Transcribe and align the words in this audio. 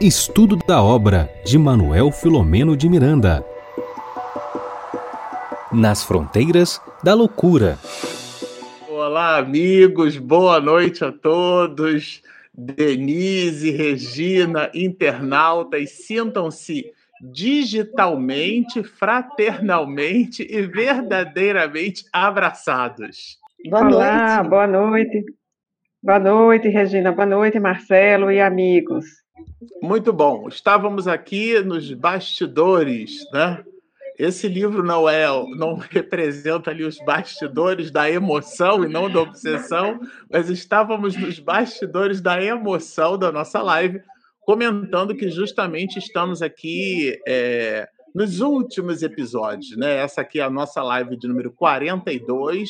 Estudo 0.00 0.56
da 0.56 0.82
obra 0.82 1.30
de 1.44 1.56
Manuel 1.56 2.10
Filomeno 2.10 2.76
de 2.76 2.88
Miranda. 2.88 3.44
Nas 5.72 6.02
fronteiras 6.02 6.80
da 7.04 7.14
loucura. 7.14 7.78
Olá, 8.88 9.38
amigos, 9.38 10.16
boa 10.16 10.60
noite 10.60 11.04
a 11.04 11.12
todos. 11.12 12.22
Denise, 12.52 13.70
Regina, 13.70 14.70
internautas, 14.74 15.90
sintam-se 15.90 16.92
digitalmente, 17.22 18.82
fraternalmente 18.82 20.46
e 20.50 20.62
verdadeiramente 20.62 22.04
abraçados. 22.12 23.38
Boa 23.70 23.86
Olá, 23.86 24.36
noite. 24.36 24.50
boa 24.50 24.66
noite. 24.66 25.24
Boa 26.04 26.18
noite, 26.18 26.66
Regina. 26.66 27.12
Boa 27.12 27.24
noite, 27.24 27.60
Marcelo 27.60 28.32
e 28.32 28.40
amigos. 28.40 29.04
Muito 29.80 30.12
bom. 30.12 30.48
Estávamos 30.48 31.06
aqui 31.06 31.60
nos 31.60 31.92
bastidores, 31.92 33.18
né? 33.32 33.62
Esse 34.18 34.48
livro 34.48 34.82
não 34.82 35.08
é, 35.08 35.26
não 35.56 35.76
representa 35.76 36.72
ali 36.72 36.82
os 36.82 36.98
bastidores 37.06 37.92
da 37.92 38.10
emoção 38.10 38.84
e 38.84 38.88
não 38.88 39.08
da 39.08 39.20
obsessão, 39.20 40.00
mas 40.28 40.50
estávamos 40.50 41.14
nos 41.14 41.38
bastidores 41.38 42.20
da 42.20 42.42
emoção 42.42 43.16
da 43.16 43.30
nossa 43.30 43.62
live, 43.62 44.02
comentando 44.40 45.14
que 45.14 45.30
justamente 45.30 46.00
estamos 46.00 46.42
aqui 46.42 47.16
é, 47.28 47.88
nos 48.12 48.40
últimos 48.40 49.04
episódios, 49.04 49.76
né? 49.76 49.98
Essa 49.98 50.22
aqui 50.22 50.40
é 50.40 50.42
a 50.42 50.50
nossa 50.50 50.82
live 50.82 51.16
de 51.16 51.28
número 51.28 51.52
42. 51.52 52.68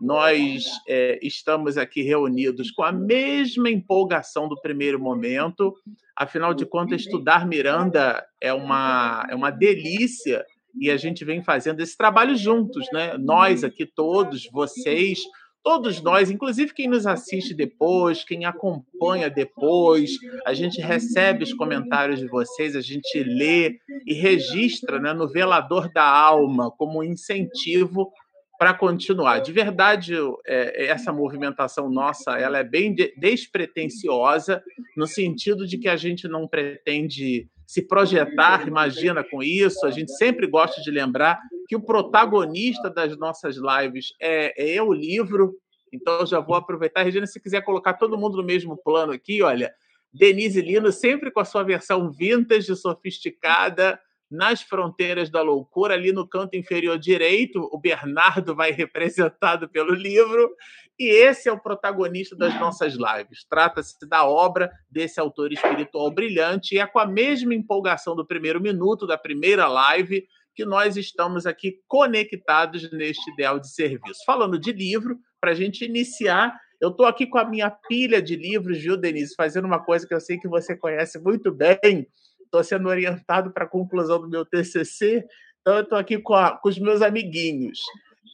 Nós 0.00 0.64
é, 0.88 1.18
estamos 1.22 1.76
aqui 1.78 2.02
reunidos 2.02 2.70
com 2.70 2.82
a 2.82 2.92
mesma 2.92 3.70
empolgação 3.70 4.48
do 4.48 4.60
primeiro 4.60 5.00
momento. 5.00 5.74
Afinal 6.16 6.54
de 6.54 6.66
contas, 6.66 7.02
estudar 7.02 7.46
Miranda 7.46 8.24
é 8.40 8.52
uma, 8.52 9.26
é 9.28 9.34
uma 9.34 9.50
delícia 9.50 10.44
e 10.78 10.90
a 10.90 10.96
gente 10.96 11.24
vem 11.24 11.42
fazendo 11.42 11.80
esse 11.80 11.96
trabalho 11.96 12.36
juntos, 12.36 12.86
né? 12.92 13.16
Nós 13.16 13.62
aqui 13.62 13.86
todos, 13.86 14.48
vocês, 14.52 15.20
todos 15.62 16.02
nós, 16.02 16.30
inclusive 16.30 16.74
quem 16.74 16.88
nos 16.88 17.06
assiste 17.06 17.54
depois, 17.54 18.24
quem 18.24 18.44
acompanha 18.44 19.30
depois, 19.30 20.10
a 20.44 20.52
gente 20.52 20.80
recebe 20.80 21.44
os 21.44 21.54
comentários 21.54 22.18
de 22.18 22.26
vocês, 22.26 22.76
a 22.76 22.80
gente 22.80 23.22
lê 23.22 23.78
e 24.06 24.12
registra 24.12 25.00
né, 25.00 25.14
no 25.14 25.28
velador 25.28 25.90
da 25.92 26.04
alma 26.04 26.70
como 26.70 27.02
incentivo 27.02 28.12
para 28.58 28.74
continuar. 28.74 29.40
De 29.40 29.52
verdade, 29.52 30.14
é, 30.46 30.86
essa 30.86 31.12
movimentação 31.12 31.90
nossa, 31.90 32.32
ela 32.38 32.58
é 32.58 32.64
bem 32.64 32.94
despretensiosa 33.16 34.62
no 34.96 35.06
sentido 35.06 35.66
de 35.66 35.78
que 35.78 35.88
a 35.88 35.96
gente 35.96 36.28
não 36.28 36.46
pretende 36.46 37.48
se 37.66 37.82
projetar, 37.82 38.66
imagina 38.68 39.24
com 39.24 39.42
isso. 39.42 39.86
A 39.86 39.90
gente 39.90 40.12
sempre 40.16 40.46
gosta 40.46 40.80
de 40.82 40.90
lembrar 40.90 41.40
que 41.68 41.74
o 41.74 41.84
protagonista 41.84 42.90
das 42.90 43.16
nossas 43.16 43.56
lives 43.56 44.14
é, 44.20 44.76
é 44.76 44.82
o 44.82 44.92
livro. 44.92 45.54
Então, 45.92 46.20
eu 46.20 46.26
já 46.26 46.40
vou 46.40 46.56
aproveitar. 46.56 47.02
Regina, 47.02 47.26
se 47.26 47.40
quiser 47.40 47.62
colocar 47.62 47.94
todo 47.94 48.18
mundo 48.18 48.36
no 48.36 48.44
mesmo 48.44 48.76
plano 48.76 49.12
aqui, 49.12 49.42
olha, 49.42 49.72
Denise 50.12 50.60
Lino, 50.60 50.92
sempre 50.92 51.30
com 51.30 51.40
a 51.40 51.44
sua 51.44 51.64
versão 51.64 52.12
vintage, 52.12 52.74
sofisticada, 52.76 53.98
nas 54.30 54.62
fronteiras 54.62 55.30
da 55.30 55.42
loucura, 55.42 55.94
ali 55.94 56.12
no 56.12 56.26
canto 56.26 56.56
inferior 56.56 56.98
direito, 56.98 57.68
o 57.72 57.78
Bernardo 57.78 58.54
vai 58.54 58.70
representado 58.72 59.68
pelo 59.68 59.94
livro, 59.94 60.54
e 60.98 61.08
esse 61.08 61.48
é 61.48 61.52
o 61.52 61.60
protagonista 61.60 62.36
das 62.36 62.58
nossas 62.58 62.94
lives. 62.94 63.44
Trata-se 63.48 63.96
da 64.08 64.24
obra 64.24 64.70
desse 64.90 65.18
autor 65.18 65.52
espiritual 65.52 66.10
brilhante, 66.12 66.74
e 66.74 66.78
é 66.78 66.86
com 66.86 66.98
a 66.98 67.06
mesma 67.06 67.54
empolgação 67.54 68.14
do 68.14 68.26
primeiro 68.26 68.60
minuto, 68.60 69.06
da 69.06 69.18
primeira 69.18 69.66
live, 69.66 70.26
que 70.54 70.64
nós 70.64 70.96
estamos 70.96 71.46
aqui 71.46 71.80
conectados 71.88 72.90
neste 72.92 73.28
ideal 73.32 73.58
de 73.58 73.68
serviço. 73.72 74.20
Falando 74.24 74.58
de 74.58 74.72
livro, 74.72 75.18
para 75.40 75.50
a 75.50 75.54
gente 75.54 75.84
iniciar, 75.84 76.56
eu 76.80 76.90
estou 76.90 77.06
aqui 77.06 77.26
com 77.26 77.38
a 77.38 77.44
minha 77.44 77.70
pilha 77.70 78.22
de 78.22 78.36
livros, 78.36 78.78
viu, 78.78 78.96
Denise, 78.96 79.34
fazendo 79.34 79.64
uma 79.64 79.82
coisa 79.82 80.06
que 80.06 80.14
eu 80.14 80.20
sei 80.20 80.38
que 80.38 80.48
você 80.48 80.76
conhece 80.76 81.18
muito 81.18 81.52
bem, 81.52 82.06
estou 82.54 82.62
sendo 82.62 82.88
orientado 82.88 83.50
para 83.50 83.64
a 83.64 83.68
conclusão 83.68 84.20
do 84.20 84.28
meu 84.28 84.44
TCC, 84.44 85.24
então 85.60 85.74
eu 85.76 85.82
estou 85.82 85.98
aqui 85.98 86.18
com, 86.18 86.34
a, 86.34 86.56
com, 86.56 86.68
os 86.68 86.78
meus 86.78 87.02
amiguinhos. 87.02 87.80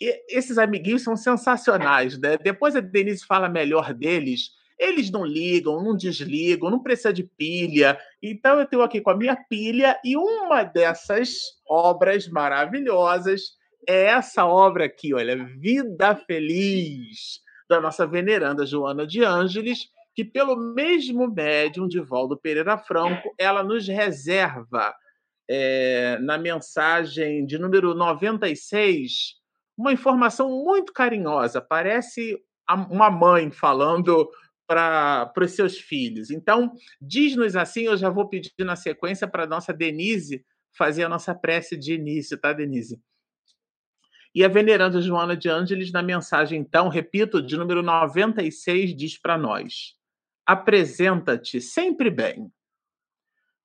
E 0.01 0.23
esses 0.29 0.59
amiguinhos 0.59 1.03
são 1.03 1.17
sensacionais, 1.17 2.19
né? 2.19 2.37
Depois 2.37 2.77
a 2.77 2.81
Denise 2.81 3.25
fala 3.25 3.49
melhor 3.49 3.95
deles. 3.95 4.51
Eles 4.79 5.11
não 5.11 5.25
ligam, 5.25 5.83
não 5.83 5.97
desligam, 5.97 6.71
não 6.71 6.83
precisa 6.83 7.13
de 7.13 7.23
pilha. 7.23 7.99
Então 8.23 8.57
eu 8.57 8.65
estou 8.65 8.83
aqui 8.83 9.01
com 9.01 9.11
a 9.11 9.17
minha 9.17 9.37
pilha 9.49 9.99
e 10.05 10.17
uma 10.17 10.63
dessas 10.65 11.31
obras 11.69 12.29
maravilhosas 12.29 13.59
é 13.87 14.07
essa 14.07 14.45
obra 14.45 14.85
aqui, 14.85 15.15
olha, 15.15 15.45
Vida 15.59 16.15
Feliz, 16.15 17.41
da 17.69 17.81
nossa 17.81 18.07
veneranda 18.07 18.67
Joana 18.67 19.07
de 19.07 19.25
Ângeles, 19.25 19.89
que, 20.15 20.25
pelo 20.25 20.57
mesmo 20.57 21.29
médium 21.29 21.87
de 21.87 22.01
Valdo 22.01 22.39
Pereira 22.39 22.77
Franco, 22.77 23.35
ela 23.39 23.63
nos 23.63 23.87
reserva 23.87 24.95
é, 25.49 26.19
na 26.21 26.39
mensagem 26.39 27.45
de 27.45 27.59
número 27.59 27.95
96 27.95 29.41
uma 29.77 29.93
informação 29.93 30.51
muito 30.63 30.93
carinhosa. 30.93 31.61
Parece 31.61 32.39
uma 32.91 33.11
mãe 33.11 33.51
falando 33.51 34.31
para 34.67 35.33
os 35.39 35.53
seus 35.53 35.79
filhos. 35.79 36.31
Então, 36.31 36.73
diz-nos 37.01 37.57
assim, 37.57 37.83
eu 37.83 37.97
já 37.97 38.09
vou 38.09 38.29
pedir 38.29 38.53
na 38.61 38.77
sequência 38.77 39.27
para 39.27 39.45
a 39.45 39.47
nossa 39.47 39.73
Denise 39.73 40.45
fazer 40.77 41.03
a 41.03 41.09
nossa 41.09 41.35
prece 41.35 41.77
de 41.77 41.95
início, 41.95 42.39
tá, 42.39 42.53
Denise? 42.53 43.01
E 44.33 44.45
a 44.45 44.49
veneranda 44.49 45.03
Joana 45.03 45.37
de 45.37 45.49
Ângeles, 45.49 45.91
na 45.91 46.03
mensagem, 46.03 46.61
então, 46.61 46.89
repito, 46.89 47.43
de 47.43 47.57
número 47.57 47.83
96, 47.83 48.95
diz 48.95 49.21
para 49.21 49.37
nós: 49.37 49.97
apresenta-te 50.47 51.61
sempre 51.61 52.11
bem, 52.11 52.51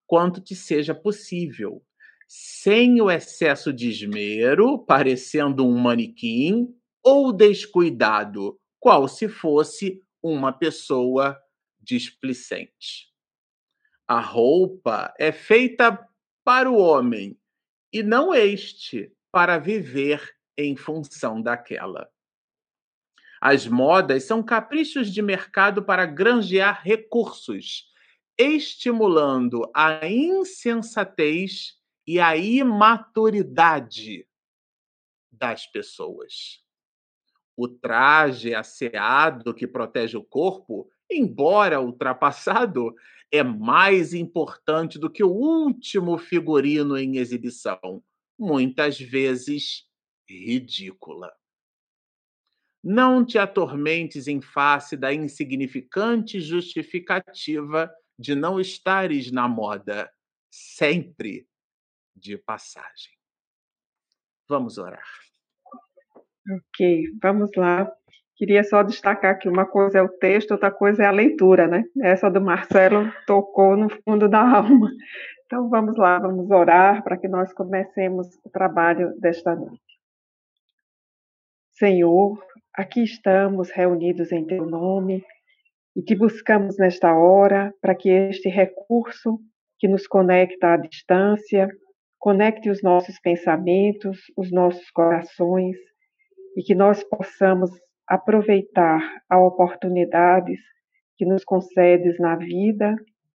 quanto 0.05 0.41
te 0.41 0.55
seja 0.55 0.93
possível, 0.93 1.83
sem 2.27 3.01
o 3.01 3.09
excesso 3.09 3.73
de 3.73 3.89
esmero, 3.89 4.79
parecendo 4.85 5.65
um 5.65 5.77
manequim, 5.77 6.67
ou 7.03 7.31
descuidado, 7.31 8.59
qual 8.79 9.07
se 9.07 9.27
fosse 9.27 10.01
uma 10.21 10.51
pessoa 10.51 11.39
displicente. 11.79 13.13
A 14.07 14.19
roupa 14.19 15.13
é 15.19 15.31
feita 15.31 16.07
para 16.43 16.69
o 16.69 16.77
homem 16.77 17.37
e 17.91 18.03
não 18.03 18.33
este 18.33 19.11
para 19.31 19.57
viver 19.57 20.35
em 20.57 20.75
função 20.75 21.41
daquela. 21.41 22.09
As 23.41 23.67
modas 23.67 24.23
são 24.23 24.41
caprichos 24.41 25.11
de 25.11 25.21
mercado 25.21 25.83
para 25.83 26.05
granjear 26.05 26.81
recursos, 26.83 27.85
estimulando 28.37 29.69
a 29.73 30.07
insensatez 30.07 31.75
e 32.07 32.19
a 32.19 32.35
imaturidade 32.35 34.27
das 35.31 35.65
pessoas. 35.67 36.63
O 37.57 37.67
traje 37.67 38.53
asseado 38.53 39.53
que 39.53 39.65
protege 39.65 40.17
o 40.17 40.23
corpo, 40.23 40.89
embora 41.09 41.79
ultrapassado, 41.79 42.93
é 43.31 43.43
mais 43.43 44.13
importante 44.13 44.99
do 44.99 45.09
que 45.09 45.23
o 45.23 45.31
último 45.31 46.17
figurino 46.17 46.97
em 46.97 47.17
exibição, 47.17 48.03
muitas 48.37 48.99
vezes 48.99 49.85
ridícula. 50.27 51.31
Não 52.87 53.25
te 53.25 53.39
atormentes 53.39 54.27
em 54.27 54.39
face 54.39 54.95
da 54.95 55.11
insignificante 55.11 56.39
justificativa 56.39 57.91
de 58.15 58.35
não 58.35 58.59
estares 58.59 59.31
na 59.31 59.47
moda, 59.47 60.07
sempre 60.51 61.47
de 62.15 62.37
passagem. 62.37 63.11
Vamos 64.47 64.77
orar. 64.77 65.03
Ok, 66.47 67.05
vamos 67.19 67.49
lá. 67.57 67.91
Queria 68.35 68.63
só 68.63 68.83
destacar 68.83 69.39
que 69.39 69.49
uma 69.49 69.65
coisa 69.65 69.97
é 69.97 70.01
o 70.03 70.09
texto, 70.09 70.51
outra 70.51 70.69
coisa 70.69 71.01
é 71.01 71.07
a 71.07 71.11
leitura, 71.11 71.67
né? 71.67 71.85
Essa 72.03 72.29
do 72.29 72.39
Marcelo 72.39 73.11
tocou 73.25 73.75
no 73.75 73.89
fundo 73.89 74.29
da 74.29 74.41
alma. 74.57 74.91
Então 75.47 75.69
vamos 75.69 75.97
lá, 75.97 76.19
vamos 76.19 76.51
orar 76.51 77.03
para 77.03 77.17
que 77.17 77.27
nós 77.27 77.51
comecemos 77.51 78.27
o 78.43 78.49
trabalho 78.51 79.19
desta 79.19 79.55
noite. 79.55 79.81
Senhor, 81.71 82.39
aqui 82.77 83.03
estamos 83.03 83.71
reunidos 83.71 84.31
em 84.33 84.45
Teu 84.45 84.65
nome 84.65 85.23
e 85.95 86.03
te 86.03 86.13
buscamos 86.13 86.77
nesta 86.77 87.15
hora 87.15 87.73
para 87.81 87.95
que 87.95 88.09
este 88.09 88.49
recurso 88.49 89.39
que 89.79 89.87
nos 89.87 90.05
conecta 90.07 90.73
à 90.73 90.77
distância 90.77 91.69
conecte 92.19 92.69
os 92.69 92.83
nossos 92.83 93.17
pensamentos, 93.19 94.19
os 94.35 94.51
nossos 94.51 94.89
corações 94.91 95.77
e 96.57 96.63
que 96.63 96.75
nós 96.75 97.01
possamos 97.03 97.71
aproveitar 98.07 98.99
as 99.29 99.39
oportunidades 99.39 100.59
que 101.17 101.25
nos 101.25 101.45
concedes 101.45 102.19
na 102.19 102.35
vida 102.35 102.95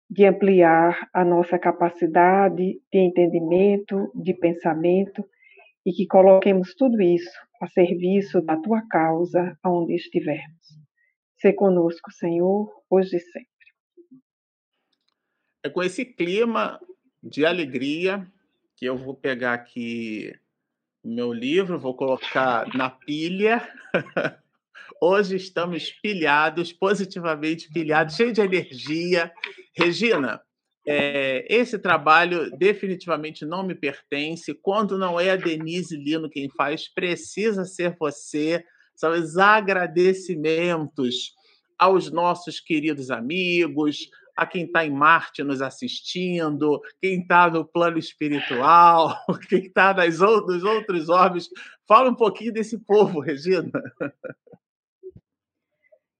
de 0.08 0.24
ampliar 0.24 1.08
a 1.12 1.24
nossa 1.24 1.58
capacidade 1.58 2.80
de 2.90 2.98
entendimento, 2.98 4.10
de 4.14 4.32
pensamento 4.32 5.22
e 5.86 5.92
que 5.92 6.04
coloquemos 6.04 6.74
tudo 6.74 7.00
isso 7.00 7.30
a 7.62 7.68
serviço 7.68 8.42
da 8.42 8.56
tua 8.60 8.82
causa 8.88 9.56
aonde 9.62 9.94
estivermos. 9.94 10.66
Se 11.36 11.52
conosco, 11.52 12.10
Senhor, 12.10 12.68
hoje 12.90 13.16
e 13.16 13.20
sempre. 13.20 13.46
É 15.64 15.70
com 15.70 15.82
esse 15.82 16.04
clima 16.04 16.80
de 17.22 17.46
alegria 17.46 18.26
que 18.74 18.84
eu 18.84 18.96
vou 18.96 19.14
pegar 19.14 19.54
aqui 19.54 20.34
o 21.04 21.08
meu 21.08 21.32
livro, 21.32 21.78
vou 21.78 21.94
colocar 21.94 22.66
na 22.74 22.90
pilha. 22.90 23.62
Hoje 25.00 25.36
estamos 25.36 25.90
pilhados, 26.02 26.72
positivamente 26.72 27.70
pilhados, 27.70 28.16
cheio 28.16 28.32
de 28.32 28.40
energia. 28.40 29.32
Regina, 29.76 30.40
é, 30.86 31.44
esse 31.52 31.78
trabalho 31.78 32.48
definitivamente 32.56 33.44
não 33.44 33.66
me 33.66 33.74
pertence. 33.74 34.54
Quando 34.54 34.96
não 34.96 35.18
é 35.18 35.30
a 35.30 35.36
Denise 35.36 35.96
Lino 35.96 36.30
quem 36.30 36.48
faz, 36.50 36.88
precisa 36.88 37.64
ser 37.64 37.96
você. 37.98 38.64
São 38.94 39.12
os 39.12 39.36
agradecimentos 39.36 41.34
aos 41.76 42.10
nossos 42.10 42.60
queridos 42.60 43.10
amigos, 43.10 44.08
a 44.36 44.46
quem 44.46 44.64
está 44.64 44.86
em 44.86 44.90
Marte 44.90 45.42
nos 45.42 45.60
assistindo, 45.60 46.80
quem 47.02 47.20
está 47.20 47.50
no 47.50 47.64
plano 47.64 47.98
espiritual, 47.98 49.16
quem 49.48 49.66
está 49.66 49.92
nos 49.92 50.20
outros 50.20 51.08
orbes. 51.08 51.48
Fala 51.88 52.10
um 52.10 52.14
pouquinho 52.14 52.52
desse 52.52 52.78
povo, 52.78 53.20
Regina. 53.20 53.70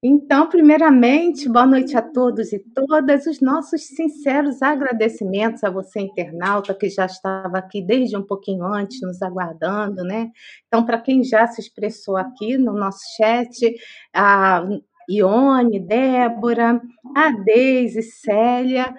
Então, 0.09 0.49
primeiramente, 0.49 1.49
boa 1.49 1.67
noite 1.67 1.97
a 1.97 2.01
todos 2.01 2.53
e 2.53 2.61
todas. 2.61 3.27
Os 3.27 3.41
nossos 3.41 3.89
sinceros 3.89 4.63
agradecimentos 4.63 5.65
a 5.65 5.69
você, 5.71 5.99
internauta, 5.99 6.73
que 6.73 6.89
já 6.89 7.07
estava 7.07 7.59
aqui 7.59 7.83
desde 7.83 8.17
um 8.17 8.23
pouquinho 8.23 8.65
antes, 8.65 9.01
nos 9.03 9.21
aguardando, 9.21 10.05
né? 10.05 10.31
Então, 10.69 10.87
para 10.87 11.01
quem 11.01 11.25
já 11.25 11.45
se 11.49 11.61
expressou 11.61 12.17
aqui 12.17 12.57
no 12.57 12.73
nosso 12.73 13.01
chat, 13.17 13.75
a 14.15 14.65
Ione, 15.11 15.81
Débora, 15.81 16.81
a 17.17 17.31
Deise, 17.31 18.05
Célia, 18.05 18.95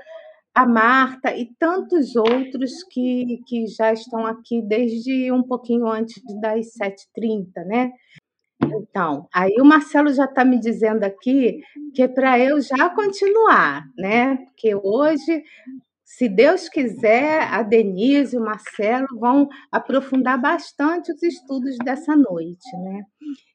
a 0.54 0.65
Marta 0.65 1.33
e 1.33 1.45
tantos 1.57 2.18
outros 2.18 2.83
que, 2.92 3.39
que 3.48 3.65
já 3.68 3.94
estão 3.94 4.25
aqui 4.25 4.62
desde 4.62 5.31
um 5.31 5.42
pouquinho 5.42 5.88
antes 5.88 6.21
das 6.42 6.65
7h30, 6.77 7.65
né? 7.65 7.94
Então, 8.75 9.27
aí 9.33 9.55
o 9.59 9.65
Marcelo 9.65 10.11
já 10.13 10.25
está 10.25 10.43
me 10.45 10.59
dizendo 10.59 11.03
aqui 11.03 11.59
que 11.93 12.01
é 12.03 12.07
para 12.07 12.39
eu 12.39 12.61
já 12.61 12.89
continuar, 12.89 13.85
né? 13.97 14.37
Porque 14.37 14.75
hoje, 14.75 15.43
se 16.07 16.30
Deus 16.30 16.69
quiser, 16.69 17.42
a 17.51 17.62
Denise 17.62 18.38
e 18.38 18.39
o 18.39 18.42
Marcelo 18.42 19.07
vão 19.19 19.50
aprofundar 19.69 20.39
bastante 20.42 21.12
os 21.12 21.21
estudos 21.21 21.75
dessa 21.83 22.15
noite, 22.15 22.65
né? 22.77 23.04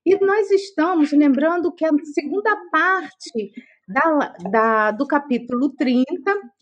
E 0.05 0.23
nós 0.23 0.51
estamos 0.51 1.13
lembrando 1.13 1.73
que 1.73 1.83
a 1.83 1.91
segunda 2.13 2.55
parte 2.71 3.53
da, 3.89 4.35
da, 4.51 4.91
do 4.91 5.07
capítulo 5.07 5.71
30. 5.71 6.13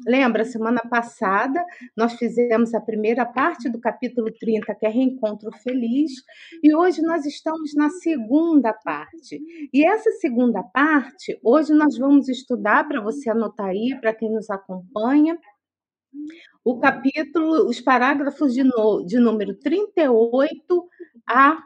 Lembra, 0.07 0.45
semana 0.45 0.81
passada 0.89 1.63
nós 1.97 2.15
fizemos 2.15 2.73
a 2.75 2.81
primeira 2.81 3.27
parte 3.27 3.69
do 3.69 3.79
capítulo 3.79 4.29
30, 4.39 4.75
que 4.75 4.87
é 4.87 4.89
Reencontro 4.89 5.51
Feliz, 5.63 6.13
e 6.63 6.75
hoje 6.75 7.03
nós 7.03 7.27
estamos 7.27 7.75
na 7.75 7.91
segunda 7.91 8.73
parte. 8.73 9.41
E 9.73 9.87
essa 9.87 10.11
segunda 10.13 10.63
parte, 10.63 11.39
hoje 11.45 11.75
nós 11.75 11.99
vamos 11.99 12.29
estudar, 12.29 12.87
para 12.89 13.01
você 13.01 13.31
anotar 13.31 13.67
aí, 13.67 13.97
para 14.01 14.15
quem 14.15 14.31
nos 14.31 14.49
acompanha, 14.49 15.39
o 16.65 16.79
capítulo, 16.79 17.69
os 17.69 17.81
parágrafos 17.81 18.53
de, 18.53 18.63
no, 18.63 19.05
de 19.05 19.19
número 19.19 19.55
38 19.55 20.89
a 21.29 21.63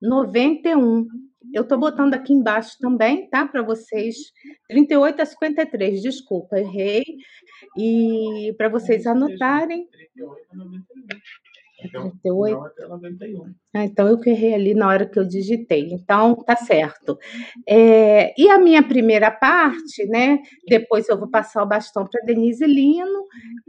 91. 0.00 1.06
Eu 1.52 1.62
estou 1.62 1.78
botando 1.78 2.14
aqui 2.14 2.32
embaixo 2.32 2.76
também, 2.78 3.28
tá? 3.28 3.46
Para 3.46 3.62
vocês. 3.62 4.16
38 4.68 5.22
a 5.22 5.26
53, 5.26 6.02
desculpa, 6.02 6.58
errei. 6.58 7.04
E 7.76 8.54
para 8.56 8.68
vocês 8.68 9.06
anotarem. 9.06 9.88
38 9.88 10.46
a 10.52 10.56
91. 11.92 12.62
38. 12.62 13.54
Ah, 13.74 13.84
então 13.84 14.08
eu 14.08 14.18
que 14.18 14.30
errei 14.30 14.54
ali 14.54 14.74
na 14.74 14.88
hora 14.88 15.06
que 15.06 15.18
eu 15.18 15.26
digitei. 15.26 15.92
Então 15.92 16.34
tá 16.36 16.56
certo. 16.56 17.18
É, 17.66 18.34
e 18.40 18.48
a 18.50 18.58
minha 18.58 18.82
primeira 18.82 19.30
parte, 19.30 20.06
né? 20.06 20.40
Depois 20.68 21.08
eu 21.08 21.18
vou 21.18 21.30
passar 21.30 21.62
o 21.62 21.68
bastão 21.68 22.06
para 22.06 22.24
Denise 22.24 22.66
Lino. 22.66 23.26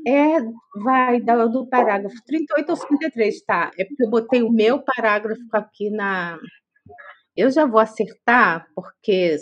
É, 0.07 0.37
vai 0.83 1.21
do, 1.21 1.49
do 1.49 1.67
parágrafo 1.67 2.15
38 2.25 2.69
ao 2.69 2.75
53, 2.75 3.45
tá? 3.45 3.71
É 3.77 3.85
porque 3.85 4.03
eu 4.03 4.09
botei 4.09 4.41
o 4.41 4.51
meu 4.51 4.81
parágrafo 4.83 5.41
aqui 5.53 5.89
na, 5.89 6.37
eu 7.35 7.49
já 7.49 7.65
vou 7.65 7.79
acertar, 7.79 8.67
porque 8.75 9.37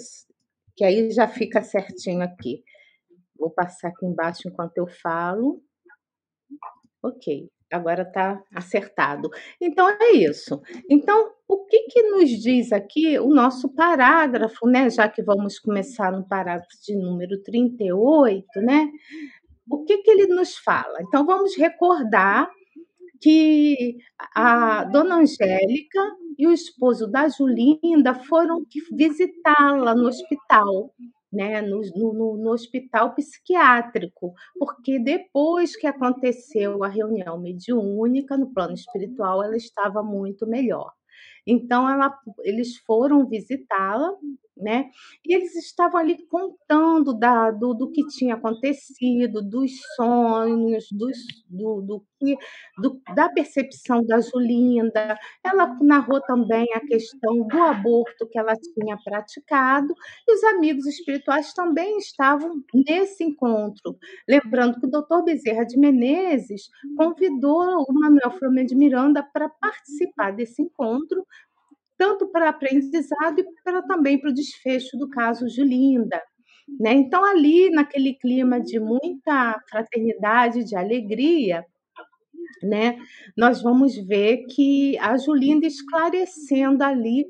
que 0.76 0.84
aí 0.84 1.12
já 1.12 1.28
fica 1.28 1.62
certinho 1.62 2.22
aqui. 2.22 2.64
Vou 3.38 3.50
passar 3.52 3.90
aqui 3.90 4.06
embaixo 4.06 4.48
enquanto 4.48 4.78
eu 4.78 4.88
falo. 4.88 5.62
Ok, 7.02 7.50
agora 7.72 8.04
está 8.04 8.42
acertado. 8.54 9.30
Então 9.60 9.88
é 9.90 10.12
isso. 10.12 10.62
Então, 10.90 11.32
o 11.48 11.66
que, 11.66 11.80
que 11.90 12.04
nos 12.04 12.30
diz 12.30 12.72
aqui 12.72 13.20
o 13.20 13.30
nosso 13.30 13.70
parágrafo, 13.70 14.68
né? 14.68 14.90
Já 14.90 15.08
que 15.08 15.22
vamos 15.22 15.60
começar 15.60 16.12
no 16.12 16.28
parágrafo 16.28 16.70
de 16.86 16.96
número 16.96 17.42
38, 17.44 18.62
né? 18.62 18.90
O 19.70 19.84
que, 19.84 20.00
que 20.00 20.10
ele 20.10 20.28
nos 20.28 20.58
fala? 20.58 21.00
Então, 21.02 21.26
vamos 21.26 21.56
recordar 21.56 22.50
que 23.22 23.98
a 24.34 24.84
dona 24.86 25.18
Angélica 25.18 26.00
e 26.38 26.48
o 26.48 26.54
esposo 26.54 27.06
da 27.06 27.28
Julinda 27.28 28.14
foram 28.14 28.64
visitá-la 28.92 29.94
no 29.94 30.08
hospital, 30.08 30.94
né, 31.32 31.62
no, 31.62 31.82
no, 31.96 32.38
no, 32.38 32.52
hospital 32.52 33.14
psiquiátrico, 33.14 34.34
porque 34.58 35.00
depois 35.00 35.76
que 35.76 35.86
aconteceu 35.86 36.84
a 36.84 36.88
reunião 36.88 37.40
mediúnica 37.40 38.36
no 38.36 38.52
plano 38.52 38.74
espiritual, 38.74 39.44
ela 39.44 39.56
estava 39.56 40.02
muito 40.02 40.48
melhor. 40.48 40.92
Então, 41.46 41.90
ela, 41.90 42.18
eles 42.44 42.78
foram 42.78 43.28
visitá-la 43.28 44.12
né? 44.60 44.90
E 45.26 45.34
eles 45.34 45.56
estavam 45.56 46.00
ali 46.00 46.18
contando 46.28 47.18
da, 47.18 47.52
do, 47.52 47.74
do 47.74 47.92
que 47.92 48.06
tinha 48.08 48.36
acontecido, 48.36 49.42
dos 49.42 49.72
sonhos, 49.96 50.86
dos, 50.92 51.18
do, 51.50 51.82
do, 51.82 52.06
do, 52.78 53.02
da 53.16 53.30
percepção 53.30 54.06
da 54.06 54.20
Julinda. 54.20 55.18
Ela 55.44 55.78
narrou 55.82 56.22
também 56.22 56.68
a 56.74 56.82
questão 56.82 57.48
do 57.48 57.62
aborto 57.64 58.28
que 58.30 58.38
ela 58.38 58.54
tinha 58.56 58.98
praticado, 59.04 59.94
e 60.28 60.34
os 60.34 60.44
amigos 60.44 60.86
espirituais 60.86 61.54
também 61.54 61.98
estavam 61.98 62.62
nesse 62.74 63.24
encontro. 63.24 63.98
Lembrando 64.28 64.80
que 64.80 64.88
o 64.88 64.92
doutor 64.92 65.24
Bezerra 65.24 65.66
de 65.66 65.78
Menezes 65.78 66.70
convidou 66.98 67.86
o 67.88 67.94
Manuel 67.94 68.32
Flamengo 68.38 68.68
de 68.68 68.76
Miranda 68.76 69.24
para 69.24 69.50
participar 69.50 70.32
desse 70.32 70.62
encontro, 70.62 71.26
tanto 72.00 72.30
para 72.32 72.48
aprendizado 72.50 73.40
e 73.40 73.46
para 73.62 73.82
também 73.82 74.18
para 74.18 74.30
o 74.30 74.34
desfecho 74.34 74.98
do 74.98 75.10
caso 75.10 75.50
Julinda. 75.50 76.20
Né? 76.80 76.94
Então, 76.94 77.26
ali, 77.26 77.70
naquele 77.70 78.14
clima 78.14 78.60
de 78.62 78.80
muita 78.80 79.62
fraternidade, 79.70 80.64
de 80.64 80.78
alegria, 80.78 81.66
né, 82.64 82.98
nós 83.38 83.62
vamos 83.62 83.96
ver 84.08 84.46
que 84.46 84.98
a 85.00 85.18
Julinda 85.18 85.68
esclarecendo 85.68 86.84
ali 86.84 87.26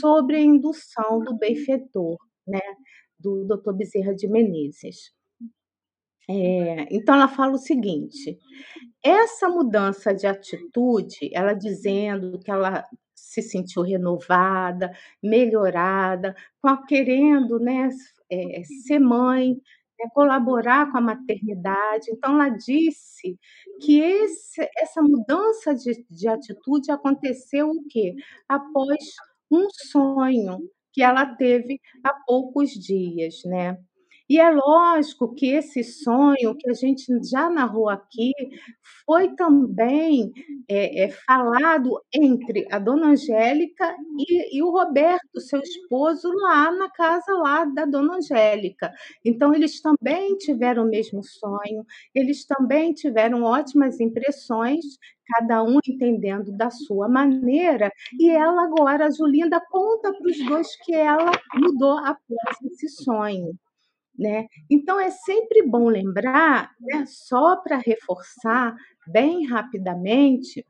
sobre 0.00 0.36
a 0.36 0.40
indução 0.40 1.20
do 1.20 1.36
benfeitor, 1.36 2.16
né, 2.46 2.60
do 3.18 3.44
Dr. 3.46 3.72
Bezerra 3.72 4.14
de 4.14 4.28
Menezes. 4.28 5.12
É, 6.28 6.86
então, 6.94 7.14
ela 7.16 7.28
fala 7.28 7.52
o 7.54 7.58
seguinte: 7.58 8.38
essa 9.02 9.48
mudança 9.48 10.14
de 10.14 10.26
atitude, 10.26 11.30
ela 11.32 11.52
dizendo 11.52 12.38
que 12.38 12.50
ela 12.50 12.84
se 13.34 13.42
sentiu 13.42 13.82
renovada, 13.82 14.92
melhorada, 15.22 16.34
querendo 16.88 17.58
né, 17.58 17.88
é, 18.30 18.62
ser 18.86 18.98
mãe, 18.98 19.50
né, 19.98 20.08
colaborar 20.14 20.90
com 20.90 20.98
a 20.98 21.00
maternidade. 21.00 22.10
Então, 22.10 22.34
ela 22.34 22.48
disse 22.48 23.38
que 23.82 24.00
esse, 24.00 24.68
essa 24.78 25.02
mudança 25.02 25.74
de, 25.74 26.04
de 26.10 26.28
atitude 26.28 26.90
aconteceu 26.90 27.70
o 27.70 27.84
quê? 27.88 28.14
Após 28.48 28.98
um 29.50 29.68
sonho 29.70 30.58
que 30.92 31.02
ela 31.02 31.26
teve 31.26 31.80
há 32.04 32.14
poucos 32.26 32.70
dias, 32.70 33.42
né? 33.44 33.78
E 34.28 34.38
é 34.40 34.50
lógico 34.50 35.34
que 35.34 35.48
esse 35.50 35.84
sonho 35.84 36.54
que 36.56 36.70
a 36.70 36.72
gente 36.72 37.04
já 37.30 37.50
narrou 37.50 37.90
aqui 37.90 38.32
foi 39.04 39.34
também 39.36 40.32
é, 40.68 41.04
é, 41.04 41.10
falado 41.10 42.00
entre 42.12 42.66
a 42.70 42.78
dona 42.78 43.08
Angélica 43.08 43.94
e, 44.18 44.58
e, 44.58 44.62
o 44.62 44.70
Roberto, 44.70 45.40
seu 45.40 45.60
esposo, 45.60 46.30
lá 46.32 46.70
na 46.72 46.90
casa 46.90 47.32
lá 47.34 47.64
da 47.66 47.84
dona 47.84 48.16
Angélica. 48.16 48.92
Então, 49.24 49.54
eles 49.54 49.80
também 49.82 50.36
tiveram 50.38 50.84
o 50.84 50.88
mesmo 50.88 51.22
sonho, 51.22 51.84
eles 52.14 52.46
também 52.46 52.94
tiveram 52.94 53.42
ótimas 53.42 54.00
impressões, 54.00 54.84
cada 55.36 55.62
um 55.62 55.78
entendendo 55.86 56.50
da 56.56 56.70
sua 56.70 57.08
maneira, 57.08 57.90
e 58.18 58.30
ela 58.30 58.64
agora, 58.64 59.06
a 59.06 59.10
Julinda, 59.10 59.60
conta 59.70 60.12
para 60.12 60.30
os 60.30 60.38
dois 60.46 60.68
que 60.84 60.94
ela 60.94 61.30
mudou 61.54 61.98
após 61.98 62.56
esse 62.72 62.88
sonho. 62.88 63.54
Né? 64.18 64.46
Então 64.70 65.00
é 65.00 65.10
sempre 65.10 65.62
bom 65.66 65.88
lembrar, 65.88 66.70
né, 66.80 67.04
só 67.06 67.56
para 67.56 67.78
reforçar 67.78 68.74
bem 69.08 69.44
rapidamente, 69.46 70.64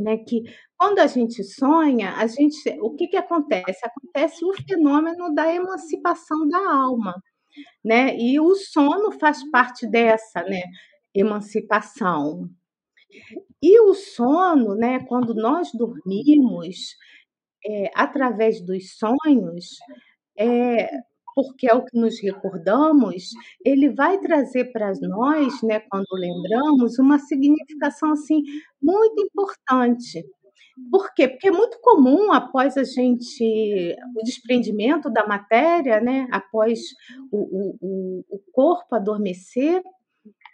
né, 0.00 0.18
que 0.18 0.42
quando 0.78 1.00
a 1.00 1.06
gente 1.06 1.44
sonha, 1.44 2.12
a 2.16 2.26
gente, 2.26 2.58
o 2.80 2.94
que, 2.96 3.08
que 3.08 3.16
acontece? 3.16 3.80
Acontece 3.86 4.44
o 4.44 4.52
fenômeno 4.68 5.34
da 5.34 5.52
emancipação 5.54 6.48
da 6.48 6.58
alma, 6.58 7.14
né? 7.84 8.16
E 8.18 8.40
o 8.40 8.54
sono 8.56 9.12
faz 9.12 9.48
parte 9.50 9.86
dessa, 9.88 10.42
né, 10.44 10.62
emancipação. 11.14 12.48
E 13.62 13.80
o 13.80 13.94
sono, 13.94 14.74
né, 14.74 15.00
quando 15.06 15.34
nós 15.34 15.70
dormimos, 15.72 16.76
é, 17.66 17.90
através 17.94 18.60
dos 18.64 18.96
sonhos, 18.98 19.66
é, 20.38 20.90
porque 21.36 21.70
é 21.70 21.74
o 21.74 21.84
que 21.84 21.98
nos 21.98 22.18
recordamos, 22.18 23.28
ele 23.62 23.90
vai 23.90 24.18
trazer 24.18 24.72
para 24.72 24.90
nós, 25.02 25.62
né, 25.62 25.80
quando 25.80 26.06
lembramos, 26.14 26.98
uma 26.98 27.18
significação 27.18 28.12
assim 28.12 28.42
muito 28.80 29.20
importante. 29.20 30.24
Por 30.90 31.12
quê? 31.14 31.28
Porque 31.28 31.48
é 31.48 31.50
muito 31.50 31.78
comum 31.82 32.32
após 32.32 32.78
a 32.78 32.84
gente 32.84 33.94
o 34.16 34.22
desprendimento 34.24 35.10
da 35.10 35.26
matéria, 35.26 36.00
né, 36.00 36.26
após 36.32 36.80
o, 37.30 37.76
o, 37.82 38.24
o 38.30 38.40
corpo 38.52 38.94
adormecer, 38.94 39.82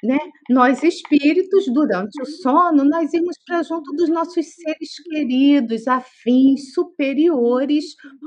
né? 0.03 0.19
Nós 0.51 0.83
espíritos, 0.83 1.67
durante 1.73 2.21
o 2.23 2.27
sono, 2.27 2.85
nós 2.85 3.13
irmos 3.15 3.37
para 3.47 3.63
junto 3.63 3.93
dos 3.93 4.09
nossos 4.09 4.47
seres 4.55 4.97
queridos, 5.05 5.87
afins, 5.89 6.73
superiores 6.75 7.85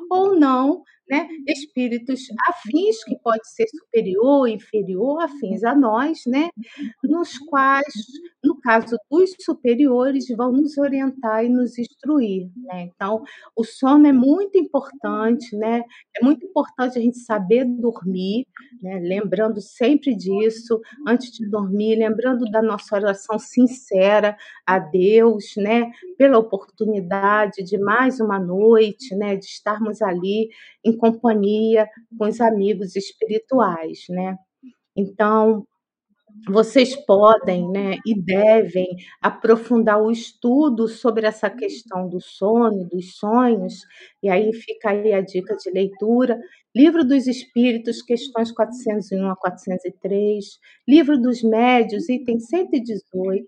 ou 0.10 0.40
não, 0.40 0.84
né? 1.10 1.28
Espíritos 1.48 2.22
afins, 2.50 3.04
que 3.04 3.16
pode 3.24 3.48
ser 3.54 3.68
superior, 3.70 4.48
inferior, 4.50 5.22
afins 5.24 5.64
a 5.64 5.76
nós, 5.76 6.22
né? 6.28 6.50
Nos 7.04 7.38
quais, 7.40 7.94
no 8.44 8.55
caso 8.66 8.98
dos 9.12 9.32
superiores, 9.42 10.26
vão 10.36 10.52
nos 10.52 10.78
orientar 10.78 11.46
e 11.46 11.50
nos 11.50 11.78
instruir, 11.78 12.50
né? 12.58 12.90
Então, 12.94 13.24
o 13.56 13.64
sono 13.64 14.08
é 14.08 14.12
muito 14.14 14.58
importante, 14.58 15.56
né? 15.56 15.84
É 16.20 16.24
muito 16.24 16.46
importante 16.46 16.98
a 16.98 17.02
gente 17.02 17.20
saber 17.20 17.66
dormir, 17.66 18.48
né? 18.82 19.00
Lembrando 19.00 19.62
sempre 19.62 20.16
disso, 20.16 20.82
antes 21.08 21.32
de 21.32 21.48
dormir, 21.50 21.96
lembrando 21.98 22.46
da 22.50 22.62
nossa 22.62 22.96
oração 22.96 23.38
sincera 23.38 24.36
a 24.66 24.80
Deus, 24.80 25.54
né? 25.58 25.92
Pela 26.18 26.40
oportunidade 26.40 27.64
de 27.64 27.78
mais 27.78 28.20
uma 28.20 28.40
noite, 28.40 29.16
né? 29.16 29.36
De 29.36 29.46
estarmos 29.46 30.02
ali 30.02 30.50
em 30.84 30.98
companhia 30.98 31.88
com 32.18 32.28
os 32.28 32.42
amigos 32.42 32.96
espirituais, 32.96 34.06
né? 34.10 34.38
Então, 34.96 35.66
vocês 36.48 36.96
podem 37.06 37.70
né, 37.72 37.98
e 38.06 38.14
devem 38.20 38.88
aprofundar 39.22 40.02
o 40.02 40.12
estudo 40.12 40.88
sobre 40.88 41.26
essa 41.28 41.50
questão 41.50 42.08
do 42.10 42.20
sono, 42.22 42.88
dos 42.90 43.16
sonhos, 43.18 43.82
e 44.22 44.30
aí 44.30 44.54
fica 44.54 44.90
aí 44.92 45.14
a 45.14 45.22
dica 45.22 45.56
de 45.56 45.70
leitura. 45.72 46.40
Livro 46.76 47.06
dos 47.06 47.26
Espíritos, 47.26 48.02
questões 48.02 48.52
401 48.52 49.30
a 49.30 49.36
403, 49.38 50.60
Livro 50.86 51.18
dos 51.18 51.42
Médios, 51.42 52.10
item 52.10 52.38
118, 52.38 53.48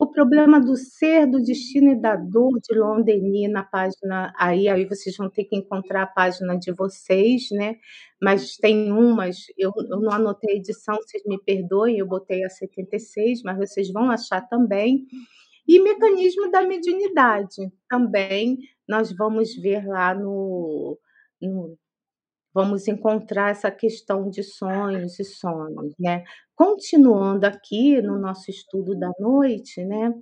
O 0.00 0.08
Problema 0.08 0.60
do 0.60 0.74
Ser, 0.74 1.24
do 1.30 1.40
Destino 1.40 1.92
e 1.92 1.94
da 1.94 2.16
Dor, 2.16 2.58
de 2.58 2.76
Londeni, 2.76 3.46
na 3.46 3.62
página, 3.62 4.34
aí, 4.36 4.68
aí 4.68 4.84
vocês 4.86 5.16
vão 5.16 5.30
ter 5.30 5.44
que 5.44 5.54
encontrar 5.54 6.02
a 6.02 6.06
página 6.08 6.58
de 6.58 6.72
vocês, 6.72 7.44
né? 7.52 7.76
Mas 8.20 8.56
tem 8.56 8.90
umas, 8.90 9.44
eu, 9.56 9.70
eu 9.88 10.00
não 10.00 10.10
anotei 10.10 10.54
a 10.54 10.58
edição, 10.58 10.96
vocês 10.96 11.22
me 11.24 11.38
perdoem, 11.38 11.98
eu 11.98 12.08
botei 12.08 12.42
a 12.42 12.48
76, 12.48 13.42
mas 13.44 13.56
vocês 13.56 13.92
vão 13.92 14.10
achar 14.10 14.40
também. 14.48 15.06
E 15.68 15.78
mecanismo 15.80 16.50
da 16.50 16.66
mediunidade, 16.66 17.72
também 17.88 18.58
nós 18.88 19.12
vamos 19.16 19.54
ver 19.54 19.86
lá 19.86 20.12
no, 20.12 20.98
no 21.40 21.78
vamos 22.54 22.88
encontrar 22.88 23.50
essa 23.50 23.70
questão 23.70 24.30
de 24.30 24.42
sonhos 24.42 25.18
e 25.20 25.24
sonhos, 25.24 25.94
né? 25.98 26.24
Continuando 26.56 27.46
aqui 27.46 28.00
no 28.02 28.18
nosso 28.18 28.50
estudo 28.50 28.96
da 28.98 29.10
noite, 29.20 29.84
né? 29.84 30.14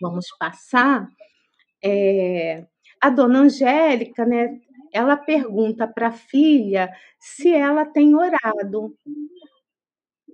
Vamos 0.00 0.26
passar. 0.38 1.08
É, 1.84 2.66
a 3.02 3.10
dona 3.10 3.40
Angélica, 3.40 4.26
né? 4.26 4.60
Ela 4.92 5.16
pergunta 5.16 5.86
para 5.88 6.08
a 6.08 6.12
filha 6.12 6.90
se 7.20 7.50
ela 7.52 7.84
tem 7.86 8.14
orado. 8.14 8.96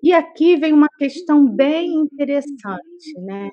E 0.03 0.13
aqui 0.13 0.57
vem 0.57 0.73
uma 0.73 0.89
questão 0.99 1.47
bem 1.49 1.95
interessante, 1.95 3.19
né? 3.21 3.51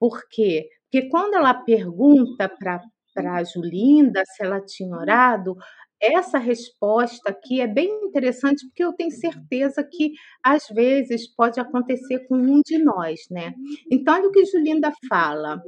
Por 0.00 0.22
quê? 0.30 0.68
Porque 0.90 1.08
quando 1.08 1.34
ela 1.34 1.54
pergunta 1.54 2.48
para 2.48 2.82
para 3.14 3.44
Julinda 3.44 4.22
se 4.26 4.42
ela 4.44 4.60
tinha 4.60 4.96
orado, 4.96 5.56
essa 6.02 6.38
resposta 6.38 7.30
aqui 7.30 7.60
é 7.60 7.66
bem 7.66 7.88
interessante, 8.04 8.66
porque 8.66 8.84
eu 8.84 8.92
tenho 8.92 9.10
certeza 9.10 9.84
que 9.84 10.12
às 10.42 10.66
vezes 10.68 11.26
pode 11.28 11.60
acontecer 11.60 12.20
com 12.28 12.36
um 12.36 12.60
de 12.64 12.78
nós, 12.78 13.20
né? 13.30 13.54
Então, 13.90 14.14
olha 14.14 14.28
o 14.28 14.32
que 14.32 14.44
Julinda 14.46 14.92
fala. 15.08 15.62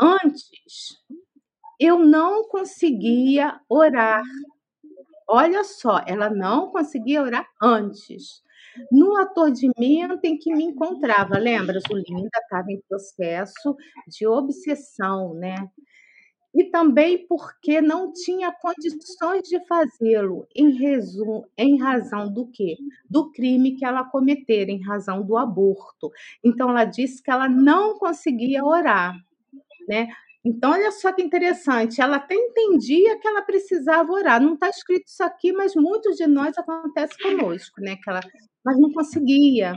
Antes, 0.00 0.50
eu 1.80 1.98
não 1.98 2.44
conseguia 2.48 3.60
orar. 3.68 4.22
Olha 5.28 5.64
só, 5.64 6.02
ela 6.06 6.30
não 6.30 6.70
conseguia 6.70 7.22
orar 7.22 7.46
antes. 7.62 8.42
No 8.90 9.16
aturdimento 9.16 10.20
em 10.24 10.36
que 10.38 10.54
me 10.54 10.64
encontrava, 10.64 11.38
lembra, 11.38 11.78
Julinda 11.88 12.28
estava 12.42 12.70
em 12.72 12.80
processo 12.88 13.76
de 14.08 14.26
obsessão, 14.26 15.34
né? 15.34 15.56
E 16.54 16.64
também 16.64 17.26
porque 17.26 17.80
não 17.80 18.12
tinha 18.12 18.52
condições 18.52 19.42
de 19.48 19.64
fazê-lo 19.66 20.46
em, 20.54 20.70
resumo, 20.70 21.46
em 21.58 21.78
razão 21.78 22.32
do 22.32 22.46
quê? 22.46 22.76
Do 23.10 23.32
crime 23.32 23.76
que 23.76 23.84
ela 23.84 24.04
cometera, 24.04 24.70
em 24.70 24.80
razão 24.80 25.22
do 25.22 25.36
aborto. 25.36 26.10
Então 26.44 26.70
ela 26.70 26.84
disse 26.84 27.22
que 27.22 27.30
ela 27.30 27.48
não 27.48 27.98
conseguia 27.98 28.64
orar, 28.64 29.16
né? 29.88 30.08
Então, 30.46 30.72
olha 30.72 30.90
só 30.92 31.10
que 31.10 31.22
interessante, 31.22 32.02
ela 32.02 32.16
até 32.16 32.34
entendia 32.34 33.18
que 33.18 33.26
ela 33.26 33.40
precisava 33.40 34.12
orar. 34.12 34.42
Não 34.42 34.54
está 34.54 34.68
escrito 34.68 35.06
isso 35.06 35.24
aqui, 35.24 35.52
mas 35.52 35.74
muitos 35.74 36.16
de 36.16 36.26
nós 36.26 36.56
acontece 36.58 37.16
conosco, 37.18 37.80
né? 37.80 37.96
Que 37.96 38.10
ela, 38.10 38.20
mas 38.62 38.78
não 38.78 38.92
conseguia. 38.92 39.72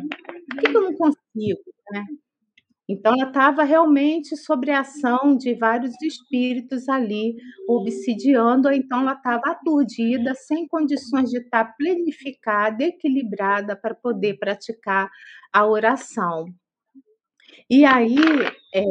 Por 0.50 0.60
que, 0.60 0.70
que 0.70 0.78
eu 0.78 0.82
não 0.82 0.94
consigo? 0.94 1.62
Né? 1.92 2.06
Então, 2.90 3.14
ela 3.14 3.28
estava 3.28 3.64
realmente 3.64 4.38
sobre 4.38 4.72
a 4.72 4.80
ação 4.80 5.36
de 5.36 5.54
vários 5.54 5.94
espíritos 6.02 6.88
ali, 6.88 7.36
obsidiando, 7.68 8.70
ou 8.70 8.74
então 8.74 9.02
ela 9.02 9.14
estava 9.14 9.42
aturdida, 9.52 10.34
sem 10.36 10.68
condições 10.68 11.30
de 11.30 11.40
estar 11.40 11.76
planificada, 11.78 12.84
equilibrada 12.84 13.76
para 13.76 13.94
poder 13.94 14.38
praticar 14.40 15.10
a 15.52 15.66
oração. 15.66 16.46
E 17.70 17.84
aí, 17.86 18.16
é, 18.74 18.82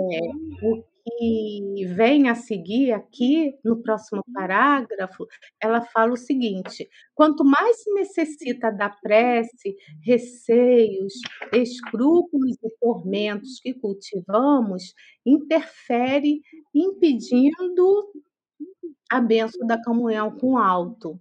o 0.62 0.84
que 1.06 1.86
vem 1.94 2.28
a 2.28 2.34
seguir 2.34 2.92
aqui, 2.92 3.54
no 3.64 3.80
próximo 3.80 4.22
parágrafo, 4.34 5.26
ela 5.62 5.80
fala 5.80 6.12
o 6.12 6.16
seguinte: 6.16 6.88
quanto 7.14 7.44
mais 7.44 7.82
se 7.82 7.92
necessita 7.92 8.70
da 8.72 8.90
prece, 8.90 9.76
receios, 10.02 11.14
escrúpulos 11.52 12.56
e 12.62 12.70
tormentos 12.80 13.60
que 13.60 13.74
cultivamos, 13.74 14.94
interfere 15.24 16.40
impedindo 16.74 18.12
a 19.10 19.20
benção 19.20 19.66
da 19.66 19.82
comunhão 19.82 20.36
com 20.36 20.52
o 20.54 20.58
alto. 20.58 21.20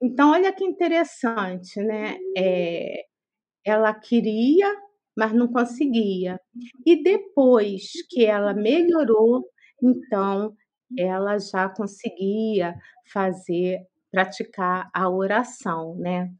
Então, 0.00 0.30
olha 0.32 0.52
que 0.52 0.64
interessante, 0.64 1.80
né? 1.80 2.18
É, 2.36 3.04
ela 3.64 3.92
queria 3.94 4.72
mas 5.18 5.32
não 5.32 5.48
conseguia. 5.48 6.40
E 6.86 7.02
depois 7.02 7.90
que 8.08 8.24
ela 8.24 8.54
melhorou, 8.54 9.44
então 9.82 10.54
ela 10.96 11.36
já 11.38 11.68
conseguia 11.68 12.76
fazer, 13.12 13.80
praticar 14.12 14.88
a 14.94 15.10
oração, 15.10 15.96
né? 15.96 16.30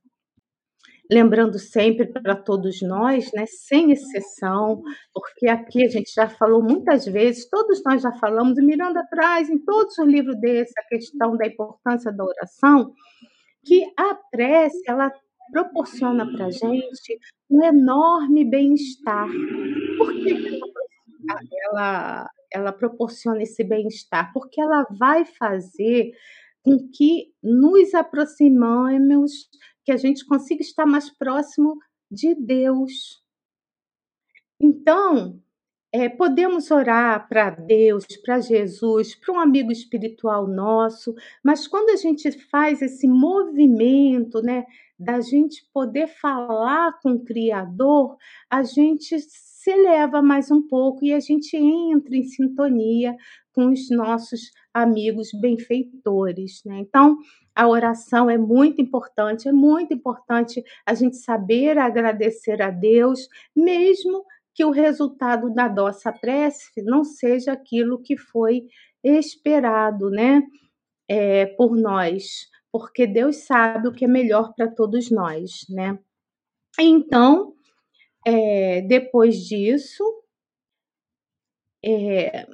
lembrando 1.11 1.58
sempre 1.58 2.06
para 2.06 2.37
todos 2.37 2.82
nós, 2.82 3.32
né, 3.32 3.47
sem 3.47 3.92
exceção, 3.92 4.82
porque 5.14 5.49
aqui 5.49 5.82
a 5.82 5.88
gente 5.88 6.12
já 6.12 6.28
falou 6.28 6.62
muitas 6.62 7.06
vezes, 7.06 7.49
todos 7.49 7.82
nós 7.82 8.02
já 8.02 8.12
falamos, 8.12 8.58
e 8.58 8.62
Miranda 8.62 9.02
traz 9.08 9.49
em 9.49 9.58
todos 9.58 9.97
os 9.97 10.06
livros 10.06 10.38
desse 10.38 10.78
a 10.78 10.87
questão 10.87 11.35
da 11.35 11.47
importância 11.47 12.12
da 12.12 12.23
oração, 12.23 12.92
que 13.64 13.82
a 13.99 14.18
prece 14.30 14.82
ela 14.87 15.11
proporciona 15.50 16.31
para 16.31 16.47
a 16.47 16.50
gente 16.50 17.19
um 17.50 17.62
enorme 17.62 18.45
bem-estar. 18.45 19.28
Por 19.97 20.12
que 20.12 20.61
ela, 21.71 22.31
ela 22.52 22.73
proporciona 22.73 23.43
esse 23.43 23.64
bem-estar? 23.64 24.33
Porque 24.33 24.61
ela 24.61 24.87
vai 24.90 25.25
fazer 25.25 26.12
com 26.62 26.88
que 26.90 27.33
nos 27.43 27.95
aproximemos 27.95 29.49
que 29.85 29.93
a 29.93 29.97
gente 29.97 30.25
consiga 30.26 30.62
estar 30.62 30.87
mais 30.87 31.09
próximo 31.09 31.78
de 32.11 32.35
Deus. 32.35 33.23
Então, 34.61 35.40
é, 35.90 36.09
podemos 36.09 36.71
orar 36.71 37.26
para 37.28 37.50
Deus, 37.50 38.05
para 38.23 38.40
Jesus, 38.40 39.14
para 39.14 39.35
um 39.35 39.40
amigo 39.40 39.73
espiritual 39.73 40.47
nosso, 40.47 41.14
mas 41.43 41.67
quando 41.67 41.90
a 41.90 41.97
gente 41.97 42.31
faz 42.50 42.83
esse 42.83 43.09
movimento, 43.09 44.43
né, 44.43 44.67
da 44.99 45.21
gente 45.21 45.62
poder 45.73 46.09
falar 46.09 46.99
com 47.00 47.12
o 47.12 47.25
Criador, 47.25 48.17
a 48.50 48.62
gente 48.62 49.19
se 49.21 49.71
eleva 49.71 50.21
mais 50.21 50.50
um 50.50 50.67
pouco 50.67 51.05
e 51.05 51.12
a 51.12 51.21
gente 51.21 51.57
entra 51.57 52.17
em 52.17 52.25
sintonia 52.25 53.14
com 53.52 53.71
os 53.73 53.90
nossos 53.90 54.50
amigos 54.73 55.31
benfeitores, 55.33 56.62
né? 56.64 56.78
Então, 56.78 57.17
a 57.55 57.67
oração 57.67 58.31
é 58.31 58.38
muito 58.38 58.81
importante, 58.81 59.49
é 59.49 59.52
muito 59.52 59.93
importante 59.93 60.62
a 60.87 60.95
gente 60.95 61.17
saber 61.17 61.76
agradecer 61.76 62.62
a 62.62 62.71
Deus, 62.71 63.28
mesmo 63.55 64.25
que 64.55 64.64
o 64.64 64.71
resultado 64.71 65.52
da 65.52 65.69
nossa 65.69 66.12
prece 66.12 66.83
não 66.83 67.05
seja 67.05 67.52
aquilo 67.52 68.02
que 68.02 68.17
foi 68.17 68.62
esperado, 69.02 70.11
né, 70.11 70.43
é, 71.09 71.47
por 71.47 71.76
nós, 71.76 72.49
porque 72.78 73.06
Deus 73.06 73.38
sabe 73.38 73.88
o 73.88 73.92
que 73.92 74.04
é 74.04 74.08
melhor 74.08 74.54
para 74.54 74.68
todos 74.68 75.11
nós, 75.11 75.66
né? 75.68 75.99
Então, 76.78 77.54
é, 78.25 78.82
depois 78.82 79.37
disso, 79.44 80.04
é, 81.85 82.47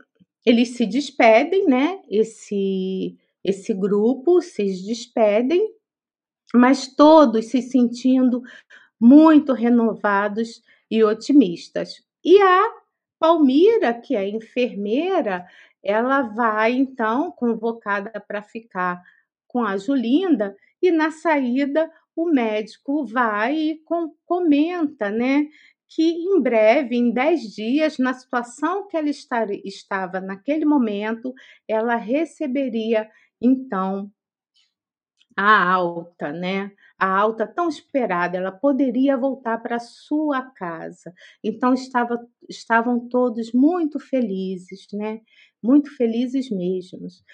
eles 0.46 0.70
se 0.70 0.86
despedem, 0.86 1.66
né? 1.66 2.02
Esse 2.08 3.16
esse 3.44 3.74
grupo 3.74 4.40
se 4.40 4.64
despedem, 4.86 5.70
mas 6.54 6.88
todos 6.88 7.50
se 7.50 7.60
sentindo 7.60 8.42
muito 8.98 9.52
renovados 9.52 10.62
e 10.90 11.04
otimistas. 11.04 12.02
E 12.24 12.40
a 12.40 12.72
Palmira, 13.18 13.92
que 13.92 14.16
é 14.16 14.26
enfermeira, 14.26 15.46
ela 15.82 16.22
vai 16.22 16.72
então 16.72 17.30
convocada 17.32 18.18
para 18.18 18.40
ficar 18.40 19.02
com 19.54 19.62
a 19.62 19.76
Julinda 19.76 20.56
e 20.82 20.90
na 20.90 21.12
saída 21.12 21.88
o 22.16 22.28
médico 22.28 23.06
vai 23.06 23.56
e 23.56 23.80
comenta, 24.26 25.11
né, 25.11 25.46
que 25.88 26.02
em 26.02 26.40
breve, 26.40 26.96
em 26.96 27.12
10 27.12 27.54
dias, 27.54 27.99
na 27.99 28.12
situação 28.12 28.88
que 28.88 28.96
ela 28.96 29.08
estava 29.08 30.20
naquele 30.20 30.64
momento, 30.64 31.32
ela 31.68 31.94
receberia 31.94 33.08
então, 33.40 34.11
a 35.37 35.73
alta, 35.73 36.32
né? 36.32 36.73
A 36.99 37.08
alta 37.08 37.46
tão 37.46 37.68
esperada, 37.68 38.37
ela 38.37 38.52
poderia 38.52 39.16
voltar 39.16 39.58
para 39.58 39.78
sua 39.78 40.42
casa. 40.42 41.12
Então 41.42 41.75
estava, 41.75 42.18
estavam 42.49 43.08
todos 43.08 43.52
muito 43.52 44.00
felizes, 44.00 44.87
né? 44.92 45.20
Muito 45.62 45.94
felizes 45.96 46.50
mesmos. 46.50 47.25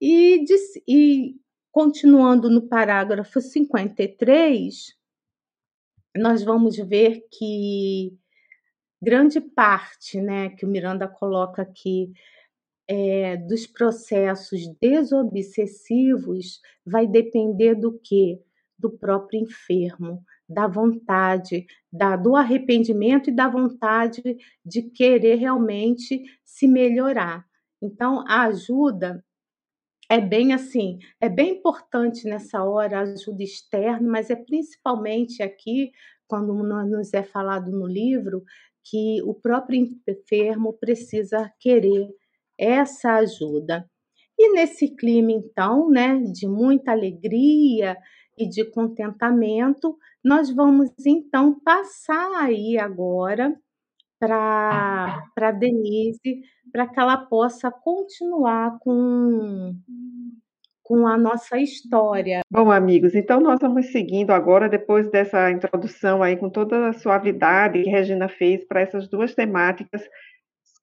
E, 0.00 0.44
e 0.88 1.36
continuando 1.74 2.48
no 2.48 2.68
parágrafo 2.68 3.40
53, 3.40 4.94
nós 6.16 6.44
vamos 6.44 6.76
ver 6.76 7.26
que 7.32 8.16
grande 9.02 9.40
parte, 9.40 10.20
né, 10.20 10.50
que 10.50 10.64
o 10.64 10.68
Miranda 10.68 11.08
coloca 11.08 11.62
aqui 11.62 12.12
é, 12.86 13.36
dos 13.38 13.66
processos 13.66 14.60
desobsessivos 14.80 16.60
vai 16.86 17.08
depender 17.08 17.74
do 17.74 17.98
que? 17.98 18.40
Do 18.78 18.96
próprio 18.96 19.40
enfermo, 19.40 20.22
da 20.48 20.68
vontade, 20.68 21.66
da, 21.92 22.14
do 22.14 22.36
arrependimento 22.36 23.30
e 23.30 23.34
da 23.34 23.48
vontade 23.48 24.22
de 24.64 24.82
querer 24.82 25.40
realmente 25.40 26.22
se 26.44 26.68
melhorar. 26.68 27.44
Então, 27.82 28.24
a 28.28 28.44
ajuda 28.44 29.24
é 30.10 30.20
bem 30.20 30.52
assim, 30.52 30.98
é 31.20 31.28
bem 31.28 31.52
importante 31.58 32.28
nessa 32.28 32.62
hora 32.62 32.98
a 32.98 33.02
ajuda 33.02 33.42
externa, 33.42 34.08
mas 34.08 34.30
é 34.30 34.36
principalmente 34.36 35.42
aqui, 35.42 35.90
quando 36.26 36.52
nos 36.62 37.14
é 37.14 37.22
falado 37.22 37.70
no 37.70 37.86
livro, 37.86 38.42
que 38.84 39.22
o 39.22 39.34
próprio 39.34 39.80
enfermo 40.08 40.74
precisa 40.74 41.50
querer 41.58 42.08
essa 42.58 43.14
ajuda. 43.14 43.88
E 44.38 44.52
nesse 44.52 44.94
clima, 44.94 45.32
então, 45.32 45.88
né, 45.88 46.18
de 46.20 46.46
muita 46.46 46.92
alegria 46.92 47.96
e 48.36 48.48
de 48.48 48.64
contentamento, 48.64 49.96
nós 50.24 50.50
vamos 50.50 50.90
então 51.06 51.58
passar 51.60 52.30
aí 52.42 52.76
agora 52.78 53.56
para 54.26 55.50
Denise, 55.52 56.42
para 56.72 56.86
que 56.86 56.98
ela 56.98 57.16
possa 57.16 57.70
continuar 57.70 58.78
com, 58.80 59.72
com 60.82 61.06
a 61.06 61.16
nossa 61.16 61.58
história. 61.58 62.40
Bom, 62.50 62.70
amigos, 62.70 63.14
então 63.14 63.40
nós 63.40 63.58
vamos 63.60 63.92
seguindo 63.92 64.30
agora, 64.30 64.68
depois 64.68 65.10
dessa 65.10 65.50
introdução 65.50 66.22
aí, 66.22 66.36
com 66.36 66.50
toda 66.50 66.88
a 66.88 66.92
suavidade 66.92 67.82
que 67.82 67.90
Regina 67.90 68.28
fez 68.28 68.66
para 68.66 68.80
essas 68.80 69.08
duas 69.08 69.34
temáticas 69.34 70.02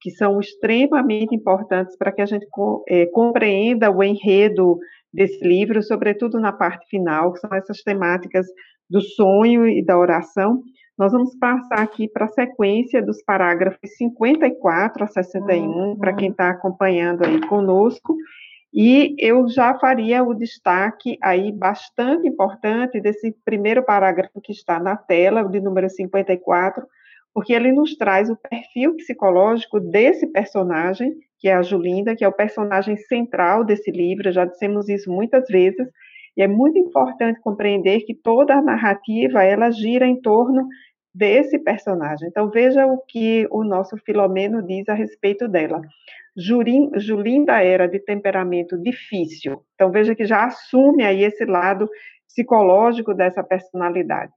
que 0.01 0.09
são 0.09 0.39
extremamente 0.39 1.35
importantes 1.35 1.95
para 1.95 2.11
que 2.11 2.21
a 2.21 2.25
gente 2.25 2.45
é, 2.89 3.05
compreenda 3.05 3.91
o 3.91 4.03
enredo 4.03 4.79
desse 5.13 5.45
livro, 5.47 5.83
sobretudo 5.83 6.39
na 6.39 6.51
parte 6.51 6.87
final, 6.89 7.33
que 7.33 7.39
são 7.39 7.53
essas 7.53 7.83
temáticas 7.83 8.47
do 8.89 8.99
sonho 8.99 9.67
e 9.67 9.85
da 9.85 9.97
oração. 9.97 10.61
Nós 10.97 11.11
vamos 11.11 11.35
passar 11.35 11.79
aqui 11.79 12.07
para 12.07 12.25
a 12.25 12.29
sequência 12.29 13.01
dos 13.01 13.23
parágrafos 13.23 13.79
54 13.97 15.03
a 15.03 15.07
61, 15.07 15.67
uhum. 15.67 15.97
para 15.97 16.13
quem 16.13 16.29
está 16.29 16.49
acompanhando 16.49 17.25
aí 17.25 17.41
conosco, 17.47 18.15
e 18.73 19.15
eu 19.17 19.49
já 19.49 19.77
faria 19.79 20.23
o 20.23 20.33
destaque 20.33 21.17
aí 21.21 21.51
bastante 21.51 22.27
importante 22.27 23.01
desse 23.01 23.35
primeiro 23.43 23.83
parágrafo 23.83 24.39
que 24.41 24.53
está 24.53 24.79
na 24.79 24.95
tela, 24.95 25.43
o 25.43 25.49
de 25.49 25.59
número 25.59 25.89
54, 25.89 26.85
porque 27.33 27.53
ele 27.53 27.71
nos 27.71 27.95
traz 27.95 28.29
o 28.29 28.35
perfil 28.35 28.95
psicológico 28.95 29.79
desse 29.79 30.27
personagem, 30.27 31.13
que 31.39 31.49
é 31.49 31.55
a 31.55 31.61
Julinda, 31.61 32.15
que 32.15 32.23
é 32.23 32.27
o 32.27 32.33
personagem 32.33 32.95
central 32.95 33.65
desse 33.65 33.91
livro, 33.91 34.31
já 34.31 34.45
dissemos 34.45 34.87
isso 34.87 35.11
muitas 35.11 35.47
vezes, 35.47 35.87
é 36.41 36.47
muito 36.47 36.77
importante 36.77 37.39
compreender 37.41 38.01
que 38.01 38.13
toda 38.13 38.55
a 38.55 38.61
narrativa, 38.61 39.43
ela 39.43 39.71
gira 39.71 40.05
em 40.05 40.19
torno 40.19 40.67
desse 41.13 41.59
personagem. 41.59 42.29
Então, 42.29 42.49
veja 42.49 42.85
o 42.85 42.97
que 43.07 43.47
o 43.51 43.63
nosso 43.63 43.97
Filomeno 43.97 44.65
diz 44.65 44.87
a 44.87 44.93
respeito 44.93 45.47
dela. 45.47 45.81
Julinda 46.35 47.61
era 47.61 47.87
de 47.87 47.99
temperamento 47.99 48.81
difícil, 48.81 49.61
então 49.75 49.91
veja 49.91 50.15
que 50.15 50.25
já 50.25 50.45
assume 50.45 51.03
aí 51.03 51.23
esse 51.23 51.43
lado 51.43 51.89
psicológico 52.25 53.13
dessa 53.13 53.43
personalidade. 53.43 54.31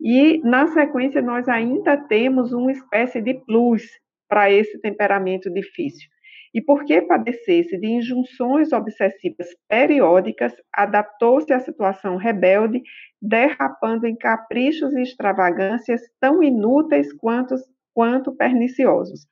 E, 0.00 0.40
na 0.42 0.66
sequência, 0.66 1.22
nós 1.22 1.48
ainda 1.48 1.96
temos 1.96 2.52
uma 2.52 2.72
espécie 2.72 3.22
de 3.22 3.34
plus 3.34 3.82
para 4.28 4.50
esse 4.50 4.80
temperamento 4.80 5.48
difícil. 5.48 6.08
E 6.56 6.62
porque 6.62 7.02
padecesse 7.02 7.78
de 7.78 7.86
injunções 7.86 8.72
obsessivas 8.72 9.46
periódicas, 9.68 10.54
adaptou-se 10.74 11.52
à 11.52 11.60
situação 11.60 12.16
rebelde, 12.16 12.80
derrapando 13.20 14.06
em 14.06 14.16
caprichos 14.16 14.94
e 14.94 15.02
extravagâncias 15.02 16.00
tão 16.18 16.42
inúteis 16.42 17.12
quanto, 17.12 17.56
quanto 17.94 18.34
perniciosos. 18.34 19.26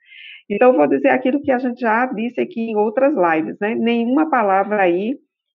Então, 0.51 0.75
vou 0.75 0.87
dizer 0.87 1.09
aquilo 1.09 1.41
que 1.41 1.51
a 1.51 1.57
gente 1.57 1.81
já 1.81 2.05
disse 2.05 2.43
aqui 2.43 2.61
em 2.61 2.77
outras 2.77 3.15
lives, 3.15 3.57
né? 3.59 3.75
Nenhuma 3.75 4.29
palavra 4.29 4.83
aí 4.83 5.17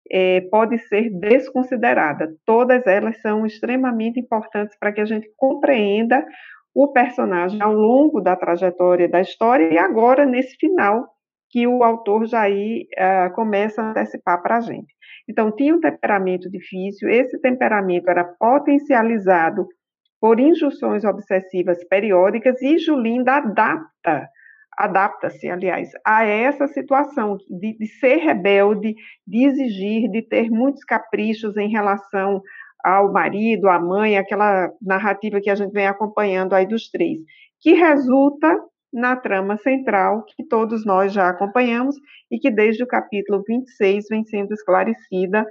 é, 0.10 0.40
pode 0.50 0.78
ser 0.88 1.10
desconsiderada. 1.20 2.34
Todas 2.46 2.88
elas 2.88 3.20
são 3.20 3.46
extremamente 3.46 4.18
importantes 4.18 4.78
para 4.80 4.94
que 4.94 5.02
a 5.02 5.06
gente 5.06 5.30
compreenda 5.36 6.26
o 6.74 6.94
personagem 6.94 7.62
ao 7.62 7.74
longo 7.74 8.22
da 8.22 8.38
trajetória 8.38 9.10
da 9.10 9.20
história 9.20 9.74
e 9.74 9.78
agora 9.78 10.26
nesse 10.26 10.56
final 10.56 11.17
que 11.50 11.68
o 11.68 11.84
autor 11.84 12.26
já 12.26 12.48
uh, 12.50 13.34
começa 13.34 13.82
a 13.82 13.92
antecipar 13.92 14.42
para 14.42 14.58
a 14.58 14.62
gente. 14.62 14.94
Então, 15.30 15.52
tinha 15.52 15.76
um 15.76 15.80
temperamento 15.80 16.50
difícil, 16.50 17.10
esse 17.10 17.40
temperamento 17.40 18.10
era 18.10 18.24
potencializado 18.24 19.68
por 20.20 20.40
injunções 20.40 21.04
obsessivas 21.04 21.84
periódicas 21.86 22.62
e 22.62 22.78
Julinda 22.78 23.34
adapta, 23.34 24.30
adapta-se, 24.78 25.50
aliás, 25.50 25.90
a 26.06 26.26
essa 26.26 26.68
situação 26.68 27.38
de, 27.50 27.78
de 27.78 27.88
ser 27.88 28.18
rebelde, 28.18 28.96
de 29.26 29.46
exigir, 29.46 30.10
de 30.10 30.22
ter 30.22 30.50
muitos 30.50 30.84
caprichos 30.84 31.56
em 31.58 31.70
relação 31.70 32.42
ao 32.84 33.12
marido, 33.12 33.68
à 33.70 33.80
mãe, 33.80 34.18
aquela 34.18 34.72
narrativa 34.82 35.42
que 35.42 35.50
a 35.50 35.56
gente 35.56 35.72
vem 35.72 35.88
acompanhando 35.88 36.54
aí 36.54 36.66
dos 36.66 36.90
três, 36.90 37.20
que 37.60 37.74
resulta 37.74 38.56
na 38.98 39.16
trama 39.16 39.58
central 39.58 40.26
que 40.26 40.44
todos 40.44 40.84
nós 40.84 41.14
já 41.14 41.30
acompanhamos 41.30 41.96
e 42.32 42.40
que 42.40 42.50
desde 42.50 42.84
o 42.84 42.88
capítulo 42.88 43.44
26 43.48 44.06
vem 44.10 44.26
sendo 44.26 44.54
esclarecida 44.54 45.46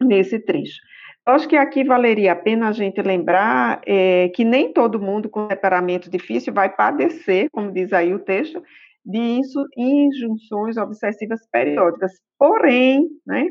nesse 0.00 0.38
trecho. 0.38 0.80
Acho 1.26 1.46
que 1.46 1.56
aqui 1.56 1.84
valeria 1.84 2.32
a 2.32 2.36
pena 2.36 2.68
a 2.68 2.72
gente 2.72 3.00
lembrar 3.02 3.82
é, 3.86 4.30
que 4.30 4.42
nem 4.42 4.72
todo 4.72 4.98
mundo 4.98 5.28
com 5.28 5.46
temperamento 5.46 6.10
difícil 6.10 6.52
vai 6.52 6.74
padecer, 6.74 7.48
como 7.52 7.70
diz 7.70 7.92
aí 7.92 8.14
o 8.14 8.18
texto, 8.18 8.62
de 9.04 9.40
injunções 9.76 10.78
obsessivas 10.78 11.46
periódicas. 11.50 12.12
Porém, 12.38 13.06
né, 13.26 13.46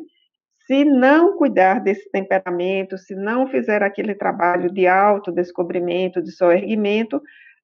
se 0.65 0.83
não 0.83 1.37
cuidar 1.37 1.79
desse 1.79 2.09
temperamento, 2.09 2.97
se 2.97 3.13
não 3.13 3.47
fizer 3.47 3.83
aquele 3.83 4.15
trabalho 4.15 4.73
de 4.73 4.87
autodescobrimento, 4.87 6.21
de 6.21 6.31
soerguimento, 6.31 7.21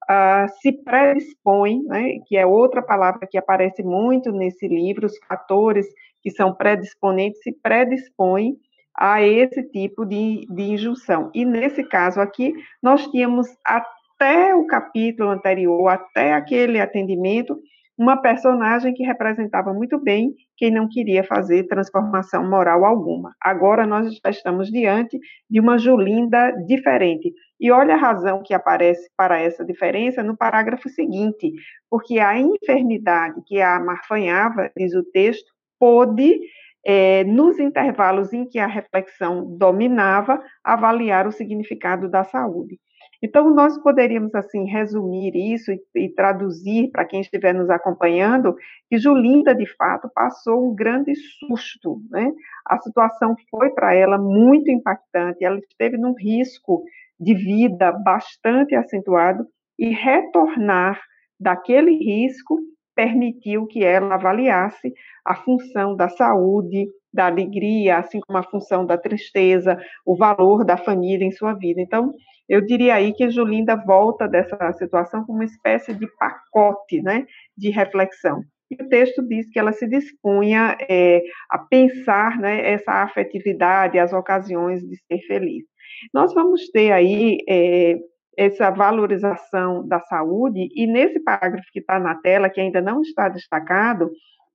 uh, 0.09 0.47
se 0.61 0.71
predispõe, 0.83 1.83
né, 1.83 2.19
que 2.25 2.37
é 2.37 2.45
outra 2.45 2.81
palavra 2.81 3.27
que 3.29 3.37
aparece 3.37 3.83
muito 3.83 4.31
nesse 4.31 4.67
livro, 4.67 5.05
os 5.05 5.17
fatores 5.27 5.85
que 6.21 6.31
são 6.31 6.53
predisponentes 6.53 7.41
se 7.41 7.51
predispõem 7.51 8.57
a 8.97 9.21
esse 9.21 9.63
tipo 9.69 10.05
de, 10.05 10.47
de 10.49 10.63
injunção. 10.63 11.29
E 11.33 11.45
nesse 11.45 11.83
caso 11.83 12.19
aqui, 12.19 12.53
nós 12.81 13.05
tínhamos 13.07 13.47
até 13.63 14.55
o 14.55 14.65
capítulo 14.65 15.29
anterior, 15.29 15.87
até 15.89 16.33
aquele 16.33 16.79
atendimento, 16.79 17.55
uma 17.97 18.17
personagem 18.21 18.93
que 18.93 19.03
representava 19.03 19.73
muito 19.73 19.99
bem 19.99 20.33
quem 20.55 20.71
não 20.71 20.87
queria 20.87 21.23
fazer 21.23 21.67
transformação 21.67 22.47
moral 22.47 22.85
alguma. 22.85 23.33
Agora 23.41 23.87
nós 23.87 24.13
já 24.23 24.29
estamos 24.29 24.69
diante 24.69 25.19
de 25.49 25.59
uma 25.59 25.77
Julinda 25.77 26.51
diferente. 26.67 27.33
E 27.59 27.71
olha 27.71 27.95
a 27.95 27.97
razão 27.97 28.41
que 28.43 28.53
aparece 28.53 29.09
para 29.17 29.39
essa 29.39 29.65
diferença 29.65 30.21
no 30.21 30.37
parágrafo 30.37 30.89
seguinte, 30.89 31.51
porque 31.89 32.19
a 32.19 32.37
enfermidade 32.39 33.41
que 33.45 33.59
a 33.59 33.77
amarfanhava, 33.77 34.71
diz 34.77 34.93
o 34.93 35.03
texto, 35.03 35.51
pôde 35.79 36.39
é, 36.85 37.23
nos 37.23 37.59
intervalos 37.59 38.31
em 38.31 38.45
que 38.47 38.59
a 38.59 38.67
reflexão 38.67 39.57
dominava, 39.57 40.41
avaliar 40.63 41.27
o 41.27 41.31
significado 41.31 42.09
da 42.09 42.23
saúde. 42.23 42.79
Então, 43.21 43.49
nós 43.49 43.77
poderíamos, 43.81 44.33
assim, 44.35 44.65
resumir 44.65 45.35
isso 45.35 45.71
e, 45.71 45.81
e 45.95 46.09
traduzir 46.09 46.91
para 46.91 47.03
quem 47.03 47.21
estiver 47.21 47.53
nos 47.53 47.69
acompanhando 47.69 48.55
que 48.89 48.97
Julinda, 48.97 49.55
de 49.55 49.65
fato, 49.75 50.09
passou 50.13 50.69
um 50.69 50.75
grande 50.75 51.13
susto, 51.15 51.99
né? 52.11 52.31
A 52.65 52.77
situação 52.77 53.35
foi 53.49 53.71
para 53.71 53.95
ela 53.95 54.17
muito 54.19 54.69
impactante, 54.69 55.43
ela 55.43 55.57
esteve 55.57 55.97
num 55.97 56.13
risco 56.13 56.83
de 57.19 57.33
vida 57.33 57.91
bastante 57.91 58.75
acentuado 58.75 59.45
e 59.77 59.89
retornar 59.89 60.99
daquele 61.39 61.91
risco 61.91 62.59
permitiu 62.95 63.67
que 63.67 63.83
ela 63.83 64.15
avaliasse 64.15 64.91
a 65.23 65.35
função 65.35 65.95
da 65.95 66.09
saúde, 66.09 66.87
da 67.13 67.27
alegria, 67.27 67.97
assim 67.97 68.19
como 68.19 68.37
a 68.39 68.43
função 68.43 68.85
da 68.85 68.97
tristeza, 68.97 69.79
o 70.05 70.15
valor 70.15 70.65
da 70.65 70.77
família 70.77 71.25
em 71.25 71.31
sua 71.31 71.53
vida. 71.53 71.79
Então, 71.79 72.11
eu 72.49 72.61
diria 72.61 72.95
aí 72.95 73.13
que 73.13 73.29
Julinda 73.29 73.75
volta 73.75 74.27
dessa 74.27 74.71
situação 74.73 75.23
como 75.25 75.39
uma 75.39 75.45
espécie 75.45 75.93
de 75.93 76.07
pacote, 76.17 77.01
né, 77.01 77.25
de 77.55 77.69
reflexão. 77.69 78.41
E 78.69 78.83
o 78.83 78.89
texto 78.89 79.25
diz 79.27 79.49
que 79.49 79.59
ela 79.59 79.71
se 79.71 79.87
dispunha 79.87 80.75
é, 80.89 81.21
a 81.49 81.57
pensar, 81.59 82.37
né, 82.39 82.69
essa 82.71 82.91
afetividade, 83.03 83.99
as 83.99 84.11
ocasiões 84.11 84.81
de 84.81 84.95
ser 85.05 85.19
feliz. 85.27 85.65
Nós 86.13 86.33
vamos 86.33 86.69
ter 86.69 86.91
aí 86.91 87.37
é, 87.47 87.97
essa 88.37 88.69
valorização 88.69 89.87
da 89.87 89.99
saúde, 90.01 90.69
e 90.75 90.85
nesse 90.85 91.19
parágrafo 91.19 91.67
que 91.71 91.79
está 91.79 91.99
na 91.99 92.15
tela, 92.15 92.49
que 92.49 92.61
ainda 92.61 92.81
não 92.81 93.01
está 93.01 93.27
destacado, 93.29 94.09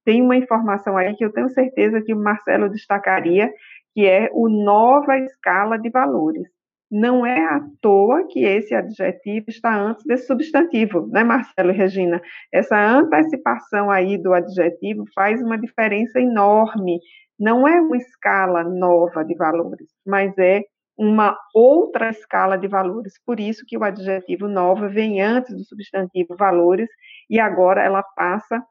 tem 0.05 0.23
uma 0.23 0.37
informação 0.37 0.97
aí 0.97 1.15
que 1.15 1.25
eu 1.25 1.33
tenho 1.33 1.49
certeza 1.49 2.01
que 2.01 2.15
o 2.15 2.19
Marcelo 2.19 2.69
destacaria, 2.69 3.53
que 3.95 4.07
é 4.07 4.29
o 4.33 4.49
nova 4.49 5.19
escala 5.19 5.79
de 5.79 5.91
valores. 5.91 6.49
Não 6.91 7.25
é 7.25 7.43
à 7.45 7.61
toa 7.81 8.27
que 8.29 8.45
esse 8.45 8.75
adjetivo 8.75 9.47
está 9.49 9.75
antes 9.75 10.05
desse 10.05 10.27
substantivo, 10.27 11.07
né, 11.07 11.25
Marcelo 11.25 11.71
e 11.71 11.75
Regina? 11.75 12.21
Essa 12.53 12.79
antecipação 12.79 13.91
aí 13.91 14.19
do 14.19 14.35
adjetivo 14.35 15.05
faz 15.15 15.43
uma 15.43 15.57
diferença 15.57 16.21
enorme. 16.21 17.01
Não 17.39 17.67
é 17.67 17.81
uma 17.81 17.97
escala 17.97 18.63
nova 18.63 19.25
de 19.25 19.35
valores, 19.35 19.89
mas 20.07 20.37
é 20.37 20.63
uma 21.03 21.37
outra 21.53 22.11
escala 22.11 22.57
de 22.57 22.69
valores. 22.69 23.15
Por 23.27 23.41
isso 23.41 23.65
que 23.67 23.77
o 23.77 23.83
adjetivo 23.83 24.47
nova 24.47 24.89
vem 24.89 25.21
antes 25.21 25.53
do 25.53 25.65
substantivo 25.65 26.37
valores 26.37 26.89
e 27.29 27.41
agora 27.41 27.83
ela 27.83 28.05
passa 28.05 28.63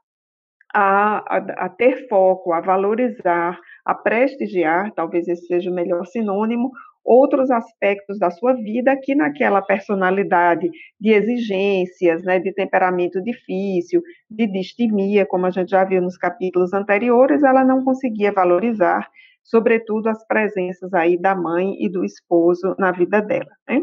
a, 0.73 1.17
a, 1.27 1.65
a, 1.65 1.69
ter 1.69 2.07
foco, 2.07 2.53
a 2.53 2.61
valorizar, 2.61 3.59
a 3.83 3.93
prestigiar, 3.93 4.93
talvez 4.93 5.27
esse 5.27 5.45
seja 5.45 5.69
o 5.69 5.73
melhor 5.73 6.05
sinônimo, 6.05 6.71
outros 7.03 7.51
aspectos 7.51 8.17
da 8.17 8.31
sua 8.31 8.53
vida 8.53 8.95
que 8.95 9.13
naquela 9.13 9.61
personalidade 9.61 10.69
de 10.97 11.09
exigências, 11.11 12.23
né, 12.23 12.39
de 12.39 12.53
temperamento 12.53 13.21
difícil, 13.21 14.01
de 14.29 14.47
distimia, 14.47 15.25
como 15.25 15.47
a 15.47 15.51
gente 15.51 15.71
já 15.71 15.83
viu 15.83 16.01
nos 16.01 16.17
capítulos 16.17 16.71
anteriores, 16.71 17.43
ela 17.43 17.65
não 17.65 17.83
conseguia 17.83 18.31
valorizar 18.31 19.09
sobretudo 19.43 20.07
as 20.07 20.25
presenças 20.25 20.93
aí 20.93 21.19
da 21.19 21.35
mãe 21.35 21.75
e 21.79 21.89
do 21.89 22.03
esposo 22.03 22.75
na 22.77 22.91
vida 22.91 23.21
dela. 23.21 23.51
Né? 23.67 23.81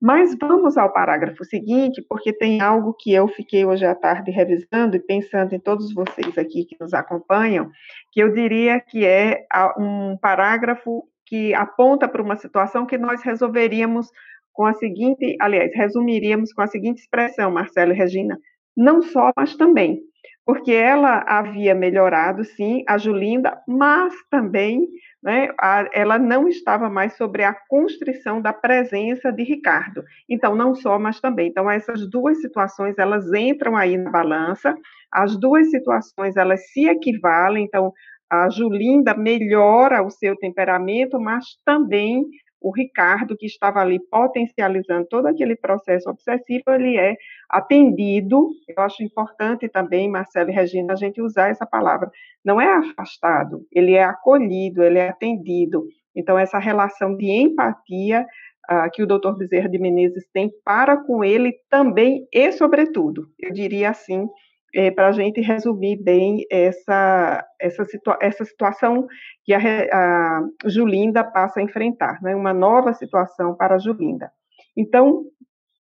Mas 0.00 0.36
vamos 0.40 0.76
ao 0.76 0.92
parágrafo 0.92 1.44
seguinte, 1.44 2.04
porque 2.08 2.32
tem 2.32 2.60
algo 2.60 2.92
que 2.92 3.12
eu 3.12 3.28
fiquei 3.28 3.64
hoje 3.64 3.84
à 3.84 3.94
tarde 3.94 4.32
revisando 4.32 4.96
e 4.96 5.00
pensando 5.00 5.54
em 5.54 5.60
todos 5.60 5.94
vocês 5.94 6.36
aqui 6.36 6.64
que 6.64 6.76
nos 6.80 6.92
acompanham, 6.92 7.70
que 8.10 8.20
eu 8.20 8.32
diria 8.32 8.80
que 8.80 9.06
é 9.06 9.46
um 9.78 10.16
parágrafo 10.20 11.04
que 11.24 11.54
aponta 11.54 12.08
para 12.08 12.20
uma 12.20 12.34
situação 12.34 12.84
que 12.84 12.98
nós 12.98 13.22
resolveríamos 13.22 14.08
com 14.52 14.66
a 14.66 14.74
seguinte, 14.74 15.36
aliás, 15.40 15.70
resumiríamos 15.74 16.52
com 16.52 16.62
a 16.62 16.66
seguinte 16.66 16.98
expressão, 16.98 17.50
Marcelo 17.50 17.92
e 17.92 17.96
Regina, 17.96 18.36
não 18.76 19.02
só, 19.02 19.30
mas 19.36 19.56
também 19.56 20.02
porque 20.44 20.72
ela 20.72 21.24
havia 21.26 21.74
melhorado, 21.74 22.44
sim, 22.44 22.82
a 22.88 22.98
Julinda, 22.98 23.60
mas 23.66 24.12
também 24.30 24.88
né, 25.22 25.48
a, 25.60 25.88
ela 25.92 26.18
não 26.18 26.48
estava 26.48 26.90
mais 26.90 27.16
sobre 27.16 27.44
a 27.44 27.54
constrição 27.68 28.42
da 28.42 28.52
presença 28.52 29.30
de 29.30 29.44
Ricardo. 29.44 30.02
Então, 30.28 30.56
não 30.56 30.74
só, 30.74 30.98
mas 30.98 31.20
também. 31.20 31.48
Então, 31.48 31.70
essas 31.70 32.08
duas 32.10 32.40
situações, 32.40 32.98
elas 32.98 33.32
entram 33.32 33.76
aí 33.76 33.96
na 33.96 34.10
balança, 34.10 34.74
as 35.12 35.38
duas 35.38 35.70
situações, 35.70 36.36
elas 36.36 36.72
se 36.72 36.88
equivalem, 36.88 37.64
então, 37.64 37.92
a 38.28 38.48
Julinda 38.48 39.14
melhora 39.14 40.02
o 40.02 40.10
seu 40.10 40.34
temperamento, 40.36 41.20
mas 41.20 41.44
também 41.64 42.24
o 42.62 42.70
Ricardo, 42.70 43.36
que 43.36 43.46
estava 43.46 43.80
ali 43.80 43.98
potencializando 43.98 45.06
todo 45.06 45.26
aquele 45.26 45.56
processo 45.56 46.08
obsessivo, 46.08 46.64
ele 46.68 46.96
é 46.96 47.16
atendido. 47.50 48.50
Eu 48.68 48.82
acho 48.82 49.02
importante 49.02 49.68
também, 49.68 50.08
Marcelo 50.08 50.50
e 50.50 50.52
Regina, 50.52 50.92
a 50.92 50.96
gente 50.96 51.20
usar 51.20 51.48
essa 51.48 51.66
palavra. 51.66 52.10
Não 52.44 52.60
é 52.60 52.72
afastado, 52.72 53.66
ele 53.72 53.94
é 53.94 54.04
acolhido, 54.04 54.82
ele 54.82 54.98
é 54.98 55.08
atendido. 55.08 55.84
Então, 56.14 56.38
essa 56.38 56.58
relação 56.58 57.16
de 57.16 57.26
empatia 57.30 58.26
uh, 58.70 58.90
que 58.92 59.02
o 59.02 59.06
doutor 59.06 59.36
Bezerra 59.36 59.68
de 59.68 59.78
Menezes 59.78 60.26
tem 60.32 60.50
para 60.64 60.96
com 60.96 61.24
ele 61.24 61.52
também 61.68 62.26
e 62.32 62.52
sobretudo, 62.52 63.26
eu 63.38 63.52
diria 63.52 63.90
assim, 63.90 64.26
é, 64.74 64.90
para 64.90 65.08
a 65.08 65.12
gente 65.12 65.40
resumir 65.40 66.02
bem 66.02 66.44
essa, 66.50 67.44
essa, 67.60 67.84
situa 67.84 68.18
essa 68.20 68.44
situação 68.44 69.06
que 69.44 69.52
a, 69.52 69.58
a, 69.58 70.48
Julinda 70.66 71.22
passa 71.22 71.60
a 71.60 71.62
enfrentar, 71.62 72.20
né? 72.22 72.34
uma 72.34 72.54
nova 72.54 72.92
situação 72.94 73.54
para 73.54 73.74
a 73.74 73.78
Julinda. 73.78 74.30
Então, 74.76 75.24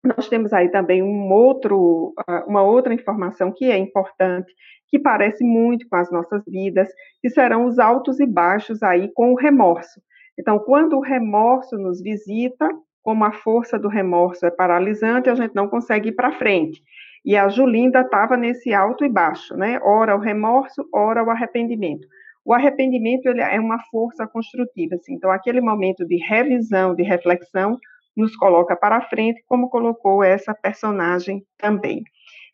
nós 0.04 0.30
temos 0.30 0.54
aí 0.54 0.70
também 0.70 1.04
um 1.04 1.32
outro, 1.32 2.14
uma 2.48 2.64
outra 2.64 2.94
informação 2.94 3.52
que 3.52 3.66
é 3.66 3.78
importante, 3.78 4.54
que 4.88 4.98
parece 4.98 5.44
muito 5.44 5.88
com 5.90 5.98
as 5.98 6.10
nossas 6.10 6.44
vidas, 6.48 6.90
que 7.22 7.30
serão 7.30 7.66
os 7.66 7.78
altos 7.78 8.20
e 8.20 8.26
baixos 8.26 8.82
aí 8.82 9.12
com 9.14 9.34
o 9.34 9.36
remorso. 9.36 10.02
Então, 10.40 10.58
quando 10.58 10.98
o 10.98 11.02
remorso 11.02 11.78
nos 11.78 12.02
visita, 12.02 12.68
como 13.04 13.26
a 13.26 13.32
força 13.32 13.78
do 13.78 13.90
remorso 13.90 14.46
é 14.46 14.52
paralisante, 14.52 15.30
a 15.30 15.36
gente 15.36 15.54
não 15.54 15.68
consegue 15.68 16.10
ir 16.10 16.16
para 16.16 16.32
frente. 16.32 16.82
E 17.26 17.36
a 17.36 17.48
Julinda 17.50 18.02
estava 18.02 18.38
nesse 18.38 18.74
alto 18.74 19.04
e 19.06 19.10
baixo, 19.10 19.56
né? 19.56 19.80
Ora 19.84 20.16
o 20.16 20.20
remorso, 20.20 20.88
ora 20.94 21.24
o 21.24 21.30
arrependimento. 21.30 22.08
O 22.46 22.54
arrependimento 22.54 23.28
ele 23.28 23.42
é 23.42 23.60
uma 23.60 23.80
força 23.92 24.26
construtiva, 24.26 24.96
assim. 24.96 25.14
Então, 25.14 25.30
aquele 25.30 25.62
momento 25.62 26.06
de 26.06 26.16
revisão, 26.18 26.96
de 26.96 27.04
reflexão, 27.04 27.78
nos 28.16 28.36
coloca 28.36 28.76
para 28.76 29.02
frente, 29.02 29.44
como 29.48 29.70
colocou 29.70 30.24
essa 30.24 30.54
personagem 30.54 31.44
também. 31.58 32.04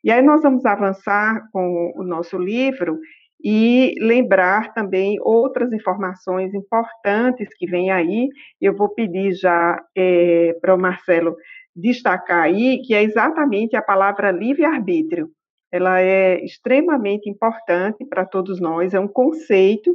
E 0.04 0.12
aí 0.12 0.22
nós 0.22 0.42
vamos 0.42 0.66
avançar 0.66 1.48
com 1.52 1.92
o 1.96 2.04
nosso 2.04 2.38
livro 2.38 3.00
e 3.44 3.94
lembrar 4.00 4.74
também 4.74 5.18
outras 5.22 5.72
informações 5.74 6.54
importantes 6.54 7.50
que 7.58 7.68
vêm 7.68 7.92
aí. 7.92 8.28
Eu 8.62 8.76
vou 8.76 8.90
pedir 8.90 9.34
já 9.34 9.80
é, 9.96 10.56
para 10.62 10.76
o 10.76 10.80
Marcelo 10.80 11.36
destacar 11.76 12.44
aí, 12.44 12.82
que 12.82 12.94
é 12.94 13.04
exatamente 13.04 13.76
a 13.76 13.82
palavra 13.82 14.32
livre-arbítrio. 14.32 15.30
Ela 15.72 16.02
é 16.02 16.44
extremamente 16.44 17.30
importante 17.30 18.06
para 18.06 18.26
todos 18.26 18.62
nós, 18.62 18.94
é 18.94 19.00
um 19.00 19.08
conceito 19.08 19.94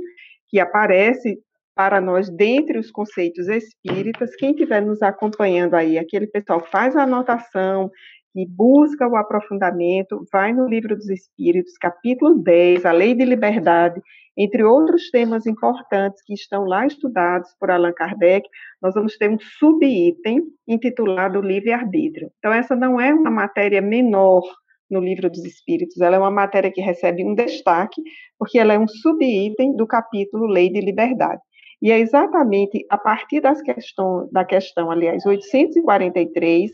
que 0.48 0.60
aparece 0.60 1.38
para 1.74 2.00
nós 2.00 2.28
dentre 2.28 2.78
os 2.78 2.90
conceitos 2.90 3.48
espíritas. 3.48 4.34
Quem 4.36 4.50
estiver 4.50 4.82
nos 4.82 5.00
acompanhando 5.00 5.74
aí, 5.74 5.96
aquele 5.96 6.26
pessoal 6.26 6.60
faz 6.60 6.94
a 6.94 7.04
anotação, 7.04 7.90
que 8.32 8.46
busca 8.46 9.08
o 9.08 9.16
aprofundamento, 9.16 10.24
vai 10.32 10.52
no 10.52 10.68
Livro 10.68 10.96
dos 10.96 11.08
Espíritos, 11.08 11.76
capítulo 11.78 12.38
10, 12.38 12.86
a 12.86 12.92
Lei 12.92 13.14
de 13.14 13.24
Liberdade, 13.24 14.00
entre 14.36 14.62
outros 14.62 15.10
temas 15.10 15.46
importantes 15.46 16.22
que 16.24 16.32
estão 16.32 16.64
lá 16.64 16.86
estudados 16.86 17.50
por 17.58 17.70
Allan 17.70 17.92
Kardec, 17.92 18.48
nós 18.80 18.94
vamos 18.94 19.16
ter 19.18 19.28
um 19.28 19.38
subitem 19.38 20.42
intitulado 20.66 21.40
Livre-Arbítrio. 21.40 22.30
Então, 22.38 22.52
essa 22.52 22.76
não 22.76 23.00
é 23.00 23.12
uma 23.12 23.30
matéria 23.30 23.82
menor 23.82 24.42
no 24.90 25.00
Livro 25.00 25.28
dos 25.28 25.44
Espíritos, 25.44 26.00
ela 26.00 26.16
é 26.16 26.18
uma 26.18 26.30
matéria 26.30 26.70
que 26.72 26.80
recebe 26.80 27.24
um 27.24 27.34
destaque, 27.34 28.02
porque 28.38 28.58
ela 28.58 28.72
é 28.72 28.78
um 28.78 28.88
subitem 28.88 29.76
do 29.76 29.86
capítulo 29.86 30.46
Lei 30.46 30.70
de 30.70 30.80
Liberdade. 30.80 31.40
E 31.82 31.90
é 31.90 31.98
exatamente 31.98 32.84
a 32.90 32.98
partir 32.98 33.40
das 33.40 33.62
questão, 33.62 34.28
da 34.32 34.44
questão, 34.44 34.90
aliás, 34.90 35.24
843, 35.24 36.70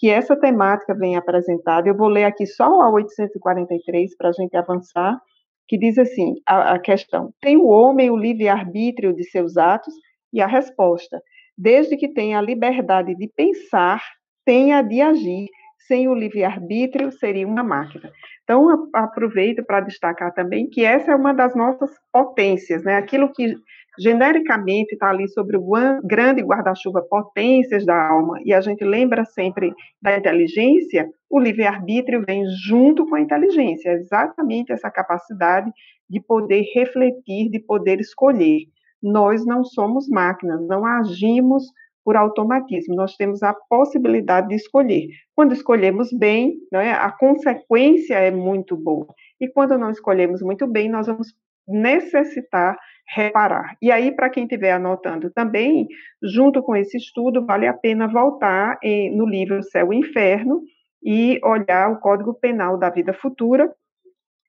que 0.00 0.08
essa 0.08 0.34
temática 0.34 0.94
vem 0.94 1.14
apresentada. 1.14 1.86
Eu 1.86 1.94
vou 1.94 2.08
ler 2.08 2.24
aqui 2.24 2.46
só 2.46 2.80
a 2.80 2.90
843 2.90 4.16
para 4.16 4.30
a 4.30 4.32
gente 4.32 4.56
avançar, 4.56 5.20
que 5.68 5.76
diz 5.76 5.98
assim: 5.98 6.36
a, 6.48 6.72
a 6.72 6.78
questão: 6.78 7.32
tem 7.38 7.58
o 7.58 7.66
homem 7.66 8.10
o 8.10 8.16
livre-arbítrio 8.16 9.14
de 9.14 9.22
seus 9.24 9.58
atos? 9.58 9.92
E 10.32 10.40
a 10.40 10.46
resposta: 10.46 11.20
desde 11.56 11.98
que 11.98 12.08
tenha 12.08 12.38
a 12.38 12.42
liberdade 12.42 13.14
de 13.14 13.28
pensar, 13.28 14.02
tenha 14.44 14.82
de 14.82 15.02
agir. 15.02 15.46
Sem 15.86 16.06
o 16.06 16.14
livre-arbítrio, 16.14 17.10
seria 17.10 17.48
uma 17.48 17.64
máquina. 17.64 18.12
Então, 18.44 18.88
aproveito 18.94 19.64
para 19.64 19.80
destacar 19.80 20.32
também 20.32 20.68
que 20.68 20.84
essa 20.84 21.10
é 21.10 21.16
uma 21.16 21.34
das 21.34 21.56
nossas 21.56 21.90
potências, 22.12 22.84
né? 22.84 22.96
Aquilo 22.96 23.32
que 23.32 23.56
genericamente 24.00 24.94
está 24.94 25.10
ali 25.10 25.28
sobre 25.28 25.56
o 25.56 25.62
grande 26.02 26.42
guarda-chuva 26.42 27.02
potências 27.02 27.84
da 27.84 28.08
alma, 28.08 28.40
e 28.44 28.52
a 28.52 28.60
gente 28.60 28.82
lembra 28.82 29.24
sempre 29.24 29.72
da 30.00 30.16
inteligência, 30.16 31.06
o 31.28 31.38
livre-arbítrio 31.38 32.24
vem 32.26 32.44
junto 32.66 33.06
com 33.06 33.14
a 33.14 33.20
inteligência, 33.20 33.90
exatamente 33.90 34.72
essa 34.72 34.90
capacidade 34.90 35.70
de 36.08 36.20
poder 36.20 36.64
refletir, 36.74 37.50
de 37.50 37.60
poder 37.60 38.00
escolher. 38.00 38.62
Nós 39.02 39.44
não 39.44 39.62
somos 39.62 40.08
máquinas, 40.08 40.66
não 40.66 40.84
agimos 40.84 41.64
por 42.02 42.16
automatismo, 42.16 42.94
nós 42.94 43.14
temos 43.16 43.42
a 43.42 43.54
possibilidade 43.68 44.48
de 44.48 44.54
escolher. 44.54 45.08
Quando 45.34 45.52
escolhemos 45.52 46.10
bem, 46.12 46.54
né, 46.72 46.92
a 46.92 47.12
consequência 47.12 48.14
é 48.14 48.30
muito 48.30 48.76
boa. 48.76 49.06
E 49.38 49.46
quando 49.46 49.78
não 49.78 49.90
escolhemos 49.90 50.40
muito 50.42 50.66
bem, 50.66 50.88
nós 50.88 51.06
vamos 51.06 51.34
necessitar 51.68 52.76
reparar. 53.12 53.76
E 53.82 53.90
aí, 53.90 54.12
para 54.12 54.30
quem 54.30 54.44
estiver 54.44 54.72
anotando 54.72 55.30
também, 55.30 55.88
junto 56.22 56.62
com 56.62 56.76
esse 56.76 56.96
estudo, 56.96 57.44
vale 57.44 57.66
a 57.66 57.74
pena 57.74 58.06
voltar 58.06 58.78
em, 58.82 59.14
no 59.14 59.26
livro 59.26 59.62
Céu 59.64 59.92
e 59.92 59.96
Inferno 59.96 60.62
e 61.02 61.40
olhar 61.42 61.90
o 61.90 61.98
Código 61.98 62.34
Penal 62.34 62.78
da 62.78 62.88
Vida 62.88 63.12
Futura, 63.12 63.68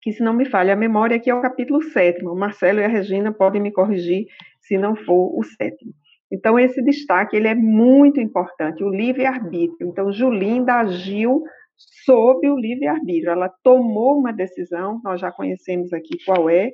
que, 0.02 0.12
se 0.12 0.24
não 0.24 0.34
me 0.34 0.46
falha 0.46 0.74
a 0.74 0.78
memória, 0.78 1.16
aqui 1.16 1.30
é 1.30 1.36
o 1.36 1.42
capítulo 1.42 1.82
sétimo. 1.82 2.32
O 2.32 2.38
Marcelo 2.38 2.80
e 2.80 2.84
a 2.84 2.88
Regina 2.88 3.32
podem 3.32 3.62
me 3.62 3.72
corrigir 3.72 4.26
se 4.60 4.78
não 4.78 4.96
for 4.96 5.38
o 5.38 5.44
sétimo. 5.44 5.94
Então, 6.32 6.58
esse 6.58 6.82
destaque 6.82 7.36
ele 7.36 7.48
é 7.48 7.56
muito 7.56 8.20
importante, 8.22 8.84
o 8.84 8.90
livre-arbítrio. 8.90 9.90
Então, 9.90 10.14
Julinda 10.14 10.76
agiu 10.76 11.44
sob 12.06 12.48
o 12.48 12.58
livre-arbítrio. 12.58 13.32
Ela 13.32 13.52
tomou 13.64 14.18
uma 14.18 14.32
decisão, 14.32 15.02
nós 15.04 15.20
já 15.20 15.32
conhecemos 15.32 15.92
aqui 15.92 16.18
qual 16.26 16.50
é, 16.50 16.72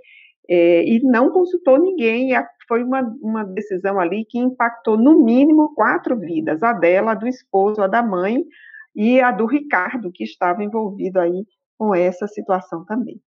é, 0.49 0.83
e 0.83 1.01
não 1.03 1.29
consultou 1.29 1.77
ninguém. 1.77 2.31
foi 2.67 2.83
uma, 2.83 3.01
uma 3.21 3.43
decisão 3.43 3.99
ali 3.99 4.25
que 4.25 4.39
impactou 4.39 4.97
no 4.97 5.23
mínimo 5.23 5.73
quatro 5.75 6.17
vidas: 6.17 6.63
a 6.63 6.73
dela, 6.73 7.11
a 7.11 7.15
do 7.15 7.27
esposo, 7.27 7.81
a 7.81 7.87
da 7.87 8.01
mãe 8.01 8.43
e 8.95 9.19
a 9.21 9.31
do 9.31 9.45
Ricardo, 9.45 10.11
que 10.11 10.23
estava 10.23 10.63
envolvido 10.63 11.19
aí 11.19 11.45
com 11.77 11.93
essa 11.93 12.27
situação 12.27 12.83
também. 12.85 13.19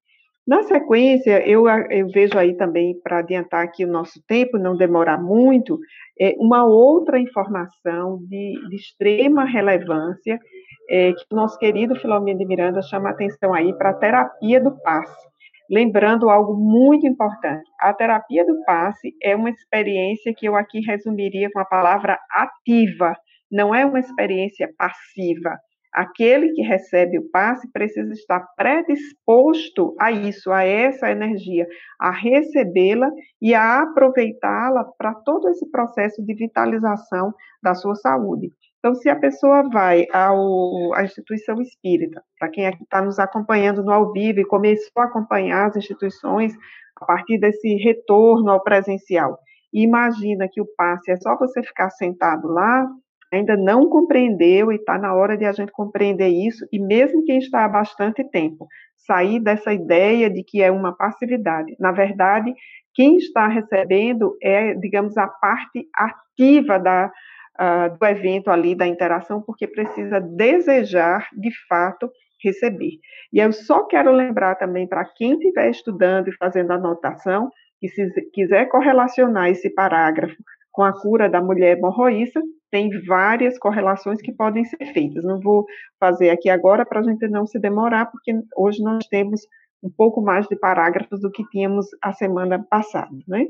Na 0.46 0.62
sequência, 0.64 1.46
eu, 1.46 1.68
eu 1.68 2.08
vejo 2.08 2.36
aí 2.36 2.56
também, 2.56 2.98
para 3.04 3.18
adiantar 3.18 3.62
aqui 3.62 3.84
o 3.84 3.90
nosso 3.90 4.20
tempo, 4.26 4.58
não 4.58 4.76
demorar 4.76 5.22
muito, 5.22 5.78
é, 6.18 6.34
uma 6.38 6.64
outra 6.64 7.20
informação 7.20 8.18
de, 8.26 8.54
de 8.68 8.74
extrema 8.74 9.44
relevância, 9.44 10.40
é, 10.88 11.12
que 11.12 11.24
o 11.30 11.36
nosso 11.36 11.56
querido 11.56 11.94
Filomeno 11.94 12.38
de 12.38 12.46
Miranda 12.46 12.82
chama 12.82 13.10
atenção 13.10 13.54
aí 13.54 13.72
para 13.74 13.90
a 13.90 13.94
terapia 13.94 14.60
do 14.60 14.72
passe 14.82 15.30
lembrando 15.70 16.28
algo 16.28 16.56
muito 16.56 17.06
importante. 17.06 17.70
A 17.78 17.94
terapia 17.94 18.44
do 18.44 18.62
passe 18.64 19.14
é 19.22 19.36
uma 19.36 19.50
experiência 19.50 20.34
que 20.36 20.46
eu 20.46 20.56
aqui 20.56 20.80
resumiria 20.80 21.48
com 21.52 21.60
a 21.60 21.64
palavra 21.64 22.18
ativa, 22.32 23.14
não 23.50 23.74
é 23.74 23.86
uma 23.86 24.00
experiência 24.00 24.68
passiva. 24.76 25.56
Aquele 25.92 26.52
que 26.52 26.62
recebe 26.62 27.18
o 27.18 27.30
passe 27.30 27.68
precisa 27.72 28.12
estar 28.12 28.46
predisposto 28.56 29.94
a 30.00 30.12
isso, 30.12 30.52
a 30.52 30.64
essa 30.64 31.10
energia, 31.10 31.66
a 32.00 32.12
recebê-la 32.12 33.10
e 33.42 33.54
a 33.54 33.82
aproveitá-la 33.82 34.84
para 34.96 35.14
todo 35.14 35.48
esse 35.48 35.68
processo 35.70 36.24
de 36.24 36.34
vitalização 36.34 37.32
da 37.60 37.74
sua 37.74 37.96
saúde. 37.96 38.52
Então, 38.80 38.94
se 38.94 39.10
a 39.10 39.16
pessoa 39.16 39.68
vai 39.68 40.06
ao, 40.10 40.94
à 40.94 41.04
instituição 41.04 41.60
espírita, 41.60 42.22
para 42.38 42.48
quem 42.48 42.66
está 42.66 43.02
nos 43.02 43.18
acompanhando 43.18 43.84
no 43.84 43.92
ao 43.92 44.10
vivo 44.10 44.40
e 44.40 44.44
começou 44.44 45.02
a 45.02 45.04
acompanhar 45.04 45.68
as 45.68 45.76
instituições 45.76 46.54
a 46.96 47.04
partir 47.04 47.38
desse 47.38 47.74
retorno 47.74 48.50
ao 48.50 48.62
presencial, 48.62 49.38
e 49.72 49.82
imagina 49.82 50.48
que 50.50 50.62
o 50.62 50.66
passe 50.76 51.10
é 51.10 51.16
só 51.16 51.36
você 51.36 51.62
ficar 51.62 51.90
sentado 51.90 52.48
lá, 52.48 52.88
ainda 53.30 53.54
não 53.54 53.86
compreendeu 53.88 54.72
e 54.72 54.76
está 54.76 54.98
na 54.98 55.14
hora 55.14 55.36
de 55.36 55.44
a 55.44 55.52
gente 55.52 55.70
compreender 55.72 56.28
isso, 56.28 56.66
e 56.72 56.78
mesmo 56.78 57.22
quem 57.24 57.38
está 57.38 57.66
há 57.66 57.68
bastante 57.68 58.24
tempo, 58.30 58.66
sair 58.96 59.40
dessa 59.40 59.74
ideia 59.74 60.30
de 60.30 60.42
que 60.42 60.62
é 60.62 60.70
uma 60.70 60.96
passividade. 60.96 61.76
Na 61.78 61.92
verdade, 61.92 62.52
quem 62.94 63.18
está 63.18 63.46
recebendo 63.46 64.36
é, 64.42 64.74
digamos, 64.74 65.18
a 65.18 65.28
parte 65.28 65.86
ativa 65.94 66.78
da, 66.78 67.12
uh, 67.60 67.96
do 67.98 68.06
evento 68.06 68.50
ali, 68.50 68.74
da 68.74 68.86
interação, 68.86 69.42
porque 69.42 69.66
precisa 69.66 70.20
desejar, 70.20 71.28
de 71.32 71.50
fato, 71.68 72.10
receber. 72.42 72.98
E 73.32 73.38
eu 73.38 73.52
só 73.52 73.84
quero 73.84 74.10
lembrar 74.10 74.56
também 74.56 74.88
para 74.88 75.04
quem 75.04 75.32
estiver 75.34 75.70
estudando 75.70 76.28
e 76.28 76.36
fazendo 76.36 76.72
anotação, 76.72 77.50
que 77.78 77.88
se 77.88 78.10
quiser 78.32 78.66
correlacionar 78.68 79.48
esse 79.48 79.70
parágrafo 79.70 80.36
com 80.72 80.82
a 80.82 80.92
cura 80.92 81.28
da 81.28 81.40
mulher 81.40 81.76
hemorroísta, 81.76 82.40
tem 82.70 82.90
várias 83.04 83.58
correlações 83.58 84.22
que 84.22 84.32
podem 84.32 84.64
ser 84.64 84.84
feitas. 84.92 85.24
Não 85.24 85.40
vou 85.40 85.66
fazer 85.98 86.30
aqui 86.30 86.48
agora 86.48 86.86
para 86.86 87.00
a 87.00 87.02
gente 87.02 87.26
não 87.28 87.46
se 87.46 87.58
demorar, 87.58 88.06
porque 88.06 88.32
hoje 88.56 88.82
nós 88.82 89.06
temos 89.08 89.40
um 89.82 89.90
pouco 89.90 90.20
mais 90.20 90.46
de 90.46 90.56
parágrafos 90.56 91.20
do 91.20 91.30
que 91.30 91.42
tínhamos 91.48 91.86
a 92.02 92.12
semana 92.12 92.64
passada, 92.70 93.16
né? 93.26 93.46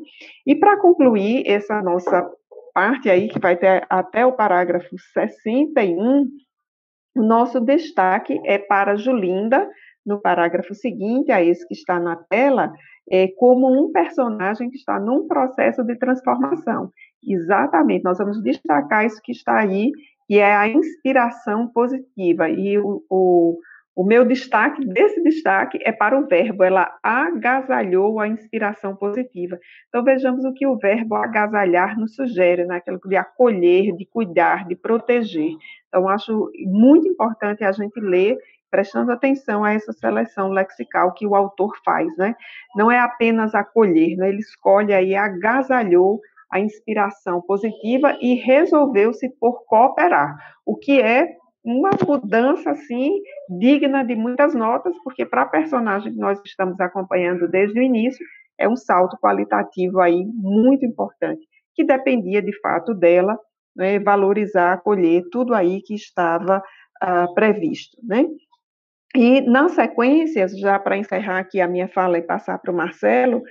E 0.47 0.55
para 0.55 0.81
concluir 0.81 1.43
essa 1.45 1.83
nossa 1.83 2.31
parte 2.73 3.09
aí, 3.09 3.29
que 3.29 3.39
vai 3.39 3.57
ter 3.57 3.87
até 3.89 4.25
o 4.25 4.33
parágrafo 4.33 4.97
61, 5.13 6.27
o 7.17 7.23
nosso 7.23 7.61
destaque 7.61 8.41
é 8.45 8.59
para 8.59 8.97
Julinda, 8.97 9.69
no 10.07 10.21
parágrafo 10.21 10.75
seguinte, 10.75 11.31
a 11.31 11.43
esse 11.43 11.67
que 11.67 11.75
está 11.75 12.01
na 12.01 12.17
tela, 12.17 12.73
é 13.11 13.29
como 13.37 13.69
um 13.69 13.93
personagem 13.93 14.71
que 14.71 14.77
está 14.77 14.99
num 14.99 15.27
processo 15.27 15.83
de 15.85 15.97
transformação. 15.97 16.91
Exatamente, 17.23 18.05
nós 18.05 18.19
vamos 18.19 18.43
destacar 18.43 19.05
isso 19.05 19.21
que 19.23 19.33
está 19.33 19.59
aí, 19.59 19.91
que 20.27 20.39
é 20.39 20.55
a 20.55 20.69
inspiração 20.69 21.69
positiva. 21.69 22.49
E 22.49 22.79
o, 22.79 23.03
o 23.11 23.59
o 24.01 24.05
meu 24.05 24.25
destaque, 24.25 24.83
desse 24.87 25.23
destaque, 25.23 25.79
é 25.83 25.93
para 25.93 26.19
o 26.19 26.27
verbo, 26.27 26.65
ela 26.65 26.91
agasalhou 27.03 28.19
a 28.19 28.27
inspiração 28.27 28.97
positiva. 28.97 29.59
Então, 29.91 30.03
vejamos 30.03 30.43
o 30.43 30.55
que 30.55 30.67
o 30.67 30.79
verbo 30.79 31.17
agasalhar 31.17 32.01
nos 32.01 32.15
sugere, 32.15 32.65
né? 32.65 32.77
aquilo 32.77 32.99
de 33.05 33.15
acolher, 33.15 33.95
de 33.95 34.07
cuidar, 34.07 34.67
de 34.67 34.75
proteger. 34.75 35.51
Então, 35.87 36.09
acho 36.09 36.51
muito 36.65 37.07
importante 37.07 37.63
a 37.63 37.73
gente 37.73 38.01
ler 38.01 38.39
prestando 38.71 39.13
atenção 39.13 39.65
a 39.65 39.75
essa 39.75 39.93
seleção 39.93 40.49
lexical 40.49 41.13
que 41.13 41.27
o 41.27 41.35
autor 41.35 41.77
faz, 41.85 42.17
né? 42.17 42.35
Não 42.75 42.91
é 42.91 42.99
apenas 42.99 43.55
acolher, 43.55 44.17
né? 44.17 44.31
ele 44.31 44.39
escolhe 44.39 44.95
aí, 44.95 45.15
agasalhou 45.15 46.21
a 46.51 46.59
inspiração 46.59 47.43
positiva 47.43 48.17
e 48.19 48.35
resolveu-se 48.37 49.29
por 49.39 49.63
cooperar, 49.67 50.39
o 50.65 50.75
que 50.75 51.03
é 51.03 51.37
uma 51.65 51.91
mudança 52.07 52.71
assim 52.71 53.11
digna 53.49 54.03
de 54.05 54.15
muitas 54.15 54.55
notas, 54.55 54.95
porque 55.05 55.27
para 55.27 55.43
a 55.43 55.49
personagem 55.49 56.13
que 56.13 56.19
nós 56.19 56.41
estamos 56.45 56.81
acompanhando 56.81 57.49
desde 57.49 57.79
o 57.79 57.83
início 57.83 58.25
é 58.59 58.69
um 58.69 58.77
salto 58.77 59.17
qualitativo 59.19 60.01
aí 60.01 60.25
muito 60.35 60.85
importante, 60.85 61.47
que 61.75 61.85
dependia 61.85 62.43
de 62.43 62.59
fato 62.61 62.95
dela 62.95 63.39
né, 63.77 63.99
valorizar, 63.99 64.73
acolher 64.73 65.23
tudo 65.31 65.55
aí 65.55 65.81
que 65.83 65.95
estava 65.95 66.63
uh, 67.03 67.35
previsto, 67.35 67.97
né? 68.03 68.27
E 69.15 69.41
na 69.41 69.69
sequência, 69.69 70.47
já 70.49 70.79
para 70.79 70.97
encerrar 70.97 71.41
aqui 71.41 71.61
a 71.61 71.67
minha 71.67 71.89
fala 71.89 72.19
e 72.19 72.23
passar 72.23 72.59
para 72.59 72.71
o 72.71 72.77
Marcelo, 72.77 73.43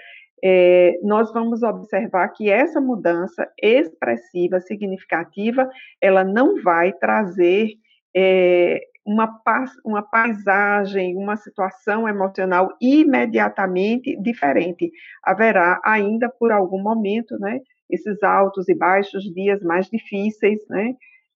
é, 0.42 0.94
nós 1.04 1.34
vamos 1.34 1.64
observar 1.64 2.30
que 2.30 2.50
essa 2.50 2.80
mudança 2.80 3.46
expressiva, 3.62 4.62
significativa, 4.62 5.70
ela 6.02 6.24
não 6.24 6.62
vai 6.62 6.94
trazer 6.94 7.74
é, 8.16 8.80
uma, 9.06 9.42
uma 9.84 10.02
paisagem, 10.04 11.16
uma 11.16 11.36
situação 11.36 12.08
emocional 12.08 12.70
imediatamente 12.80 14.16
diferente. 14.22 14.92
Haverá 15.24 15.80
ainda 15.84 16.30
por 16.30 16.52
algum 16.52 16.82
momento, 16.82 17.38
né, 17.40 17.60
esses 17.90 18.22
altos 18.22 18.70
e 18.70 18.76
baixos, 18.76 19.24
dias 19.34 19.62
mais 19.64 19.88
difíceis, 19.88 20.60
né, 20.70 20.94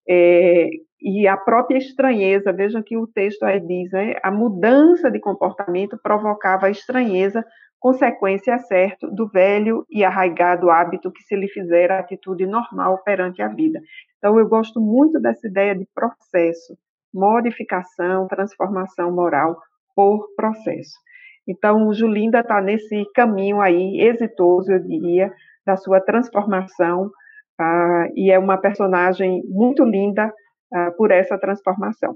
é, 0.07 0.69
e 1.01 1.27
a 1.27 1.35
própria 1.35 1.77
estranheza, 1.77 2.53
vejam 2.53 2.81
que 2.83 2.95
o 2.95 3.07
texto 3.07 3.43
aí 3.43 3.59
diz, 3.59 3.91
né, 3.91 4.15
a 4.21 4.31
mudança 4.31 5.09
de 5.09 5.19
comportamento 5.19 5.97
provocava 6.01 6.69
estranheza, 6.69 7.43
consequência 7.83 8.57
certo 8.59 9.11
do 9.11 9.27
velho 9.27 9.85
e 9.91 10.05
arraigado 10.05 10.69
hábito 10.69 11.11
que 11.11 11.21
se 11.21 11.35
lhe 11.35 11.49
fizera 11.49 11.99
atitude 11.99 12.47
normal 12.47 13.03
perante 13.03 13.41
a 13.41 13.49
vida. 13.49 13.81
Então, 14.17 14.39
eu 14.39 14.47
gosto 14.47 14.79
muito 14.79 15.19
dessa 15.19 15.45
ideia 15.45 15.75
de 15.75 15.85
processo, 15.93 16.77
modificação, 17.13 18.25
transformação 18.29 19.11
moral 19.11 19.59
por 19.93 20.29
processo. 20.33 20.97
Então, 21.45 21.93
Julinda 21.93 22.39
está 22.39 22.61
nesse 22.61 23.03
caminho 23.13 23.59
aí 23.59 23.99
exitoso, 23.99 24.71
eu 24.71 24.79
diria, 24.79 25.29
da 25.65 25.75
sua 25.75 25.99
transformação, 25.99 27.11
ah, 27.59 28.07
e 28.15 28.31
é 28.31 28.39
uma 28.39 28.57
personagem 28.57 29.43
muito 29.49 29.83
linda 29.83 30.33
ah, 30.73 30.91
por 30.91 31.11
essa 31.11 31.37
transformação. 31.37 32.15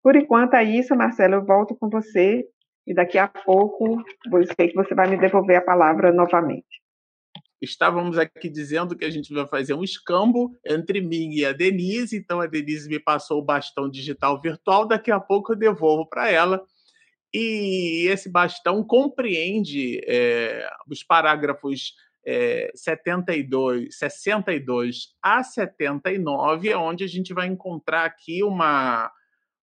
Por 0.00 0.14
enquanto 0.14 0.54
é 0.54 0.62
isso, 0.62 0.94
Marcelo, 0.94 1.34
eu 1.34 1.44
volto 1.44 1.74
com 1.74 1.88
você, 1.88 2.44
e 2.88 2.94
daqui 2.94 3.18
a 3.18 3.28
pouco, 3.28 4.02
vou 4.30 4.42
sei 4.56 4.68
que 4.68 4.74
você 4.74 4.94
vai 4.94 5.10
me 5.10 5.18
devolver 5.18 5.58
a 5.58 5.60
palavra 5.60 6.10
novamente. 6.10 6.64
Estávamos 7.60 8.16
aqui 8.16 8.48
dizendo 8.48 8.96
que 8.96 9.04
a 9.04 9.10
gente 9.10 9.34
vai 9.34 9.46
fazer 9.46 9.74
um 9.74 9.84
escambo 9.84 10.56
entre 10.66 11.02
mim 11.02 11.34
e 11.34 11.44
a 11.44 11.52
Denise, 11.52 12.16
então 12.16 12.40
a 12.40 12.46
Denise 12.46 12.88
me 12.88 12.98
passou 12.98 13.40
o 13.40 13.44
bastão 13.44 13.90
digital 13.90 14.40
virtual, 14.40 14.88
daqui 14.88 15.10
a 15.10 15.20
pouco 15.20 15.52
eu 15.52 15.56
devolvo 15.56 16.08
para 16.08 16.30
ela. 16.30 16.64
E 17.34 18.06
esse 18.08 18.30
bastão 18.30 18.82
compreende 18.82 20.00
é, 20.06 20.66
os 20.90 21.02
parágrafos 21.02 21.92
é, 22.26 22.70
72, 22.74 23.98
62 23.98 25.08
a 25.22 25.42
79, 25.42 26.70
é 26.70 26.76
onde 26.76 27.04
a 27.04 27.08
gente 27.08 27.34
vai 27.34 27.48
encontrar 27.48 28.06
aqui 28.06 28.42
uma, 28.42 29.10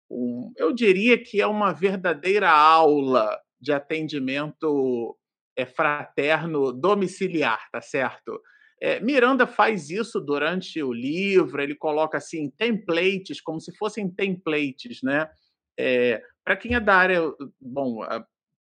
um, 0.09 0.51
eu 0.55 0.73
diria 0.73 1.21
que 1.21 1.41
é 1.41 1.47
uma 1.47 1.73
verdadeira 1.73 2.49
aula 2.49 3.39
de 3.59 3.71
atendimento 3.71 5.17
é, 5.57 5.65
fraterno 5.65 6.71
domiciliar, 6.71 7.69
tá 7.71 7.81
certo? 7.81 8.39
É, 8.81 8.99
Miranda 8.99 9.47
faz 9.47 9.89
isso 9.89 10.19
durante 10.19 10.83
o 10.83 10.91
livro, 10.91 11.61
ele 11.61 11.75
coloca 11.75 12.17
assim 12.17 12.49
templates, 12.51 13.41
como 13.41 13.59
se 13.59 13.75
fossem 13.77 14.09
templates, 14.09 15.01
né? 15.01 15.29
É, 15.77 16.21
Para 16.43 16.57
quem 16.57 16.75
é 16.75 16.79
da 16.79 16.95
área, 16.95 17.21
bom, 17.59 18.01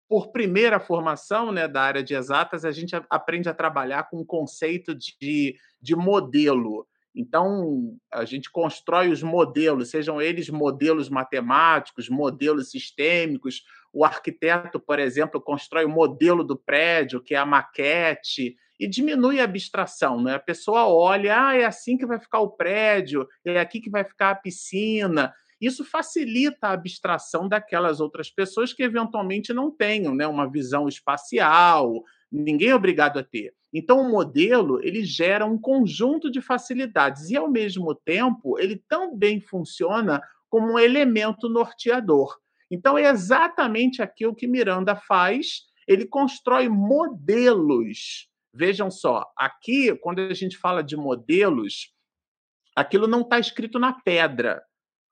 por 0.08 0.30
primeira 0.30 0.78
formação 0.78 1.50
né, 1.50 1.66
da 1.66 1.82
área 1.82 2.02
de 2.02 2.14
exatas, 2.14 2.64
a 2.64 2.70
gente 2.70 2.94
aprende 3.10 3.48
a 3.48 3.54
trabalhar 3.54 4.08
com 4.08 4.18
o 4.18 4.26
conceito 4.26 4.94
de, 4.94 5.56
de 5.80 5.96
modelo. 5.96 6.86
Então, 7.14 7.96
a 8.12 8.24
gente 8.24 8.50
constrói 8.50 9.10
os 9.10 9.22
modelos, 9.22 9.90
sejam 9.90 10.20
eles 10.20 10.50
modelos 10.50 11.08
matemáticos, 11.08 12.08
modelos 12.08 12.70
sistêmicos. 12.70 13.62
O 13.92 14.04
arquiteto, 14.04 14.80
por 14.80 14.98
exemplo, 14.98 15.40
constrói 15.40 15.84
o 15.84 15.90
modelo 15.90 16.42
do 16.42 16.56
prédio, 16.56 17.22
que 17.22 17.34
é 17.34 17.38
a 17.38 17.46
maquete, 17.46 18.56
e 18.80 18.88
diminui 18.88 19.40
a 19.40 19.44
abstração. 19.44 20.20
Né? 20.20 20.34
A 20.34 20.40
pessoa 20.40 20.88
olha, 20.88 21.48
ah, 21.48 21.56
é 21.56 21.64
assim 21.64 21.96
que 21.96 22.04
vai 22.06 22.18
ficar 22.18 22.40
o 22.40 22.50
prédio, 22.50 23.28
é 23.44 23.60
aqui 23.60 23.80
que 23.80 23.90
vai 23.90 24.04
ficar 24.04 24.30
a 24.30 24.34
piscina. 24.34 25.32
Isso 25.60 25.84
facilita 25.84 26.66
a 26.66 26.72
abstração 26.72 27.48
daquelas 27.48 28.00
outras 28.00 28.28
pessoas 28.28 28.72
que 28.72 28.82
eventualmente 28.82 29.52
não 29.52 29.70
tenham 29.70 30.14
né, 30.14 30.26
uma 30.26 30.50
visão 30.50 30.88
espacial, 30.88 32.02
ninguém 32.30 32.70
é 32.70 32.74
obrigado 32.74 33.18
a 33.18 33.22
ter. 33.22 33.54
Então, 33.74 34.00
o 34.00 34.08
modelo 34.08 34.80
ele 34.80 35.04
gera 35.04 35.44
um 35.44 35.58
conjunto 35.58 36.30
de 36.30 36.40
facilidades 36.40 37.28
e, 37.28 37.36
ao 37.36 37.50
mesmo 37.50 37.92
tempo, 37.92 38.56
ele 38.56 38.80
também 38.88 39.40
funciona 39.40 40.22
como 40.48 40.74
um 40.74 40.78
elemento 40.78 41.48
norteador. 41.48 42.38
Então, 42.70 42.96
é 42.96 43.10
exatamente 43.10 44.00
aquilo 44.00 44.34
que 44.34 44.46
Miranda 44.46 44.94
faz. 44.94 45.62
Ele 45.88 46.06
constrói 46.06 46.68
modelos. 46.68 48.28
Vejam 48.54 48.88
só, 48.92 49.28
aqui, 49.36 49.92
quando 49.96 50.20
a 50.20 50.32
gente 50.32 50.56
fala 50.56 50.80
de 50.80 50.96
modelos, 50.96 51.92
aquilo 52.76 53.08
não 53.08 53.22
está 53.22 53.40
escrito 53.40 53.80
na 53.80 53.92
pedra. 53.92 54.62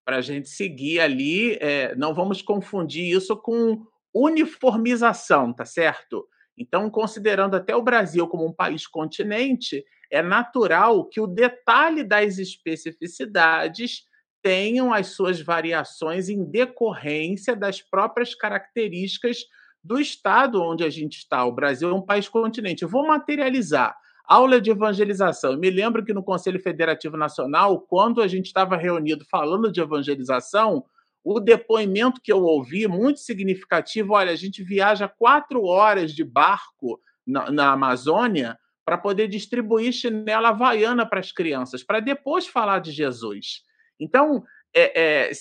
Para 0.04 0.18
a 0.18 0.20
gente 0.20 0.48
seguir 0.48 1.00
ali, 1.00 1.54
é, 1.60 1.96
não 1.96 2.14
vamos 2.14 2.40
confundir 2.40 3.12
isso 3.16 3.36
com 3.36 3.84
uniformização, 4.14 5.52
tá 5.52 5.64
certo? 5.64 6.28
Então, 6.62 6.88
considerando 6.88 7.56
até 7.56 7.74
o 7.74 7.82
Brasil 7.82 8.26
como 8.28 8.46
um 8.46 8.52
país 8.52 8.86
continente, 8.86 9.84
é 10.10 10.22
natural 10.22 11.04
que 11.08 11.20
o 11.20 11.26
detalhe 11.26 12.04
das 12.04 12.38
especificidades 12.38 14.04
tenham 14.40 14.92
as 14.92 15.08
suas 15.08 15.40
variações 15.40 16.28
em 16.28 16.44
decorrência 16.44 17.56
das 17.56 17.80
próprias 17.80 18.34
características 18.34 19.38
do 19.82 19.98
estado 19.98 20.62
onde 20.62 20.84
a 20.84 20.90
gente 20.90 21.18
está. 21.18 21.44
O 21.44 21.52
Brasil 21.52 21.88
é 21.90 21.92
um 21.92 22.02
país 22.02 22.28
continente. 22.28 22.82
Eu 22.82 22.88
vou 22.88 23.06
materializar. 23.06 23.96
Aula 24.24 24.60
de 24.60 24.70
evangelização. 24.70 25.52
Eu 25.52 25.58
me 25.58 25.68
lembro 25.68 26.04
que 26.04 26.14
no 26.14 26.22
Conselho 26.22 26.60
Federativo 26.60 27.16
Nacional, 27.16 27.80
quando 27.80 28.22
a 28.22 28.28
gente 28.28 28.46
estava 28.46 28.76
reunido 28.76 29.24
falando 29.28 29.70
de 29.70 29.80
evangelização, 29.80 30.84
o 31.24 31.38
depoimento 31.38 32.20
que 32.20 32.32
eu 32.32 32.42
ouvi, 32.42 32.86
muito 32.88 33.20
significativo, 33.20 34.14
olha, 34.14 34.32
a 34.32 34.36
gente 34.36 34.62
viaja 34.62 35.08
quatro 35.08 35.64
horas 35.64 36.12
de 36.12 36.24
barco 36.24 37.00
na, 37.26 37.50
na 37.50 37.72
Amazônia 37.72 38.58
para 38.84 38.98
poder 38.98 39.28
distribuir 39.28 39.92
chinela 39.92 40.48
havaiana 40.48 41.06
para 41.06 41.20
as 41.20 41.30
crianças, 41.30 41.84
para 41.84 42.00
depois 42.00 42.46
falar 42.46 42.80
de 42.80 42.90
Jesus. 42.90 43.62
Então, 44.00 44.42
é, 44.74 45.28
é, 45.28 45.32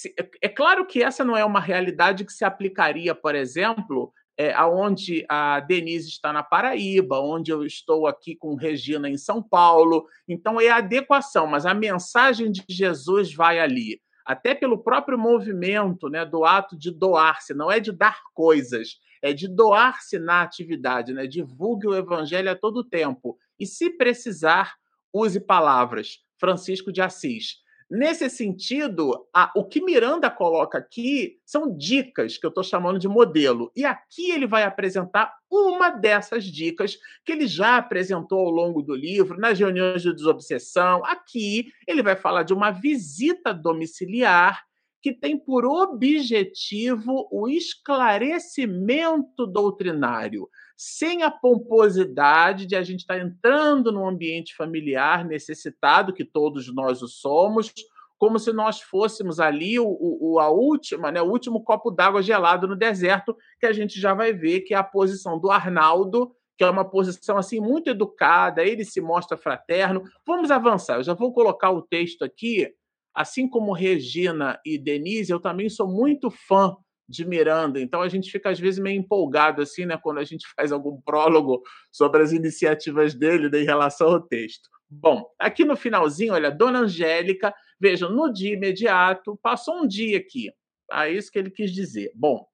é, 0.41 0.49
claro 0.49 0.85
que 0.85 1.01
essa 1.01 1.23
não 1.23 1.35
é 1.35 1.43
uma 1.43 1.59
realidade 1.59 2.23
que 2.25 2.33
se 2.33 2.45
aplicaria, 2.45 3.15
por 3.15 3.33
exemplo, 3.33 4.13
é, 4.37 4.53
aonde 4.53 5.25
a 5.27 5.59
Denise 5.59 6.09
está 6.09 6.31
na 6.31 6.43
Paraíba, 6.43 7.19
onde 7.19 7.51
eu 7.51 7.65
estou 7.65 8.05
aqui 8.05 8.35
com 8.35 8.55
Regina 8.55 9.09
em 9.09 9.17
São 9.17 9.41
Paulo. 9.41 10.05
Então, 10.27 10.61
é 10.61 10.69
adequação, 10.69 11.47
mas 11.47 11.65
a 11.65 11.73
mensagem 11.73 12.51
de 12.51 12.63
Jesus 12.69 13.33
vai 13.33 13.59
ali 13.59 13.99
até 14.25 14.53
pelo 14.53 14.83
próprio 14.83 15.17
movimento 15.17 16.09
né, 16.09 16.25
do 16.25 16.43
ato 16.45 16.77
de 16.77 16.91
doar-se, 16.91 17.53
não 17.53 17.71
é 17.71 17.79
de 17.79 17.91
dar 17.91 18.21
coisas, 18.33 18.99
é 19.21 19.33
de 19.33 19.47
doar-se 19.47 20.17
na 20.17 20.41
atividade, 20.41 21.13
né? 21.13 21.27
divulgue 21.27 21.87
o 21.87 21.95
evangelho 21.95 22.49
a 22.49 22.55
todo 22.55 22.83
tempo. 22.83 23.37
E 23.59 23.65
se 23.65 23.91
precisar, 23.91 24.75
use 25.13 25.39
palavras. 25.39 26.19
Francisco 26.39 26.91
de 26.91 27.01
Assis. 27.01 27.60
Nesse 27.93 28.29
sentido, 28.29 29.27
a, 29.33 29.51
o 29.53 29.65
que 29.65 29.83
Miranda 29.83 30.31
coloca 30.31 30.77
aqui 30.77 31.41
são 31.45 31.75
dicas 31.75 32.37
que 32.37 32.45
eu 32.45 32.47
estou 32.47 32.63
chamando 32.63 32.97
de 32.97 33.09
modelo. 33.09 33.69
E 33.75 33.83
aqui 33.83 34.31
ele 34.31 34.47
vai 34.47 34.63
apresentar 34.63 35.35
uma 35.51 35.89
dessas 35.89 36.45
dicas 36.45 36.97
que 37.25 37.33
ele 37.33 37.45
já 37.45 37.75
apresentou 37.75 38.39
ao 38.39 38.49
longo 38.49 38.81
do 38.81 38.95
livro, 38.95 39.37
nas 39.37 39.59
reuniões 39.59 40.01
de 40.01 40.15
desobsessão. 40.15 41.03
Aqui 41.03 41.73
ele 41.85 42.01
vai 42.01 42.15
falar 42.15 42.43
de 42.43 42.53
uma 42.53 42.71
visita 42.71 43.53
domiciliar 43.53 44.63
que 45.01 45.11
tem 45.11 45.37
por 45.37 45.65
objetivo 45.65 47.27
o 47.29 47.49
esclarecimento 47.49 49.45
doutrinário 49.45 50.47
sem 50.83 51.21
a 51.21 51.29
pomposidade 51.29 52.65
de 52.65 52.75
a 52.75 52.81
gente 52.81 53.01
estar 53.01 53.19
tá 53.19 53.21
entrando 53.21 53.91
num 53.91 54.07
ambiente 54.07 54.55
familiar 54.55 55.23
necessitado, 55.23 56.11
que 56.11 56.25
todos 56.25 56.73
nós 56.73 57.03
o 57.03 57.07
somos, 57.07 57.71
como 58.17 58.39
se 58.39 58.51
nós 58.51 58.81
fôssemos 58.81 59.39
ali 59.39 59.79
o, 59.79 59.85
o, 59.87 60.39
a 60.39 60.49
última, 60.49 61.11
né, 61.11 61.21
o 61.21 61.29
último 61.29 61.63
copo 61.63 61.91
d'água 61.91 62.23
gelado 62.23 62.67
no 62.67 62.75
deserto, 62.75 63.37
que 63.59 63.67
a 63.67 63.71
gente 63.71 64.01
já 64.01 64.15
vai 64.15 64.33
ver 64.33 64.61
que 64.61 64.73
é 64.73 64.77
a 64.77 64.83
posição 64.83 65.39
do 65.39 65.51
Arnaldo, 65.51 66.35
que 66.57 66.63
é 66.63 66.69
uma 66.69 66.89
posição 66.89 67.37
assim 67.37 67.59
muito 67.59 67.91
educada, 67.91 68.63
ele 68.63 68.83
se 68.83 68.99
mostra 68.99 69.37
fraterno. 69.37 70.01
Vamos 70.25 70.49
avançar. 70.49 70.95
Eu 70.95 71.03
já 71.03 71.13
vou 71.13 71.31
colocar 71.31 71.69
o 71.69 71.83
texto 71.83 72.23
aqui. 72.23 72.67
Assim 73.13 73.47
como 73.47 73.71
Regina 73.71 74.59
e 74.65 74.79
Denise, 74.79 75.31
eu 75.31 75.39
também 75.39 75.69
sou 75.69 75.87
muito 75.87 76.31
fã 76.31 76.75
de 77.11 77.25
Miranda. 77.25 77.79
Então 77.79 78.01
a 78.01 78.09
gente 78.09 78.31
fica 78.31 78.49
às 78.49 78.59
vezes 78.59 78.79
meio 78.79 78.99
empolgado 78.99 79.61
assim, 79.61 79.85
né, 79.85 79.97
quando 80.01 80.19
a 80.19 80.23
gente 80.23 80.47
faz 80.55 80.71
algum 80.71 80.99
prólogo 81.01 81.61
sobre 81.91 82.23
as 82.23 82.31
iniciativas 82.31 83.13
dele 83.13 83.49
né, 83.49 83.59
em 83.59 83.65
relação 83.65 84.07
ao 84.07 84.21
texto. 84.21 84.69
Bom, 84.89 85.25
aqui 85.39 85.63
no 85.63 85.77
finalzinho, 85.77 86.33
olha, 86.33 86.51
Dona 86.51 86.79
Angélica, 86.79 87.53
vejam, 87.79 88.09
no 88.09 88.31
dia 88.31 88.53
imediato, 88.53 89.39
passou 89.41 89.83
um 89.83 89.87
dia 89.87 90.17
aqui. 90.17 90.51
É 90.91 91.09
isso 91.09 91.31
que 91.31 91.39
ele 91.39 91.49
quis 91.49 91.71
dizer. 91.71 92.11
Bom, 92.13 92.45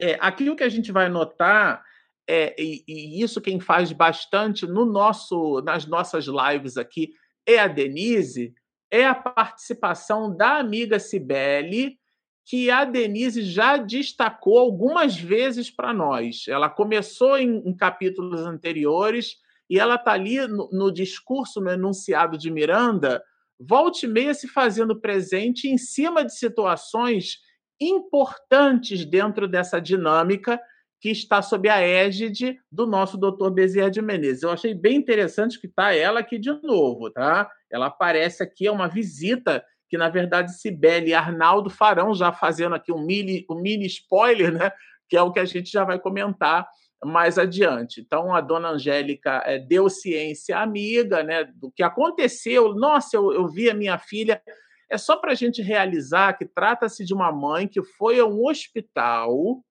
é, 0.00 0.16
aqui 0.20 0.48
o 0.48 0.54
que 0.54 0.62
a 0.62 0.68
gente 0.68 0.92
vai 0.92 1.08
notar 1.08 1.82
é, 2.28 2.54
e, 2.58 2.84
e, 2.86 3.22
isso 3.22 3.40
quem 3.40 3.58
faz 3.58 3.92
bastante 3.92 4.66
no 4.66 4.84
nosso, 4.84 5.60
nas 5.62 5.86
nossas 5.86 6.26
lives 6.26 6.76
aqui 6.76 7.12
é 7.44 7.58
a 7.58 7.66
Denise, 7.66 8.54
é 8.90 9.04
a 9.04 9.14
participação 9.14 10.34
da 10.34 10.58
amiga 10.58 10.98
Cibele, 10.98 11.98
que 12.44 12.70
a 12.70 12.84
Denise 12.84 13.42
já 13.42 13.76
destacou 13.76 14.58
algumas 14.58 15.16
vezes 15.16 15.70
para 15.70 15.92
nós. 15.92 16.44
Ela 16.48 16.68
começou 16.68 17.38
em, 17.38 17.62
em, 17.64 17.74
capítulos 17.74 18.40
anteriores 18.40 19.36
e 19.70 19.78
ela 19.78 19.94
está 19.94 20.12
ali 20.12 20.46
no, 20.46 20.68
no, 20.72 20.92
discurso, 20.92 21.60
no 21.60 21.70
enunciado 21.70 22.36
de 22.36 22.50
Miranda, 22.50 23.22
volte 23.58 24.06
e 24.06 24.08
meia 24.08 24.34
se 24.34 24.48
fazendo 24.48 25.00
presente 25.00 25.68
em 25.68 25.78
cima 25.78 26.24
de 26.24 26.36
situações 26.36 27.38
importantes 27.80 29.04
dentro 29.04 29.48
dessa 29.48 29.80
dinâmica 29.80 30.60
que 31.00 31.10
está 31.10 31.42
sob 31.42 31.68
a 31.68 31.80
égide 31.80 32.60
do 32.70 32.86
nosso 32.86 33.16
doutor 33.16 33.50
Bezerra 33.50 33.90
de 33.90 34.00
Menezes. 34.00 34.44
Eu 34.44 34.50
achei 34.50 34.72
bem 34.72 34.96
interessante 34.96 35.60
que 35.60 35.66
está 35.66 35.92
ela 35.92 36.20
aqui 36.20 36.38
de 36.38 36.52
novo, 36.62 37.10
tá? 37.10 37.50
Ela 37.70 37.86
aparece 37.86 38.40
aqui, 38.42 38.68
é 38.68 38.70
uma 38.70 38.86
visita 38.88 39.64
que, 39.92 39.98
na 39.98 40.08
verdade, 40.08 40.58
Sibeli 40.58 41.10
e 41.10 41.14
Arnaldo 41.14 41.68
farão, 41.68 42.14
já 42.14 42.32
fazendo 42.32 42.74
aqui 42.74 42.90
um 42.90 43.04
mini, 43.04 43.44
um 43.50 43.60
mini 43.60 43.84
spoiler, 43.84 44.50
né? 44.50 44.72
Que 45.06 45.18
é 45.18 45.22
o 45.22 45.30
que 45.30 45.38
a 45.38 45.44
gente 45.44 45.70
já 45.70 45.84
vai 45.84 45.98
comentar 45.98 46.66
mais 47.04 47.36
adiante. 47.36 48.00
Então, 48.00 48.34
a 48.34 48.40
dona 48.40 48.70
Angélica 48.70 49.42
é, 49.44 49.58
deu 49.58 49.90
ciência 49.90 50.56
amiga 50.56 51.22
né, 51.22 51.44
do 51.44 51.70
que 51.70 51.82
aconteceu. 51.82 52.72
Nossa, 52.72 53.18
eu, 53.18 53.34
eu 53.34 53.46
vi 53.46 53.68
a 53.68 53.74
minha 53.74 53.98
filha. 53.98 54.42
É 54.90 54.96
só 54.96 55.14
para 55.14 55.32
a 55.32 55.34
gente 55.34 55.60
realizar 55.60 56.38
que 56.38 56.46
trata-se 56.46 57.04
de 57.04 57.12
uma 57.12 57.30
mãe 57.30 57.68
que 57.68 57.82
foi 57.82 58.18
a 58.18 58.24
um 58.24 58.46
hospital 58.46 59.62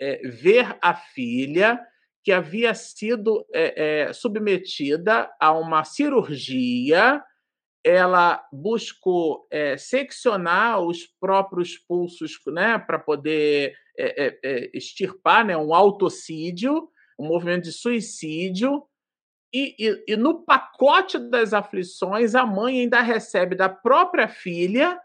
é, 0.00 0.28
ver 0.28 0.78
a 0.80 0.94
filha 0.94 1.80
que 2.22 2.30
havia 2.30 2.72
sido 2.72 3.44
é, 3.52 4.12
submetida 4.12 5.28
a 5.40 5.50
uma 5.50 5.82
cirurgia. 5.82 7.20
Ela 7.84 8.46
buscou 8.52 9.46
é, 9.50 9.76
seccionar 9.76 10.80
os 10.80 11.06
próprios 11.18 11.78
pulsos 11.78 12.38
né, 12.48 12.78
para 12.78 12.98
poder 12.98 13.74
é, 13.98 14.38
é, 14.42 14.70
extirpar 14.74 15.44
né, 15.44 15.56
um 15.56 15.74
autocídio, 15.74 16.88
um 17.18 17.26
movimento 17.26 17.64
de 17.64 17.72
suicídio. 17.72 18.82
E, 19.52 19.74
e, 19.78 20.04
e 20.08 20.16
no 20.16 20.44
pacote 20.44 21.18
das 21.18 21.52
aflições, 21.52 22.34
a 22.34 22.46
mãe 22.46 22.80
ainda 22.80 23.00
recebe 23.00 23.56
da 23.56 23.68
própria 23.68 24.28
filha 24.28 25.00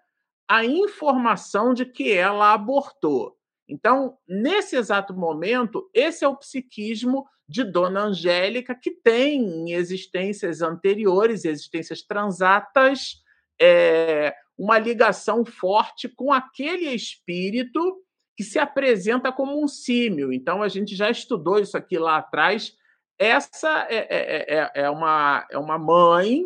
a 0.48 0.64
informação 0.64 1.74
de 1.74 1.86
que 1.86 2.12
ela 2.12 2.54
abortou. 2.54 3.36
Então, 3.68 4.18
nesse 4.28 4.76
exato 4.76 5.14
momento, 5.14 5.90
esse 5.94 6.24
é 6.24 6.28
o 6.28 6.38
psiquismo 6.38 7.26
de 7.48 7.64
Dona 7.64 8.06
Angélica, 8.06 8.74
que 8.74 8.92
tem 8.92 9.72
existências 9.72 10.62
anteriores, 10.62 11.46
existências 11.46 12.02
transatas, 12.02 13.22
é, 13.62 14.34
uma 14.58 14.80
ligação 14.80 15.46
forte 15.46 16.10
com 16.10 16.34
aquele 16.34 16.90
espírito 16.90 18.02
que 18.36 18.44
se 18.44 18.60
apresenta 18.60 19.32
como 19.32 19.64
um 19.64 19.68
símio. 19.68 20.34
Então, 20.34 20.62
a 20.62 20.68
gente 20.68 20.96
já 20.96 21.10
estudou 21.10 21.60
isso 21.60 21.78
aqui 21.78 21.98
lá 21.98 22.18
atrás. 22.18 22.76
Essa 23.18 23.88
é, 23.90 23.96
é, 23.96 24.60
é, 24.60 24.72
é 24.84 24.90
uma, 24.90 25.48
é 25.50 25.58
uma 25.58 25.78
mãe 25.78 26.46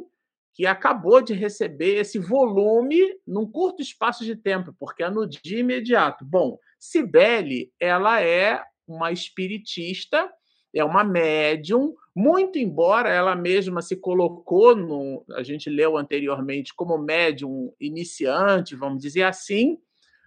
que 0.53 0.67
acabou 0.67 1.21
de 1.21 1.33
receber 1.33 1.95
esse 1.99 2.19
volume 2.19 2.99
num 3.25 3.49
curto 3.49 3.81
espaço 3.81 4.25
de 4.25 4.35
tempo, 4.35 4.75
porque 4.77 5.03
é 5.03 5.09
no 5.09 5.25
dia 5.25 5.59
imediato. 5.59 6.25
Bom, 6.25 6.59
Cibele, 6.77 7.71
ela 7.79 8.21
é 8.21 8.61
uma 8.85 9.11
espiritista, 9.11 10.29
é 10.73 10.83
uma 10.83 11.03
médium, 11.03 11.95
muito 12.15 12.59
embora 12.59 13.09
ela 13.09 13.35
mesma 13.35 13.81
se 13.81 13.95
colocou, 13.95 14.75
no, 14.75 15.23
a 15.31 15.43
gente 15.43 15.69
leu 15.69 15.97
anteriormente, 15.97 16.73
como 16.73 16.97
médium 16.97 17.73
iniciante, 17.79 18.75
vamos 18.75 19.01
dizer 19.01 19.23
assim, 19.23 19.77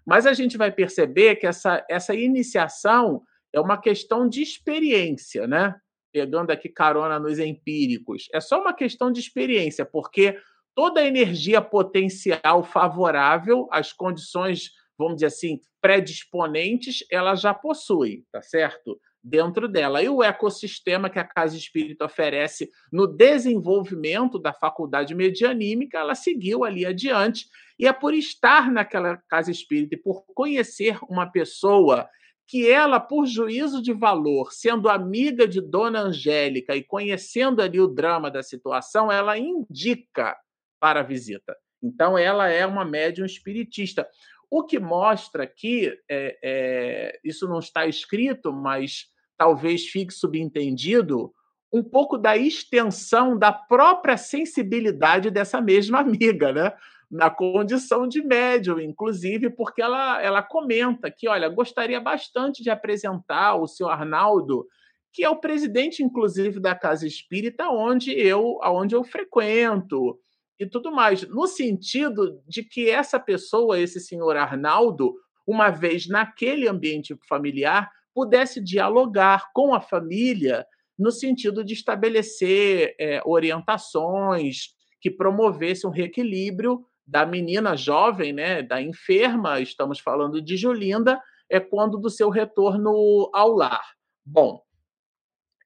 mas 0.04 0.26
a 0.26 0.32
gente 0.32 0.56
vai 0.56 0.72
perceber 0.72 1.36
que 1.36 1.46
essa, 1.46 1.84
essa 1.88 2.14
iniciação 2.14 3.22
é 3.52 3.60
uma 3.60 3.78
questão 3.78 4.28
de 4.28 4.42
experiência, 4.42 5.46
né? 5.46 5.76
Pegando 6.12 6.50
aqui 6.50 6.68
carona 6.68 7.18
nos 7.18 7.38
empíricos. 7.38 8.28
É 8.34 8.40
só 8.40 8.60
uma 8.60 8.72
questão 8.72 9.12
de 9.12 9.20
experiência, 9.20 9.84
porque 9.84 10.36
toda 10.74 11.00
a 11.00 11.06
energia 11.06 11.60
potencial 11.62 12.64
favorável, 12.64 13.68
as 13.70 13.92
condições 13.92 14.70
vamos 14.98 15.16
dizer 15.16 15.26
assim, 15.26 15.60
predisponentes, 15.80 17.04
ela 17.10 17.34
já 17.34 17.52
possui, 17.52 18.24
tá 18.30 18.40
certo? 18.40 19.00
Dentro 19.24 19.68
dela. 19.68 20.02
E 20.02 20.08
o 20.08 20.22
ecossistema 20.22 21.08
que 21.08 21.18
a 21.18 21.24
Casa 21.24 21.56
Espírita 21.56 22.04
oferece 22.04 22.70
no 22.92 23.06
desenvolvimento 23.06 24.38
da 24.38 24.52
faculdade 24.52 25.14
medianímica, 25.14 25.98
ela 25.98 26.14
seguiu 26.14 26.64
ali 26.64 26.84
adiante. 26.84 27.46
E 27.78 27.86
é 27.86 27.92
por 27.92 28.14
estar 28.14 28.70
naquela 28.70 29.16
Casa 29.28 29.50
Espírita 29.50 29.94
e 29.94 29.98
por 29.98 30.24
conhecer 30.34 30.98
uma 31.08 31.30
pessoa 31.30 32.08
que 32.46 32.68
ela, 32.70 33.00
por 33.00 33.26
juízo 33.26 33.80
de 33.80 33.92
valor, 33.92 34.52
sendo 34.52 34.88
amiga 34.88 35.46
de 35.46 35.60
Dona 35.60 36.00
Angélica 36.00 36.76
e 36.76 36.82
conhecendo 36.82 37.62
ali 37.62 37.80
o 37.80 37.86
drama 37.86 38.30
da 38.30 38.42
situação, 38.42 39.10
ela 39.10 39.38
indica 39.38 40.36
para 40.80 41.00
a 41.00 41.04
visita. 41.04 41.56
Então, 41.82 42.18
ela 42.18 42.48
é 42.48 42.66
uma 42.66 42.84
médium 42.84 43.24
espiritista. 43.24 44.06
O 44.50 44.64
que 44.64 44.78
mostra 44.78 45.46
que, 45.46 45.98
é, 46.08 46.38
é, 46.42 47.20
isso 47.24 47.48
não 47.48 47.58
está 47.58 47.86
escrito, 47.86 48.52
mas 48.52 49.06
talvez 49.36 49.86
fique 49.86 50.12
subentendido, 50.12 51.32
um 51.72 51.82
pouco 51.82 52.18
da 52.18 52.36
extensão 52.36 53.38
da 53.38 53.52
própria 53.52 54.16
sensibilidade 54.16 55.30
dessa 55.30 55.60
mesma 55.60 56.00
amiga, 56.00 56.52
né? 56.52 56.72
na 57.12 57.28
condição 57.28 58.08
de 58.08 58.22
médium, 58.22 58.80
inclusive, 58.80 59.50
porque 59.50 59.82
ela, 59.82 60.22
ela 60.22 60.42
comenta 60.42 61.10
que, 61.10 61.28
olha, 61.28 61.46
gostaria 61.46 62.00
bastante 62.00 62.62
de 62.62 62.70
apresentar 62.70 63.54
o 63.56 63.66
senhor 63.66 63.90
Arnaldo, 63.90 64.66
que 65.12 65.22
é 65.22 65.28
o 65.28 65.36
presidente, 65.36 66.02
inclusive, 66.02 66.58
da 66.58 66.74
Casa 66.74 67.06
Espírita, 67.06 67.68
onde 67.68 68.18
eu, 68.18 68.58
onde 68.64 68.94
eu 68.94 69.04
frequento 69.04 70.18
e 70.58 70.66
tudo 70.66 70.90
mais, 70.90 71.28
no 71.28 71.46
sentido 71.46 72.40
de 72.48 72.64
que 72.64 72.88
essa 72.88 73.20
pessoa, 73.20 73.78
esse 73.78 74.00
senhor 74.00 74.34
Arnaldo, 74.36 75.14
uma 75.46 75.68
vez 75.68 76.08
naquele 76.08 76.66
ambiente 76.66 77.14
familiar, 77.28 77.90
pudesse 78.14 78.62
dialogar 78.62 79.50
com 79.52 79.74
a 79.74 79.80
família 79.80 80.66
no 80.98 81.10
sentido 81.10 81.64
de 81.64 81.74
estabelecer 81.74 82.94
é, 82.98 83.20
orientações 83.24 84.74
que 85.00 85.10
promovessem 85.10 85.88
um 85.88 85.92
reequilíbrio 85.92 86.84
da 87.06 87.26
menina 87.26 87.76
jovem, 87.76 88.32
né, 88.32 88.62
da 88.62 88.80
enferma, 88.80 89.60
estamos 89.60 89.98
falando 89.98 90.40
de 90.40 90.56
Julinda, 90.56 91.20
é 91.50 91.58
quando 91.58 91.98
do 91.98 92.08
seu 92.08 92.30
retorno 92.30 93.28
ao 93.34 93.50
lar. 93.50 93.84
Bom, 94.24 94.62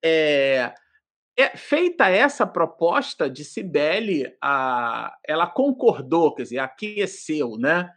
é, 0.02 0.72
é, 1.36 1.56
feita 1.56 2.08
essa 2.08 2.46
proposta 2.46 3.28
de 3.28 3.44
Cibele, 3.44 4.34
a, 4.42 5.14
ela 5.26 5.46
concordou, 5.46 6.34
quer 6.34 6.44
dizer, 6.44 6.58
aqueceu, 6.58 7.58
né? 7.58 7.90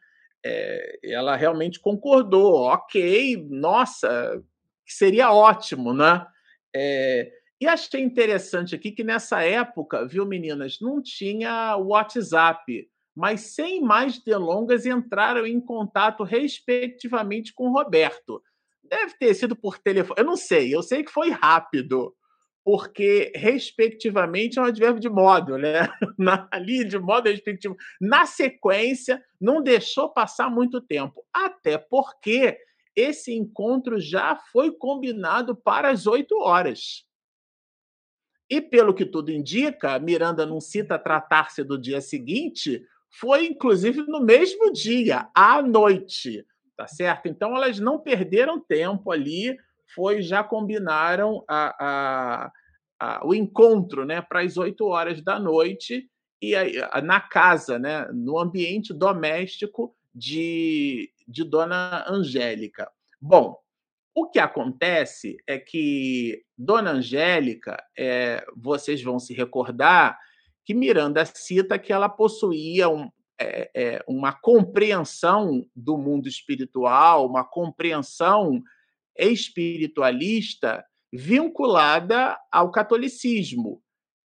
É, 0.46 1.00
ela 1.04 1.36
realmente 1.36 1.80
concordou, 1.80 2.64
ok, 2.64 3.46
nossa, 3.50 4.42
seria 4.86 5.34
ótimo, 5.34 5.94
né? 5.94 6.26
É, 6.74 7.32
e 7.62 7.68
achei 7.68 8.02
interessante 8.02 8.74
aqui 8.74 8.92
que 8.92 9.04
nessa 9.04 9.44
época, 9.44 10.08
viu, 10.08 10.26
meninas, 10.26 10.78
não 10.80 11.02
tinha 11.02 11.76
WhatsApp, 11.76 12.88
mas 13.16 13.54
sem 13.54 13.82
mais 13.82 14.24
delongas 14.24 14.86
entraram 14.86 15.46
em 15.46 15.60
contato 15.60 16.24
respectivamente 16.24 17.54
com 17.54 17.70
Roberto. 17.70 18.42
Deve 18.82 19.14
ter 19.18 19.34
sido 19.34 19.56
por 19.58 19.78
telefone, 19.78 20.20
eu 20.20 20.26
não 20.26 20.38
sei, 20.38 20.74
eu 20.74 20.82
sei 20.82 21.04
que 21.04 21.12
foi 21.12 21.30
rápido 21.32 22.16
porque, 22.64 23.32
respectivamente, 23.36 24.60
é 24.60 24.62
um 24.62 24.66
advérbio 24.66 25.00
de 25.00 25.10
modo, 25.10 25.58
né? 25.58 25.90
Na, 26.18 26.48
ali, 26.52 26.84
de 26.84 27.00
modo 27.00 27.30
respectivo. 27.30 27.76
Na 28.00 28.26
sequência, 28.26 29.24
não 29.40 29.62
deixou 29.62 30.10
passar 30.10 30.50
muito 30.50 30.82
tempo. 30.82 31.26
Até 31.34 31.78
porque 31.78 32.58
esse 32.96 33.34
encontro 33.34 34.00
já 34.00 34.36
foi 34.36 34.72
combinado 34.72 35.56
para 35.56 35.90
as 35.90 36.06
oito 36.06 36.38
horas. 36.40 37.06
E 38.50 38.60
pelo 38.60 38.94
que 38.94 39.06
tudo 39.06 39.32
indica, 39.32 40.00
Miranda 40.00 40.46
não 40.46 40.60
cita 40.60 40.98
tratar-se 40.98 41.64
do 41.64 41.80
dia 41.80 42.02
seguinte, 42.02 42.84
foi 43.10 43.46
inclusive 43.46 44.02
no 44.04 44.20
mesmo 44.20 44.72
dia, 44.74 45.30
à 45.36 45.62
noite, 45.62 46.46
tá 46.76 46.88
certo? 46.88 47.28
Então 47.28 47.56
elas 47.56 47.80
não 47.80 48.00
perderam 48.00 48.60
tempo 48.60 49.12
ali, 49.12 49.58
foi 49.94 50.22
já 50.22 50.44
combinaram 50.44 51.44
a, 51.48 51.76
a, 51.80 52.52
a 53.00 53.28
o 53.28 53.34
encontro, 53.34 54.06
né, 54.06 54.22
para 54.22 54.42
as 54.42 54.58
8 54.58 54.86
horas 54.86 55.22
da 55.22 55.40
noite 55.40 56.10
e 56.42 56.54
na 57.04 57.20
casa, 57.20 57.78
né, 57.78 58.08
no 58.14 58.40
ambiente 58.40 58.94
doméstico 58.94 59.96
de, 60.14 61.12
de 61.28 61.44
Dona 61.44 62.06
Angélica. 62.10 62.90
Bom, 63.22 63.58
o 64.16 64.30
que 64.30 64.40
acontece 64.40 65.38
é 65.48 65.58
que 65.58 66.44
Dona 66.58 66.92
Angélica, 66.92 67.82
é, 67.98 68.46
vocês 68.56 69.02
vão 69.02 69.20
se 69.20 69.34
recordar 69.34 70.18
que 70.66 70.74
Miranda 70.74 71.26
cita 71.26 71.80
que 71.80 71.92
ela 71.92 72.10
possuía 72.10 72.90
um, 72.90 73.10
é, 73.40 73.72
é, 73.74 74.04
uma 74.08 74.34
compreensão 74.34 75.66
do 75.76 75.98
mundo 75.98 76.28
espiritual, 76.28 77.26
uma 77.26 77.44
compreensão 77.44 78.62
espiritualista 79.18 80.84
vinculada 81.12 82.38
ao 82.52 82.72
catolicismo. 82.72 83.82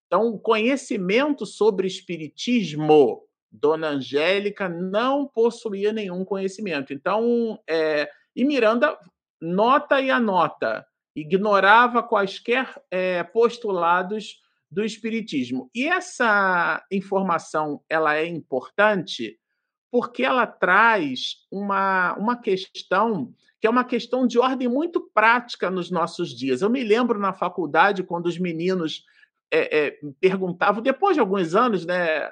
Então, 0.08 0.28
o 0.28 0.40
conhecimento 0.40 1.46
sobre 1.46 1.88
espiritismo, 1.88 3.24
Dona 3.52 3.90
Angélica 3.90 4.68
não 4.68 5.28
possuía 5.28 5.94
nenhum 5.94 6.26
conhecimento. 6.26 6.94
Então, 6.94 7.60
é, 7.68 8.10
e 8.36 8.44
Miranda 8.44 8.98
nota 9.42 10.00
e 10.02 10.10
anota, 10.10 10.86
ignorava 11.16 12.02
quaisquer 12.02 12.74
é, 12.90 13.24
postulados 13.24 14.42
do 14.72 14.84
espiritismo. 14.84 15.70
E 15.74 15.88
essa 15.88 16.84
informação 16.92 17.84
ela 17.90 18.16
é 18.16 18.26
importante 18.26 19.38
porque 19.92 20.24
ela 20.24 20.48
traz 20.48 21.46
uma, 21.52 22.16
uma 22.16 22.36
questão 22.36 23.32
que 23.64 23.68
é 23.68 23.70
uma 23.70 23.86
questão 23.86 24.28
de 24.28 24.38
ordem 24.38 24.68
muito 24.68 25.00
prática 25.14 25.72
nos 25.72 25.90
nossos 25.90 26.38
dias. 26.38 26.62
Eu 26.62 26.70
me 26.70 26.84
lembro 26.84 27.18
na 27.18 27.32
faculdade, 27.32 28.04
quando 28.04 28.26
os 28.26 28.38
meninos 28.38 29.06
é, 29.50 29.86
é, 29.86 30.00
perguntavam, 30.20 30.84
depois 30.84 31.16
de 31.16 31.22
alguns 31.22 31.56
anos, 31.56 31.86
né? 31.86 32.30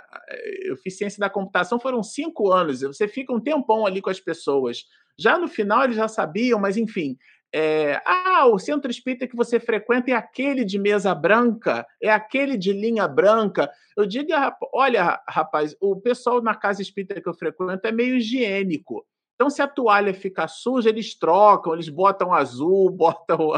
Eu 0.65 0.75
fiz 0.75 0.97
ciência 0.97 1.21
da 1.21 1.29
computação, 1.29 1.79
foram 1.79 2.03
cinco 2.03 2.51
anos. 2.51 2.82
Você 2.82 3.07
fica 3.07 3.32
um 3.32 3.39
tempão 3.39 3.86
ali 3.86 4.01
com 4.01 4.09
as 4.09 4.19
pessoas. 4.19 4.84
Já 5.17 5.38
no 5.38 5.47
final 5.47 5.86
eles 5.86 5.95
já 5.95 6.09
sabiam, 6.09 6.59
mas 6.59 6.75
enfim. 6.75 7.17
É, 7.55 8.01
ah, 8.05 8.47
o 8.47 8.59
centro 8.59 8.91
espírita 8.91 9.25
que 9.25 9.36
você 9.38 9.57
frequenta 9.57 10.11
é 10.11 10.13
aquele 10.13 10.65
de 10.65 10.77
mesa 10.77 11.15
branca, 11.15 11.88
é 12.03 12.09
aquele 12.09 12.57
de 12.57 12.73
linha 12.73 13.07
branca. 13.07 13.71
Eu 13.95 14.05
digo, 14.05 14.34
olha, 14.73 15.21
rapaz, 15.29 15.77
o 15.79 15.95
pessoal 15.95 16.41
na 16.41 16.55
casa 16.55 16.82
espírita 16.82 17.21
que 17.21 17.29
eu 17.29 17.34
frequento 17.34 17.88
é 17.88 17.91
meio 17.93 18.17
higiênico. 18.17 19.05
Então, 19.42 19.50
se 19.50 19.60
a 19.60 19.68
toalha 19.68 20.14
fica 20.14 20.48
suja, 20.48 20.89
eles 20.89 21.18
trocam, 21.18 21.74
eles 21.74 21.89
botam 21.89 22.32
azul, 22.32 22.88
botam. 22.94 23.50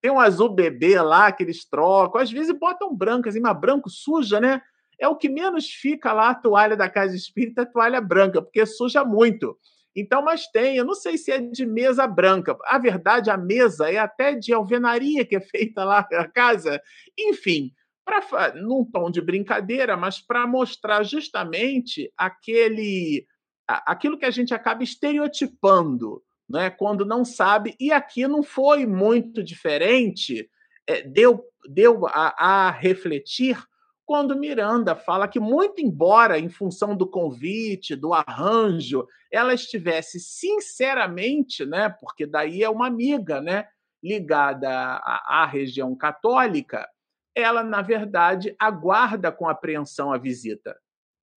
Tem 0.00 0.08
um 0.08 0.20
azul 0.20 0.48
bebê 0.48 1.02
lá 1.02 1.32
que 1.32 1.42
eles 1.42 1.64
trocam, 1.64 2.20
às 2.20 2.30
vezes 2.30 2.56
botam 2.56 2.94
branca, 2.94 3.28
assim, 3.28 3.40
mas 3.40 3.58
branco 3.58 3.90
suja, 3.90 4.38
né? 4.38 4.62
É 5.00 5.08
o 5.08 5.16
que 5.16 5.28
menos 5.28 5.66
fica 5.66 6.12
lá 6.12 6.30
a 6.30 6.34
toalha 6.36 6.76
da 6.76 6.88
casa 6.88 7.16
espírita, 7.16 7.62
a 7.62 7.66
toalha 7.66 8.00
branca, 8.00 8.40
porque 8.40 8.64
suja 8.64 9.04
muito. 9.04 9.58
Então, 9.96 10.22
mas 10.22 10.46
tem, 10.46 10.76
eu 10.76 10.84
não 10.84 10.94
sei 10.94 11.18
se 11.18 11.32
é 11.32 11.40
de 11.40 11.66
mesa 11.66 12.06
branca. 12.06 12.56
A 12.66 12.78
verdade, 12.78 13.28
a 13.28 13.36
mesa 13.36 13.90
é 13.90 13.98
até 13.98 14.36
de 14.36 14.52
alvenaria 14.52 15.24
que 15.24 15.34
é 15.34 15.40
feita 15.40 15.82
lá 15.82 16.06
na 16.12 16.28
casa. 16.28 16.80
Enfim, 17.18 17.72
pra, 18.04 18.54
num 18.54 18.84
tom 18.84 19.10
de 19.10 19.20
brincadeira, 19.20 19.96
mas 19.96 20.20
para 20.20 20.46
mostrar 20.46 21.02
justamente 21.02 22.12
aquele 22.16 23.26
aquilo 23.66 24.18
que 24.18 24.24
a 24.24 24.30
gente 24.30 24.52
acaba 24.54 24.82
estereotipando, 24.82 26.22
né, 26.48 26.70
quando 26.70 27.04
não 27.04 27.24
sabe, 27.24 27.74
e 27.80 27.92
aqui 27.92 28.26
não 28.26 28.42
foi 28.42 28.86
muito 28.86 29.42
diferente, 29.42 30.48
é, 30.86 31.02
deu, 31.02 31.44
deu 31.68 32.06
a, 32.06 32.34
a 32.66 32.70
refletir 32.70 33.62
quando 34.04 34.38
Miranda 34.38 34.94
fala 34.94 35.28
que, 35.28 35.40
muito 35.40 35.80
embora, 35.80 36.38
em 36.38 36.48
função 36.48 36.96
do 36.96 37.08
convite, 37.08 37.96
do 37.96 38.12
arranjo, 38.12 39.06
ela 39.30 39.54
estivesse 39.54 40.20
sinceramente, 40.20 41.64
né, 41.64 41.88
porque 42.00 42.26
daí 42.26 42.62
é 42.62 42.68
uma 42.68 42.88
amiga, 42.88 43.40
né, 43.40 43.66
ligada 44.02 44.68
à, 44.68 45.42
à 45.42 45.46
região 45.46 45.96
católica, 45.96 46.86
ela, 47.34 47.62
na 47.62 47.80
verdade, 47.80 48.54
aguarda 48.58 49.32
com 49.32 49.48
apreensão 49.48 50.12
a 50.12 50.18
visita 50.18 50.76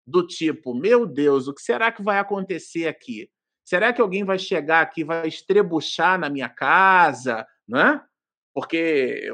do 0.06 0.26
tipo, 0.26 0.74
meu 0.74 1.06
Deus, 1.06 1.48
o 1.48 1.54
que 1.54 1.62
será 1.62 1.92
que 1.92 2.04
vai 2.04 2.20
acontecer 2.20 2.88
aqui? 2.88 3.30
Será 3.64 3.92
que 3.92 4.02
alguém 4.02 4.24
vai 4.24 4.38
chegar 4.38 4.82
aqui, 4.82 5.04
vai 5.04 5.28
estrebuchar 5.28 6.20
na 6.20 6.30
minha 6.30 6.48
casa, 6.48 7.48
né? 7.68 8.02
Porque 8.54 9.28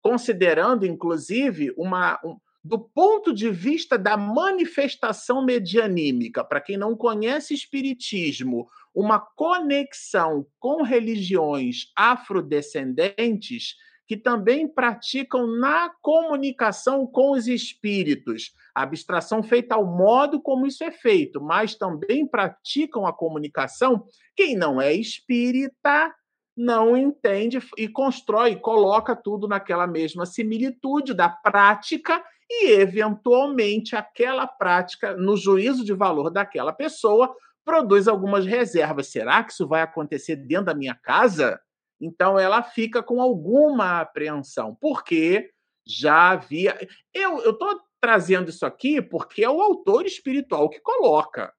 considerando, 0.00 0.86
inclusive, 0.86 1.72
uma 1.76 2.18
um, 2.24 2.38
do 2.66 2.80
ponto 2.80 3.32
de 3.32 3.48
vista 3.48 3.96
da 3.96 4.16
manifestação 4.16 5.44
medianímica, 5.44 6.42
para 6.42 6.60
quem 6.60 6.76
não 6.76 6.96
conhece 6.96 7.54
espiritismo, 7.54 8.68
uma 8.92 9.20
conexão 9.20 10.44
com 10.58 10.82
religiões 10.82 11.92
afrodescendentes 11.94 13.76
que 14.06 14.16
também 14.16 14.68
praticam 14.68 15.46
na 15.46 15.90
comunicação 16.00 17.06
com 17.06 17.32
os 17.32 17.48
espíritos, 17.48 18.52
a 18.74 18.82
abstração 18.82 19.42
feita 19.42 19.74
ao 19.74 19.84
modo 19.84 20.40
como 20.40 20.66
isso 20.66 20.84
é 20.84 20.90
feito, 20.90 21.40
mas 21.40 21.74
também 21.74 22.26
praticam 22.26 23.06
a 23.06 23.12
comunicação. 23.12 24.04
Quem 24.34 24.56
não 24.56 24.80
é 24.80 24.92
espírita 24.92 26.14
não 26.56 26.96
entende 26.96 27.58
e 27.76 27.86
constrói, 27.86 28.56
coloca 28.56 29.14
tudo 29.14 29.46
naquela 29.46 29.86
mesma 29.86 30.24
similitude 30.24 31.12
da 31.12 31.28
prática 31.28 32.24
e, 32.48 32.70
eventualmente, 32.70 33.94
aquela 33.94 34.46
prática, 34.46 35.14
no 35.16 35.36
juízo 35.36 35.84
de 35.84 35.92
valor 35.92 36.30
daquela 36.30 36.72
pessoa, 36.72 37.34
produz 37.64 38.06
algumas 38.06 38.46
reservas. 38.46 39.08
Será 39.08 39.42
que 39.42 39.52
isso 39.52 39.66
vai 39.66 39.82
acontecer 39.82 40.36
dentro 40.36 40.66
da 40.66 40.74
minha 40.74 40.94
casa? 40.94 41.60
Então 42.00 42.38
ela 42.38 42.62
fica 42.62 43.02
com 43.02 43.20
alguma 43.20 44.00
apreensão, 44.00 44.74
porque 44.74 45.50
já 45.86 46.32
havia. 46.32 46.76
Eu 47.14 47.50
estou 47.50 47.80
trazendo 48.00 48.50
isso 48.50 48.66
aqui 48.66 49.00
porque 49.00 49.44
é 49.44 49.50
o 49.50 49.60
autor 49.60 50.04
espiritual 50.06 50.68
que 50.68 50.80
coloca. 50.80 51.54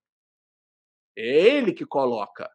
É 1.17 1.25
ele 1.25 1.73
que 1.73 1.85
coloca. 1.85 2.49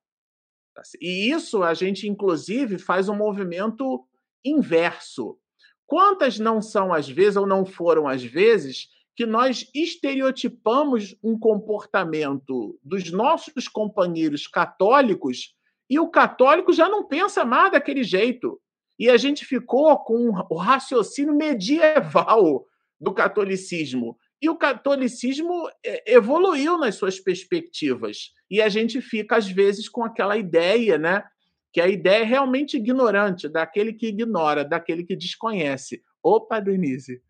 E 1.00 1.30
isso 1.30 1.62
a 1.62 1.74
gente, 1.74 2.08
inclusive, 2.08 2.78
faz 2.78 3.08
um 3.08 3.16
movimento 3.16 4.06
inverso. 4.44 5.38
Quantas 5.86 6.38
não 6.38 6.62
são 6.62 6.92
as 6.92 7.08
vezes, 7.08 7.36
ou 7.36 7.46
não 7.46 7.66
foram 7.66 8.08
as 8.08 8.22
vezes, 8.22 8.88
que 9.14 9.26
nós 9.26 9.68
estereotipamos 9.74 11.14
um 11.22 11.38
comportamento 11.38 12.78
dos 12.82 13.10
nossos 13.10 13.68
companheiros 13.68 14.46
católicos 14.46 15.54
e 15.92 15.98
o 16.00 16.08
católico 16.08 16.72
já 16.72 16.88
não 16.88 17.06
pensa 17.06 17.44
mais 17.44 17.72
daquele 17.72 18.02
jeito. 18.02 18.58
E 18.98 19.10
a 19.10 19.18
gente 19.18 19.44
ficou 19.44 19.94
com 19.98 20.30
o 20.48 20.56
raciocínio 20.56 21.34
medieval 21.34 22.64
do 22.98 23.12
catolicismo. 23.12 24.16
E 24.40 24.48
o 24.48 24.56
catolicismo 24.56 25.68
é, 25.84 26.14
evoluiu 26.14 26.78
nas 26.78 26.94
suas 26.94 27.20
perspectivas. 27.20 28.30
E 28.50 28.62
a 28.62 28.70
gente 28.70 29.02
fica, 29.02 29.36
às 29.36 29.46
vezes, 29.50 29.86
com 29.86 30.02
aquela 30.02 30.38
ideia, 30.38 30.96
né? 30.96 31.22
Que 31.70 31.80
a 31.82 31.86
ideia 31.86 32.22
é 32.22 32.24
realmente 32.24 32.78
ignorante, 32.78 33.46
daquele 33.46 33.92
que 33.92 34.06
ignora, 34.06 34.64
daquele 34.64 35.04
que 35.04 35.14
desconhece. 35.14 36.02
Opa, 36.22 36.58
Denise. 36.58 37.20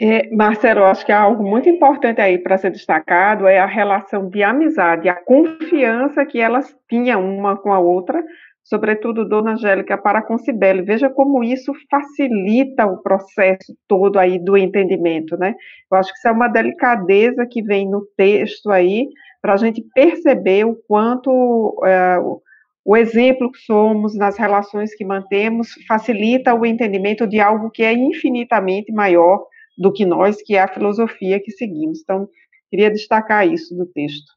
É, 0.00 0.32
Marcelo, 0.32 0.84
acho 0.84 1.04
que 1.04 1.10
algo 1.10 1.42
muito 1.42 1.68
importante 1.68 2.20
aí 2.20 2.38
para 2.38 2.56
ser 2.56 2.70
destacado 2.70 3.48
é 3.48 3.58
a 3.58 3.66
relação 3.66 4.28
de 4.28 4.44
amizade, 4.44 5.08
a 5.08 5.14
confiança 5.14 6.24
que 6.24 6.40
elas 6.40 6.72
tinham 6.88 7.20
uma 7.20 7.56
com 7.56 7.72
a 7.72 7.80
outra, 7.80 8.22
sobretudo 8.62 9.28
Dona 9.28 9.52
Angélica 9.52 9.98
para 9.98 10.22
com 10.22 10.38
Cibele. 10.38 10.82
Veja 10.82 11.10
como 11.10 11.42
isso 11.42 11.72
facilita 11.90 12.86
o 12.86 13.02
processo 13.02 13.74
todo 13.88 14.20
aí 14.20 14.38
do 14.38 14.56
entendimento, 14.56 15.36
né? 15.36 15.54
Eu 15.90 15.98
acho 15.98 16.12
que 16.12 16.18
isso 16.18 16.28
é 16.28 16.32
uma 16.32 16.48
delicadeza 16.48 17.44
que 17.44 17.60
vem 17.60 17.90
no 17.90 18.06
texto 18.16 18.70
aí, 18.70 19.08
para 19.42 19.54
a 19.54 19.56
gente 19.56 19.82
perceber 19.94 20.64
o 20.64 20.76
quanto 20.86 21.82
é, 21.84 22.18
o 22.84 22.96
exemplo 22.96 23.50
que 23.50 23.58
somos 23.58 24.16
nas 24.16 24.38
relações 24.38 24.94
que 24.94 25.04
mantemos 25.04 25.74
facilita 25.88 26.54
o 26.54 26.64
entendimento 26.64 27.26
de 27.26 27.40
algo 27.40 27.70
que 27.70 27.82
é 27.82 27.92
infinitamente 27.92 28.92
maior 28.92 29.44
do 29.78 29.92
que 29.92 30.04
nós, 30.04 30.42
que 30.42 30.56
é 30.56 30.60
a 30.60 30.68
filosofia 30.68 31.40
que 31.40 31.52
seguimos. 31.52 32.00
Então, 32.00 32.28
queria 32.68 32.90
destacar 32.90 33.46
isso 33.46 33.76
do 33.76 33.86
texto. 33.86 34.36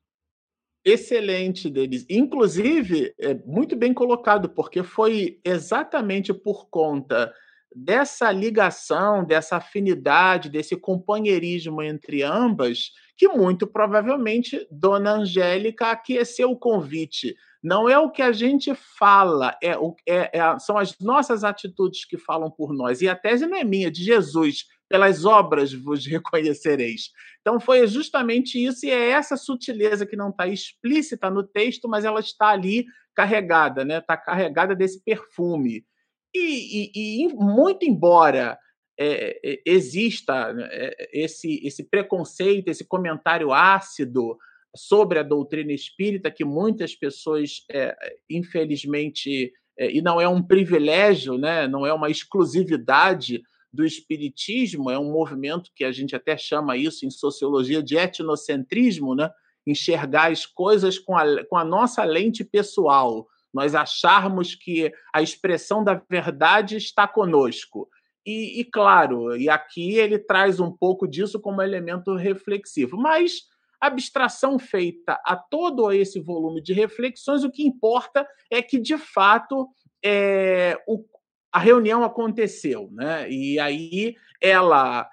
Excelente, 0.86 1.70
deles. 1.70 2.06
Inclusive, 2.10 3.14
é 3.20 3.34
muito 3.46 3.76
bem 3.76 3.94
colocado, 3.94 4.50
porque 4.50 4.84
foi 4.84 5.39
exatamente 5.44 6.34
por 6.34 6.70
conta 6.70 7.34
dessa 7.76 8.32
ligação, 8.32 9.24
dessa 9.24 9.58
afinidade, 9.58 10.50
desse 10.50 10.76
companheirismo 10.76 11.82
entre 11.82 12.22
ambas, 12.24 12.92
que 13.18 13.28
muito 13.28 13.66
provavelmente 13.66 14.68
Dona 14.70 15.14
Angélica 15.14 15.92
aqueceu 15.92 16.52
o 16.52 16.60
convite. 16.60 17.36
Não 17.64 17.88
é 17.88 17.98
o 17.98 18.10
que 18.10 18.22
a 18.22 18.32
gente 18.32 18.74
fala, 18.74 19.56
é, 19.62 19.72
é, 20.08 20.40
é, 20.40 20.60
são 20.60 20.78
as 20.78 20.98
nossas 21.00 21.44
atitudes 21.44 22.04
que 22.06 22.18
falam 22.18 22.50
por 22.50 22.74
nós. 22.74 23.02
E 23.02 23.08
a 23.08 23.16
tese 23.16 23.46
não 23.46 23.58
é 23.58 23.64
minha, 23.64 23.88
é 23.88 23.92
de 23.92 24.04
Jesus. 24.04 24.66
Pelas 24.90 25.24
obras 25.24 25.72
vos 25.72 26.06
reconhecereis. 26.08 27.12
Então, 27.40 27.60
foi 27.60 27.88
justamente 27.88 28.62
isso, 28.62 28.86
e 28.86 28.90
é 28.90 29.12
essa 29.12 29.38
sutileza 29.38 30.06
que 30.06 30.18
não 30.18 30.30
está 30.30 30.48
explícita 30.48 31.30
no 31.30 31.44
texto, 31.44 31.88
mas 31.88 32.04
ela 32.04 32.20
está 32.20 32.50
ali 32.50 32.86
carregada, 33.16 33.86
né? 33.86 34.00
Está 34.00 34.18
carregada 34.18 34.76
desse 34.76 35.02
perfume. 35.04 35.86
E, 36.34 36.92
e, 36.96 37.26
e 37.26 37.34
muito 37.34 37.86
embora 37.86 38.58
é, 39.00 39.40
é 39.44 39.62
exista 39.66 40.54
né, 40.54 40.68
é, 40.72 41.10
esse, 41.14 41.60
esse 41.66 41.84
preconceito, 41.84 42.68
esse 42.68 42.86
comentário 42.86 43.52
ácido 43.52 44.38
sobre 44.76 45.20
a 45.20 45.24
doutrina 45.24 45.74
espírita, 45.74 46.32
que 46.32 46.46
muitas 46.46 46.96
pessoas, 46.96 47.66
é, 47.70 47.96
infelizmente, 48.30 49.52
é, 49.78 49.92
e 49.92 50.02
não 50.02 50.20
é 50.20 50.28
um 50.28 50.42
privilégio, 50.42 51.38
né? 51.38 51.68
não 51.68 51.86
é 51.86 51.94
uma 51.94 52.10
exclusividade 52.10 53.42
do 53.74 53.86
espiritismo, 53.86 54.90
é 54.92 55.00
um 55.00 55.12
movimento 55.12 55.72
que 55.76 55.84
a 55.84 55.92
gente 55.92 56.16
até 56.16 56.38
chama 56.38 56.78
isso 56.78 57.06
em 57.06 57.10
sociologia 57.10 57.82
de 57.82 57.98
etnocentrismo, 57.98 59.16
né? 59.16 59.30
enxergar 59.66 60.32
as 60.32 60.46
coisas 60.46 60.98
com 60.98 61.16
a, 61.18 61.46
com 61.46 61.58
a 61.58 61.64
nossa 61.64 62.04
lente 62.04 62.44
pessoal, 62.44 63.28
nós 63.54 63.76
acharmos 63.76 64.56
que 64.56 64.91
a 65.14 65.22
expressão 65.22 65.84
da 65.84 66.02
verdade 66.10 66.78
está 66.78 67.08
conosco. 67.08 67.89
E, 68.26 68.62
e, 68.62 68.66
claro, 68.66 69.36
e 69.36 69.49
aqui 69.49 69.95
ele 69.95 70.20
traz 70.20 70.60
um 70.60 70.72
pouco 70.72 71.08
disso 71.08 71.39
como 71.39 71.62
elemento 71.62 72.16
reflexivo, 72.16 72.95
mas 72.97 73.49
abstração 73.80 74.60
feita 74.60 75.20
a 75.26 75.36
todo 75.36 75.91
esse 75.91 76.20
volume 76.20 76.62
de 76.62 76.72
reflexões, 76.72 77.43
o 77.43 77.52
que 77.52 77.64
importa 77.64 78.28
é 78.49 78.62
que, 78.62 78.78
de 78.78 78.95
fato, 78.95 79.68
é, 80.06 80.78
o, 80.88 81.04
a 81.52 81.58
reunião 81.58 82.04
aconteceu, 82.04 82.89
né? 82.91 83.30
E 83.30 83.60
aí 83.60 84.16
ela 84.39 85.10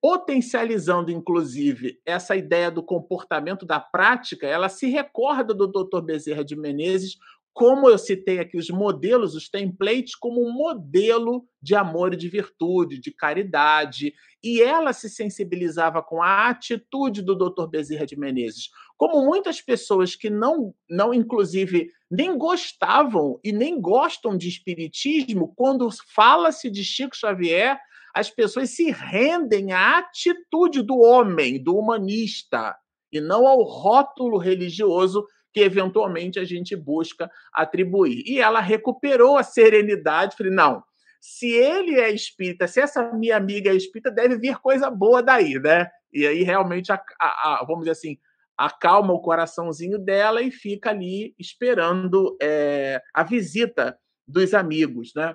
potencializando, 0.00 1.10
inclusive, 1.10 2.00
essa 2.06 2.36
ideia 2.36 2.70
do 2.70 2.82
comportamento 2.82 3.66
da 3.66 3.80
prática, 3.80 4.46
ela 4.46 4.68
se 4.68 4.88
recorda 4.88 5.52
do 5.52 5.66
Dr. 5.66 6.00
Bezerra 6.00 6.44
de 6.44 6.54
Menezes, 6.54 7.16
como 7.52 7.88
eu 7.88 7.98
citei 7.98 8.38
aqui 8.38 8.56
os 8.56 8.70
modelos, 8.70 9.34
os 9.34 9.48
templates, 9.48 10.14
como 10.14 10.46
um 10.46 10.52
modelo 10.52 11.44
de 11.60 11.74
amor 11.74 12.14
e 12.14 12.16
de 12.16 12.28
virtude, 12.28 12.98
de 12.98 13.12
caridade, 13.12 14.14
e 14.42 14.60
ela 14.62 14.92
se 14.92 15.08
sensibilizava 15.08 16.02
com 16.02 16.22
a 16.22 16.48
atitude 16.48 17.22
do 17.22 17.36
Dr. 17.36 17.66
Bezerra 17.68 18.06
de 18.06 18.18
Menezes. 18.18 18.70
Como 18.96 19.24
muitas 19.24 19.60
pessoas 19.60 20.16
que 20.16 20.30
não, 20.30 20.74
não 20.88 21.12
inclusive, 21.12 21.90
nem 22.10 22.36
gostavam 22.38 23.38
e 23.44 23.52
nem 23.52 23.80
gostam 23.80 24.36
de 24.36 24.48
espiritismo, 24.48 25.52
quando 25.54 25.88
fala-se 26.14 26.70
de 26.70 26.82
Chico 26.82 27.16
Xavier, 27.16 27.78
as 28.14 28.30
pessoas 28.30 28.70
se 28.70 28.90
rendem 28.90 29.72
à 29.72 29.98
atitude 29.98 30.82
do 30.82 30.98
homem, 30.98 31.62
do 31.62 31.76
humanista, 31.76 32.76
e 33.12 33.20
não 33.20 33.46
ao 33.46 33.62
rótulo 33.62 34.38
religioso 34.38 35.26
que 35.52 35.60
eventualmente 35.60 36.38
a 36.38 36.44
gente 36.44 36.74
busca 36.74 37.30
atribuir. 37.52 38.22
E 38.26 38.38
ela 38.38 38.60
recuperou 38.60 39.36
a 39.36 39.42
serenidade, 39.42 40.36
falei, 40.36 40.52
não, 40.52 40.82
se 41.20 41.50
ele 41.52 42.00
é 42.00 42.10
espírita, 42.10 42.66
se 42.66 42.80
essa 42.80 43.12
minha 43.12 43.36
amiga 43.36 43.70
é 43.70 43.74
espírita, 43.74 44.10
deve 44.10 44.38
vir 44.38 44.58
coisa 44.58 44.90
boa 44.90 45.22
daí, 45.22 45.54
né? 45.54 45.88
E 46.12 46.26
aí 46.26 46.42
realmente, 46.42 46.90
a, 46.90 47.02
a, 47.20 47.60
a, 47.60 47.64
vamos 47.64 47.80
dizer 47.80 47.92
assim, 47.92 48.18
acalma 48.58 49.12
o 49.12 49.20
coraçãozinho 49.20 49.98
dela 49.98 50.42
e 50.42 50.50
fica 50.50 50.90
ali 50.90 51.34
esperando 51.38 52.36
é, 52.42 53.00
a 53.14 53.22
visita 53.22 53.98
dos 54.26 54.52
amigos, 54.52 55.12
né? 55.14 55.34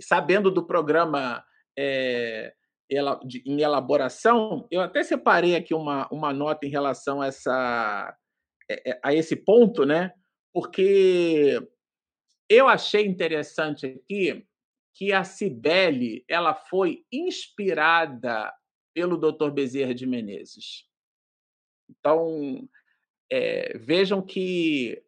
Sabendo 0.00 0.50
do 0.50 0.64
programa 0.64 1.44
é, 1.76 2.54
em 3.44 3.60
elaboração, 3.60 4.66
eu 4.70 4.80
até 4.80 5.02
separei 5.02 5.56
aqui 5.56 5.74
uma, 5.74 6.08
uma 6.10 6.32
nota 6.32 6.66
em 6.66 6.70
relação 6.70 7.20
a, 7.20 7.26
essa, 7.26 8.16
a 9.02 9.14
esse 9.14 9.36
ponto, 9.36 9.84
né? 9.84 10.12
Porque 10.52 11.60
eu 12.48 12.68
achei 12.68 13.06
interessante 13.06 13.86
aqui 13.86 14.44
que 14.94 15.12
a 15.12 15.22
Cibele 15.22 16.24
ela 16.28 16.54
foi 16.54 17.04
inspirada 17.12 18.52
pelo 18.94 19.16
Dr. 19.16 19.50
Bezerra 19.50 19.94
de 19.94 20.06
Menezes. 20.06 20.84
Então, 21.88 22.68
é, 23.30 23.78
vejam 23.78 24.20
que 24.20 25.00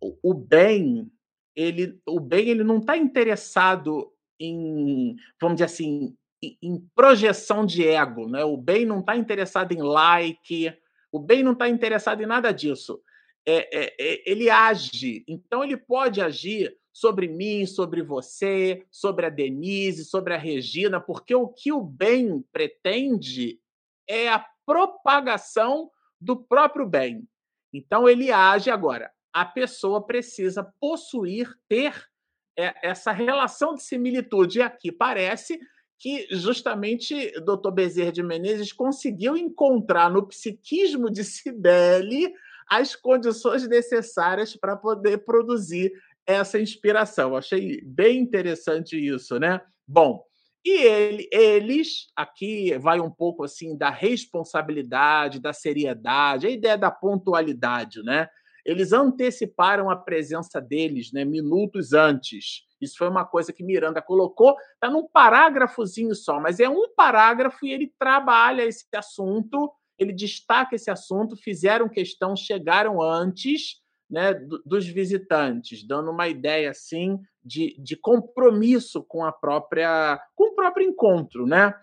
o, 0.00 0.34
bem 0.34 1.10
ele 1.54 2.00
o 2.06 2.18
bem 2.18 2.48
ele 2.48 2.64
não 2.64 2.78
está 2.78 2.96
interessado 2.96 4.12
em, 4.40 5.14
vamos 5.40 5.56
dizer 5.56 5.66
assim, 5.66 6.16
em, 6.42 6.80
projeção 6.94 7.64
de 7.64 7.86
ego. 7.86 8.28
Né? 8.28 8.44
O 8.44 8.56
bem 8.56 8.84
não 8.84 9.00
está 9.00 9.16
interessado 9.16 9.72
em 9.72 9.80
like, 9.80 10.76
o 11.12 11.18
bem 11.18 11.42
não 11.42 11.52
está 11.52 11.68
interessado 11.68 12.22
em 12.22 12.26
nada 12.26 12.50
disso. 12.50 13.00
É, 13.46 13.84
é, 13.84 13.94
é, 14.00 14.30
ele 14.30 14.48
age, 14.48 15.24
então 15.28 15.62
ele 15.62 15.76
pode 15.76 16.20
agir 16.20 16.76
sobre 16.92 17.28
mim, 17.28 17.66
sobre 17.66 18.02
você, 18.02 18.86
sobre 18.90 19.26
a 19.26 19.30
Denise, 19.30 20.04
sobre 20.04 20.34
a 20.34 20.38
Regina, 20.38 21.00
porque 21.00 21.34
o 21.34 21.48
que 21.48 21.72
o 21.72 21.80
bem 21.80 22.42
pretende 22.52 23.60
é 24.08 24.28
a 24.28 24.44
propagação 24.64 25.90
do 26.20 26.36
próprio 26.36 26.86
bem. 26.86 27.26
Então 27.72 28.08
ele 28.08 28.30
age 28.30 28.70
agora. 28.70 29.10
A 29.32 29.44
pessoa 29.44 30.06
precisa 30.06 30.72
possuir, 30.80 31.52
ter 31.68 32.10
é 32.56 32.74
essa 32.86 33.12
relação 33.12 33.74
de 33.74 33.82
similitude. 33.82 34.58
E 34.58 34.62
aqui 34.62 34.92
parece 34.92 35.58
que 36.02 36.26
justamente 36.32 37.30
Dr. 37.42 37.70
Bezerra 37.70 38.10
de 38.10 38.24
Menezes 38.24 38.72
conseguiu 38.72 39.36
encontrar 39.36 40.10
no 40.10 40.26
psiquismo 40.26 41.08
de 41.08 41.22
Cibele 41.22 42.34
as 42.68 42.96
condições 42.96 43.68
necessárias 43.68 44.56
para 44.56 44.74
poder 44.74 45.18
produzir 45.18 45.92
essa 46.26 46.58
inspiração. 46.58 47.36
Achei 47.36 47.80
bem 47.82 48.18
interessante 48.18 48.96
isso, 48.96 49.38
né? 49.38 49.60
Bom, 49.86 50.24
e 50.64 50.72
ele, 50.82 51.28
eles, 51.30 52.08
aqui 52.16 52.76
vai 52.78 52.98
um 52.98 53.10
pouco 53.10 53.44
assim 53.44 53.76
da 53.76 53.88
responsabilidade, 53.88 55.38
da 55.38 55.52
seriedade, 55.52 56.48
a 56.48 56.50
ideia 56.50 56.76
da 56.76 56.90
pontualidade, 56.90 58.02
né? 58.02 58.28
Eles 58.64 58.92
anteciparam 58.92 59.90
a 59.90 59.96
presença 59.96 60.60
deles 60.60 61.12
né, 61.12 61.24
minutos 61.24 61.92
antes. 61.92 62.64
Isso 62.80 62.96
foi 62.96 63.08
uma 63.08 63.24
coisa 63.24 63.52
que 63.52 63.62
Miranda 63.62 64.02
colocou, 64.02 64.56
está 64.74 64.90
num 64.90 65.06
parágrafozinho 65.06 66.14
só, 66.14 66.40
mas 66.40 66.60
é 66.60 66.68
um 66.68 66.88
parágrafo 66.94 67.66
e 67.66 67.72
ele 67.72 67.92
trabalha 67.98 68.62
esse 68.62 68.86
assunto, 68.94 69.72
ele 69.98 70.12
destaca 70.12 70.74
esse 70.74 70.90
assunto, 70.90 71.36
fizeram 71.36 71.88
questão, 71.88 72.36
chegaram 72.36 73.00
antes 73.00 73.80
né, 74.10 74.34
dos 74.66 74.86
visitantes, 74.86 75.86
dando 75.86 76.10
uma 76.10 76.28
ideia 76.28 76.70
assim 76.70 77.18
de, 77.42 77.74
de 77.80 77.96
compromisso 77.96 79.02
com 79.02 79.24
a 79.24 79.32
própria 79.32 80.20
com 80.34 80.52
o 80.52 80.54
próprio 80.54 80.86
encontro, 80.86 81.46
né? 81.46 81.74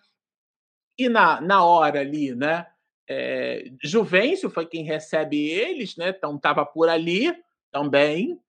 E 0.98 1.10
na, 1.10 1.42
na 1.42 1.64
hora 1.64 2.02
ali, 2.02 2.36
né? 2.36 2.68
É, 3.10 3.72
Juvencio 3.84 4.52
foi 4.52 4.68
quem 4.68 4.84
recebe 4.84 5.50
eles, 5.50 5.98
né? 5.98 6.10
Então 6.10 6.36
estava 6.36 6.64
por 6.64 6.88
ali 6.88 7.36
também, 7.72 8.40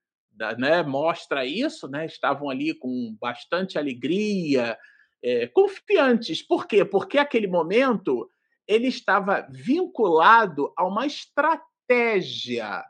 né? 0.59 0.83
Mostra 0.83 1.47
isso, 1.47 1.89
né? 1.89 2.05
Estavam 2.05 2.51
ali 2.51 2.75
com 2.75 3.17
bastante 3.19 3.79
alegria, 3.79 4.79
é, 5.23 5.47
confiantes. 5.47 6.43
Por 6.43 6.67
quê? 6.67 6.85
Porque 6.85 7.17
aquele 7.17 7.47
momento 7.47 8.31
ele 8.69 8.89
estava 8.89 9.47
vinculado 9.51 10.73
a 10.77 10.87
uma 10.87 11.07
estratégia 11.07 12.85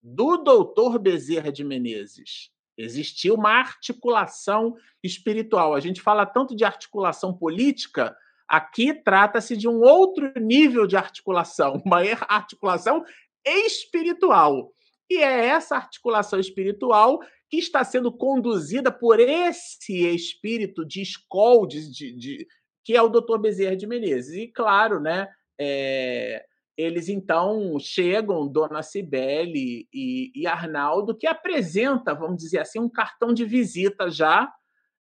do 0.00 0.36
doutor 0.36 0.98
Bezerra 0.98 1.50
de 1.50 1.64
Menezes. 1.64 2.50
Existia 2.78 3.34
uma 3.34 3.50
articulação 3.50 4.76
espiritual. 5.02 5.74
A 5.74 5.80
gente 5.80 6.00
fala 6.00 6.24
tanto 6.24 6.54
de 6.54 6.64
articulação 6.64 7.36
política, 7.36 8.16
Aqui 8.48 8.94
trata-se 8.94 9.56
de 9.56 9.68
um 9.68 9.80
outro 9.80 10.32
nível 10.36 10.86
de 10.86 10.96
articulação, 10.96 11.82
uma 11.84 12.00
articulação 12.28 13.04
espiritual. 13.44 14.70
E 15.10 15.18
é 15.18 15.46
essa 15.46 15.76
articulação 15.76 16.38
espiritual 16.38 17.20
que 17.48 17.58
está 17.58 17.84
sendo 17.84 18.10
conduzida 18.10 18.90
por 18.90 19.20
esse 19.20 20.04
espírito 20.06 20.84
de 20.84 21.00
escol, 21.00 21.66
de, 21.66 21.92
de, 21.92 22.46
que 22.84 22.96
é 22.96 23.02
o 23.02 23.08
Dr. 23.08 23.38
Bezerra 23.38 23.76
de 23.76 23.86
Menezes. 23.86 24.34
E, 24.34 24.48
claro, 24.48 25.00
né, 25.00 25.28
é, 25.60 26.44
eles 26.76 27.08
então 27.08 27.78
chegam, 27.78 28.46
Dona 28.48 28.82
Cibele 28.82 29.88
e, 29.92 30.32
e 30.34 30.46
Arnaldo, 30.46 31.16
que 31.16 31.26
apresenta, 31.26 32.14
vamos 32.14 32.36
dizer 32.38 32.58
assim, 32.58 32.78
um 32.78 32.88
cartão 32.88 33.32
de 33.32 33.44
visita 33.44 34.10
já 34.10 34.52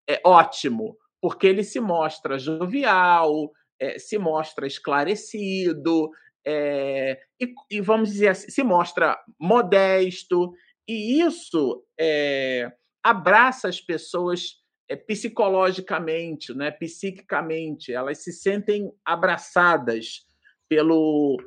é 0.09 0.21
ótimo, 0.25 0.97
porque 1.25 1.47
ele 1.47 1.65
se 1.65 1.81
mostra 1.81 2.39
jovial, 2.39 3.51
é, 3.81 3.99
se 3.99 4.19
mostra 4.19 4.67
esclarecido, 4.67 6.11
é, 6.47 7.19
e, 7.41 7.55
e, 7.71 7.81
vamos 7.81 8.11
dizer 8.11 8.29
assim, 8.29 8.51
se 8.51 8.63
mostra 8.63 9.19
modesto, 9.41 10.53
e 10.87 11.23
isso 11.23 11.83
é, 11.99 12.71
abraça 13.03 13.71
as 13.71 13.81
pessoas 13.81 14.63
psicologicamente, 15.07 16.53
né, 16.53 16.71
psiquicamente, 16.71 17.91
elas 17.91 18.23
se 18.23 18.31
sentem 18.31 18.93
abraçadas 19.03 20.27
pelo, 20.69 21.39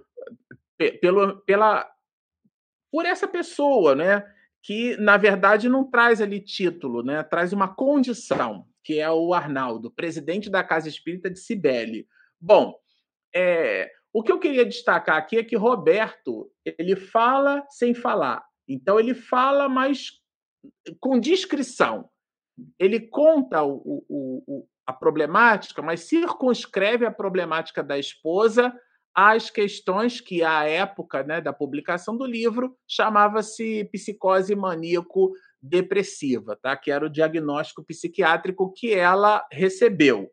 pelo, 0.99 1.37
pela, 1.41 1.87
por 2.91 3.05
essa 3.05 3.27
pessoa, 3.27 3.93
né, 3.93 4.23
que 4.63 4.97
na 4.97 5.17
verdade 5.17 5.69
não 5.69 5.87
traz 5.87 6.19
ali 6.19 6.39
título, 6.39 7.03
né, 7.03 7.21
traz 7.21 7.53
uma 7.53 7.67
condição, 7.67 8.65
que 8.87 9.01
é 9.01 9.11
o 9.11 9.33
Arnaldo, 9.33 9.91
presidente 9.91 10.49
da 10.49 10.63
Casa 10.63 10.87
Espírita 10.87 11.29
de 11.29 11.41
Cibele. 11.41 12.07
Bom, 12.39 12.73
é, 13.35 13.91
o 14.13 14.23
que 14.23 14.31
eu 14.31 14.39
queria 14.39 14.65
destacar 14.65 15.17
aqui 15.17 15.35
é 15.37 15.43
que 15.43 15.57
Roberto 15.57 16.49
ele 16.63 16.95
fala 16.95 17.65
sem 17.69 17.93
falar. 17.93 18.41
Então 18.65 18.97
ele 18.97 19.13
fala, 19.13 19.67
mas 19.67 20.11
com 21.01 21.19
discrição. 21.19 22.09
Ele 22.79 23.01
conta 23.01 23.61
o, 23.61 24.05
o, 24.07 24.43
o, 24.47 24.67
a 24.85 24.93
problemática, 24.93 25.81
mas 25.81 26.07
circunscreve 26.07 27.05
a 27.05 27.11
problemática 27.11 27.83
da 27.83 27.99
esposa 27.99 28.73
às 29.13 29.49
questões 29.49 30.21
que, 30.21 30.43
à 30.43 30.63
época 30.63 31.23
né, 31.23 31.41
da 31.41 31.51
publicação 31.51 32.15
do 32.15 32.25
livro, 32.25 32.73
chamava-se 32.87 33.83
psicose 33.91 34.55
maníaco-depressiva, 35.61 36.55
tá? 36.55 36.75
que 36.75 36.91
era 36.91 37.05
o 37.05 37.09
diagnóstico 37.09 37.83
psiquiátrico 37.83 38.71
que 38.73 38.93
ela 38.93 39.45
recebeu. 39.51 40.31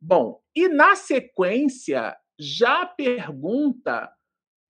Bom, 0.00 0.40
e 0.54 0.68
na 0.68 0.96
sequência 0.96 2.16
já 2.38 2.86
pergunta 2.86 4.10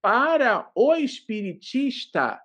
para 0.01 0.69
o 0.75 0.95
espiritista, 0.95 2.39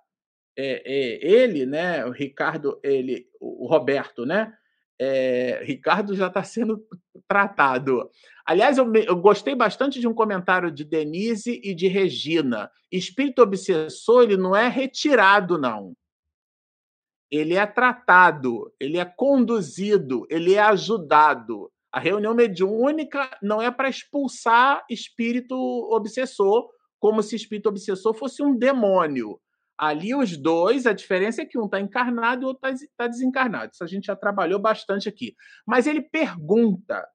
é, 0.57 0.83
é, 0.85 1.27
ele, 1.27 1.65
né, 1.65 2.05
o 2.05 2.11
Ricardo, 2.11 2.79
ele, 2.83 3.27
o 3.39 3.67
Roberto, 3.67 4.25
né? 4.25 4.53
É, 4.99 5.61
Ricardo 5.63 6.15
já 6.15 6.25
está 6.25 6.43
sendo 6.43 6.83
tratado. 7.27 8.09
Aliás, 8.43 8.79
eu, 8.79 8.91
eu, 8.95 9.15
gostei 9.15 9.53
bastante 9.53 9.99
de 9.99 10.07
um 10.07 10.13
comentário 10.13 10.71
de 10.71 10.83
Denise 10.83 11.61
e 11.63 11.75
de 11.75 11.87
Regina. 11.87 12.71
Espírito 12.91 13.43
obsessor 13.43 14.23
ele 14.23 14.37
não 14.37 14.55
é 14.55 14.67
retirado, 14.67 15.55
não. 15.57 15.93
Ele 17.31 17.55
é 17.55 17.65
tratado, 17.65 18.73
ele 18.79 18.97
é 18.97 19.05
conduzido, 19.05 20.25
ele 20.29 20.53
é 20.53 20.59
ajudado. 20.59 21.71
A 21.91 21.99
reunião 21.99 22.33
mediúnica 22.33 23.29
não 23.41 23.61
é 23.61 23.69
para 23.71 23.89
expulsar 23.89 24.85
espírito 24.89 25.55
obsessor, 25.91 26.69
como 26.99 27.21
se 27.21 27.35
espírito 27.35 27.69
obsessor 27.69 28.13
fosse 28.13 28.41
um 28.41 28.55
demônio. 28.55 29.39
Ali 29.77 30.15
os 30.15 30.35
dois, 30.35 30.87
a 30.87 30.93
diferença 30.93 31.41
é 31.41 31.45
que 31.45 31.57
um 31.57 31.65
está 31.65 31.79
encarnado 31.79 32.41
e 32.41 32.45
o 32.45 32.47
outro 32.47 32.67
está 32.69 32.87
tá 32.97 33.07
desencarnado. 33.07 33.71
Isso 33.73 33.83
a 33.83 33.87
gente 33.87 34.05
já 34.05 34.15
trabalhou 34.15 34.59
bastante 34.59 35.07
aqui. 35.07 35.35
Mas 35.65 35.85
ele 35.85 36.01
pergunta, 36.01 37.07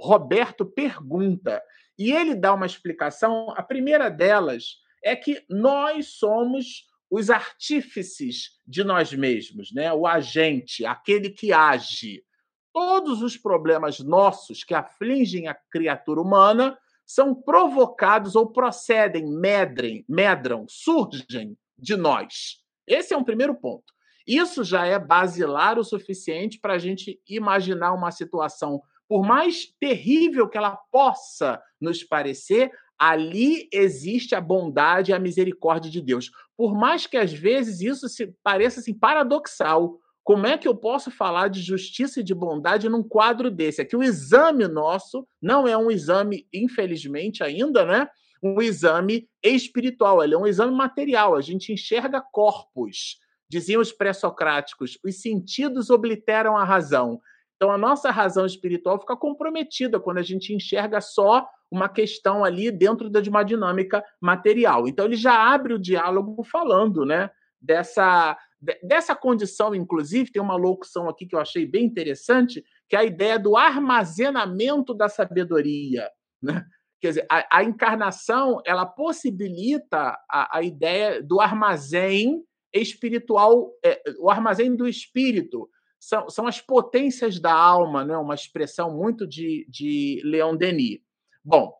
Roberto 0.00 0.66
pergunta, 0.66 1.62
e 1.98 2.10
ele 2.10 2.34
dá 2.34 2.52
uma 2.52 2.66
explicação. 2.66 3.52
A 3.56 3.62
primeira 3.62 4.10
delas 4.10 4.78
é 5.04 5.14
que 5.14 5.44
nós 5.48 6.18
somos 6.18 6.89
os 7.10 7.28
artífices 7.28 8.58
de 8.64 8.84
nós 8.84 9.12
mesmos, 9.12 9.72
né? 9.72 9.92
o 9.92 10.06
agente, 10.06 10.86
aquele 10.86 11.28
que 11.28 11.52
age. 11.52 12.24
Todos 12.72 13.20
os 13.20 13.36
problemas 13.36 13.98
nossos 13.98 14.62
que 14.62 14.74
afligem 14.74 15.48
a 15.48 15.54
criatura 15.54 16.20
humana 16.20 16.78
são 17.04 17.34
provocados 17.34 18.36
ou 18.36 18.46
procedem, 18.46 19.26
medrem, 19.26 20.04
medram, 20.08 20.64
surgem 20.68 21.58
de 21.76 21.96
nós. 21.96 22.62
Esse 22.86 23.12
é 23.12 23.16
um 23.16 23.24
primeiro 23.24 23.56
ponto. 23.56 23.92
Isso 24.24 24.62
já 24.62 24.86
é 24.86 24.96
basilar 24.96 25.76
o 25.76 25.84
suficiente 25.84 26.60
para 26.60 26.74
a 26.74 26.78
gente 26.78 27.20
imaginar 27.28 27.92
uma 27.92 28.12
situação, 28.12 28.80
por 29.08 29.26
mais 29.26 29.66
terrível 29.80 30.48
que 30.48 30.56
ela 30.56 30.76
possa 30.92 31.60
nos 31.80 32.04
parecer, 32.04 32.70
ali 33.00 33.66
existe 33.72 34.34
a 34.34 34.40
bondade 34.42 35.10
e 35.10 35.14
a 35.14 35.18
misericórdia 35.18 35.90
de 35.90 36.02
Deus. 36.02 36.30
Por 36.54 36.74
mais 36.74 37.06
que 37.06 37.16
às 37.16 37.32
vezes 37.32 37.80
isso 37.80 38.06
pareça 38.44 38.80
assim 38.80 38.92
paradoxal, 38.92 39.98
como 40.22 40.46
é 40.46 40.58
que 40.58 40.68
eu 40.68 40.76
posso 40.76 41.10
falar 41.10 41.48
de 41.48 41.62
justiça 41.62 42.20
e 42.20 42.22
de 42.22 42.34
bondade 42.34 42.90
num 42.90 43.02
quadro 43.02 43.50
desse? 43.50 43.80
É 43.80 43.86
que 43.86 43.96
o 43.96 44.02
exame 44.02 44.68
nosso 44.68 45.26
não 45.40 45.66
é 45.66 45.74
um 45.78 45.90
exame, 45.90 46.46
infelizmente 46.52 47.42
ainda, 47.42 47.86
né? 47.86 48.06
Um 48.42 48.60
exame 48.60 49.26
espiritual, 49.42 50.22
ele 50.22 50.34
é 50.34 50.38
um 50.38 50.46
exame 50.46 50.72
material. 50.72 51.34
A 51.34 51.40
gente 51.40 51.72
enxerga 51.72 52.20
corpos. 52.20 53.16
Diziam 53.48 53.80
os 53.80 53.92
pré-socráticos: 53.92 54.98
os 55.02 55.22
sentidos 55.22 55.88
obliteram 55.88 56.54
a 56.54 56.64
razão. 56.64 57.18
Então, 57.60 57.70
a 57.70 57.76
nossa 57.76 58.10
razão 58.10 58.46
espiritual 58.46 58.98
fica 58.98 59.14
comprometida 59.14 60.00
quando 60.00 60.16
a 60.16 60.22
gente 60.22 60.54
enxerga 60.54 60.98
só 60.98 61.46
uma 61.70 61.90
questão 61.90 62.42
ali 62.42 62.70
dentro 62.70 63.10
de 63.10 63.28
uma 63.28 63.42
dinâmica 63.42 64.02
material. 64.18 64.88
Então, 64.88 65.04
ele 65.04 65.14
já 65.14 65.52
abre 65.52 65.74
o 65.74 65.78
diálogo 65.78 66.42
falando, 66.42 67.04
né? 67.04 67.30
Dessa 67.60 68.34
dessa 68.82 69.14
condição, 69.14 69.74
inclusive, 69.74 70.32
tem 70.32 70.40
uma 70.40 70.56
locução 70.56 71.08
aqui 71.08 71.26
que 71.26 71.34
eu 71.34 71.40
achei 71.40 71.66
bem 71.66 71.84
interessante, 71.84 72.64
que 72.88 72.96
é 72.96 72.98
a 72.98 73.04
ideia 73.04 73.38
do 73.38 73.56
armazenamento 73.56 74.92
da 74.94 75.08
sabedoria. 75.08 76.10
Né? 76.42 76.64
Quer 77.00 77.08
dizer, 77.08 77.26
a, 77.30 77.58
a 77.58 77.64
encarnação 77.64 78.60
ela 78.66 78.84
possibilita 78.84 80.18
a, 80.30 80.58
a, 80.58 80.62
ideia 80.62 81.22
do 81.22 81.40
armazém 81.40 82.44
espiritual, 82.72 83.72
é, 83.82 84.02
o 84.18 84.30
armazém 84.30 84.76
do 84.76 84.86
espírito. 84.86 85.68
São, 86.00 86.28
são 86.30 86.46
as 86.46 86.60
potências 86.60 87.38
da 87.38 87.52
alma, 87.52 88.04
né? 88.04 88.16
uma 88.16 88.34
expressão 88.34 88.90
muito 88.90 89.26
de, 89.26 89.66
de 89.68 90.20
Leon 90.24 90.56
Denis. 90.56 90.98
Bom, 91.44 91.72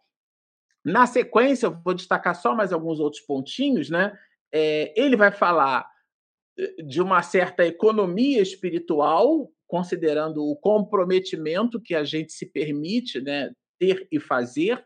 na 0.85 1.07
sequência, 1.07 1.67
eu 1.67 1.81
vou 1.83 1.95
destacar 1.95 2.35
só 2.35 2.55
mais 2.55 2.73
alguns 2.73 3.01
outros 3.01 3.23
pontinhos. 3.23 3.89
Né? 3.91 4.17
É, 4.53 4.93
ele 4.95 5.17
vai 5.17 5.33
falar 5.33 5.91
de 6.87 7.01
uma 7.01 7.23
certa 7.23 7.65
economia 7.65 8.43
espiritual, 8.43 9.51
considerando 9.67 10.45
o 10.45 10.57
comprometimento 10.57 11.81
que 11.81 11.95
a 11.95 12.05
gente 12.05 12.33
se 12.33 12.47
permite 12.47 13.21
né, 13.21 13.51
ter 13.79 14.07
e 14.11 14.19
fazer 14.21 14.85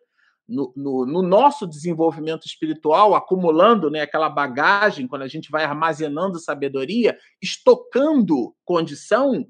no, 0.48 0.72
no, 0.76 1.06
no, 1.06 1.22
nosso 1.22 1.66
desenvolvimento 1.66 2.46
espiritual, 2.46 3.14
acumulando 3.14 3.90
né, 3.90 4.02
aquela 4.02 4.28
bagagem, 4.28 5.08
quando 5.08 5.22
a 5.22 5.28
gente 5.28 5.50
vai 5.50 5.64
armazenando 5.64 6.38
sabedoria, 6.38 7.16
estocando 7.40 8.54
condição. 8.64 9.46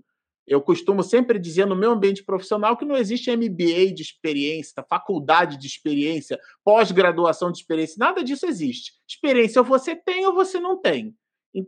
Eu 0.46 0.60
costumo 0.60 1.02
sempre 1.02 1.38
dizer 1.38 1.66
no 1.66 1.74
meu 1.74 1.92
ambiente 1.92 2.22
profissional 2.22 2.76
que 2.76 2.84
não 2.84 2.96
existe 2.96 3.34
MBA 3.34 3.94
de 3.94 4.02
experiência, 4.02 4.84
faculdade 4.88 5.56
de 5.56 5.66
experiência, 5.66 6.38
pós-graduação 6.62 7.50
de 7.50 7.58
experiência, 7.58 7.96
nada 7.98 8.22
disso 8.22 8.46
existe. 8.46 8.92
Experiência 9.08 9.60
ou 9.60 9.66
você 9.66 9.96
tem 9.96 10.26
ou 10.26 10.34
você 10.34 10.60
não 10.60 10.80
tem. 10.80 11.14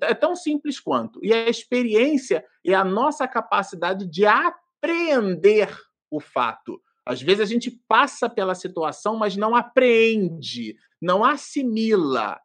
É 0.02 0.14
tão 0.14 0.34
simples 0.34 0.78
quanto. 0.78 1.24
E 1.24 1.32
a 1.32 1.48
experiência 1.48 2.44
é 2.64 2.74
a 2.74 2.84
nossa 2.84 3.26
capacidade 3.26 4.06
de 4.06 4.26
apreender 4.26 5.74
o 6.10 6.20
fato. 6.20 6.80
Às 7.06 7.22
vezes 7.22 7.40
a 7.40 7.44
gente 7.44 7.70
passa 7.86 8.28
pela 8.28 8.54
situação, 8.54 9.16
mas 9.16 9.36
não 9.36 9.54
apreende, 9.54 10.74
não 11.00 11.24
assimila. 11.24 12.40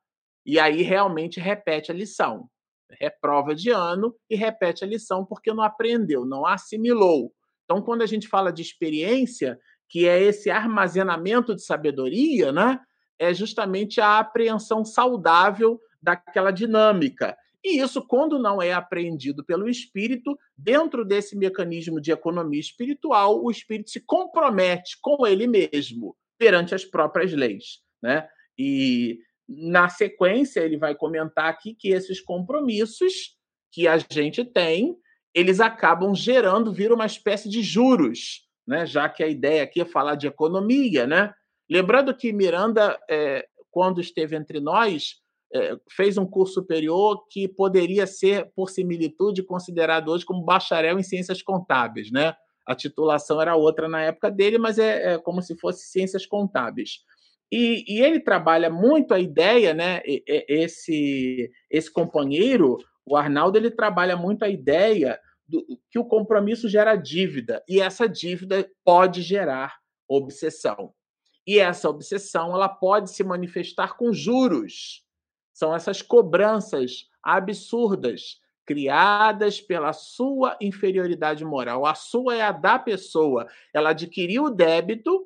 E 0.45 0.59
aí 0.59 0.83
realmente 0.83 1.39
repete 1.39 1.91
a 1.91 1.95
lição. 1.95 2.47
Reprova 2.99 3.55
de 3.55 3.71
ano 3.71 4.13
e 4.29 4.35
repete 4.35 4.83
a 4.83 4.87
lição 4.87 5.25
porque 5.25 5.51
não 5.51 5.63
aprendeu, 5.63 6.25
não 6.25 6.45
assimilou. 6.45 7.33
Então, 7.63 7.81
quando 7.81 8.03
a 8.03 8.05
gente 8.05 8.27
fala 8.27 8.51
de 8.51 8.61
experiência, 8.61 9.57
que 9.89 10.07
é 10.07 10.21
esse 10.21 10.49
armazenamento 10.51 11.55
de 11.55 11.63
sabedoria, 11.63 12.51
né? 12.51 12.79
É 13.17 13.33
justamente 13.33 13.99
a 13.99 14.19
apreensão 14.19 14.85
saudável 14.85 15.79
daquela 16.01 16.51
dinâmica. 16.51 17.35
E 17.63 17.79
isso, 17.79 18.01
quando 18.01 18.39
não 18.39 18.61
é 18.61 18.73
apreendido 18.73 19.43
pelo 19.43 19.69
espírito, 19.69 20.37
dentro 20.57 21.05
desse 21.05 21.37
mecanismo 21.37 22.01
de 22.01 22.11
economia 22.11 22.59
espiritual, 22.59 23.43
o 23.43 23.51
espírito 23.51 23.91
se 23.91 23.99
compromete 23.99 24.97
com 24.99 25.25
ele 25.27 25.45
mesmo 25.45 26.15
perante 26.39 26.73
as 26.73 26.83
próprias 26.83 27.31
leis. 27.33 27.81
Né? 28.01 28.27
E, 28.57 29.19
na 29.47 29.89
sequência, 29.89 30.61
ele 30.61 30.77
vai 30.77 30.95
comentar 30.95 31.45
aqui 31.45 31.75
que 31.75 31.89
esses 31.89 32.19
compromissos 32.19 33.37
que 33.71 33.87
a 33.87 33.97
gente 33.97 34.43
tem, 34.43 34.95
eles 35.35 35.59
acabam 35.59 36.15
gerando, 36.15 36.73
viram 36.73 36.95
uma 36.95 37.05
espécie 37.05 37.47
de 37.47 37.61
juros, 37.61 38.47
né? 38.67 38.87
já 38.87 39.07
que 39.07 39.23
a 39.23 39.27
ideia 39.27 39.63
aqui 39.63 39.81
é 39.81 39.85
falar 39.85 40.15
de 40.15 40.25
economia. 40.25 41.05
Né? 41.05 41.31
Lembrando 41.69 42.15
que 42.15 42.33
Miranda, 42.33 42.99
é, 43.07 43.47
quando 43.69 44.01
esteve 44.01 44.35
entre 44.35 44.59
nós, 44.59 45.20
fez 45.89 46.17
um 46.17 46.25
curso 46.25 46.55
superior 46.55 47.25
que 47.29 47.47
poderia 47.47 48.07
ser, 48.07 48.51
por 48.55 48.69
similitude, 48.69 49.43
considerado 49.43 50.09
hoje 50.09 50.25
como 50.25 50.43
bacharel 50.43 50.97
em 50.97 51.03
ciências 51.03 51.41
contábeis, 51.41 52.11
né? 52.11 52.33
A 52.65 52.75
titulação 52.75 53.41
era 53.41 53.55
outra 53.55 53.89
na 53.89 54.01
época 54.01 54.29
dele, 54.31 54.57
mas 54.57 54.77
é, 54.77 55.13
é 55.13 55.17
como 55.17 55.41
se 55.41 55.57
fosse 55.57 55.87
ciências 55.87 56.25
contábeis. 56.25 56.99
E, 57.51 57.83
e, 57.87 58.01
ele 58.01 58.19
trabalha 58.19 58.69
muito 58.69 59.13
a 59.13 59.19
ideia, 59.19 59.73
né? 59.73 60.01
Esse, 60.05 61.51
esse 61.69 61.91
companheiro, 61.91 62.77
o 63.05 63.17
Arnaldo, 63.17 63.57
ele 63.57 63.69
trabalha 63.69 64.15
muito 64.15 64.43
a 64.43 64.49
ideia 64.49 65.19
do, 65.45 65.65
que 65.89 65.99
o 65.99 66.05
compromisso 66.05 66.69
gera 66.69 66.95
dívida 66.95 67.61
e 67.67 67.81
essa 67.81 68.07
dívida 68.07 68.69
pode 68.85 69.21
gerar 69.21 69.75
obsessão. 70.07 70.93
E 71.45 71.59
essa 71.59 71.89
obsessão 71.89 72.55
ela 72.55 72.69
pode 72.69 73.11
se 73.11 73.23
manifestar 73.23 73.97
com 73.97 74.13
juros. 74.13 75.03
São 75.61 75.75
essas 75.75 76.01
cobranças 76.01 77.07
absurdas 77.21 78.41
criadas 78.65 79.61
pela 79.61 79.93
sua 79.93 80.57
inferioridade 80.59 81.45
moral. 81.45 81.85
A 81.85 81.93
sua 81.93 82.35
é 82.35 82.41
a 82.41 82.51
da 82.51 82.79
pessoa. 82.79 83.47
Ela 83.71 83.91
adquiriu 83.91 84.45
o 84.45 84.49
débito, 84.49 85.23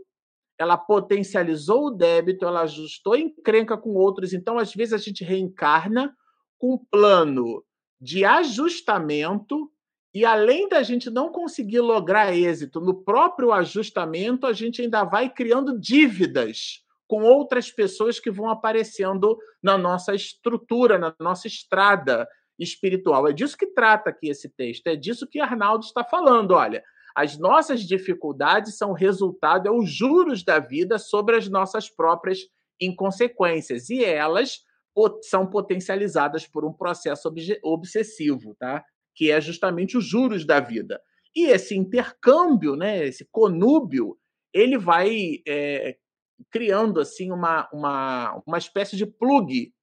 ela 0.57 0.77
potencializou 0.77 1.85
o 1.85 1.89
débito, 1.89 2.45
ela 2.45 2.63
ajustou 2.63 3.15
encrenca 3.15 3.77
com 3.77 3.91
outros. 3.91 4.33
Então, 4.33 4.59
às 4.59 4.75
vezes, 4.75 4.93
a 4.93 4.97
gente 4.97 5.23
reencarna 5.23 6.13
com 6.57 6.73
um 6.73 6.77
plano 6.91 7.63
de 8.01 8.25
ajustamento 8.25 9.71
e 10.13 10.25
além 10.25 10.67
da 10.67 10.83
gente 10.83 11.09
não 11.09 11.31
conseguir 11.31 11.79
lograr 11.79 12.35
êxito 12.35 12.81
no 12.81 12.93
próprio 12.93 13.53
ajustamento, 13.53 14.45
a 14.45 14.51
gente 14.51 14.81
ainda 14.81 15.05
vai 15.05 15.29
criando 15.29 15.79
dívidas 15.79 16.84
com 17.07 17.23
outras 17.23 17.71
pessoas 17.71 18.19
que 18.19 18.31
vão 18.31 18.49
aparecendo 18.49 19.37
na 19.61 19.77
nossa 19.77 20.13
estrutura, 20.13 20.97
na 20.97 21.13
nossa 21.19 21.47
estrada 21.47 22.27
espiritual. 22.57 23.27
É 23.27 23.33
disso 23.33 23.57
que 23.57 23.67
trata 23.67 24.09
aqui 24.09 24.29
esse 24.29 24.49
texto, 24.49 24.87
é 24.87 24.95
disso 24.95 25.27
que 25.27 25.39
Arnaldo 25.39 25.85
está 25.85 26.03
falando. 26.03 26.51
Olha, 26.51 26.83
as 27.15 27.37
nossas 27.37 27.81
dificuldades 27.81 28.77
são 28.77 28.93
resultado, 28.93 29.67
é 29.67 29.71
os 29.71 29.89
juros 29.89 30.43
da 30.43 30.59
vida 30.59 30.97
sobre 30.97 31.35
as 31.35 31.47
nossas 31.47 31.89
próprias 31.89 32.39
inconsequências, 32.81 33.89
e 33.89 34.03
elas 34.03 34.59
são 35.23 35.45
potencializadas 35.45 36.47
por 36.47 36.65
um 36.65 36.73
processo 36.73 37.31
obsessivo, 37.63 38.55
tá? 38.59 38.83
que 39.15 39.31
é 39.31 39.39
justamente 39.39 39.97
os 39.97 40.05
juros 40.05 40.45
da 40.45 40.59
vida. 40.59 41.01
E 41.35 41.47
esse 41.47 41.75
intercâmbio, 41.75 42.75
né, 42.75 43.05
esse 43.07 43.25
conúbio, 43.31 44.17
ele 44.53 44.77
vai 44.77 45.41
é, 45.47 45.97
criando 46.51 46.99
assim 46.99 47.31
uma, 47.31 47.69
uma, 47.71 48.41
uma 48.45 48.57
espécie 48.57 48.95
de 48.95 49.05
plug. 49.05 49.73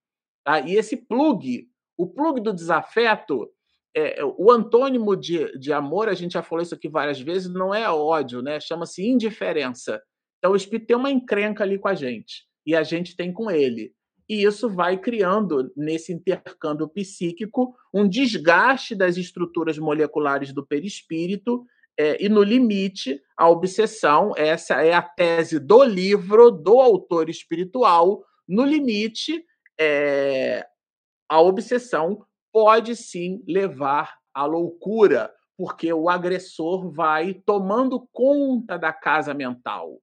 Tá? 0.44 0.61
E 0.61 0.74
esse 0.74 0.96
plug, 0.96 1.68
o 1.96 2.07
plug 2.07 2.40
do 2.40 2.53
desafeto, 2.53 3.48
é, 3.94 4.24
o 4.24 4.50
antônimo 4.50 5.16
de, 5.16 5.59
de 5.59 5.72
amor, 5.72 6.09
a 6.09 6.14
gente 6.14 6.32
já 6.32 6.42
falou 6.42 6.62
isso 6.62 6.74
aqui 6.74 6.88
várias 6.88 7.20
vezes, 7.20 7.53
não 7.53 7.74
é 7.74 7.88
ódio, 7.90 8.42
né? 8.42 8.59
chama-se 8.61 9.07
indiferença. 9.07 10.03
Então 10.38 10.53
o 10.53 10.57
espírito 10.57 10.88
tem 10.88 10.96
uma 10.96 11.11
encrenca 11.11 11.62
ali 11.62 11.78
com 11.78 11.88
a 11.88 11.94
gente, 11.94 12.46
e 12.66 12.74
a 12.74 12.82
gente 12.82 13.14
tem 13.14 13.32
com 13.32 13.50
ele 13.50 13.94
e 14.32 14.44
isso 14.44 14.66
vai 14.68 14.96
criando, 14.96 15.70
nesse 15.76 16.11
intercâmbio 16.11 16.88
psíquico, 16.88 17.74
um 17.92 18.09
desgaste 18.09 18.94
das 18.94 19.18
estruturas 19.18 19.78
moleculares 19.78 20.55
do 20.55 20.66
perispírito, 20.66 21.66
é, 21.99 22.22
e 22.24 22.28
no 22.28 22.43
limite, 22.43 23.20
a 23.36 23.49
obsessão, 23.49 24.32
essa 24.36 24.82
é 24.82 24.93
a 24.93 25.03
tese 25.03 25.59
do 25.59 25.82
livro, 25.84 26.51
do 26.51 26.80
autor 26.80 27.28
espiritual, 27.28 28.24
no 28.49 28.64
limite, 28.64 29.45
é, 29.78 30.66
a 31.28 31.40
obsessão 31.40 32.24
pode 32.53 32.97
sim 32.97 33.43
levar 33.47 34.16
à 34.34 34.45
loucura, 34.45 35.32
porque 35.57 35.93
o 35.93 36.09
agressor 36.09 36.90
vai 36.90 37.34
tomando 37.34 38.09
conta 38.12 38.78
da 38.78 38.93
casa 38.93 39.32
mental, 39.32 40.01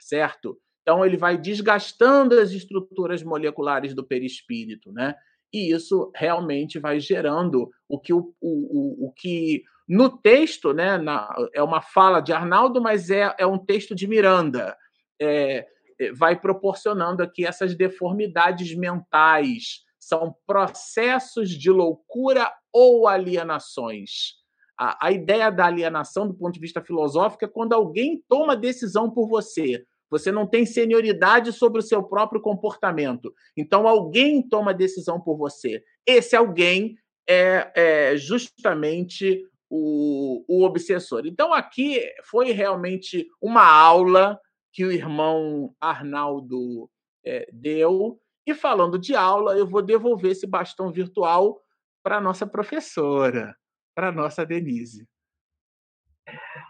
certo? 0.00 0.58
Então, 0.82 1.04
ele 1.04 1.16
vai 1.16 1.36
desgastando 1.36 2.38
as 2.38 2.50
estruturas 2.50 3.22
moleculares 3.22 3.94
do 3.94 4.04
perispírito, 4.04 4.92
né? 4.92 5.14
E 5.52 5.72
isso 5.72 6.10
realmente 6.14 6.78
vai 6.78 7.00
gerando 7.00 7.70
o 7.88 7.98
que, 7.98 8.12
o, 8.12 8.32
o, 8.40 9.08
o 9.08 9.12
que 9.12 9.62
no 9.90 10.08
texto, 10.08 10.72
né, 10.72 10.96
na, 10.96 11.28
é 11.52 11.60
uma 11.60 11.82
fala 11.82 12.20
de 12.20 12.32
Arnaldo, 12.32 12.80
mas 12.80 13.10
é, 13.10 13.34
é 13.36 13.44
um 13.44 13.58
texto 13.58 13.92
de 13.92 14.06
Miranda. 14.06 14.76
É, 15.20 15.66
é 15.98 16.12
vai 16.12 16.38
proporcionando 16.38 17.24
aqui 17.24 17.44
essas 17.44 17.74
deformidades 17.74 18.72
mentais, 18.72 19.80
são 19.98 20.32
processos 20.46 21.50
de 21.50 21.72
loucura 21.72 22.48
ou 22.72 23.08
alienações. 23.08 24.36
A, 24.78 25.08
a 25.08 25.10
ideia 25.10 25.50
da 25.50 25.66
alienação, 25.66 26.24
do 26.24 26.34
ponto 26.34 26.54
de 26.54 26.60
vista 26.60 26.80
filosófico, 26.80 27.44
é 27.44 27.48
quando 27.48 27.72
alguém 27.72 28.22
toma 28.28 28.56
decisão 28.56 29.10
por 29.10 29.28
você. 29.28 29.84
Você 30.08 30.30
não 30.30 30.46
tem 30.46 30.64
senioridade 30.64 31.52
sobre 31.52 31.80
o 31.80 31.82
seu 31.82 32.00
próprio 32.04 32.40
comportamento. 32.40 33.34
Então, 33.56 33.88
alguém 33.88 34.40
toma 34.40 34.72
decisão 34.72 35.20
por 35.20 35.36
você. 35.36 35.82
Esse 36.06 36.36
alguém 36.36 36.94
é, 37.28 37.72
é 37.74 38.16
justamente 38.16 39.50
o, 39.70 40.44
o 40.48 40.64
obsessor. 40.64 41.22
Então, 41.24 41.54
aqui 41.54 42.02
foi 42.24 42.50
realmente 42.50 43.28
uma 43.40 43.64
aula 43.64 44.38
que 44.72 44.84
o 44.84 44.92
irmão 44.92 45.74
Arnaldo 45.80 46.90
é, 47.24 47.48
deu. 47.52 48.20
E 48.46 48.54
falando 48.54 48.98
de 48.98 49.14
aula, 49.14 49.56
eu 49.56 49.66
vou 49.66 49.80
devolver 49.80 50.32
esse 50.32 50.46
bastão 50.46 50.90
virtual 50.90 51.60
para 52.02 52.16
a 52.16 52.20
nossa 52.20 52.46
professora, 52.46 53.56
para 53.94 54.08
a 54.08 54.12
nossa 54.12 54.44
Denise. 54.44 55.06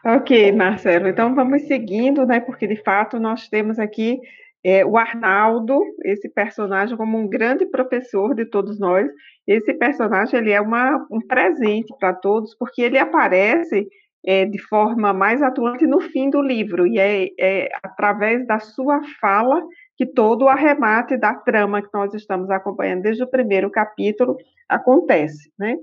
Ok, 0.04 0.52
Marcelo. 0.52 1.08
Então 1.08 1.34
vamos 1.34 1.62
seguindo, 1.62 2.26
né? 2.26 2.40
Porque 2.40 2.66
de 2.66 2.76
fato 2.76 3.18
nós 3.18 3.48
temos 3.48 3.78
aqui 3.78 4.18
é, 4.64 4.84
o 4.84 4.96
Arnaldo, 4.96 5.80
esse 6.04 6.28
personagem 6.28 6.96
como 6.96 7.18
um 7.18 7.28
grande 7.28 7.66
professor 7.66 8.34
de 8.34 8.44
todos 8.44 8.78
nós. 8.78 9.08
Esse 9.46 9.74
personagem 9.74 10.38
ele 10.38 10.52
é 10.52 10.60
uma, 10.60 11.06
um 11.10 11.20
presente 11.20 11.94
para 11.98 12.12
todos, 12.12 12.54
porque 12.56 12.82
ele 12.82 12.98
aparece 12.98 13.88
é, 14.24 14.44
de 14.44 14.58
forma 14.58 15.12
mais 15.12 15.42
atuante 15.42 15.86
no 15.86 16.00
fim 16.00 16.28
do 16.28 16.42
livro 16.42 16.86
e 16.86 16.98
é, 16.98 17.28
é 17.38 17.68
através 17.82 18.46
da 18.46 18.58
sua 18.58 19.00
fala 19.20 19.62
que 19.96 20.06
todo 20.06 20.42
o 20.42 20.48
arremate 20.48 21.16
da 21.16 21.34
trama 21.34 21.82
que 21.82 21.88
nós 21.92 22.12
estamos 22.14 22.50
acompanhando 22.50 23.02
desde 23.02 23.22
o 23.22 23.30
primeiro 23.30 23.70
capítulo 23.70 24.36
acontece, 24.68 25.50
né? 25.58 25.76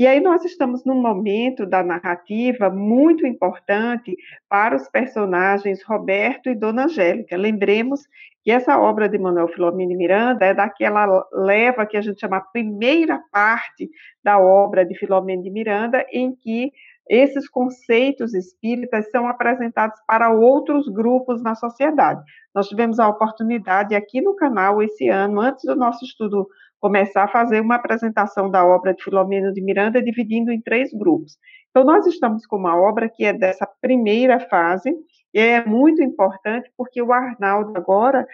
E 0.00 0.06
aí 0.06 0.18
nós 0.18 0.42
estamos 0.46 0.82
num 0.82 0.98
momento 0.98 1.66
da 1.66 1.82
narrativa 1.82 2.70
muito 2.70 3.26
importante 3.26 4.16
para 4.48 4.74
os 4.74 4.88
personagens 4.88 5.82
Roberto 5.84 6.48
e 6.48 6.54
Dona 6.54 6.84
Angélica. 6.84 7.36
Lembremos 7.36 8.08
que 8.42 8.50
essa 8.50 8.78
obra 8.78 9.10
de 9.10 9.18
Manuel 9.18 9.48
Filomeno 9.48 9.94
Miranda 9.94 10.46
é 10.46 10.54
daquela 10.54 11.06
leva 11.30 11.84
que 11.84 11.98
a 11.98 12.00
gente 12.00 12.18
chama 12.18 12.38
a 12.38 12.40
primeira 12.40 13.20
parte 13.30 13.90
da 14.24 14.38
obra 14.38 14.86
de 14.86 14.94
Filomeno 14.94 15.42
de 15.42 15.50
Miranda, 15.50 16.06
em 16.10 16.34
que 16.34 16.72
esses 17.06 17.46
conceitos 17.46 18.32
espíritas 18.32 19.10
são 19.10 19.28
apresentados 19.28 20.00
para 20.06 20.30
outros 20.30 20.88
grupos 20.88 21.42
na 21.42 21.54
sociedade. 21.54 22.22
Nós 22.54 22.68
tivemos 22.68 22.98
a 22.98 23.06
oportunidade 23.06 23.94
aqui 23.94 24.22
no 24.22 24.34
canal 24.34 24.82
esse 24.82 25.10
ano, 25.10 25.42
antes 25.42 25.62
do 25.66 25.76
nosso 25.76 26.06
estudo 26.06 26.48
começar 26.80 27.24
a 27.24 27.28
fazer 27.28 27.60
uma 27.60 27.76
apresentação 27.76 28.50
da 28.50 28.64
obra 28.64 28.94
de 28.94 29.02
Filomeno 29.02 29.52
de 29.52 29.62
Miranda, 29.62 30.02
dividindo 30.02 30.50
em 30.50 30.60
três 30.60 30.90
grupos. 30.92 31.36
Então, 31.70 31.84
nós 31.84 32.06
estamos 32.06 32.46
com 32.46 32.56
uma 32.56 32.76
obra 32.76 33.08
que 33.08 33.24
é 33.24 33.32
dessa 33.32 33.68
primeira 33.80 34.40
fase, 34.40 34.92
e 35.32 35.38
é 35.38 35.64
muito 35.64 36.02
importante 36.02 36.70
porque 36.76 37.00
o 37.00 37.12
Arnaldo 37.12 37.72
agora 37.76 38.26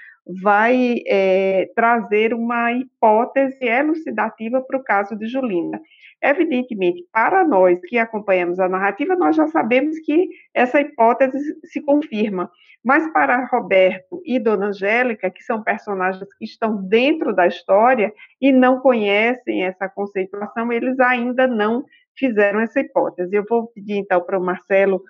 vai 0.43 0.97
é, 1.07 1.71
trazer 1.75 2.35
uma 2.35 2.73
hipótese 2.73 3.65
elucidativa 3.65 4.61
para 4.61 4.79
o 4.79 4.83
caso 4.83 5.17
de 5.17 5.27
Julinda. 5.27 5.81
Evidentemente, 6.23 7.05
para 7.13 7.47
nós 7.47 7.79
que 7.87 7.99
acompanhamos 7.99 8.59
a 8.59 8.69
narrativa, 8.69 9.15
nós 9.15 9.37
já 9.37 9.47
sabemos 9.49 9.99
que 10.01 10.29
essa 10.55 10.81
hipótese 10.81 11.39
se 11.65 11.81
confirma, 11.83 12.51
mas 12.83 13.07
para 13.13 13.47
Roberto 13.47 14.23
e 14.25 14.39
Dona 14.39 14.69
Angélica, 14.69 15.31
que 15.31 15.43
são 15.43 15.63
personagens 15.63 16.27
que 16.39 16.45
estão 16.45 16.83
dentro 16.89 17.35
da 17.35 17.47
história 17.47 18.13
e 18.41 18.51
não 18.51 18.81
conhecem 18.81 19.65
essa 19.65 19.89
conceituação, 19.89 20.73
eles 20.73 20.99
ainda 20.99 21.47
não 21.47 21.85
fizeram 22.17 22.61
essa 22.61 22.81
hipótese. 22.81 23.37
Eu 23.37 23.45
vou 23.49 23.67
pedir 23.69 23.99
então 23.99 24.21
para 24.21 24.39
o 24.39 24.43
Marcelo 24.43 25.03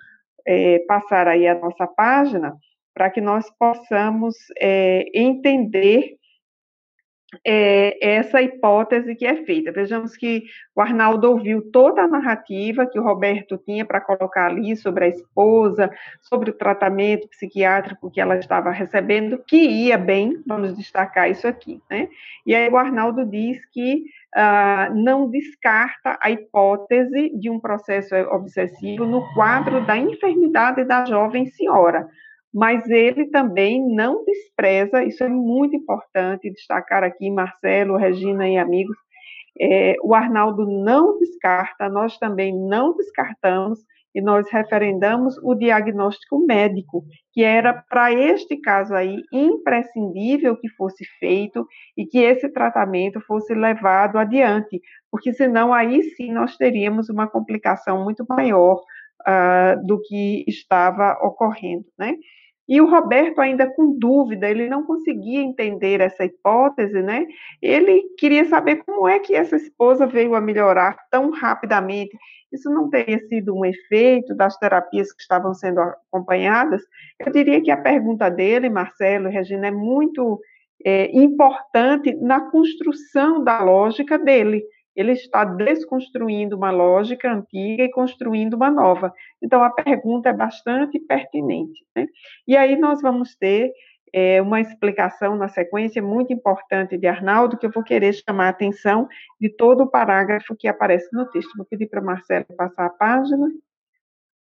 é, 0.47 0.79
passar 0.87 1.27
aí 1.27 1.47
a 1.47 1.55
nossa 1.55 1.85
página 1.85 2.55
para 2.93 3.09
que 3.09 3.21
nós 3.21 3.47
possamos 3.59 4.35
é, 4.59 5.05
entender 5.13 6.17
é, 7.45 8.15
essa 8.15 8.41
hipótese 8.41 9.13
que 9.15 9.25
é 9.25 9.43
feita. 9.43 9.71
Vejamos 9.71 10.15
que 10.15 10.43
o 10.75 10.81
Arnaldo 10.81 11.29
ouviu 11.29 11.61
toda 11.71 12.01
a 12.01 12.07
narrativa 12.07 12.85
que 12.85 12.97
o 12.97 13.03
Roberto 13.03 13.57
tinha 13.57 13.85
para 13.85 14.01
colocar 14.01 14.47
ali 14.47 14.75
sobre 14.75 15.05
a 15.05 15.07
esposa, 15.09 15.91
sobre 16.21 16.49
o 16.49 16.53
tratamento 16.53 17.27
psiquiátrico 17.27 18.09
que 18.09 18.21
ela 18.21 18.37
estava 18.37 18.71
recebendo, 18.71 19.43
que 19.45 19.57
ia 19.57 19.97
bem, 19.97 20.41
vamos 20.47 20.75
destacar 20.75 21.29
isso 21.29 21.47
aqui, 21.47 21.81
né? 21.89 22.07
E 22.45 22.55
aí 22.55 22.69
o 22.69 22.77
Arnaldo 22.77 23.25
diz 23.25 23.63
que 23.71 24.05
uh, 24.37 24.93
não 24.93 25.29
descarta 25.29 26.17
a 26.21 26.29
hipótese 26.29 27.37
de 27.39 27.49
um 27.49 27.59
processo 27.59 28.15
obsessivo 28.31 29.05
no 29.05 29.27
quadro 29.33 29.83
da 29.85 29.97
enfermidade 29.97 30.83
da 30.83 31.03
jovem 31.05 31.47
senhora, 31.47 32.07
mas 32.53 32.87
ele 32.89 33.25
também 33.29 33.83
não 33.83 34.23
despreza, 34.23 35.03
isso 35.03 35.23
é 35.23 35.27
muito 35.27 35.75
importante 35.75 36.51
destacar 36.51 37.03
aqui, 37.03 37.31
Marcelo, 37.31 37.97
Regina 37.97 38.47
e 38.47 38.57
amigos, 38.57 38.95
é, 39.59 39.95
o 40.03 40.13
Arnaldo 40.13 40.67
não 40.67 41.17
descarta, 41.17 41.89
nós 41.89 42.17
também 42.19 42.55
não 42.55 42.95
descartamos 42.95 43.79
e 44.17 44.21
nós 44.21 44.49
referendamos 44.51 45.37
o 45.43 45.53
diagnóstico 45.53 46.43
médico, 46.43 47.05
que 47.31 47.43
era 47.43 47.71
para 47.87 48.11
este 48.11 48.57
caso 48.57 48.95
aí 48.95 49.21
imprescindível 49.31 50.57
que 50.57 50.67
fosse 50.69 51.05
feito 51.19 51.67
e 51.95 52.03
que 52.03 52.17
esse 52.17 52.49
tratamento 52.49 53.21
fosse 53.21 53.53
levado 53.53 54.17
adiante, 54.17 54.81
porque 55.11 55.31
senão 55.33 55.71
aí 55.71 56.01
sim 56.15 56.31
nós 56.31 56.57
teríamos 56.57 57.09
uma 57.09 57.27
complicação 57.27 58.03
muito 58.03 58.25
maior 58.27 58.81
uh, 59.21 59.85
do 59.85 60.01
que 60.01 60.43
estava 60.47 61.11
ocorrendo, 61.21 61.85
né? 61.95 62.15
E 62.67 62.81
o 62.81 62.89
Roberto, 62.89 63.39
ainda 63.39 63.65
com 63.65 63.97
dúvida, 63.97 64.49
ele 64.49 64.67
não 64.67 64.83
conseguia 64.83 65.39
entender 65.39 66.01
essa 66.01 66.25
hipótese, 66.25 67.01
né? 67.01 67.25
Ele 67.61 68.03
queria 68.17 68.43
saber 68.43 68.83
como 68.83 69.07
é 69.07 69.19
que 69.19 69.33
essa 69.33 69.55
esposa 69.55 70.05
veio 70.05 70.35
a 70.35 70.41
melhorar 70.41 70.97
tão 71.09 71.31
rapidamente. 71.31 72.17
Isso 72.57 72.69
não 72.69 72.89
teria 72.89 73.19
sido 73.27 73.55
um 73.55 73.63
efeito 73.63 74.35
das 74.35 74.57
terapias 74.57 75.13
que 75.13 75.21
estavam 75.21 75.53
sendo 75.53 75.79
acompanhadas? 75.79 76.81
Eu 77.19 77.31
diria 77.31 77.61
que 77.61 77.71
a 77.71 77.77
pergunta 77.77 78.29
dele, 78.29 78.69
Marcelo 78.69 79.29
Regina, 79.29 79.67
é 79.67 79.71
muito 79.71 80.39
é, 80.83 81.11
importante 81.15 82.15
na 82.15 82.41
construção 82.49 83.43
da 83.43 83.61
lógica 83.61 84.17
dele 84.17 84.63
ele 84.97 85.11
está 85.11 85.45
desconstruindo 85.45 86.57
uma 86.57 86.71
lógica 86.71 87.31
antiga 87.31 87.83
e 87.83 87.91
construindo 87.91 88.55
uma 88.55 88.71
nova. 88.71 89.13
Então, 89.39 89.61
a 89.63 89.69
pergunta 89.69 90.29
é 90.29 90.33
bastante 90.33 90.97
pertinente. 90.99 91.85
Né? 91.95 92.07
E 92.47 92.57
aí 92.57 92.75
nós 92.75 92.99
vamos 92.99 93.35
ter 93.35 93.71
é, 94.13 94.41
uma 94.41 94.61
explicação 94.61 95.35
na 95.35 95.47
sequência 95.47 96.01
muito 96.01 96.33
importante 96.33 96.97
de 96.97 97.07
Arnaldo, 97.07 97.57
que 97.57 97.65
eu 97.65 97.71
vou 97.71 97.83
querer 97.83 98.13
chamar 98.13 98.47
a 98.47 98.49
atenção 98.49 99.07
de 99.39 99.49
todo 99.49 99.83
o 99.83 99.89
parágrafo 99.89 100.55
que 100.55 100.67
aparece 100.67 101.07
no 101.13 101.25
texto. 101.29 101.55
Vou 101.55 101.65
pedir 101.65 101.87
para 101.87 102.01
Marcelo 102.01 102.45
passar 102.57 102.85
a 102.85 102.89
página. 102.89 103.47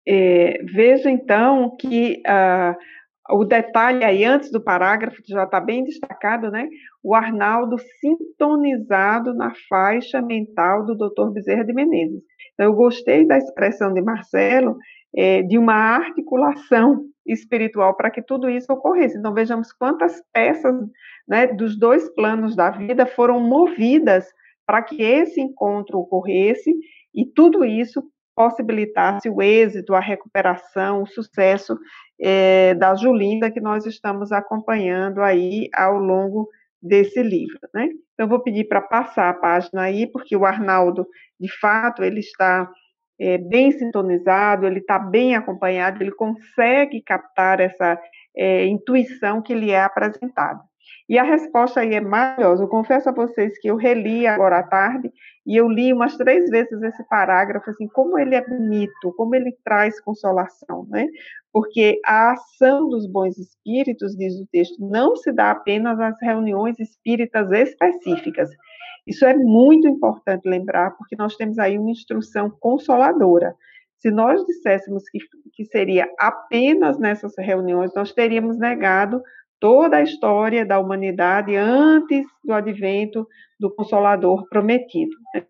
É, 0.07 0.59
então, 1.07 1.77
que 1.77 2.23
ah, 2.27 2.77
o 3.31 3.45
detalhe 3.45 4.05
aí, 4.05 4.25
antes 4.25 4.51
do 4.51 4.61
parágrafo, 4.61 5.23
já 5.27 5.45
está 5.45 5.61
bem 5.61 5.85
destacado, 5.85 6.51
né? 6.51 6.69
O 7.03 7.15
Arnaldo 7.15 7.77
sintonizado 8.01 9.35
na 9.35 9.53
faixa 9.69 10.21
mental 10.21 10.85
do 10.85 10.97
Dr. 10.97 11.31
Bezerra 11.33 11.65
de 11.65 11.73
Menezes. 11.73 12.23
Então, 12.55 12.67
eu 12.67 12.75
gostei 12.75 13.27
da 13.27 13.39
expressão 13.39 13.93
de 13.93 14.03
Marcelo, 14.03 14.77
é, 15.15 15.43
de 15.43 15.59
uma 15.59 15.75
articulação 15.75 17.05
espiritual 17.27 17.97
para 17.97 18.11
que 18.11 18.23
tudo 18.23 18.49
isso 18.49 18.73
ocorresse. 18.73 19.19
Então, 19.19 19.33
vejamos 19.33 19.73
quantas 19.73 20.23
peças 20.33 20.75
né, 21.29 21.47
dos 21.47 21.79
dois 21.79 22.09
planos 22.15 22.57
da 22.57 22.71
vida 22.71 23.07
foram 23.07 23.41
movidas 23.41 24.27
para 24.67 24.83
que 24.83 25.03
esse 25.03 25.41
encontro 25.41 25.99
ocorresse 25.99 26.75
e 27.15 27.27
tudo 27.27 27.65
isso 27.65 28.03
possibilitasse 28.35 29.29
o 29.29 29.43
êxito, 29.43 29.95
a 29.95 30.01
recuperação, 30.01 31.03
o 31.03 31.07
sucesso 31.07 31.79
é, 32.21 32.75
da 32.75 32.95
Julinda, 32.95 33.51
que 33.51 33.61
nós 33.61 33.85
estamos 33.85 34.33
acompanhando 34.33 35.21
aí 35.21 35.69
ao 35.75 35.99
longo 35.99 36.49
desse 36.83 37.23
livro, 37.23 37.59
né? 37.75 37.87
Então, 38.15 38.27
eu 38.27 38.29
vou 38.29 38.41
pedir 38.43 38.65
para 38.65 38.81
passar 38.81 39.29
a 39.29 39.35
página 39.35 39.83
aí, 39.83 40.07
porque 40.07 40.37
o 40.37 40.47
Arnaldo, 40.47 41.07
de 41.39 41.49
fato, 41.61 42.03
ele 42.03 42.21
está 42.21 42.71
é, 43.21 43.37
bem 43.37 43.71
sintonizado, 43.73 44.67
ele 44.67 44.79
está 44.79 44.99
bem 44.99 45.37
acompanhado, 45.37 46.03
ele 46.03 46.13
consegue 46.13 47.03
captar 47.03 47.61
essa 47.61 48.01
é, 48.35 48.65
intuição 48.67 49.43
que 49.43 49.55
lhe 49.55 49.71
é 49.71 49.83
apresentada. 49.83 50.61
E 51.09 51.19
a 51.19 51.25
resposta 51.25 51.81
aí 51.81 51.95
é 51.95 52.01
maravilhosa. 52.01 52.63
Eu 52.63 52.69
confesso 52.69 53.09
a 53.09 53.13
vocês 53.13 53.59
que 53.59 53.69
eu 53.69 53.77
reli 53.77 54.29
agora 54.29 54.61
à 54.61 54.63
tarde 54.63 55.11
e 55.45 55.57
eu 55.57 55.69
li 55.69 55.93
umas 55.93 56.17
três 56.17 56.49
vezes 56.49 56.81
esse 56.83 57.03
parágrafo, 57.09 57.69
assim, 57.69 57.89
como 57.89 58.17
ele 58.17 58.37
é 58.37 58.47
bonito, 58.47 59.13
como 59.17 59.35
ele 59.35 59.53
traz 59.65 60.01
consolação, 60.01 60.87
né? 60.89 61.07
Porque 61.53 62.01
a 62.07 62.31
ação 62.31 62.89
dos 62.89 63.11
bons 63.11 63.37
espíritos, 63.37 64.17
diz 64.17 64.35
o 64.41 64.47
texto, 64.53 64.77
não 64.79 65.17
se 65.17 65.33
dá 65.33 65.51
apenas 65.51 65.99
nas 65.99 66.15
reuniões 66.23 66.79
espíritas 66.79 67.51
específicas. 67.51 68.49
Isso 69.07 69.25
é 69.25 69.35
muito 69.35 69.89
importante 69.89 70.49
lembrar, 70.49 70.91
porque 70.97 71.17
nós 71.17 71.37
temos 71.37 71.59
aí 71.59 71.79
uma 71.79 71.91
instrução 71.91 72.51
consoladora. 72.61 73.55
Se 73.99 74.11
nós 74.11 74.45
disséssemos 74.47 75.05
que, 75.11 75.19
que 75.53 75.65
seria 75.67 76.09
apenas 76.19 76.99
nessas 76.99 77.35
reuniões, 77.37 77.93
nós 77.95 78.13
teríamos 78.13 78.59
negado 78.59 79.23
toda 79.61 79.99
a 79.99 80.03
história 80.03 80.65
da 80.65 80.81
humanidade 80.81 81.55
antes 81.55 82.25
do 82.43 82.55
advento 82.55 83.29
do 83.59 83.71
Consolador 83.71 84.49
prometido. 84.49 85.15
Né? 85.35 85.45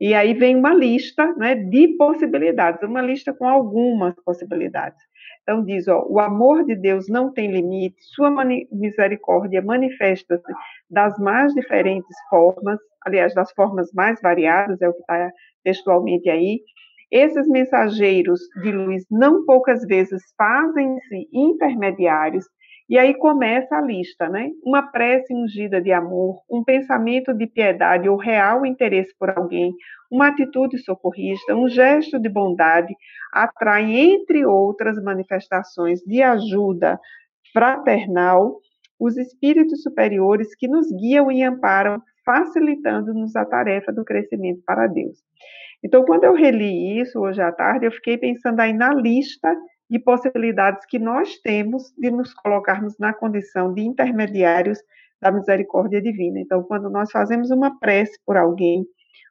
E 0.00 0.14
aí 0.14 0.32
vem 0.32 0.54
uma 0.54 0.72
lista 0.72 1.34
né, 1.34 1.56
de 1.56 1.88
possibilidades, 1.96 2.80
uma 2.84 3.02
lista 3.02 3.34
com 3.34 3.48
algumas 3.48 4.14
possibilidades. 4.24 5.02
Então 5.42 5.64
diz, 5.64 5.88
ó, 5.88 6.04
o 6.08 6.20
amor 6.20 6.64
de 6.64 6.76
Deus 6.76 7.08
não 7.08 7.32
tem 7.32 7.50
limite, 7.50 7.96
sua 8.00 8.30
misericórdia 8.70 9.60
manifesta-se 9.60 10.52
das 10.90 11.18
mais 11.18 11.52
diferentes 11.54 12.16
formas, 12.30 12.78
aliás, 13.04 13.34
das 13.34 13.52
formas 13.52 13.90
mais 13.92 14.20
variadas, 14.20 14.80
é 14.80 14.88
o 14.88 14.92
que 14.92 15.00
está 15.00 15.30
textualmente 15.64 16.28
aí. 16.30 16.60
Esses 17.10 17.48
mensageiros 17.48 18.40
de 18.62 18.70
luz 18.70 19.04
não 19.10 19.44
poucas 19.46 19.82
vezes 19.86 20.22
fazem-se 20.36 21.28
intermediários 21.32 22.44
e 22.88 22.98
aí 22.98 23.14
começa 23.14 23.76
a 23.76 23.82
lista, 23.82 24.28
né? 24.30 24.48
Uma 24.64 24.82
prece 24.90 25.34
ungida 25.34 25.80
de 25.80 25.92
amor, 25.92 26.40
um 26.50 26.64
pensamento 26.64 27.34
de 27.34 27.46
piedade 27.46 28.08
ou 28.08 28.16
real 28.16 28.64
interesse 28.64 29.14
por 29.18 29.30
alguém, 29.30 29.74
uma 30.10 30.28
atitude 30.28 30.78
socorrista, 30.78 31.54
um 31.54 31.68
gesto 31.68 32.18
de 32.18 32.30
bondade 32.30 32.94
atrai, 33.32 33.94
entre 33.94 34.46
outras 34.46 35.02
manifestações 35.02 36.00
de 36.00 36.22
ajuda 36.22 36.98
fraternal, 37.52 38.58
os 38.98 39.16
espíritos 39.16 39.82
superiores 39.82 40.54
que 40.54 40.68
nos 40.68 40.88
guiam 40.90 41.30
e 41.30 41.42
amparam, 41.42 42.00
facilitando-nos 42.24 43.34
a 43.36 43.44
tarefa 43.44 43.92
do 43.92 44.04
crescimento 44.04 44.62
para 44.66 44.86
Deus. 44.86 45.18
Então, 45.84 46.04
quando 46.04 46.24
eu 46.24 46.34
reli 46.34 47.00
isso 47.00 47.20
hoje 47.20 47.40
à 47.40 47.52
tarde, 47.52 47.86
eu 47.86 47.92
fiquei 47.92 48.18
pensando 48.18 48.60
aí 48.60 48.72
na 48.72 48.92
lista 48.92 49.54
de 49.88 49.98
possibilidades 49.98 50.84
que 50.86 50.98
nós 50.98 51.38
temos 51.38 51.92
de 51.96 52.10
nos 52.10 52.34
colocarmos 52.34 52.98
na 52.98 53.12
condição 53.12 53.72
de 53.72 53.82
intermediários 53.82 54.78
da 55.20 55.30
misericórdia 55.30 56.00
divina. 56.02 56.40
Então, 56.40 56.62
quando 56.62 56.90
nós 56.90 57.10
fazemos 57.10 57.50
uma 57.50 57.78
prece 57.78 58.18
por 58.26 58.36
alguém, 58.36 58.84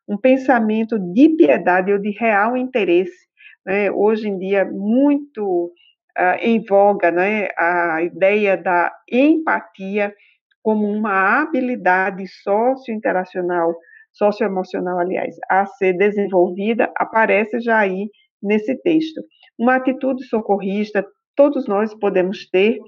um 0.07 0.17
pensamento 0.17 0.97
de 0.97 1.29
piedade 1.29 1.91
ou 1.91 1.99
de 1.99 2.11
real 2.11 2.57
interesse, 2.57 3.27
né, 3.65 3.91
hoje 3.91 4.27
em 4.29 4.37
dia 4.37 4.65
muito 4.65 5.71
uh, 6.17 6.37
em 6.41 6.63
voga 6.63 7.11
né, 7.11 7.49
a 7.57 8.01
ideia 8.01 8.57
da 8.57 8.91
empatia 9.11 10.13
como 10.61 10.85
uma 10.85 11.41
habilidade 11.41 12.27
sociointeracional, 12.27 13.73
socioemocional, 14.11 14.99
aliás, 14.99 15.35
a 15.49 15.65
ser 15.65 15.93
desenvolvida, 15.93 16.91
aparece 16.97 17.59
já 17.59 17.79
aí 17.79 18.09
nesse 18.41 18.75
texto. 18.81 19.21
Uma 19.57 19.75
atitude 19.75 20.25
socorrista, 20.25 21.05
todos 21.35 21.67
nós 21.67 21.93
podemos 21.93 22.49
ter 22.49 22.79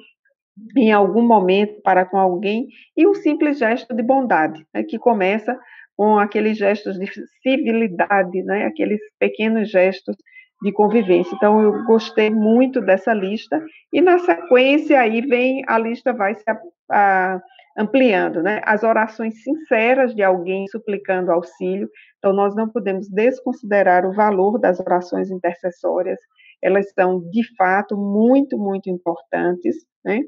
em 0.76 0.92
algum 0.92 1.26
momento 1.26 1.82
para 1.82 2.06
com 2.06 2.18
alguém, 2.18 2.68
e 2.98 3.08
um 3.08 3.14
simples 3.14 3.60
gesto 3.60 3.96
de 3.96 4.04
bondade, 4.04 4.66
né, 4.74 4.84
que 4.84 4.98
começa 4.98 5.58
com 5.96 6.18
aqueles 6.18 6.58
gestos 6.58 6.98
de 6.98 7.08
civilidade, 7.42 8.44
né, 8.44 8.66
aqueles 8.66 9.00
pequenos 9.18 9.70
gestos 9.70 10.16
de 10.62 10.72
convivência. 10.72 11.34
Então, 11.36 11.62
eu 11.62 11.84
gostei 11.86 12.30
muito 12.30 12.82
dessa 12.82 13.14
lista, 13.14 13.64
e 13.94 14.02
na 14.02 14.20
sequência 14.20 15.00
aí 15.00 15.22
vem, 15.22 15.64
a 15.68 15.78
lista 15.78 16.14
vai 16.14 16.36
se 16.36 16.44
a, 16.48 16.60
a, 16.92 17.42
ampliando, 17.78 18.44
né? 18.44 18.62
As 18.66 18.84
orações 18.84 19.42
sinceras 19.42 20.14
de 20.14 20.22
alguém 20.22 20.68
suplicando 20.68 21.32
auxílio. 21.32 21.90
Então, 22.18 22.34
nós 22.34 22.56
não 22.56 22.68
podemos 22.68 23.10
desconsiderar 23.10 24.06
o 24.06 24.14
valor 24.14 24.60
das 24.60 24.80
orações 24.80 25.32
intercessórias. 25.32 26.20
Elas 26.62 26.92
são, 26.92 27.22
de 27.30 27.44
fato, 27.56 27.96
muito, 27.96 28.58
muito 28.58 28.90
importantes, 28.90 29.78
né? 30.04 30.22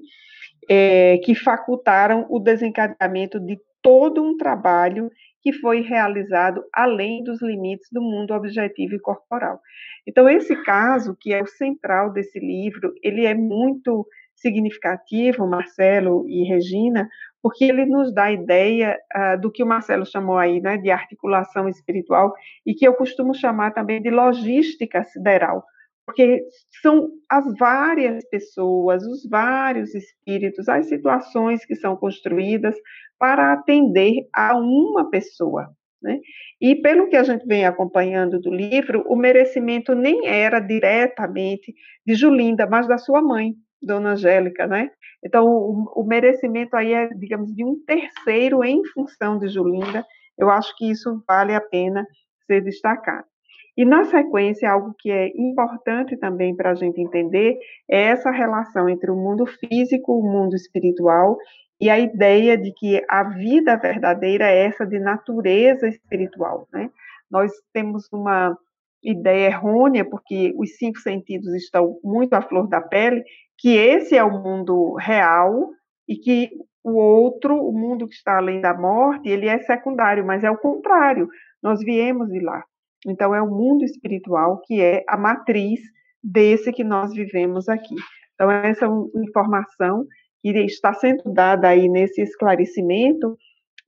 É, 0.70 1.18
que 1.24 1.36
facultaram 1.36 2.26
o 2.30 2.40
desencadeamento 2.40 3.40
de 3.40 3.60
todo 3.82 4.24
um 4.24 4.38
trabalho 4.38 5.10
que 5.42 5.54
foi 5.54 5.82
realizado 5.82 6.64
além 6.74 7.24
dos 7.24 7.42
limites 7.42 7.90
do 7.92 8.02
mundo 8.02 8.34
objetivo 8.34 8.96
e 8.96 9.00
corporal. 9.00 9.60
Então, 10.08 10.30
esse 10.30 10.56
caso, 10.64 11.16
que 11.20 11.34
é 11.34 11.42
o 11.42 11.48
central 11.48 12.12
desse 12.12 12.40
livro, 12.40 12.94
ele 13.04 13.26
é 13.26 13.34
muito 13.34 14.06
significativo, 14.36 15.48
Marcelo 15.48 16.28
e 16.28 16.44
Regina, 16.44 17.08
porque 17.42 17.66
ele 17.66 17.86
nos 17.86 18.14
dá 18.14 18.26
a 18.26 18.32
ideia 18.32 18.98
uh, 19.16 19.40
do 19.40 19.52
que 19.52 19.64
o 19.64 19.68
Marcelo 19.68 20.06
chamou 20.06 20.38
aí, 20.38 20.60
né, 20.60 20.78
de 20.78 20.92
articulação 20.92 21.68
espiritual, 21.68 22.34
e 22.66 22.74
que 22.74 22.88
eu 22.88 22.94
costumo 22.94 23.34
chamar 23.34 23.72
também 23.72 24.02
de 24.02 24.10
logística 24.10 25.04
sideral, 25.04 25.64
porque 26.12 26.44
são 26.82 27.10
as 27.30 27.46
várias 27.58 28.28
pessoas, 28.30 29.06
os 29.08 29.28
vários 29.30 29.96
espíritos, 29.96 30.68
as 30.68 30.88
situações 30.88 31.66
que 31.66 31.74
são 31.74 31.96
construídas 31.96 32.76
para 33.18 33.54
atender 33.54 34.28
a 34.34 34.58
uma 34.58 35.10
pessoa. 35.10 35.70
Né? 36.02 36.20
E 36.60 36.76
pelo 36.76 37.08
que 37.08 37.16
a 37.16 37.24
gente 37.24 37.46
vem 37.46 37.66
acompanhando 37.66 38.42
do 38.42 38.50
livro, 38.50 39.06
o 39.08 39.16
merecimento 39.16 39.96
nem 39.96 40.28
era 40.28 40.60
diretamente 40.60 41.74
de 42.06 42.14
Julinda, 42.14 42.68
mas 42.68 42.88
da 42.88 42.98
sua 42.98 43.22
mãe, 43.22 43.54
Dona 43.82 44.12
Angélica, 44.12 44.68
né? 44.68 44.90
Então, 45.24 45.46
o, 45.46 46.02
o 46.02 46.04
merecimento 46.04 46.76
aí 46.76 46.94
é, 46.94 47.08
digamos, 47.10 47.54
de 47.56 47.64
um 47.64 47.80
terceiro 47.86 48.64
em 48.64 48.84
função 48.88 49.38
de 49.38 49.48
Julinda. 49.48 50.06
Eu 50.38 50.50
acho 50.50 50.76
que 50.76 50.90
isso 50.90 51.24
vale 51.28 51.54
a 51.54 51.62
pena 51.62 52.06
ser 52.48 52.62
destacado. 52.62 53.31
E 53.78 53.86
na 53.86 54.04
sequência, 54.06 54.70
algo 54.70 54.94
que 55.00 55.10
é 55.10 55.28
importante 55.36 56.18
também 56.18 56.56
para 56.56 56.72
a 56.72 56.76
gente 56.76 57.00
entender 57.00 57.58
é 57.90 58.02
essa 58.04 58.30
relação 58.30 58.90
entre 58.90 59.10
o 59.10 59.16
mundo 59.16 59.46
físico, 59.46 60.20
o 60.20 60.24
mundo 60.24 60.56
espiritual 60.56 61.38
e 61.80 61.90
a 61.90 61.98
ideia 61.98 62.58
de 62.58 62.72
que 62.74 63.04
a 63.10 63.24
vida 63.24 63.76
verdadeira 63.78 64.46
é 64.46 64.66
essa 64.66 64.86
de 64.86 65.00
natureza 65.00 65.88
espiritual, 65.88 66.68
né? 66.72 66.92
Nós 67.30 67.52
temos 67.74 68.08
uma 68.12 68.56
ideia 69.04 69.48
errônea, 69.48 70.06
porque 70.06 70.54
os 70.58 70.78
cinco 70.78 71.00
sentidos 71.00 71.54
estão 71.56 71.98
muito 72.04 72.34
à 72.34 72.42
flor 72.42 72.68
da 72.68 72.82
pele, 72.82 73.24
que 73.58 73.76
esse 73.76 74.16
é 74.16 74.24
o 74.24 74.44
mundo 74.44 74.94
real 74.96 75.70
e 76.08 76.18
que 76.18 76.52
o 76.84 76.94
outro, 77.00 77.56
o 77.56 77.72
mundo 77.72 78.08
que 78.08 78.14
está 78.14 78.38
além 78.38 78.62
da 78.62 78.74
morte, 78.74 79.30
ele 79.30 79.48
é 79.48 79.60
secundário, 79.60 80.26
mas 80.26 80.44
é 80.44 80.52
o 80.52 80.58
contrário. 80.58 81.28
Nós 81.64 81.80
viemos 81.80 82.30
de 82.30 82.40
lá. 82.40 82.64
Então 83.06 83.34
é 83.34 83.42
o 83.42 83.50
mundo 83.50 83.84
espiritual 83.84 84.62
que 84.66 84.82
é 84.82 85.04
a 85.08 85.18
matriz 85.18 85.80
desse 86.24 86.72
que 86.72 86.84
nós 86.84 87.14
vivemos 87.14 87.68
aqui. 87.68 87.96
Então 88.36 88.52
essa 88.52 88.88
informação 89.16 90.06
que 90.42 90.50
está 90.50 90.94
sendo 90.94 91.32
dada 91.32 91.70
aí 91.70 91.88
nesse 91.88 92.22
esclarecimento, 92.22 93.38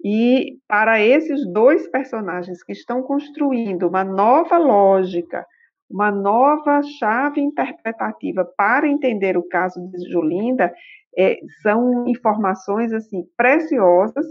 e 0.04 0.58
para 0.68 1.00
esses 1.02 1.50
dois 1.52 1.88
personagens 1.88 2.62
que 2.62 2.74
estão 2.74 3.02
construindo 3.02 3.88
uma 3.88 4.04
nova 4.04 4.58
lógica, 4.58 5.46
uma 5.90 6.12
nova 6.12 6.82
chave 7.00 7.40
interpretativa 7.40 8.44
para 8.58 8.88
entender 8.88 9.38
o 9.38 9.48
caso 9.48 9.80
de 9.90 10.12
Julinda, 10.12 10.74
é, 11.18 11.40
são 11.62 12.06
informações 12.08 12.92
assim 12.92 13.24
preciosas 13.38 14.26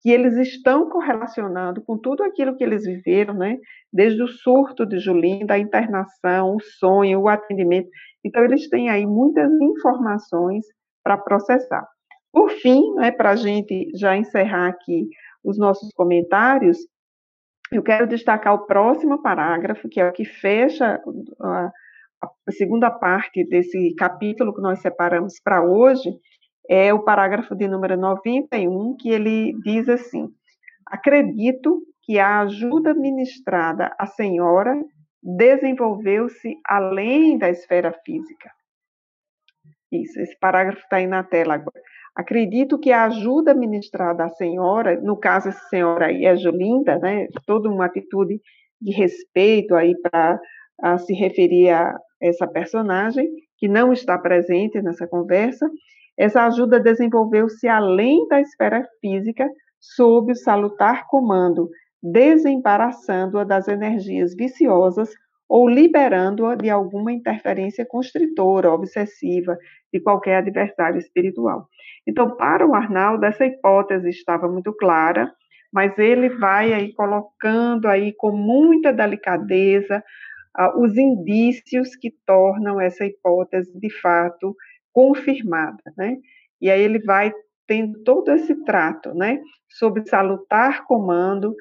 que 0.00 0.10
eles 0.10 0.36
estão 0.36 0.88
correlacionando 0.88 1.82
com 1.82 1.98
tudo 1.98 2.22
aquilo 2.22 2.56
que 2.56 2.64
eles 2.64 2.84
viveram, 2.84 3.34
né? 3.34 3.58
Desde 3.92 4.22
o 4.22 4.28
surto 4.28 4.86
de 4.86 4.98
Julinda, 4.98 5.54
a 5.54 5.58
internação, 5.58 6.56
o 6.56 6.60
sonho, 6.60 7.20
o 7.20 7.28
atendimento. 7.28 7.88
Então, 8.24 8.42
eles 8.44 8.68
têm 8.68 8.88
aí 8.88 9.06
muitas 9.06 9.50
informações 9.60 10.64
para 11.02 11.18
processar. 11.18 11.86
Por 12.32 12.50
fim, 12.50 12.94
né, 12.94 13.10
para 13.10 13.30
a 13.30 13.36
gente 13.36 13.90
já 13.94 14.16
encerrar 14.16 14.68
aqui 14.68 15.08
os 15.44 15.58
nossos 15.58 15.90
comentários, 15.92 16.78
eu 17.72 17.82
quero 17.82 18.06
destacar 18.06 18.54
o 18.54 18.66
próximo 18.66 19.22
parágrafo, 19.22 19.88
que 19.88 20.00
é 20.00 20.08
o 20.08 20.12
que 20.12 20.24
fecha 20.24 21.00
a, 21.40 21.70
a 22.22 22.52
segunda 22.52 22.90
parte 22.90 23.44
desse 23.48 23.94
capítulo 23.96 24.54
que 24.54 24.60
nós 24.60 24.80
separamos 24.80 25.34
para 25.42 25.64
hoje, 25.64 26.10
é 26.70 26.94
o 26.94 27.02
parágrafo 27.02 27.56
de 27.56 27.66
número 27.66 27.96
91, 27.96 28.94
que 28.96 29.10
ele 29.10 29.52
diz 29.64 29.88
assim: 29.88 30.28
Acredito 30.86 31.82
que 32.00 32.20
a 32.20 32.42
ajuda 32.42 32.94
ministrada 32.94 33.92
à 33.98 34.06
senhora 34.06 34.80
desenvolveu-se 35.20 36.54
além 36.64 37.36
da 37.36 37.50
esfera 37.50 37.92
física. 38.04 38.48
Isso, 39.90 40.20
esse 40.20 40.38
parágrafo 40.38 40.80
está 40.82 40.96
aí 40.96 41.08
na 41.08 41.24
tela 41.24 41.54
agora. 41.54 41.80
Acredito 42.14 42.78
que 42.78 42.92
a 42.92 43.04
ajuda 43.04 43.52
ministrada 43.52 44.24
à 44.24 44.28
senhora, 44.28 45.00
no 45.00 45.16
caso, 45.16 45.48
essa 45.48 45.68
senhora 45.68 46.06
aí 46.06 46.24
é 46.24 46.36
Julinda, 46.36 46.98
né? 46.98 47.26
Toda 47.46 47.68
uma 47.68 47.86
atitude 47.86 48.40
de 48.80 48.92
respeito 48.92 49.74
aí 49.74 49.94
para 50.00 50.98
se 50.98 51.12
referir 51.14 51.70
a 51.70 51.98
essa 52.20 52.46
personagem, 52.46 53.28
que 53.58 53.66
não 53.66 53.92
está 53.92 54.16
presente 54.16 54.80
nessa 54.80 55.06
conversa. 55.08 55.68
Essa 56.20 56.44
ajuda 56.44 56.78
desenvolveu-se 56.78 57.66
além 57.66 58.28
da 58.28 58.42
esfera 58.42 58.86
física, 59.00 59.48
sob 59.80 60.32
o 60.32 60.34
salutar 60.34 61.06
comando, 61.06 61.70
desembaraçando-a 62.02 63.42
das 63.42 63.68
energias 63.68 64.34
viciosas 64.36 65.08
ou 65.48 65.66
liberando-a 65.66 66.54
de 66.56 66.68
alguma 66.68 67.10
interferência 67.10 67.86
constritora, 67.86 68.70
obsessiva, 68.70 69.56
de 69.90 69.98
qualquer 69.98 70.36
adversário 70.36 70.98
espiritual. 70.98 71.66
Então, 72.06 72.36
para 72.36 72.66
o 72.66 72.74
Arnaldo, 72.74 73.24
essa 73.24 73.46
hipótese 73.46 74.10
estava 74.10 74.46
muito 74.46 74.74
clara, 74.74 75.32
mas 75.72 75.98
ele 75.98 76.28
vai 76.28 76.74
aí 76.74 76.92
colocando 76.92 77.88
aí 77.88 78.12
com 78.12 78.30
muita 78.30 78.92
delicadeza 78.92 80.04
uh, 80.58 80.82
os 80.82 80.98
indícios 80.98 81.96
que 81.96 82.12
tornam 82.26 82.78
essa 82.78 83.06
hipótese 83.06 83.72
de 83.80 83.90
fato 84.02 84.54
confirmada, 84.92 85.82
né? 85.96 86.16
E 86.60 86.70
aí 86.70 86.80
ele 86.80 87.00
vai 87.00 87.32
tendo 87.66 88.02
todo 88.02 88.32
esse 88.32 88.64
trato, 88.64 89.14
né, 89.14 89.38
sobre 89.68 90.04
salutar 90.08 90.84
comando 90.86 91.54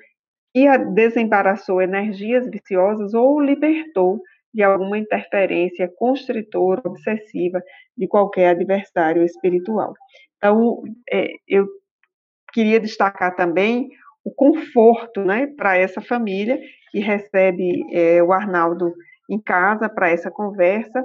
e 0.55 0.65
desembaraçou 0.95 1.81
energias 1.81 2.49
viciosas 2.49 3.13
ou 3.13 3.39
libertou 3.39 4.19
de 4.51 4.63
alguma 4.63 4.97
interferência 4.97 5.87
constritora, 5.95 6.81
obsessiva 6.83 7.61
de 7.95 8.07
qualquer 8.07 8.49
adversário 8.49 9.23
espiritual. 9.23 9.93
Então, 10.37 10.81
é, 11.11 11.27
eu 11.47 11.67
queria 12.51 12.79
destacar 12.79 13.35
também 13.35 13.89
o 14.23 14.33
conforto 14.33 15.23
né, 15.23 15.47
para 15.55 15.77
essa 15.77 16.01
família 16.01 16.59
que 16.91 16.99
recebe 16.99 17.83
é, 17.93 18.23
o 18.23 18.33
Arnaldo 18.33 18.93
em 19.29 19.39
casa 19.39 19.87
para 19.87 20.09
essa 20.09 20.31
conversa, 20.31 21.03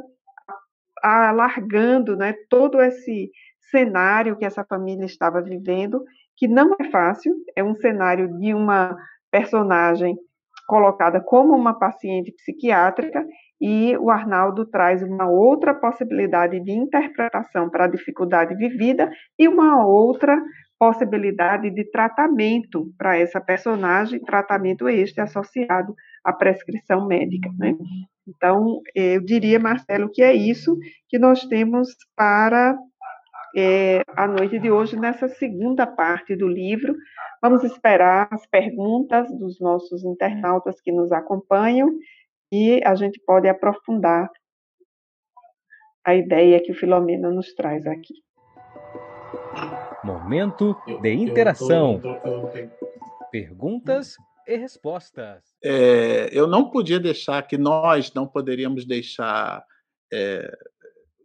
alargando 1.05 2.17
né, 2.17 2.35
todo 2.49 2.81
esse 2.81 3.31
cenário 3.71 4.37
que 4.37 4.45
essa 4.45 4.65
família 4.65 5.05
estava 5.05 5.43
vivendo, 5.43 6.03
que 6.37 6.49
não 6.49 6.75
é 6.81 6.91
fácil, 6.91 7.35
é 7.57 7.63
um 7.63 7.75
cenário 7.75 8.29
de 8.39 8.55
uma 8.55 8.97
personagem 9.31 10.17
colocada 10.67 11.21
como 11.21 11.55
uma 11.55 11.79
paciente 11.79 12.33
psiquiátrica 12.33 13.25
e 13.61 13.97
o 13.99 14.11
Arnaldo 14.11 14.67
traz 14.67 15.03
uma 15.03 15.29
outra 15.29 15.75
possibilidade 15.75 16.61
de 16.61 16.73
interpretação 16.73 17.69
para 17.69 17.85
a 17.85 17.89
dificuldade 17.89 18.55
vivida 18.55 19.11
e 19.39 19.47
uma 19.47 19.87
outra 19.87 20.41
possibilidade 20.79 21.71
de 21.71 21.91
tratamento 21.91 22.93
para 22.99 23.17
essa 23.17 23.41
personagem, 23.41 24.21
tratamento 24.21 24.89
este 24.89 25.21
associado 25.21 25.95
à 26.25 26.33
prescrição 26.33 27.07
médica, 27.07 27.51
né? 27.59 27.75
Então, 28.27 28.81
eu 28.95 29.21
diria, 29.21 29.59
Marcelo, 29.59 30.11
que 30.11 30.23
é 30.23 30.33
isso 30.33 30.77
que 31.09 31.19
nós 31.19 31.45
temos 31.45 31.89
para 32.17 32.77
é, 33.57 34.03
a 34.17 34.27
noite 34.27 34.59
de 34.59 34.71
hoje, 34.71 34.99
nessa 34.99 35.29
segunda 35.29 35.87
parte 35.87 36.35
do 36.35 36.49
livro. 36.49 36.95
Vamos 37.43 37.63
esperar 37.63 38.29
as 38.31 38.47
perguntas 38.47 39.29
dos 39.39 39.61
nossos 39.61 40.05
internautas 40.05 40.81
que 40.81 40.91
nos 40.91 41.13
acompanham 41.13 41.91
e 42.51 42.81
a 42.85 42.95
gente 42.95 43.21
pode 43.27 43.49
aprofundar 43.49 44.29
a 46.05 46.15
ideia 46.15 46.63
que 46.63 46.73
o 46.73 46.75
Filomeno 46.75 47.33
nos 47.33 47.55
traz 47.55 47.87
aqui. 47.87 48.15
Momento 50.03 50.77
de 51.01 51.13
interação. 51.13 52.01
Perguntas 53.31 54.17
e 54.47 54.57
respostas. 54.57 55.43
É, 55.63 56.29
eu 56.33 56.47
não 56.47 56.71
podia 56.71 57.01
deixar 57.01 57.43
que 57.43 57.57
nós 57.57 58.13
não 58.13 58.27
poderíamos 58.27 58.85
deixar 58.85 59.65
é, 60.13 60.51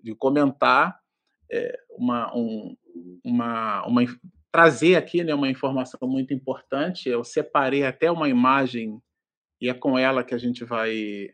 de 0.03 0.15
comentar 0.15 0.99
é, 1.51 1.79
uma, 1.89 2.35
um, 2.35 2.75
uma, 3.23 3.85
uma, 3.85 4.01
trazer 4.51 4.95
aqui 4.95 5.23
né, 5.23 5.33
uma 5.33 5.49
informação 5.49 5.99
muito 6.03 6.33
importante. 6.33 7.09
Eu 7.09 7.23
separei 7.23 7.85
até 7.85 8.11
uma 8.11 8.29
imagem 8.29 9.01
e 9.61 9.69
é 9.69 9.73
com 9.73 9.97
ela 9.97 10.23
que 10.23 10.33
a 10.33 10.37
gente 10.37 10.63
vai. 10.63 11.29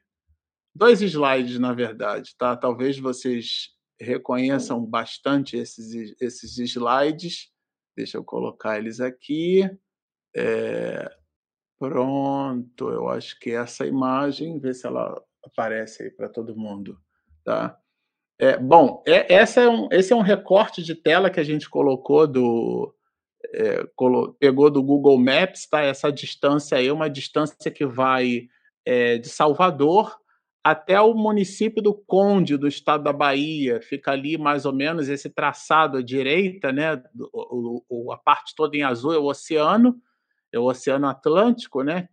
Dois 0.74 1.02
slides, 1.02 1.58
na 1.58 1.74
verdade, 1.74 2.36
tá? 2.38 2.56
Talvez 2.58 2.98
vocês 3.00 3.70
reconheçam 4.00 4.84
bastante 4.86 5.56
esses, 5.56 6.14
esses 6.20 6.58
slides. 6.58 7.50
Deixa 7.96 8.18
eu 8.18 8.24
colocar 8.24 8.78
eles 8.78 9.00
aqui. 9.00 9.70
É... 10.36 11.10
Pronto, 11.78 12.90
eu 12.90 13.10
acho 13.10 13.40
que 13.40 13.52
essa 13.52 13.86
imagem, 13.86 14.60
ver 14.60 14.74
se 14.74 14.88
ela 14.88 15.22
aparece 15.44 16.04
aí 16.04 16.10
para 16.10 16.30
todo 16.30 16.56
mundo, 16.56 16.98
tá? 17.44 17.78
É, 18.40 18.58
bom, 18.58 19.02
é, 19.08 19.34
essa 19.34 19.62
é 19.62 19.70
um, 19.70 19.88
esse 19.92 20.12
é 20.12 20.16
um 20.16 20.22
recorte 20.22 20.84
de 20.84 20.94
tela 20.94 21.30
que 21.30 21.40
a 21.40 21.44
gente 21.44 21.70
colocou 21.70 22.28
do. 22.28 22.94
É, 23.54 23.88
colo, 23.96 24.36
pegou 24.40 24.70
do 24.72 24.82
Google 24.82 25.18
Maps, 25.20 25.68
tá? 25.68 25.82
Essa 25.82 26.12
distância 26.12 26.78
aí 26.78 26.92
uma 26.92 27.10
distância 27.10 27.72
que 27.72 27.86
vai 27.86 28.48
é, 28.86 29.18
de 29.18 29.30
Salvador 29.30 30.18
até 30.64 31.00
o 31.00 31.14
município 31.14 31.82
do 31.82 31.94
Conde, 31.94 32.58
do 32.58 32.68
estado 32.68 33.04
da 33.04 33.14
Bahia. 33.14 33.80
Fica 33.82 34.12
ali 34.12 34.38
mais 34.38 34.66
ou 34.66 34.74
menos 34.74 35.08
esse 35.08 35.30
traçado 35.30 36.00
à 36.00 36.02
direita, 36.02 36.72
né? 36.72 37.02
O, 37.32 37.84
o, 37.88 38.12
a 38.12 38.18
parte 38.18 38.56
toda 38.56 38.76
em 38.76 38.82
azul 38.82 39.14
é 39.14 39.18
o 39.18 39.26
oceano, 39.26 39.96
é 40.56 40.60
o 40.60 40.66
Oceano 40.66 41.08
Atlântico, 41.08 41.84
né? 41.84 42.08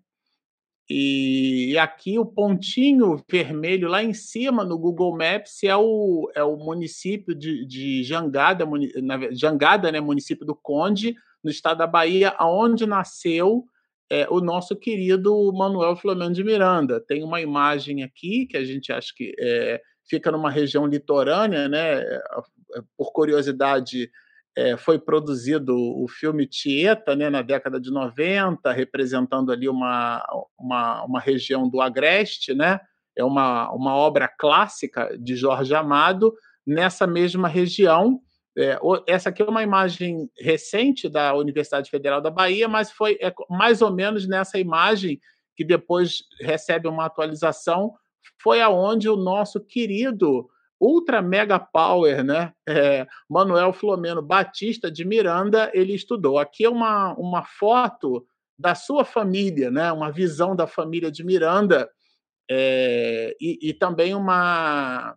E, 0.91 1.79
aqui 1.79 2.19
o 2.19 2.27
pontinho 2.27 3.23
vermelho 3.31 3.89
lá 3.89 4.03
em 4.03 4.13
cima 4.13 4.65
no 4.65 4.79
Google 4.79 5.17
Maps 5.17 5.63
é 5.63 5.75
o, 5.77 6.31
é 6.35 6.43
o 6.43 6.57
município 6.57 7.35
de, 7.35 7.65
de 7.65 8.03
Jangada, 8.03 8.67
Jangada, 9.33 9.91
né, 9.91 10.01
município 10.01 10.45
do 10.45 10.55
Conde, 10.55 11.15
no 11.43 11.51
estado 11.51 11.79
da 11.79 11.87
Bahia, 11.87 12.37
onde 12.41 12.85
nasceu 12.85 13.65
é, 14.11 14.29
o 14.29 14.41
nosso 14.41 14.77
querido 14.77 15.53
Manuel 15.53 15.97
Flamengo 15.97 16.35
de 16.35 16.45
Miranda. 16.45 17.01
Tem 17.01 17.25
uma 17.25 17.41
imagem 17.41 18.03
aqui 18.03 18.47
que 18.47 18.57
a 18.57 18.65
gente 18.65 18.93
acha 18.93 19.13
que 19.17 19.35
é, 19.39 19.81
fica 20.05 20.31
numa 20.31 20.51
região 20.51 20.87
litorânea, 20.87 21.69
né? 21.69 22.05
Por 22.97 23.13
curiosidade, 23.13 24.11
é, 24.57 24.77
foi 24.77 24.99
produzido 24.99 25.75
o 25.77 26.07
filme 26.09 26.47
Tieta, 26.47 27.17
né, 27.17 27.31
na 27.31 27.43
década 27.43 27.81
de 27.81 27.91
90, 27.91 28.71
representando 28.73 29.51
ali 29.51 29.69
uma, 29.69 30.25
uma, 30.59 31.05
uma 31.05 31.21
região 31.21 31.69
do 31.69 31.81
Agreste, 31.81 32.55
né? 32.55 32.81
É 33.17 33.25
uma, 33.25 33.71
uma 33.73 33.95
obra 33.95 34.29
clássica 34.29 35.17
de 35.19 35.37
Jorge 35.37 35.75
Amado 35.75 36.35
nessa 36.67 37.07
mesma 37.07 37.49
região. 37.49 38.21
É, 38.57 38.79
essa 39.07 39.31
aqui 39.31 39.43
é 39.43 39.47
uma 39.47 39.63
imagem 39.63 40.31
recente 40.39 41.09
da 41.09 41.35
Universidade 41.35 41.91
Federal 41.91 42.21
da 42.21 42.31
Bahia, 42.31 42.69
mas 42.69 42.91
foi 42.91 43.19
é, 43.21 43.33
mais 43.49 43.81
ou 43.81 43.91
menos 43.91 44.29
nessa 44.29 44.59
imagem 44.59 45.19
que 45.57 45.65
depois 45.65 46.25
recebe 46.41 46.89
uma 46.89 47.07
atualização, 47.07 47.93
foi 48.43 48.61
aonde 48.61 49.09
o 49.09 49.17
nosso 49.17 49.61
querido 49.61 50.49
ultra 50.83 51.23
mega 51.23 51.61
power, 51.61 52.25
né? 52.25 52.53
É, 52.69 53.07
Manuel 53.31 53.73
Flomeno 53.73 54.21
Batista 54.21 54.91
de 54.91 55.05
Miranda, 55.05 55.71
ele 55.73 55.95
estudou. 55.95 56.41
Aqui 56.41 56.65
é 56.65 56.69
uma, 56.69 57.15
uma 57.15 57.45
foto 57.45 58.27
da 58.59 58.75
sua 58.75 59.05
família, 59.05 59.71
né? 59.71 59.93
Uma 59.93 60.11
visão 60.11 60.57
da 60.57 60.67
família 60.67 61.11
de 61.11 61.23
Miranda 61.23 61.89
é, 62.51 63.37
e, 63.41 63.71
e, 63.71 63.73
também 63.73 64.15
uma 64.15 65.17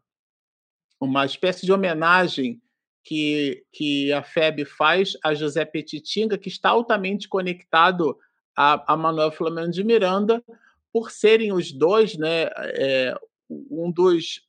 uma 1.02 1.26
espécie 1.26 1.66
de 1.66 1.74
homenagem 1.74 2.62
que, 3.04 3.64
que 3.72 4.14
a 4.14 4.24
FEB 4.24 4.66
faz 4.66 5.14
a 5.24 5.34
José 5.34 5.66
Petitinga, 5.66 6.38
que 6.38 6.48
está 6.48 6.70
altamente 6.70 7.28
conectado 7.28 8.18
a, 8.56 8.94
a 8.94 8.96
Manuel 8.96 9.32
Flamengo 9.32 9.72
de 9.72 9.84
Miranda, 9.84 10.44
por 10.94 11.12
serem 11.12 11.52
os 11.52 11.72
dois, 11.72 12.16
né? 12.18 12.50
É, 12.56 13.16
um 13.50 13.92
dos 13.92 14.42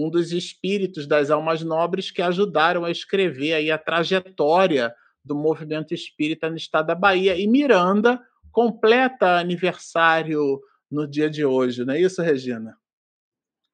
um 0.00 0.08
dos 0.08 0.32
espíritos 0.32 1.06
das 1.06 1.30
almas 1.30 1.62
nobres 1.62 2.10
que 2.10 2.22
ajudaram 2.22 2.84
a 2.84 2.90
escrever 2.90 3.52
aí 3.52 3.70
a 3.70 3.78
trajetória 3.78 4.94
do 5.24 5.34
movimento 5.34 5.92
espírita 5.92 6.48
no 6.48 6.56
estado 6.56 6.86
da 6.86 6.94
Bahia. 6.94 7.38
E 7.38 7.46
Miranda 7.46 8.20
completa 8.50 9.38
aniversário 9.38 10.60
no 10.90 11.06
dia 11.06 11.28
de 11.28 11.44
hoje, 11.44 11.84
não 11.84 11.94
é 11.94 12.00
isso, 12.00 12.22
Regina? 12.22 12.74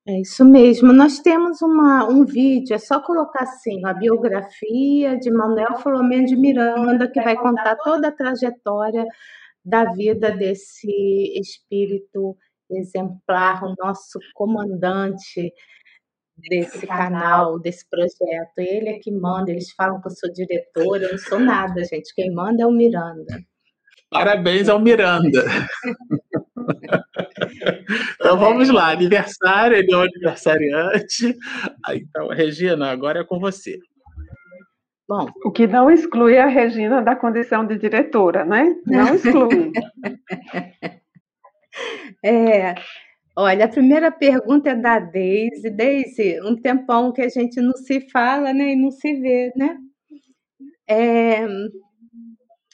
É 0.09 0.21
isso 0.21 0.45
mesmo. 0.45 0.93
Nós 0.93 1.19
temos 1.19 1.63
uma, 1.63 2.09
um 2.09 2.25
vídeo, 2.25 2.75
é 2.75 2.79
só 2.79 3.01
colocar 3.01 3.43
assim, 3.43 3.85
a 3.85 3.93
biografia 3.93 5.19
de 5.19 5.31
Manuel 5.31 5.79
Filomeno 5.79 6.27
de 6.27 6.37
Miranda, 6.37 7.11
que 7.11 7.21
vai 7.21 7.37
contar 7.37 7.75
toda 7.77 8.09
a 8.09 8.13
trajetória 8.13 9.05
da 9.65 9.93
vida 9.93 10.31
desse 10.31 10.89
espírito 11.41 12.37
exemplar, 12.71 13.65
o 13.65 13.75
nosso 13.79 14.19
comandante 14.35 15.53
desse 16.37 16.87
canal, 16.87 17.59
desse 17.59 17.89
projeto. 17.89 18.59
Ele 18.59 18.91
é 18.91 18.99
que 18.99 19.11
manda, 19.11 19.51
eles 19.51 19.73
falam 19.73 20.01
que 20.01 20.09
eu 20.09 20.13
sou 20.13 20.33
diretora, 20.33 21.05
eu 21.05 21.13
não 21.13 21.19
sou 21.19 21.39
nada, 21.39 21.83
gente. 21.85 22.15
Quem 22.15 22.33
manda 22.33 22.63
é 22.63 22.67
o 22.67 22.73
Miranda. 22.73 23.25
Parabéns 24.11 24.69
ao 24.69 24.79
Miranda. 24.79 25.45
então 28.15 28.39
vamos 28.39 28.69
lá, 28.69 28.91
aniversário, 28.91 29.77
ele 29.77 29.93
é 29.93 29.97
o 29.97 30.03
aniversariante. 30.03 31.37
Então, 31.91 32.29
Regina, 32.29 32.91
agora 32.91 33.21
é 33.21 33.25
com 33.25 33.39
você. 33.39 33.79
Bom, 35.09 35.29
o 35.45 35.53
que 35.53 35.67
não 35.67 35.91
exclui 35.91 36.37
a 36.37 36.47
Regina 36.47 37.01
da 37.01 37.15
condição 37.15 37.65
de 37.65 37.79
diretora, 37.79 38.45
né? 38.45 38.75
Não 38.85 39.15
exclui. 39.15 39.73
é, 42.25 42.75
Olha, 43.39 43.67
a 43.67 43.69
primeira 43.69 44.11
pergunta 44.11 44.71
é 44.71 44.75
da 44.75 44.99
Deise. 44.99 45.69
Deise, 45.69 46.41
um 46.43 46.57
tempão 46.57 47.13
que 47.13 47.21
a 47.21 47.29
gente 47.29 47.61
não 47.61 47.77
se 47.77 48.09
fala, 48.11 48.55
né, 48.55 48.73
e 48.73 48.77
não 48.77 48.91
se 48.91 49.13
vê, 49.15 49.53
né? 49.55 49.77
É, 50.89 51.47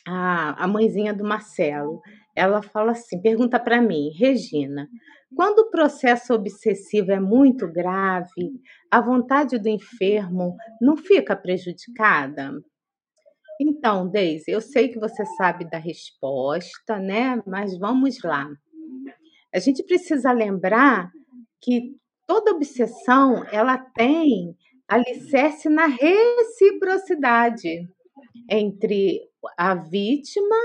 a, 0.06 0.64
a 0.64 0.68
mãezinha 0.68 1.12
do 1.12 1.24
Marcelo, 1.24 2.00
ela 2.36 2.62
fala 2.62 2.92
assim, 2.92 3.20
pergunta 3.20 3.58
para 3.58 3.82
mim, 3.82 4.10
Regina, 4.16 4.88
quando 5.34 5.60
o 5.60 5.70
processo 5.70 6.32
obsessivo 6.32 7.10
é 7.10 7.18
muito 7.18 7.66
grave, 7.66 8.52
a 8.90 9.00
vontade 9.00 9.58
do 9.58 9.68
enfermo 9.68 10.54
não 10.80 10.96
fica 10.96 11.34
prejudicada? 11.34 12.52
Então, 13.60 14.08
Deise, 14.08 14.50
eu 14.52 14.60
sei 14.60 14.88
que 14.88 15.00
você 15.00 15.24
sabe 15.36 15.68
da 15.68 15.78
resposta, 15.78 16.98
né? 16.98 17.42
Mas 17.46 17.76
vamos 17.78 18.22
lá. 18.22 18.48
A 19.54 19.58
gente 19.58 19.82
precisa 19.82 20.32
lembrar 20.32 21.10
que 21.60 21.94
toda 22.26 22.52
obsessão 22.52 23.44
ela 23.52 23.76
tem 23.78 24.56
alicerce 24.88 25.68
na 25.68 25.86
reciprocidade 25.86 27.86
entre 28.50 29.20
a 29.56 29.74
vítima 29.74 30.56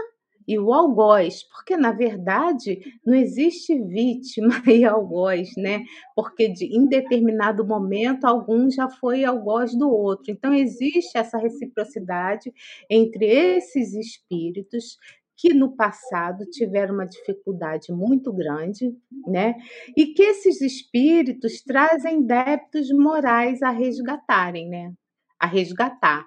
e 0.48 0.58
o 0.58 0.74
algoz, 0.74 1.44
porque 1.44 1.76
na 1.76 1.92
verdade 1.92 2.80
não 3.06 3.14
existe 3.14 3.78
vítima 3.78 4.50
e 4.66 4.86
algoz, 4.86 5.50
né? 5.58 5.84
Porque 6.16 6.48
de, 6.48 6.66
em 6.66 6.88
determinado 6.88 7.66
momento 7.66 8.24
algum 8.24 8.72
já 8.72 8.90
foi 8.90 9.26
algoz 9.26 9.76
do 9.76 9.90
outro. 9.90 10.32
Então 10.32 10.54
existe 10.54 11.18
essa 11.18 11.38
reciprocidade 11.38 12.54
entre 12.90 13.26
esses 13.26 13.94
espíritos 13.94 14.98
que 15.38 15.54
no 15.54 15.76
passado 15.76 16.46
tiveram 16.50 16.96
uma 16.96 17.06
dificuldade 17.06 17.92
muito 17.92 18.34
grande, 18.34 18.92
né? 19.28 19.56
E 19.96 20.08
que 20.08 20.24
esses 20.24 20.60
espíritos 20.62 21.62
trazem 21.62 22.24
débitos 22.24 22.90
morais 22.92 23.62
a 23.62 23.70
resgatarem, 23.70 24.68
né? 24.68 24.94
A 25.40 25.46
resgatar. 25.46 26.26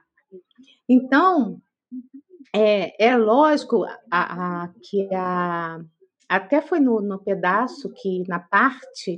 Então, 0.88 1.60
é, 2.54 3.04
é 3.04 3.16
lógico 3.16 3.84
a, 4.10 4.62
a, 4.64 4.68
que 4.80 5.08
a, 5.12 5.80
até 6.28 6.62
foi 6.62 6.78
no, 6.78 7.00
no 7.00 7.18
pedaço 7.18 7.92
que, 7.92 8.22
na 8.28 8.38
parte 8.38 9.16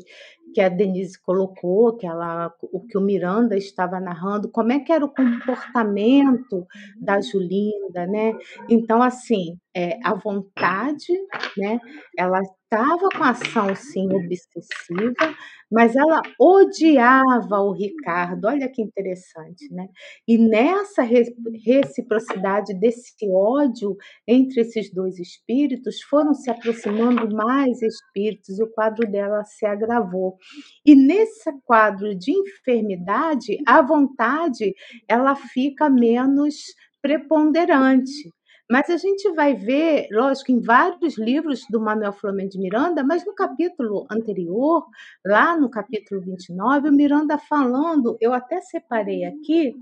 que 0.52 0.60
a 0.60 0.68
Denise 0.68 1.20
colocou, 1.20 1.96
que 1.96 2.06
ela, 2.06 2.52
o 2.72 2.80
que 2.86 2.98
o 2.98 3.00
Miranda 3.00 3.56
estava 3.56 3.98
narrando, 4.00 4.50
como 4.50 4.72
é 4.72 4.80
que 4.80 4.92
era 4.92 5.04
o 5.04 5.12
comportamento 5.12 6.66
da 7.00 7.20
Julinda, 7.20 8.06
né? 8.06 8.32
Então, 8.68 9.02
assim, 9.02 9.56
é, 9.74 9.98
a 10.04 10.14
vontade, 10.14 11.12
né? 11.56 11.80
Ela 12.16 12.40
estava 12.40 13.08
com 13.16 13.22
ação, 13.24 13.74
sim, 13.74 14.08
obsessiva, 14.14 15.34
mas 15.70 15.96
ela 15.96 16.20
odiava 16.38 17.60
o 17.60 17.72
Ricardo. 17.72 18.46
Olha 18.46 18.68
que 18.68 18.82
interessante, 18.82 19.72
né? 19.72 19.88
E 20.28 20.36
nessa 20.38 21.02
reciprocidade 21.02 22.74
desse 22.74 23.12
ódio 23.30 23.96
entre 24.26 24.60
esses 24.60 24.92
dois 24.92 25.18
espíritos, 25.18 26.02
foram 26.02 26.34
se 26.34 26.50
aproximando 26.50 27.34
mais 27.34 27.80
espíritos 27.82 28.58
e 28.58 28.62
o 28.62 28.70
quadro 28.70 29.10
dela 29.10 29.42
se 29.44 29.64
agravou. 29.66 30.36
E 30.84 30.94
nesse 30.94 31.50
quadro 31.64 32.14
de 32.14 32.32
enfermidade, 32.32 33.58
a 33.66 33.82
vontade 33.82 34.74
ela 35.08 35.34
fica 35.34 35.88
menos 35.88 36.56
preponderante. 37.00 38.32
Mas 38.70 38.88
a 38.88 38.96
gente 38.96 39.30
vai 39.32 39.54
ver, 39.54 40.08
lógico, 40.10 40.50
em 40.50 40.60
vários 40.60 41.18
livros 41.18 41.62
do 41.68 41.78
Manuel 41.78 42.12
Flamengo 42.12 42.48
de 42.48 42.58
Miranda, 42.58 43.04
mas 43.04 43.22
no 43.26 43.34
capítulo 43.34 44.06
anterior, 44.10 44.86
lá 45.26 45.58
no 45.58 45.68
capítulo 45.68 46.22
29, 46.22 46.88
o 46.88 46.92
Miranda 46.92 47.36
falando, 47.36 48.16
eu 48.18 48.32
até 48.32 48.62
separei 48.62 49.24
aqui, 49.24 49.74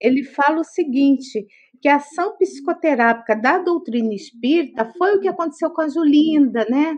ele 0.00 0.22
fala 0.22 0.60
o 0.60 0.64
seguinte, 0.64 1.46
que 1.82 1.88
a 1.88 1.96
ação 1.96 2.34
psicoterápica 2.38 3.36
da 3.36 3.58
doutrina 3.58 4.14
espírita 4.14 4.90
foi 4.96 5.16
o 5.16 5.20
que 5.20 5.28
aconteceu 5.28 5.70
com 5.70 5.82
a 5.82 5.88
Julinda, 5.88 6.66
né? 6.70 6.96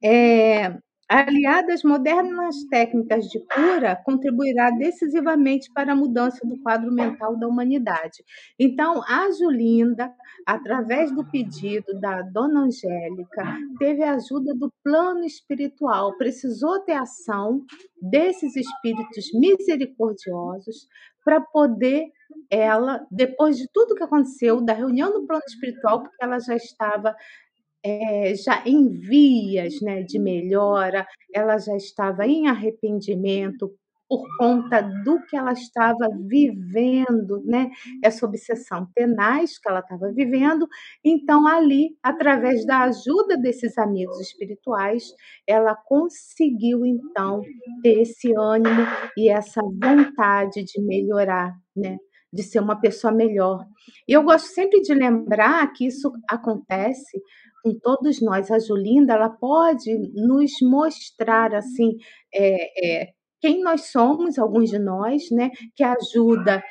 É, 0.00 0.78
aliada 1.12 1.74
às 1.74 1.82
modernas 1.82 2.56
técnicas 2.70 3.26
de 3.26 3.38
cura, 3.40 4.00
contribuirá 4.04 4.70
decisivamente 4.70 5.70
para 5.72 5.92
a 5.92 5.96
mudança 5.96 6.46
do 6.46 6.58
quadro 6.62 6.90
mental 6.90 7.36
da 7.38 7.46
humanidade. 7.46 8.24
Então, 8.58 9.02
a 9.06 9.30
Julinda, 9.30 10.10
através 10.46 11.12
do 11.14 11.24
pedido 11.30 12.00
da 12.00 12.22
Dona 12.22 12.60
Angélica, 12.60 13.44
teve 13.78 14.02
a 14.02 14.14
ajuda 14.14 14.54
do 14.54 14.72
plano 14.82 15.24
espiritual, 15.24 16.16
precisou 16.16 16.80
ter 16.80 16.92
ação 16.92 17.64
desses 18.00 18.56
espíritos 18.56 19.26
misericordiosos 19.34 20.88
para 21.24 21.40
poder 21.40 22.06
ela, 22.50 23.06
depois 23.10 23.56
de 23.56 23.68
tudo 23.72 23.94
que 23.94 24.02
aconteceu, 24.02 24.60
da 24.60 24.72
reunião 24.72 25.12
do 25.12 25.26
plano 25.26 25.44
espiritual, 25.46 26.02
porque 26.02 26.24
ela 26.24 26.38
já 26.38 26.56
estava 26.56 27.14
é, 27.84 28.34
já 28.34 28.62
em 28.66 28.88
vias 28.88 29.80
né, 29.80 30.02
de 30.02 30.18
melhora, 30.18 31.06
ela 31.34 31.58
já 31.58 31.76
estava 31.76 32.26
em 32.26 32.46
arrependimento 32.48 33.70
por 34.08 34.26
conta 34.36 34.82
do 35.04 35.22
que 35.24 35.34
ela 35.34 35.52
estava 35.52 36.06
vivendo, 36.28 37.42
né? 37.46 37.70
Essa 38.04 38.26
obsessão 38.26 38.86
tenaz 38.94 39.58
que 39.58 39.66
ela 39.66 39.80
estava 39.80 40.12
vivendo. 40.12 40.68
Então, 41.02 41.46
ali, 41.46 41.96
através 42.02 42.66
da 42.66 42.82
ajuda 42.82 43.38
desses 43.38 43.78
amigos 43.78 44.20
espirituais, 44.20 45.04
ela 45.46 45.74
conseguiu, 45.74 46.84
então, 46.84 47.40
ter 47.82 48.02
esse 48.02 48.34
ânimo 48.36 48.82
e 49.16 49.30
essa 49.30 49.62
vontade 49.62 50.62
de 50.62 50.82
melhorar, 50.82 51.54
né? 51.74 51.96
De 52.30 52.42
ser 52.42 52.60
uma 52.60 52.78
pessoa 52.78 53.14
melhor. 53.14 53.64
E 54.06 54.12
eu 54.12 54.22
gosto 54.22 54.46
sempre 54.48 54.82
de 54.82 54.92
lembrar 54.92 55.72
que 55.72 55.86
isso 55.86 56.12
acontece 56.28 57.18
com 57.62 57.78
todos 57.80 58.20
nós. 58.22 58.50
A 58.50 58.58
Julinda, 58.58 59.14
ela 59.14 59.30
pode 59.30 59.96
nos 60.14 60.52
mostrar, 60.62 61.54
assim, 61.54 61.96
é, 62.34 63.02
é, 63.04 63.12
quem 63.42 63.60
nós 63.60 63.90
somos, 63.90 64.38
alguns 64.38 64.70
de 64.70 64.78
nós, 64.78 65.28
né? 65.32 65.50
Que 65.74 65.82
a 65.82 65.94
ajuda 65.94 66.62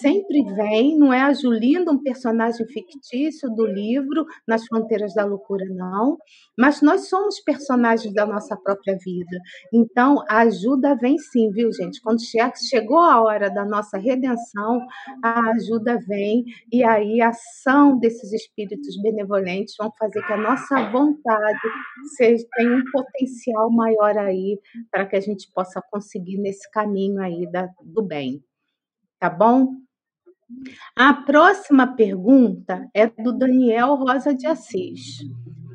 sempre 0.00 0.42
vem, 0.54 0.98
não 0.98 1.12
é 1.12 1.20
a 1.20 1.34
Julinda, 1.34 1.92
um 1.92 2.02
personagem 2.02 2.66
fictício 2.66 3.50
do 3.50 3.66
livro 3.66 4.24
Nas 4.48 4.66
Fronteiras 4.66 5.12
da 5.14 5.26
Loucura, 5.26 5.66
não, 5.68 6.16
mas 6.58 6.80
nós 6.80 7.10
somos 7.10 7.40
personagens 7.40 8.12
da 8.14 8.24
nossa 8.24 8.56
própria 8.56 8.96
vida. 9.04 9.38
Então, 9.72 10.24
a 10.26 10.38
ajuda 10.38 10.96
vem 10.96 11.18
sim, 11.18 11.50
viu, 11.50 11.70
gente? 11.70 12.00
Quando 12.00 12.20
chegou 12.22 13.00
a 13.00 13.22
hora 13.22 13.50
da 13.50 13.64
nossa 13.64 13.98
redenção, 13.98 14.80
a 15.22 15.50
ajuda 15.50 15.98
vem, 16.08 16.44
e 16.72 16.82
aí 16.82 17.20
a 17.20 17.28
ação 17.28 17.98
desses 17.98 18.32
espíritos 18.32 18.96
benevolentes 19.02 19.74
vão 19.78 19.92
fazer 19.98 20.22
que 20.26 20.32
a 20.32 20.38
nossa 20.38 20.90
vontade 20.90 21.58
seja, 22.16 22.44
tenha 22.56 22.76
um 22.76 22.84
potencial 22.90 23.70
maior 23.70 24.16
aí 24.16 24.58
para 24.90 25.04
que 25.04 25.16
a 25.16 25.20
gente 25.20 25.50
possa 25.52 25.82
conseguir 25.90 26.13
seguir 26.14 26.38
nesse 26.38 26.70
caminho 26.70 27.20
aí 27.20 27.50
da, 27.50 27.68
do 27.82 28.02
bem. 28.02 28.42
Tá 29.18 29.28
bom? 29.28 29.74
A 30.94 31.12
próxima 31.12 31.96
pergunta 31.96 32.88
é 32.94 33.06
do 33.06 33.32
Daniel 33.32 33.94
Rosa 33.96 34.34
de 34.34 34.46
Assis. 34.46 35.18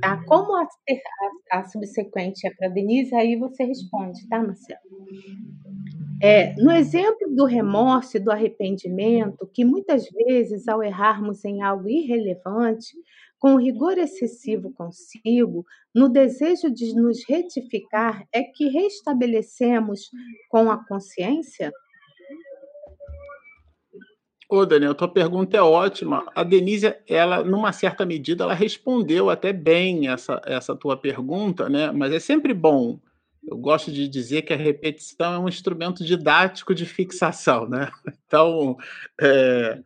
Tá? 0.02 0.24
Como 0.26 0.56
a, 0.56 0.64
a, 0.64 1.60
a 1.60 1.66
subsequente 1.66 2.48
é 2.48 2.54
para 2.54 2.70
Denise, 2.70 3.14
aí 3.16 3.36
você 3.36 3.66
responde, 3.66 4.28
tá, 4.30 4.42
Marcelo? 4.42 4.80
É, 6.22 6.54
no 6.56 6.72
exemplo 6.72 7.34
do 7.36 7.46
remorso 7.46 8.18
e 8.18 8.20
do 8.20 8.32
arrependimento, 8.32 9.50
que 9.54 9.66
muitas 9.66 10.10
vezes, 10.10 10.68
ao 10.68 10.84
errarmos 10.84 11.44
em 11.44 11.62
algo 11.62 11.90
irrelevante, 11.90 12.96
com 13.40 13.56
rigor 13.56 13.98
excessivo 13.98 14.72
consigo, 14.74 15.66
no 15.96 16.10
desejo 16.10 16.70
de 16.70 16.94
nos 16.94 17.24
retificar, 17.28 18.26
é 18.34 18.44
que 18.44 18.68
restabelecemos 18.68 20.12
com 20.50 20.70
a 20.70 20.86
consciência? 20.86 21.72
Ô, 24.50 24.66
Daniel, 24.66 24.96
tua 24.96 25.08
pergunta 25.08 25.56
é 25.56 25.62
ótima. 25.62 26.26
A 26.36 26.44
Denise, 26.44 26.94
ela, 27.08 27.44
numa 27.44 27.72
certa 27.72 28.04
medida, 28.04 28.44
ela 28.44 28.54
respondeu 28.56 29.30
até 29.30 29.54
bem 29.54 30.10
essa, 30.10 30.42
essa 30.44 30.76
tua 30.76 30.98
pergunta, 30.98 31.70
né? 31.70 31.92
Mas 31.92 32.12
é 32.12 32.20
sempre 32.20 32.52
bom. 32.52 33.00
Eu 33.48 33.58
gosto 33.58 33.92
de 33.92 34.08
dizer 34.08 34.42
que 34.42 34.52
a 34.52 34.58
repetição 34.58 35.34
é 35.34 35.40
um 35.40 35.48
instrumento 35.48 36.04
didático 36.04 36.74
de 36.74 36.86
fixação, 36.86 37.70
né? 37.70 37.92
Então, 38.26 38.78
é, 39.20 39.80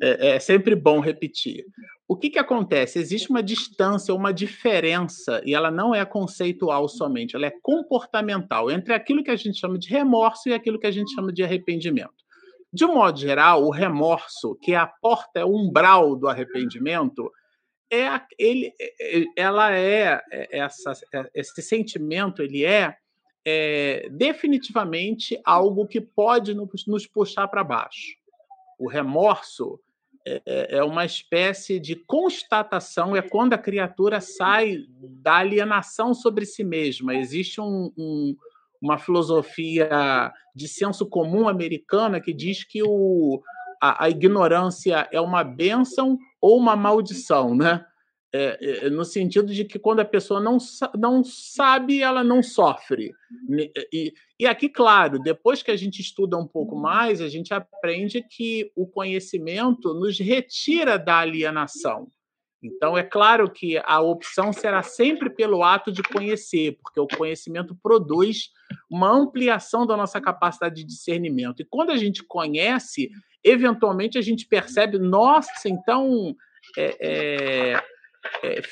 é, 0.00 0.28
é 0.36 0.38
sempre 0.40 0.74
bom 0.74 0.98
repetir. 1.00 1.66
O 2.12 2.16
que, 2.16 2.28
que 2.28 2.38
acontece? 2.38 2.98
Existe 2.98 3.30
uma 3.30 3.42
distância, 3.42 4.14
uma 4.14 4.34
diferença, 4.34 5.40
e 5.46 5.54
ela 5.54 5.70
não 5.70 5.94
é 5.94 6.04
conceitual 6.04 6.86
somente, 6.86 7.34
ela 7.34 7.46
é 7.46 7.54
comportamental 7.62 8.70
entre 8.70 8.92
aquilo 8.92 9.24
que 9.24 9.30
a 9.30 9.36
gente 9.36 9.58
chama 9.58 9.78
de 9.78 9.88
remorso 9.88 10.46
e 10.46 10.52
aquilo 10.52 10.78
que 10.78 10.86
a 10.86 10.90
gente 10.90 11.14
chama 11.14 11.32
de 11.32 11.42
arrependimento. 11.42 12.12
De 12.70 12.84
um 12.84 12.96
modo 12.96 13.18
geral, 13.18 13.64
o 13.64 13.70
remorso, 13.70 14.54
que 14.60 14.74
é 14.74 14.76
a 14.76 14.86
porta, 14.86 15.40
é 15.40 15.44
o 15.46 15.56
umbral 15.56 16.14
do 16.14 16.28
arrependimento, 16.28 17.32
é 17.90 18.20
ele, 18.38 18.74
é, 18.78 19.20
é, 19.20 19.24
ela 19.34 19.74
é, 19.74 20.22
é 20.30 20.58
essa, 20.58 20.92
esse 21.34 21.62
sentimento, 21.62 22.42
ele 22.42 22.62
é, 22.62 22.94
é 23.42 24.06
definitivamente 24.10 25.40
algo 25.42 25.86
que 25.86 25.98
pode 25.98 26.54
nos 26.86 27.06
puxar 27.06 27.48
para 27.48 27.64
baixo. 27.64 28.18
O 28.78 28.86
remorso 28.86 29.80
é, 30.26 30.42
é, 30.46 30.76
é 30.78 30.84
uma 30.84 31.04
espécie 31.04 31.78
de 31.78 31.96
constatação, 31.96 33.16
é 33.16 33.22
quando 33.22 33.54
a 33.54 33.58
criatura 33.58 34.20
sai 34.20 34.78
da 34.88 35.36
alienação 35.36 36.14
sobre 36.14 36.46
si 36.46 36.62
mesma. 36.64 37.14
Existe 37.14 37.60
um, 37.60 37.92
um, 37.96 38.36
uma 38.80 38.98
filosofia 38.98 40.32
de 40.54 40.68
senso 40.68 41.06
comum 41.06 41.48
americana 41.48 42.20
que 42.20 42.32
diz 42.32 42.64
que 42.64 42.82
o, 42.82 43.42
a, 43.80 44.04
a 44.04 44.10
ignorância 44.10 45.08
é 45.10 45.20
uma 45.20 45.42
bênção 45.42 46.18
ou 46.40 46.58
uma 46.58 46.76
maldição, 46.76 47.54
né? 47.54 47.84
É, 48.34 48.86
é, 48.86 48.90
no 48.90 49.04
sentido 49.04 49.52
de 49.52 49.62
que 49.62 49.78
quando 49.78 50.00
a 50.00 50.06
pessoa 50.06 50.40
não, 50.40 50.56
não 50.98 51.22
sabe, 51.22 52.00
ela 52.00 52.24
não 52.24 52.42
sofre. 52.42 53.12
E, 53.92 54.14
e 54.40 54.46
aqui, 54.46 54.70
claro, 54.70 55.18
depois 55.18 55.62
que 55.62 55.70
a 55.70 55.76
gente 55.76 56.00
estuda 56.00 56.38
um 56.38 56.46
pouco 56.46 56.74
mais, 56.74 57.20
a 57.20 57.28
gente 57.28 57.52
aprende 57.52 58.22
que 58.22 58.72
o 58.74 58.86
conhecimento 58.86 59.92
nos 59.92 60.18
retira 60.18 60.98
da 60.98 61.18
alienação. 61.18 62.08
Então, 62.62 62.96
é 62.96 63.02
claro 63.02 63.50
que 63.50 63.76
a 63.84 64.00
opção 64.00 64.50
será 64.50 64.82
sempre 64.82 65.28
pelo 65.28 65.62
ato 65.62 65.92
de 65.92 66.02
conhecer, 66.02 66.78
porque 66.82 67.00
o 67.00 67.08
conhecimento 67.08 67.76
produz 67.82 68.50
uma 68.90 69.10
ampliação 69.10 69.86
da 69.86 69.94
nossa 69.94 70.22
capacidade 70.22 70.76
de 70.76 70.84
discernimento. 70.84 71.60
E 71.60 71.66
quando 71.66 71.90
a 71.90 71.96
gente 71.98 72.22
conhece, 72.22 73.10
eventualmente 73.44 74.16
a 74.16 74.22
gente 74.22 74.46
percebe, 74.46 74.98
nossa, 74.98 75.68
então. 75.68 76.34
É, 76.78 77.82
é, 78.42 78.58
é, 78.58 78.62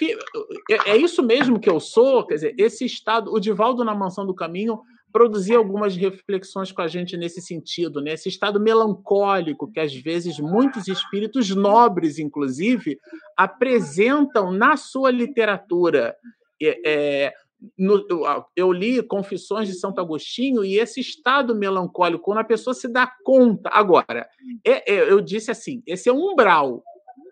é, 0.71 0.91
é, 0.91 0.97
isso 0.97 1.23
mesmo 1.23 1.59
que 1.59 1.69
eu 1.69 1.81
sou, 1.81 2.27
quer 2.27 2.35
dizer, 2.35 2.55
esse 2.57 2.85
estado, 2.85 3.33
o 3.33 3.41
Divaldo 3.41 3.85
na 3.85 3.95
Mansão 3.95 4.25
do 4.25 4.35
Caminho 4.35 4.81
produzia 5.13 5.59
algumas 5.59 5.97
reflexões 5.97 6.71
com 6.71 6.83
a 6.83 6.87
gente 6.87 7.17
nesse 7.17 7.41
sentido, 7.41 8.01
né? 8.01 8.13
Esse 8.13 8.29
estado 8.29 8.61
melancólico 8.61 9.71
que 9.71 9.81
às 9.81 9.93
vezes 9.93 10.39
muitos 10.39 10.87
espíritos 10.87 11.51
nobres, 11.51 12.19
inclusive, 12.19 12.99
apresentam 13.37 14.53
na 14.53 14.77
sua 14.77 15.11
literatura. 15.11 16.15
É, 16.63 17.33
no, 17.77 18.07
eu 18.55 18.73
li 18.73 19.03
Confissões 19.03 19.69
de 19.69 19.75
Santo 19.75 20.01
Agostinho 20.01 20.65
e 20.65 20.79
esse 20.79 21.01
estado 21.01 21.55
melancólico, 21.57 22.25
quando 22.25 22.39
a 22.39 22.45
pessoa 22.45 22.73
se 22.73 22.87
dá 22.87 23.11
conta. 23.25 23.69
Agora, 23.73 24.29
é, 24.65 24.95
é, 24.95 25.11
eu 25.11 25.21
disse 25.21 25.51
assim: 25.51 25.83
esse 25.87 26.09
é 26.09 26.13
um 26.13 26.31
umbral 26.31 26.85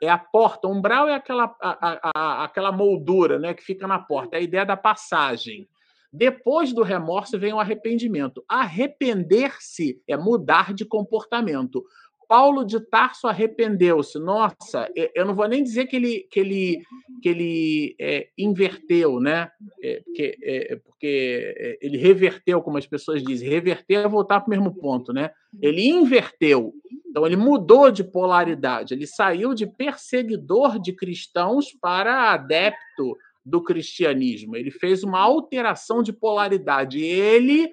é 0.02 0.08
a 0.08 0.18
porta. 0.18 0.68
Umbral 0.68 1.08
é 1.08 1.14
aquela, 1.14 1.54
a, 1.60 2.10
a, 2.14 2.44
aquela 2.44 2.72
moldura 2.72 3.38
né, 3.38 3.54
que 3.54 3.62
fica 3.62 3.86
na 3.86 3.98
porta, 3.98 4.36
é 4.36 4.40
a 4.40 4.42
ideia 4.42 4.64
da 4.64 4.76
passagem. 4.76 5.68
Depois 6.12 6.72
do 6.72 6.82
remorso 6.82 7.38
vem 7.38 7.52
o 7.52 7.60
arrependimento. 7.60 8.42
Arrepender-se 8.48 10.00
é 10.08 10.16
mudar 10.16 10.72
de 10.72 10.84
comportamento. 10.84 11.84
Paulo 12.28 12.62
de 12.62 12.78
Tarso 12.78 13.26
arrependeu-se. 13.26 14.18
Nossa, 14.18 14.86
eu 15.14 15.24
não 15.24 15.34
vou 15.34 15.48
nem 15.48 15.62
dizer 15.62 15.86
que 15.86 15.96
ele, 15.96 16.28
que 16.30 16.38
ele, 16.38 16.82
que 17.22 17.28
ele 17.30 17.96
é, 17.98 18.28
inverteu, 18.36 19.18
né? 19.18 19.50
É, 19.82 20.02
porque, 20.04 20.38
é, 20.42 20.76
porque 20.76 21.54
é, 21.56 21.78
ele 21.80 21.96
reverteu, 21.96 22.60
como 22.60 22.76
as 22.76 22.86
pessoas 22.86 23.22
dizem. 23.22 23.48
Reverter 23.48 24.04
é 24.04 24.08
voltar 24.08 24.40
para 24.40 24.48
o 24.48 24.50
mesmo 24.50 24.74
ponto, 24.74 25.10
né? 25.10 25.30
Ele 25.60 25.88
inverteu. 25.88 26.74
Então, 27.08 27.26
ele 27.26 27.36
mudou 27.36 27.90
de 27.90 28.04
polaridade. 28.04 28.92
Ele 28.92 29.06
saiu 29.06 29.54
de 29.54 29.66
perseguidor 29.66 30.78
de 30.78 30.92
cristãos 30.92 31.72
para 31.72 32.32
adepto 32.32 33.16
do 33.42 33.62
cristianismo. 33.62 34.54
Ele 34.54 34.70
fez 34.70 35.02
uma 35.02 35.18
alteração 35.18 36.02
de 36.02 36.12
polaridade. 36.12 37.02
Ele 37.02 37.72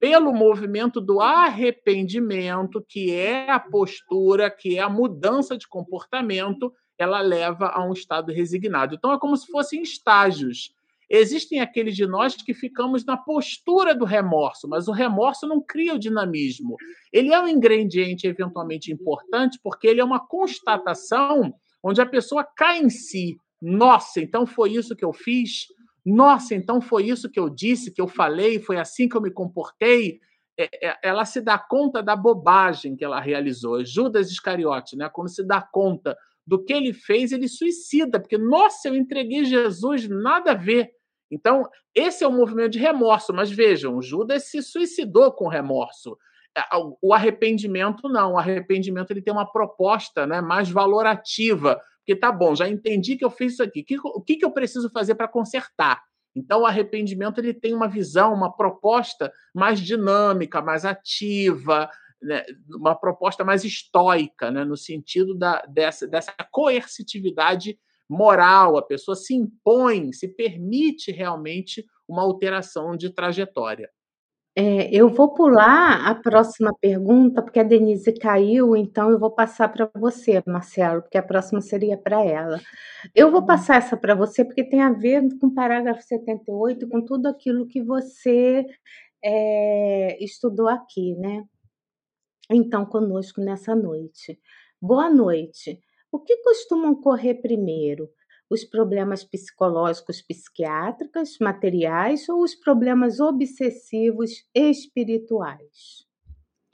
pelo 0.00 0.32
movimento 0.32 1.00
do 1.00 1.20
arrependimento, 1.20 2.84
que 2.88 3.12
é 3.12 3.50
a 3.50 3.58
postura, 3.58 4.50
que 4.50 4.78
é 4.78 4.80
a 4.80 4.88
mudança 4.88 5.56
de 5.56 5.66
comportamento, 5.66 6.72
ela 6.96 7.20
leva 7.20 7.68
a 7.68 7.84
um 7.84 7.92
estado 7.92 8.32
resignado. 8.32 8.94
Então 8.94 9.12
é 9.12 9.18
como 9.18 9.36
se 9.36 9.46
fossem 9.46 9.82
estágios. 9.82 10.72
Existem 11.10 11.60
aqueles 11.60 11.96
de 11.96 12.06
nós 12.06 12.36
que 12.36 12.52
ficamos 12.52 13.04
na 13.04 13.16
postura 13.16 13.94
do 13.94 14.04
remorso, 14.04 14.68
mas 14.68 14.88
o 14.88 14.92
remorso 14.92 15.46
não 15.46 15.60
cria 15.60 15.94
o 15.94 15.98
dinamismo. 15.98 16.76
Ele 17.12 17.32
é 17.32 17.40
um 17.40 17.48
ingrediente 17.48 18.26
eventualmente 18.26 18.92
importante 18.92 19.58
porque 19.62 19.86
ele 19.86 20.00
é 20.00 20.04
uma 20.04 20.20
constatação 20.20 21.54
onde 21.82 22.00
a 22.00 22.06
pessoa 22.06 22.44
cai 22.44 22.80
em 22.80 22.90
si. 22.90 23.38
Nossa, 23.60 24.20
então 24.20 24.46
foi 24.46 24.72
isso 24.72 24.94
que 24.94 25.04
eu 25.04 25.12
fiz? 25.12 25.66
Nossa, 26.10 26.54
então 26.54 26.80
foi 26.80 27.06
isso 27.06 27.30
que 27.30 27.38
eu 27.38 27.50
disse, 27.50 27.92
que 27.92 28.00
eu 28.00 28.08
falei, 28.08 28.58
foi 28.58 28.78
assim 28.78 29.08
que 29.08 29.16
eu 29.16 29.20
me 29.20 29.30
comportei? 29.30 30.20
É, 30.58 30.88
é, 30.88 30.98
ela 31.02 31.26
se 31.26 31.40
dá 31.40 31.58
conta 31.58 32.02
da 32.02 32.16
bobagem 32.16 32.96
que 32.96 33.04
ela 33.04 33.20
realizou. 33.20 33.84
Judas 33.84 34.30
Iscariote, 34.30 34.96
né? 34.96 35.10
quando 35.12 35.28
se 35.28 35.46
dá 35.46 35.60
conta 35.60 36.16
do 36.46 36.64
que 36.64 36.72
ele 36.72 36.94
fez, 36.94 37.30
ele 37.30 37.46
suicida, 37.46 38.18
porque, 38.18 38.38
nossa, 38.38 38.88
eu 38.88 38.96
entreguei 38.96 39.44
Jesus, 39.44 40.08
nada 40.08 40.52
a 40.52 40.54
ver. 40.54 40.90
Então, 41.30 41.68
esse 41.94 42.24
é 42.24 42.26
o 42.26 42.32
movimento 42.32 42.70
de 42.70 42.78
remorso. 42.78 43.34
Mas 43.34 43.50
vejam, 43.50 44.00
Judas 44.00 44.50
se 44.50 44.62
suicidou 44.62 45.30
com 45.30 45.46
remorso. 45.46 46.16
É, 46.56 46.62
o 47.02 47.12
arrependimento 47.12 48.08
não. 48.08 48.32
O 48.32 48.38
arrependimento 48.38 49.10
ele 49.10 49.20
tem 49.20 49.32
uma 49.32 49.50
proposta 49.50 50.26
né, 50.26 50.40
mais 50.40 50.70
valorativa. 50.70 51.78
Porque 52.08 52.18
tá 52.18 52.32
bom, 52.32 52.56
já 52.56 52.66
entendi 52.66 53.18
que 53.18 53.24
eu 53.24 53.30
fiz 53.30 53.52
isso 53.52 53.62
aqui. 53.62 53.84
O 54.02 54.22
que, 54.22 54.36
que 54.36 54.44
eu 54.44 54.50
preciso 54.50 54.88
fazer 54.88 55.14
para 55.14 55.28
consertar? 55.28 56.02
Então, 56.34 56.62
o 56.62 56.66
arrependimento 56.66 57.38
ele 57.38 57.52
tem 57.52 57.74
uma 57.74 57.86
visão, 57.86 58.32
uma 58.32 58.50
proposta 58.50 59.30
mais 59.54 59.78
dinâmica, 59.78 60.62
mais 60.62 60.86
ativa, 60.86 61.90
né, 62.22 62.46
uma 62.70 62.94
proposta 62.94 63.44
mais 63.44 63.62
estoica, 63.62 64.50
né, 64.50 64.64
no 64.64 64.74
sentido 64.74 65.36
da, 65.36 65.60
dessa, 65.68 66.06
dessa 66.06 66.32
coercitividade 66.50 67.78
moral. 68.08 68.78
A 68.78 68.82
pessoa 68.82 69.14
se 69.14 69.34
impõe, 69.34 70.10
se 70.14 70.28
permite 70.28 71.12
realmente 71.12 71.84
uma 72.08 72.22
alteração 72.22 72.96
de 72.96 73.10
trajetória. 73.10 73.90
É, 74.56 74.90
eu 74.92 75.08
vou 75.08 75.32
pular 75.34 76.08
a 76.08 76.14
próxima 76.16 76.74
pergunta, 76.80 77.40
porque 77.42 77.60
a 77.60 77.62
Denise 77.62 78.12
caiu, 78.12 78.74
então 78.74 79.10
eu 79.10 79.18
vou 79.18 79.30
passar 79.30 79.68
para 79.68 79.88
você, 79.94 80.42
Marcelo, 80.46 81.02
porque 81.02 81.16
a 81.16 81.22
próxima 81.22 81.60
seria 81.60 81.96
para 81.96 82.24
ela. 82.24 82.58
Eu 83.14 83.30
vou 83.30 83.46
passar 83.46 83.76
essa 83.76 83.96
para 83.96 84.14
você, 84.16 84.44
porque 84.44 84.64
tem 84.64 84.80
a 84.82 84.92
ver 84.92 85.22
com 85.38 85.46
o 85.48 85.54
parágrafo 85.54 86.02
78, 86.02 86.88
com 86.88 87.00
tudo 87.04 87.28
aquilo 87.28 87.66
que 87.68 87.80
você 87.82 88.66
é, 89.24 90.22
estudou 90.22 90.68
aqui, 90.68 91.14
né? 91.16 91.44
Então, 92.50 92.84
conosco 92.86 93.40
nessa 93.40 93.74
noite. 93.74 94.38
Boa 94.80 95.10
noite. 95.10 95.80
O 96.10 96.18
que 96.18 96.38
costumam 96.38 96.92
ocorrer 96.92 97.40
primeiro? 97.42 98.10
Os 98.50 98.64
problemas 98.64 99.24
psicológicos 99.24 100.22
psiquiátricos, 100.22 101.38
materiais 101.40 102.28
ou 102.28 102.42
os 102.42 102.54
problemas 102.54 103.20
obsessivos 103.20 104.44
espirituais? 104.54 106.06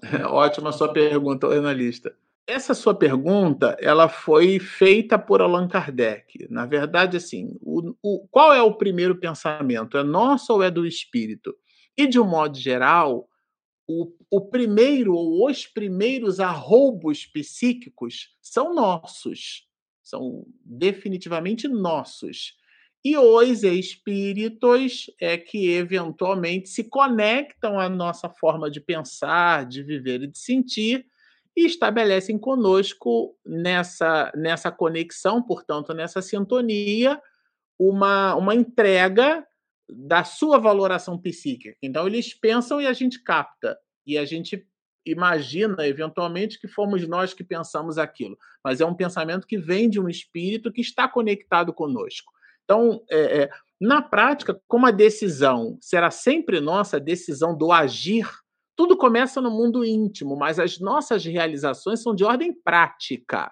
Ótima 0.31 0.73
sua 0.73 0.93
pergunta, 0.93 1.47
analista. 1.47 2.15
Essa 2.47 2.75
sua 2.75 2.95
pergunta, 2.95 3.75
ela 3.81 4.07
foi 4.07 4.59
feita 4.59 5.19
por 5.19 5.41
Allan 5.41 5.67
Kardec. 5.67 6.47
Na 6.51 6.67
verdade, 6.67 7.17
assim, 7.17 7.57
o, 7.63 7.95
o, 8.03 8.29
qual 8.31 8.53
é 8.53 8.63
o 8.63 8.77
primeiro 8.77 9.19
pensamento? 9.19 9.97
É 9.97 10.05
nosso 10.05 10.53
ou 10.53 10.63
é 10.63 10.71
do 10.71 10.87
espírito? 10.87 11.55
E 11.97 12.07
de 12.07 12.21
um 12.21 12.27
modo 12.27 12.59
geral, 12.59 13.27
o, 13.89 14.13
o 14.31 14.41
primeiro 14.43 15.15
ou 15.15 15.49
os 15.49 15.67
primeiros 15.67 16.39
arroubos 16.39 17.25
psíquicos 17.25 18.37
são 18.43 18.75
nossos 18.75 19.67
são 20.05 20.47
definitivamente 20.64 21.66
nossos. 21.66 22.55
E 23.05 23.16
os 23.18 23.62
espíritos 23.64 25.10
é 25.20 25.36
que 25.36 25.70
eventualmente 25.70 26.68
se 26.68 26.85
conectam 26.85 27.78
à 27.78 27.89
nossa 27.89 28.31
forma 28.31 28.70
de 28.70 28.81
pensar, 28.81 29.66
de 29.66 29.82
viver 29.82 30.22
e 30.22 30.26
de 30.26 30.39
sentir 30.39 31.06
e 31.56 31.66
estabelecem 31.66 32.39
conosco 32.39 33.36
nessa, 33.44 34.32
nessa 34.35 34.72
conexão, 34.72 35.43
portanto, 35.43 35.94
nessa 35.94 36.20
sintonia, 36.20 37.20
uma, 37.78 38.35
uma 38.35 38.55
entrega 38.55 39.47
da 39.89 40.24
sua 40.24 40.59
valoração 40.59 41.18
psíquica. 41.18 41.76
Então, 41.82 42.06
eles 42.06 42.35
pensam 42.35 42.81
e 42.81 42.86
a 42.86 42.93
gente 42.93 43.22
capta, 43.22 43.78
e 44.06 44.18
a 44.18 44.24
gente 44.24 44.66
imagina, 45.05 45.86
eventualmente, 45.86 46.59
que 46.59 46.68
fomos 46.68 47.06
nós 47.06 47.35
que 47.35 47.44
pensamos 47.44 47.98
aquilo, 47.98 48.39
mas 48.62 48.81
é 48.81 48.86
um 48.86 48.94
pensamento 48.94 49.47
que 49.47 49.59
vem 49.59 49.89
de 49.89 50.01
um 50.01 50.09
espírito 50.09 50.72
que 50.72 50.81
está 50.81 51.09
conectado 51.09 51.72
conosco. 51.72 52.32
Então, 52.64 53.02
é, 53.10 53.43
é, 53.43 53.51
na 53.81 54.01
prática, 54.01 54.60
como 54.66 54.86
a 54.86 54.90
decisão 54.90 55.76
será 55.81 56.10
sempre 56.10 56.60
nossa, 56.60 56.97
a 56.97 57.01
decisão 57.01 57.56
do 57.56 57.70
agir, 57.70 58.26
tudo 58.76 58.97
começa 58.97 59.40
no 59.40 59.51
mundo 59.51 59.85
íntimo, 59.85 60.36
mas 60.36 60.59
as 60.59 60.81
nossas 60.81 61.24
realizações 61.24 62.02
são 62.02 62.14
de 62.14 62.24
ordem 62.24 62.52
prática. 62.52 63.51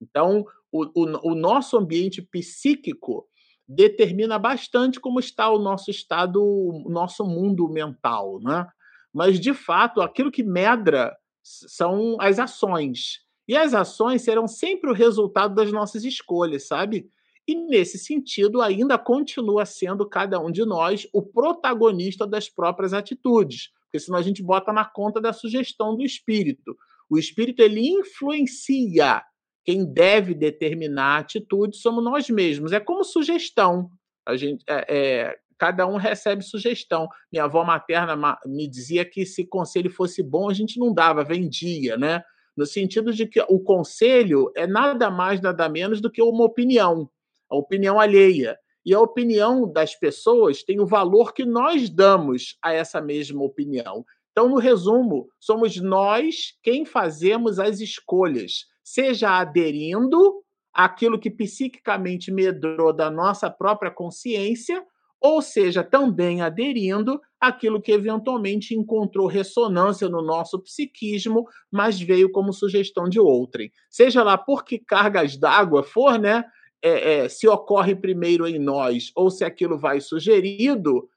Então, 0.00 0.44
o, 0.70 0.84
o, 0.94 1.32
o 1.32 1.34
nosso 1.34 1.76
ambiente 1.76 2.22
psíquico 2.22 3.26
determina 3.68 4.38
bastante 4.38 5.00
como 5.00 5.18
está 5.18 5.50
o 5.50 5.58
nosso 5.58 5.90
estado, 5.90 6.42
o 6.42 6.88
nosso 6.88 7.24
mundo 7.24 7.68
mental, 7.68 8.38
né? 8.40 8.66
Mas, 9.12 9.40
de 9.40 9.54
fato, 9.54 10.00
aquilo 10.00 10.30
que 10.30 10.42
medra 10.42 11.16
são 11.42 12.16
as 12.20 12.38
ações. 12.38 13.20
E 13.48 13.56
as 13.56 13.74
ações 13.74 14.22
serão 14.22 14.48
sempre 14.48 14.90
o 14.90 14.94
resultado 14.94 15.54
das 15.54 15.70
nossas 15.70 16.04
escolhas, 16.04 16.66
sabe? 16.66 17.08
E, 17.46 17.54
nesse 17.54 17.98
sentido, 17.98 18.60
ainda 18.60 18.98
continua 18.98 19.64
sendo 19.64 20.08
cada 20.08 20.40
um 20.40 20.50
de 20.50 20.64
nós 20.64 21.06
o 21.12 21.22
protagonista 21.22 22.26
das 22.26 22.48
próprias 22.48 22.92
atitudes. 22.92 23.70
Porque 23.84 24.00
senão 24.00 24.18
a 24.18 24.22
gente 24.22 24.42
bota 24.42 24.72
na 24.72 24.84
conta 24.84 25.20
da 25.20 25.32
sugestão 25.32 25.96
do 25.96 26.02
espírito. 26.02 26.76
O 27.08 27.16
espírito 27.16 27.62
ele 27.62 27.88
influencia. 27.88 29.22
Quem 29.64 29.84
deve 29.84 30.34
determinar 30.34 31.16
a 31.16 31.18
atitude 31.18 31.76
somos 31.76 32.02
nós 32.02 32.28
mesmos. 32.28 32.72
É 32.72 32.80
como 32.80 33.04
sugestão. 33.04 33.90
A 34.26 34.36
gente, 34.36 34.64
é, 34.68 34.86
é, 34.88 35.38
cada 35.58 35.86
um 35.86 35.96
recebe 35.96 36.42
sugestão. 36.42 37.08
Minha 37.32 37.44
avó 37.44 37.64
materna 37.64 38.38
me 38.44 38.68
dizia 38.68 39.04
que 39.04 39.24
se 39.24 39.46
conselho 39.46 39.90
fosse 39.90 40.22
bom, 40.22 40.48
a 40.48 40.54
gente 40.54 40.78
não 40.78 40.92
dava, 40.92 41.24
vendia, 41.24 41.96
né? 41.96 42.22
No 42.56 42.64
sentido 42.64 43.12
de 43.12 43.26
que 43.26 43.40
o 43.48 43.60
conselho 43.60 44.50
é 44.56 44.66
nada 44.66 45.10
mais, 45.10 45.40
nada 45.40 45.68
menos 45.68 46.00
do 46.00 46.10
que 46.10 46.22
uma 46.22 46.44
opinião, 46.44 47.10
a 47.50 47.56
opinião 47.56 48.00
alheia. 48.00 48.56
E 48.84 48.94
a 48.94 49.00
opinião 49.00 49.70
das 49.70 49.94
pessoas 49.94 50.62
tem 50.62 50.80
o 50.80 50.86
valor 50.86 51.34
que 51.34 51.44
nós 51.44 51.90
damos 51.90 52.56
a 52.62 52.72
essa 52.72 53.00
mesma 53.00 53.42
opinião. 53.42 54.04
Então, 54.30 54.48
no 54.48 54.58
resumo, 54.58 55.28
somos 55.40 55.76
nós 55.80 56.54
quem 56.62 56.84
fazemos 56.84 57.58
as 57.58 57.80
escolhas, 57.80 58.66
seja 58.84 59.40
aderindo 59.40 60.42
àquilo 60.72 61.18
que 61.18 61.30
psiquicamente 61.30 62.30
medrou 62.30 62.92
da 62.92 63.10
nossa 63.10 63.50
própria 63.50 63.90
consciência, 63.90 64.84
ou 65.20 65.40
seja, 65.42 65.82
também 65.82 66.42
aderindo 66.42 67.20
àquilo 67.40 67.80
que 67.80 67.92
eventualmente 67.92 68.74
encontrou 68.74 69.26
ressonância 69.26 70.08
no 70.08 70.22
nosso 70.22 70.60
psiquismo, 70.62 71.44
mas 71.70 72.00
veio 72.00 72.30
como 72.30 72.52
sugestão 72.52 73.08
de 73.08 73.18
outrem. 73.20 73.70
Seja 73.90 74.22
lá 74.22 74.36
por 74.38 74.64
que 74.64 74.78
cargas 74.78 75.36
d'água 75.36 75.82
for, 75.82 76.18
né? 76.18 76.44
É, 76.82 77.14
é, 77.24 77.28
se 77.28 77.48
ocorre 77.48 77.96
primeiro 77.96 78.46
em 78.46 78.58
nós 78.58 79.10
ou 79.16 79.30
se 79.30 79.44
aquilo 79.44 79.78
vai 79.78 80.00
sugerido, 80.00 81.08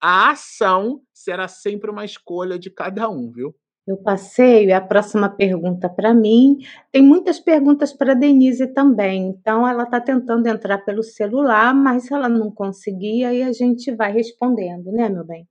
a 0.00 0.30
ação 0.30 1.00
será 1.12 1.46
sempre 1.46 1.90
uma 1.90 2.04
escolha 2.04 2.58
de 2.58 2.70
cada 2.70 3.08
um, 3.08 3.30
viu? 3.30 3.54
Eu 3.86 3.96
passei 3.96 4.70
é 4.70 4.74
a 4.74 4.80
próxima 4.80 5.28
pergunta 5.28 5.88
para 5.88 6.14
mim. 6.14 6.58
Tem 6.92 7.02
muitas 7.02 7.40
perguntas 7.40 7.92
para 7.92 8.14
Denise 8.14 8.68
também. 8.68 9.28
Então, 9.28 9.66
ela 9.66 9.82
está 9.82 10.00
tentando 10.00 10.46
entrar 10.46 10.78
pelo 10.78 11.02
celular, 11.02 11.74
mas 11.74 12.10
ela 12.10 12.28
não 12.28 12.50
conseguia 12.50 13.32
e 13.34 13.42
a 13.42 13.52
gente 13.52 13.92
vai 13.94 14.12
respondendo, 14.12 14.92
né, 14.92 15.08
meu 15.08 15.24
bem? 15.24 15.48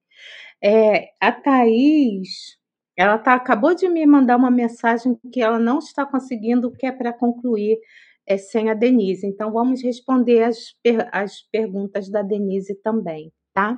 É, 0.64 1.10
a 1.20 1.32
Thaís, 1.32 2.58
ela 2.98 3.18
tá, 3.18 3.34
acabou 3.34 3.76
de 3.76 3.90
me 3.90 4.06
mandar 4.06 4.38
uma 4.38 4.52
mensagem 4.52 5.18
que 5.34 5.42
ela 5.42 5.60
não 5.60 5.80
está 5.80 6.06
conseguindo, 6.06 6.72
que 6.72 6.86
é 6.86 6.92
para 6.92 7.12
concluir 7.12 7.78
é, 8.26 8.38
sem 8.38 8.70
a 8.70 8.74
Denise. 8.74 9.28
Então, 9.28 9.52
vamos 9.52 9.84
responder 9.84 10.44
as, 10.44 10.58
as 11.12 11.42
perguntas 11.52 12.10
da 12.10 12.22
Denise 12.22 12.76
também, 12.82 13.32
tá? 13.54 13.78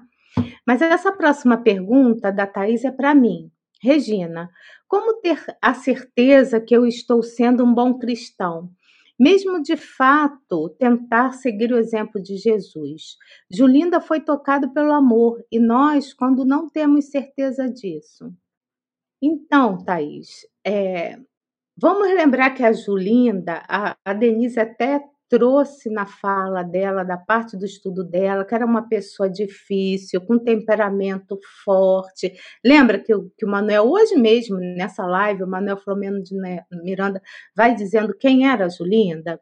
Mas 0.68 0.82
essa 0.82 1.12
próxima 1.12 1.58
pergunta 1.58 2.32
da 2.32 2.46
Thaís 2.46 2.84
é 2.86 2.92
para 2.92 3.16
mim. 3.16 3.52
Regina, 3.84 4.49
como 4.88 5.19
ter 5.19 5.43
a 5.61 5.73
certeza 5.73 6.61
que 6.61 6.73
eu 6.73 6.85
estou 6.88 7.22
sendo 7.22 7.65
um 7.65 7.73
bom 7.73 7.99
cristão? 7.99 8.72
Mesmo 9.19 9.61
de 9.61 9.76
fato 9.76 10.69
tentar 10.80 11.34
seguir 11.34 11.73
o 11.73 11.77
exemplo 11.77 12.23
de 12.23 12.38
Jesus. 12.38 13.18
Julinda 13.51 13.99
foi 13.99 14.22
tocada 14.22 14.72
pelo 14.72 14.93
amor 14.93 15.43
e 15.51 15.60
nós, 15.60 16.14
quando 16.14 16.45
não 16.45 16.69
temos 16.69 17.11
certeza 17.11 17.69
disso. 17.69 18.34
Então, 19.22 19.77
Thaís, 19.84 20.47
é, 20.65 21.18
vamos 21.77 22.07
lembrar 22.07 22.51
que 22.51 22.64
a 22.64 22.72
Julinda, 22.72 23.64
a, 23.68 23.97
a 24.05 24.14
Denise 24.14 24.61
até 24.61 25.03
trouxe 25.34 25.89
na 25.89 26.05
fala 26.05 26.61
dela, 26.61 27.03
da 27.03 27.18
parte 27.18 27.57
do 27.57 27.65
estudo 27.65 28.03
dela, 28.03 28.45
que 28.45 28.53
era 28.53 28.64
uma 28.64 28.88
pessoa 28.88 29.27
difícil, 29.27 30.22
com 30.22 30.38
temperamento 30.38 31.39
forte. 31.65 32.31
Lembra 32.64 32.99
que, 32.99 33.15
o, 33.15 33.31
que 33.35 33.43
o 33.43 33.49
Manuel, 33.49 33.89
hoje 33.89 34.15
mesmo, 34.15 34.60
nessa 34.60 35.03
live, 35.07 35.41
o 35.41 35.47
Manuel 35.47 35.77
Flomeno 35.77 36.22
de 36.22 36.35
Miranda 36.84 37.19
vai 37.55 37.73
dizendo 37.73 38.15
quem 38.15 38.47
era 38.47 38.65
a 38.65 38.69
Julinda? 38.69 39.41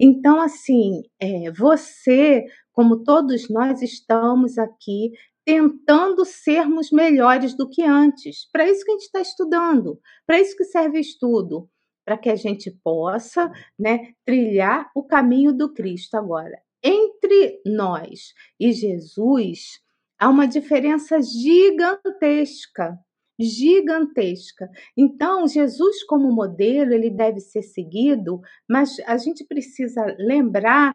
Então, 0.00 0.40
assim, 0.40 1.02
é, 1.20 1.52
você, 1.52 2.42
como 2.72 3.04
todos 3.04 3.50
nós, 3.50 3.82
estamos 3.82 4.56
aqui 4.56 5.10
tentando 5.44 6.24
sermos 6.24 6.90
melhores 6.90 7.54
do 7.54 7.68
que 7.68 7.82
antes. 7.82 8.48
Para 8.50 8.66
isso 8.66 8.86
que 8.86 8.90
a 8.90 8.94
gente 8.94 9.04
está 9.04 9.20
estudando, 9.20 10.00
para 10.26 10.40
isso 10.40 10.56
que 10.56 10.64
serve 10.64 10.96
o 10.96 11.00
estudo 11.00 11.68
para 12.06 12.16
que 12.16 12.30
a 12.30 12.36
gente 12.36 12.70
possa 12.84 13.50
né, 13.76 14.12
trilhar 14.24 14.88
o 14.94 15.02
caminho 15.02 15.52
do 15.52 15.74
Cristo. 15.74 16.16
Agora, 16.16 16.56
entre 16.82 17.60
nós 17.66 18.32
e 18.60 18.72
Jesus, 18.72 19.80
há 20.16 20.28
uma 20.28 20.46
diferença 20.46 21.18
gigantesca. 21.20 22.96
Gigantesca. 23.38 24.70
Então, 24.96 25.46
Jesus, 25.48 26.04
como 26.04 26.32
modelo, 26.32 26.94
ele 26.94 27.10
deve 27.10 27.40
ser 27.40 27.62
seguido, 27.62 28.40
mas 28.70 28.96
a 29.00 29.18
gente 29.18 29.44
precisa 29.44 30.02
lembrar 30.18 30.94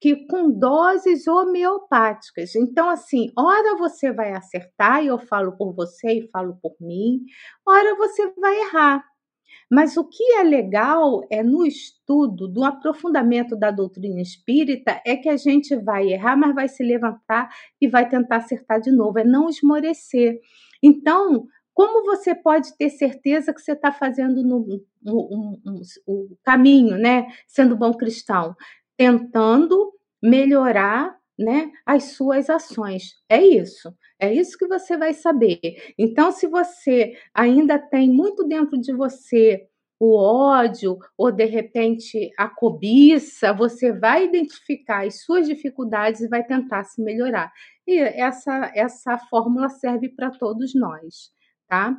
que 0.00 0.26
com 0.26 0.50
doses 0.50 1.26
homeopáticas. 1.26 2.54
Então, 2.54 2.88
assim, 2.88 3.30
ora 3.36 3.76
você 3.76 4.12
vai 4.12 4.32
acertar, 4.32 5.04
e 5.04 5.08
eu 5.08 5.18
falo 5.18 5.56
por 5.56 5.74
você 5.74 6.20
e 6.20 6.30
falo 6.30 6.58
por 6.60 6.74
mim, 6.80 7.20
ora 7.66 7.94
você 7.96 8.32
vai 8.38 8.58
errar. 8.62 9.04
Mas 9.70 9.96
o 9.96 10.04
que 10.04 10.22
é 10.34 10.42
legal 10.42 11.26
é 11.30 11.42
no 11.42 11.66
estudo, 11.66 12.46
do 12.46 12.64
aprofundamento 12.64 13.56
da 13.56 13.70
doutrina 13.70 14.20
espírita, 14.20 15.00
é 15.04 15.16
que 15.16 15.28
a 15.28 15.36
gente 15.36 15.74
vai 15.76 16.08
errar, 16.08 16.36
mas 16.36 16.54
vai 16.54 16.68
se 16.68 16.82
levantar 16.82 17.48
e 17.80 17.88
vai 17.88 18.08
tentar 18.08 18.36
acertar 18.36 18.80
de 18.80 18.90
novo, 18.90 19.18
é 19.18 19.24
não 19.24 19.48
esmorecer. 19.48 20.40
Então, 20.82 21.46
como 21.74 22.04
você 22.04 22.34
pode 22.34 22.74
ter 22.76 22.88
certeza 22.88 23.52
que 23.52 23.60
você 23.60 23.72
está 23.72 23.92
fazendo 23.92 24.40
o 26.06 26.36
caminho, 26.42 26.96
né? 26.96 27.26
Sendo 27.46 27.76
bom 27.76 27.92
cristão? 27.92 28.56
Tentando 28.96 29.92
melhorar 30.22 31.14
né, 31.38 31.70
as 31.84 32.14
suas 32.14 32.48
ações. 32.48 33.14
É 33.28 33.40
isso. 33.40 33.94
É 34.18 34.32
isso 34.32 34.56
que 34.56 34.66
você 34.66 34.96
vai 34.96 35.12
saber. 35.12 35.60
Então, 35.98 36.32
se 36.32 36.46
você 36.46 37.14
ainda 37.34 37.78
tem 37.78 38.10
muito 38.10 38.44
dentro 38.44 38.80
de 38.80 38.92
você 38.92 39.66
o 39.98 40.14
ódio 40.14 40.98
ou 41.16 41.32
de 41.32 41.44
repente 41.44 42.30
a 42.38 42.48
cobiça, 42.48 43.52
você 43.52 43.92
vai 43.92 44.24
identificar 44.26 45.06
as 45.06 45.22
suas 45.22 45.46
dificuldades 45.46 46.20
e 46.20 46.28
vai 46.28 46.44
tentar 46.44 46.84
se 46.84 47.02
melhorar. 47.02 47.52
E 47.86 47.98
essa 47.98 48.70
essa 48.74 49.18
fórmula 49.18 49.68
serve 49.68 50.08
para 50.10 50.30
todos 50.30 50.74
nós, 50.74 51.30
tá? 51.68 51.96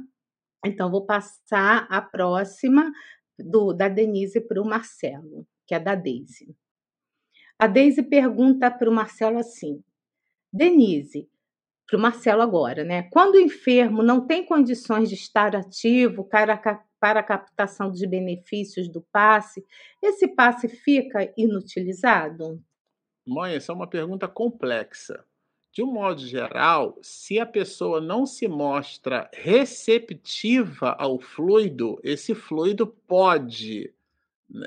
Então 0.65 0.91
vou 0.91 1.05
passar 1.05 1.87
a 1.89 2.01
próxima 2.01 2.91
do 3.39 3.73
da 3.73 3.87
Denise 3.89 4.41
para 4.41 4.61
o 4.61 4.65
Marcelo, 4.65 5.47
que 5.67 5.73
é 5.75 5.79
da 5.79 5.95
Deise. 5.95 6.55
A 7.59 7.65
Deise 7.65 8.03
pergunta 8.03 8.69
para 8.69 8.89
o 8.89 8.93
Marcelo 8.93 9.39
assim: 9.39 9.83
Denise, 10.53 11.27
para 11.87 11.97
o 11.97 12.01
Marcelo 12.01 12.41
agora, 12.41 12.83
né? 12.83 13.03
Quando 13.11 13.35
o 13.35 13.39
enfermo 13.39 14.03
não 14.03 14.27
tem 14.27 14.45
condições 14.45 15.09
de 15.09 15.15
estar 15.15 15.55
ativo 15.55 16.23
para, 16.23 16.57
para 16.99 17.19
a 17.19 17.23
captação 17.23 17.89
dos 17.89 18.01
benefícios 18.01 18.89
do 18.89 19.01
passe, 19.11 19.65
esse 20.03 20.27
passe 20.27 20.67
fica 20.67 21.33
inutilizado? 21.37 22.61
Mãe, 23.25 23.55
essa 23.55 23.71
é 23.71 23.75
uma 23.75 23.87
pergunta 23.87 24.27
complexa. 24.27 25.25
De 25.71 25.83
um 25.83 25.93
modo 25.93 26.25
geral, 26.25 26.97
se 27.01 27.39
a 27.39 27.45
pessoa 27.45 28.01
não 28.01 28.25
se 28.25 28.47
mostra 28.47 29.29
receptiva 29.33 30.95
ao 30.97 31.19
fluido, 31.19 31.99
esse 32.03 32.33
fluido 32.33 32.87
pode, 32.87 33.93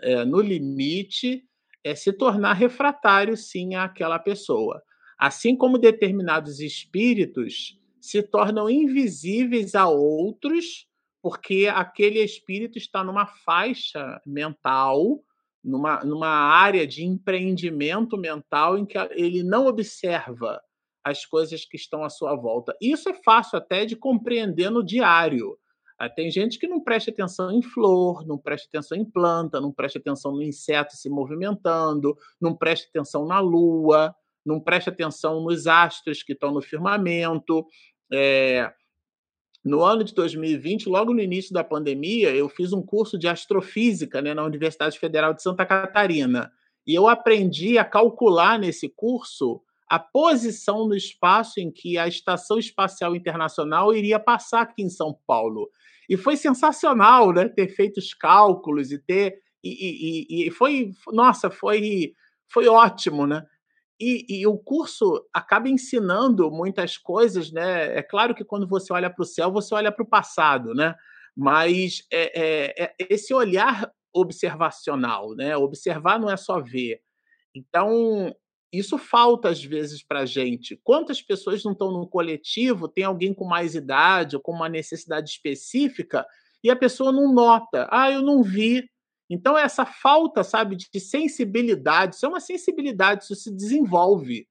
é, 0.03 0.25
no 0.25 0.41
limite, 0.41 1.49
é, 1.85 1.94
se 1.94 2.12
tornar 2.12 2.55
refratário, 2.55 3.36
sim, 3.36 3.74
àquela 3.74 4.19
pessoa. 4.19 4.82
Assim 5.19 5.57
como 5.57 5.78
determinados 5.78 6.61
espíritos 6.61 7.78
se 8.01 8.23
tornam 8.23 8.70
invisíveis 8.70 9.74
a 9.74 9.89
outros, 9.89 10.86
porque 11.23 11.70
aquele 11.73 12.20
espírito 12.20 12.78
está 12.78 13.05
numa 13.05 13.27
faixa 13.27 14.20
mental, 14.24 15.23
numa, 15.62 16.01
numa 16.02 16.28
área 16.28 16.86
de 16.86 17.05
empreendimento 17.05 18.16
mental 18.16 18.78
em 18.78 18.86
que 18.86 18.97
ele 19.11 19.43
não 19.43 19.66
observa 19.66 20.61
as 21.05 21.27
coisas 21.27 21.65
que 21.65 21.77
estão 21.77 22.02
à 22.05 22.09
sua 22.09 22.35
volta. 22.35 22.74
Isso 22.81 23.09
é 23.09 23.15
fácil 23.15 23.59
até 23.59 23.85
de 23.85 23.97
compreender 23.97 24.70
no 24.70 24.85
diário. 24.85 25.59
Ah, 26.01 26.09
tem 26.09 26.31
gente 26.31 26.59
que 26.59 26.66
não 26.66 26.81
presta 26.81 27.10
atenção 27.10 27.52
em 27.52 27.60
flor, 27.60 28.27
não 28.27 28.39
presta 28.39 28.66
atenção 28.68 28.97
em 28.97 29.05
planta, 29.05 29.60
não 29.60 29.70
presta 29.70 29.98
atenção 29.98 30.32
no 30.32 30.43
inseto 30.43 30.97
se 30.97 31.10
movimentando, 31.10 32.16
não 32.40 32.56
presta 32.56 32.89
atenção 32.89 33.27
na 33.27 33.39
lua 33.39 34.14
não 34.44 34.60
presta 34.60 34.90
atenção 34.90 35.43
nos 35.43 35.66
astros 35.66 36.22
que 36.22 36.32
estão 36.32 36.52
no 36.52 36.62
firmamento. 36.62 37.66
É, 38.12 38.72
no 39.64 39.85
ano 39.85 40.02
de 40.02 40.14
2020, 40.14 40.89
logo 40.89 41.12
no 41.12 41.20
início 41.20 41.52
da 41.52 41.62
pandemia, 41.62 42.35
eu 42.35 42.48
fiz 42.48 42.72
um 42.72 42.82
curso 42.82 43.18
de 43.18 43.28
astrofísica 43.28 44.22
né, 44.22 44.32
na 44.32 44.44
Universidade 44.44 44.98
Federal 44.98 45.35
de 45.35 45.43
Santa 45.43 45.66
Catarina. 45.66 46.51
E 46.86 46.94
eu 46.94 47.06
aprendi 47.06 47.77
a 47.77 47.85
calcular 47.85 48.59
nesse 48.59 48.89
curso 48.89 49.62
a 49.91 49.99
posição 49.99 50.87
no 50.87 50.95
espaço 50.95 51.59
em 51.59 51.69
que 51.69 51.99
a 51.99 52.07
Estação 52.07 52.61
Espacial 52.61 53.17
Internacional 53.17 53.93
iria 53.93 54.21
passar 54.21 54.61
aqui 54.61 54.85
em 54.85 54.89
São 54.89 55.19
Paulo. 55.27 55.69
E 56.09 56.17
foi 56.17 56.37
sensacional 56.37 57.33
né, 57.33 57.49
ter 57.49 57.67
feito 57.69 57.99
os 57.99 58.15
cálculos 58.15 58.93
e 58.93 58.99
ter. 59.01 59.41
E, 59.65 60.27
e, 60.31 60.47
e 60.47 60.51
foi. 60.53 60.93
Nossa, 61.09 61.51
foi, 61.51 62.12
foi 62.49 62.69
ótimo, 62.69 63.27
né? 63.27 63.45
E, 64.01 64.25
e, 64.29 64.47
o 64.47 64.57
curso 64.57 65.23
acaba 65.35 65.69
ensinando 65.69 66.51
muitas 66.51 66.97
coisas, 66.97 67.53
né? 67.53 67.99
É 67.99 68.03
claro 68.03 68.35
que 68.35 68.45
quando 68.45 68.67
você 68.67 68.93
olha 68.93 69.11
para 69.11 69.23
o 69.23 69.27
céu, 69.27 69.53
você 69.53 69.75
olha 69.75 69.93
para 69.93 70.05
o 70.05 70.09
passado, 70.09 70.73
né? 70.73 70.95
Mas 71.37 72.07
é, 72.11 72.41
é, 72.41 72.85
é, 72.85 72.95
esse 73.11 73.35
olhar 73.35 73.93
observacional, 74.15 75.35
né? 75.35 75.57
Observar 75.57 76.19
não 76.19 76.31
é 76.31 76.37
só 76.37 76.61
ver. 76.61 77.03
Então, 77.55 78.35
isso 78.72 78.97
falta 78.97 79.48
às 79.48 79.62
vezes 79.62 80.02
para 80.02 80.20
a 80.20 80.26
gente. 80.26 80.78
Quantas 80.84 81.20
pessoas 81.20 81.64
não 81.64 81.72
estão 81.72 81.90
no 81.90 82.06
coletivo, 82.06 82.88
tem 82.88 83.05
alguém 83.05 83.34
com 83.34 83.44
mais 83.44 83.74
idade 83.74 84.36
ou 84.36 84.42
com 84.42 84.52
uma 84.52 84.68
necessidade 84.68 85.30
específica 85.30 86.24
e 86.62 86.70
a 86.70 86.76
pessoa 86.76 87.10
não 87.10 87.32
nota? 87.32 87.88
Ah, 87.90 88.10
eu 88.10 88.22
não 88.22 88.42
vi. 88.42 88.88
Então, 89.28 89.56
essa 89.56 89.84
falta, 89.84 90.42
sabe, 90.42 90.76
de 90.76 91.01
sensibilidade, 91.01 92.16
isso 92.16 92.26
é 92.26 92.28
uma 92.28 92.40
sensibilidade, 92.40 93.24
isso 93.24 93.36
se 93.36 93.55
desenvolve, 93.55 94.47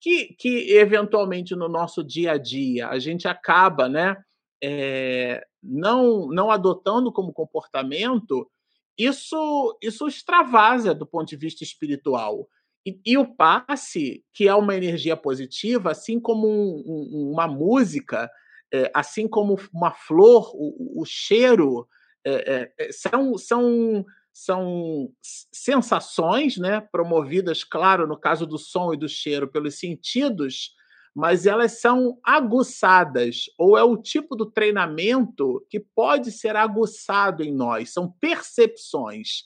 que, 0.00 0.34
que 0.38 0.72
eventualmente 0.72 1.54
no 1.54 1.68
nosso 1.68 2.02
dia 2.02 2.32
a 2.32 2.38
dia 2.38 2.88
a 2.88 2.98
gente 2.98 3.28
acaba, 3.28 3.88
né, 3.88 4.16
é, 4.62 5.42
não, 5.62 6.28
não 6.28 6.50
adotando 6.50 7.12
como 7.12 7.34
comportamento, 7.34 8.50
isso, 8.98 9.76
isso 9.82 10.06
extravasa 10.06 10.94
do 10.94 11.06
ponto 11.06 11.28
de 11.28 11.36
vista 11.36 11.64
espiritual. 11.64 12.48
E, 12.86 13.00
e, 13.04 13.16
o 13.16 13.26
passe, 13.26 14.22
que 14.32 14.46
é 14.46 14.54
uma 14.54 14.74
energia 14.74 15.16
positiva, 15.16 15.90
assim 15.90 16.20
como 16.20 16.46
um, 16.46 16.82
um, 16.86 17.30
uma 17.32 17.48
música, 17.48 18.30
é, 18.72 18.90
assim 18.94 19.26
como 19.26 19.58
uma 19.72 19.90
flor, 19.90 20.50
o, 20.54 21.00
o 21.00 21.04
cheiro, 21.06 21.88
é, 22.26 22.70
é, 22.78 22.92
são, 22.92 23.38
são, 23.38 24.04
são 24.32 25.10
sensações 25.52 26.56
né, 26.56 26.80
promovidas, 26.80 27.64
claro, 27.64 28.06
no 28.06 28.18
caso 28.18 28.46
do 28.46 28.58
som 28.58 28.92
e 28.92 28.96
do 28.96 29.08
cheiro, 29.08 29.48
pelos 29.48 29.78
sentidos, 29.78 30.72
mas 31.14 31.46
elas 31.46 31.80
são 31.80 32.18
aguçadas, 32.24 33.44
ou 33.56 33.78
é 33.78 33.84
o 33.84 33.96
tipo 33.96 34.34
do 34.34 34.50
treinamento 34.50 35.64
que 35.70 35.78
pode 35.78 36.32
ser 36.32 36.56
aguçado 36.56 37.42
em 37.42 37.54
nós, 37.54 37.92
são 37.92 38.10
percepções. 38.20 39.44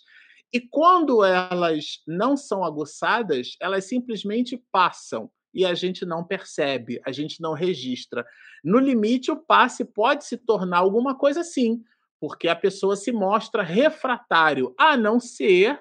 E 0.53 0.61
quando 0.61 1.25
elas 1.25 2.03
não 2.07 2.37
são 2.37 2.65
aguçadas, 2.65 3.57
elas 3.61 3.85
simplesmente 3.85 4.63
passam 4.73 5.31
e 5.53 5.65
a 5.65 5.75
gente 5.75 6.07
não 6.07 6.25
percebe, 6.25 7.01
a 7.05 7.13
gente 7.13 7.41
não 7.41 7.53
registra. 7.53 8.25
No 8.63 8.79
limite, 8.79 9.31
o 9.31 9.37
passe 9.37 9.85
pode 9.85 10.25
se 10.25 10.37
tornar 10.37 10.79
alguma 10.79 11.17
coisa 11.17 11.41
assim, 11.41 11.83
porque 12.21 12.49
a 12.49 12.57
pessoa 12.57 12.97
se 12.97 13.13
mostra 13.13 13.63
refratário, 13.63 14.75
a 14.79 14.97
não 14.97 15.21
ser 15.21 15.81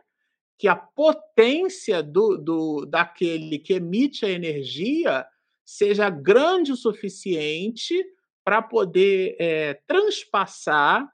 que 0.58 0.68
a 0.68 0.76
potência 0.76 2.02
do, 2.02 2.38
do 2.38 2.86
daquele 2.86 3.60
que 3.60 3.74
emite 3.74 4.26
a 4.26 4.30
energia 4.30 5.26
seja 5.64 6.10
grande 6.10 6.72
o 6.72 6.78
suficiente 6.78 8.04
para 8.44 8.62
poder 8.62 9.36
é, 9.40 9.76
transpassar 9.86 11.08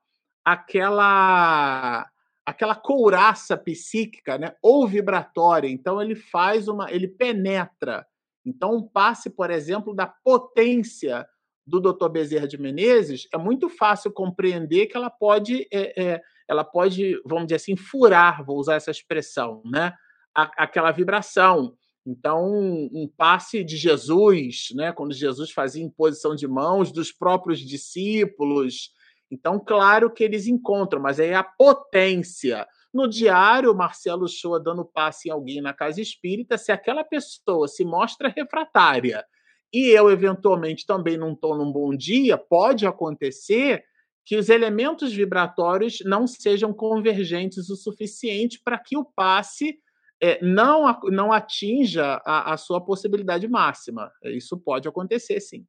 aquela 0.46 2.08
aquela 2.46 2.76
couraça 2.76 3.58
psíquica, 3.58 4.38
né, 4.38 4.56
ou 4.62 4.88
vibratória. 4.88 5.68
Então 5.68 6.02
ele 6.02 6.16
faz 6.16 6.68
uma, 6.68 6.92
ele 6.92 7.08
penetra. 7.08 8.06
Então 8.46 8.76
um 8.76 8.88
passe, 8.88 9.30
por 9.30 9.50
exemplo, 9.50 9.96
da 9.96 10.08
potência 10.08 11.26
do 11.66 11.80
Dr. 11.80 12.10
Bezerra 12.10 12.48
de 12.48 12.58
Menezes 12.58 13.28
é 13.34 13.38
muito 13.38 13.70
fácil 13.70 14.12
compreender 14.12 14.88
que 14.88 14.98
ela 14.98 15.10
pode, 15.10 15.68
é, 15.72 16.02
é, 16.02 16.22
ela 16.48 16.64
pode, 16.64 17.20
vamos 17.26 17.46
dizer 17.46 17.56
assim, 17.56 17.78
furar, 17.78 18.44
vou 18.44 18.58
usar 18.58 18.76
essa 18.76 18.92
expressão, 18.92 19.62
né, 19.66 19.94
aquela 20.36 20.92
vibração. 20.92 21.74
Então, 22.06 22.46
um, 22.46 22.90
um 22.94 23.08
passe 23.08 23.64
de 23.64 23.78
Jesus, 23.78 24.68
né, 24.76 24.92
quando 24.92 25.14
Jesus 25.14 25.52
fazia 25.52 25.82
imposição 25.82 26.36
de 26.36 26.46
mãos 26.46 26.92
dos 26.92 27.14
próprios 27.14 27.60
discípulos, 27.60 28.92
então, 29.34 29.60
claro 29.60 30.12
que 30.12 30.24
eles 30.24 30.48
encontram, 30.48 31.02
mas 31.02 31.20
aí 31.20 31.34
a 31.34 31.44
potência. 31.44 32.68
No 32.94 33.08
diário, 33.08 33.76
Marcelo 33.76 34.28
Shoa 34.28 34.60
dando 34.60 34.86
passe 34.86 35.28
em 35.28 35.32
alguém 35.32 35.62
na 35.62 35.74
casa 35.74 36.00
espírita, 36.00 36.58
se 36.58 36.72
aquela 36.72 37.04
pessoa 37.04 37.68
se 37.68 37.84
mostra 37.84 38.30
refratária 38.30 39.26
e 39.74 39.88
eu, 39.88 40.12
eventualmente, 40.12 40.86
também 40.86 41.18
não 41.18 41.34
estou 41.34 41.58
num 41.58 41.72
bom 41.72 41.96
dia, 41.96 42.38
pode 42.38 42.86
acontecer 42.86 43.84
que 44.24 44.38
os 44.38 44.48
elementos 44.48 45.12
vibratórios 45.12 45.98
não 46.06 46.28
sejam 46.28 46.72
convergentes 46.72 47.70
o 47.70 47.76
suficiente 47.76 48.62
para 48.64 48.78
que 48.78 48.96
o 48.96 49.04
passe 49.04 49.80
é, 50.22 50.40
não, 50.46 50.86
não 51.06 51.34
atinja 51.34 52.22
a, 52.24 52.54
a 52.54 52.58
sua 52.58 52.80
possibilidade 52.80 53.48
máxima. 53.48 54.12
Isso 54.26 54.58
pode 54.58 54.88
acontecer, 54.88 55.42
sim. 55.42 55.66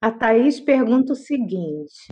A 0.00 0.10
Thaís 0.10 0.58
pergunta 0.58 1.12
o 1.12 1.16
seguinte: 1.16 2.08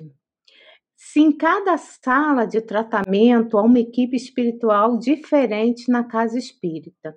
se 0.97 1.21
em 1.21 1.31
cada 1.31 1.77
sala 1.77 2.47
de 2.47 2.61
tratamento 2.61 3.59
há 3.59 3.63
uma 3.63 3.79
equipe 3.79 4.17
espiritual 4.17 4.99
diferente 4.99 5.91
na 5.91 6.03
casa 6.03 6.39
espírita. 6.39 7.15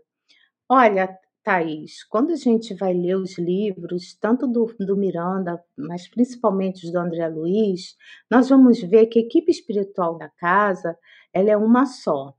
Olha, 0.67 1.17
Thaís, 1.43 2.03
quando 2.03 2.31
a 2.31 2.35
gente 2.35 2.73
vai 2.73 2.93
ler 2.93 3.15
os 3.15 3.37
livros, 3.37 4.13
tanto 4.19 4.45
do, 4.45 4.65
do 4.79 4.97
Miranda, 4.97 5.63
mas 5.77 6.07
principalmente 6.07 6.85
os 6.85 6.91
do 6.91 6.99
André 6.99 7.27
Luiz, 7.29 7.95
nós 8.29 8.49
vamos 8.49 8.81
ver 8.81 9.07
que 9.07 9.19
a 9.19 9.21
equipe 9.21 9.49
espiritual 9.49 10.17
da 10.17 10.29
casa 10.29 10.97
ela 11.33 11.49
é 11.49 11.57
uma 11.57 11.85
só. 11.85 12.35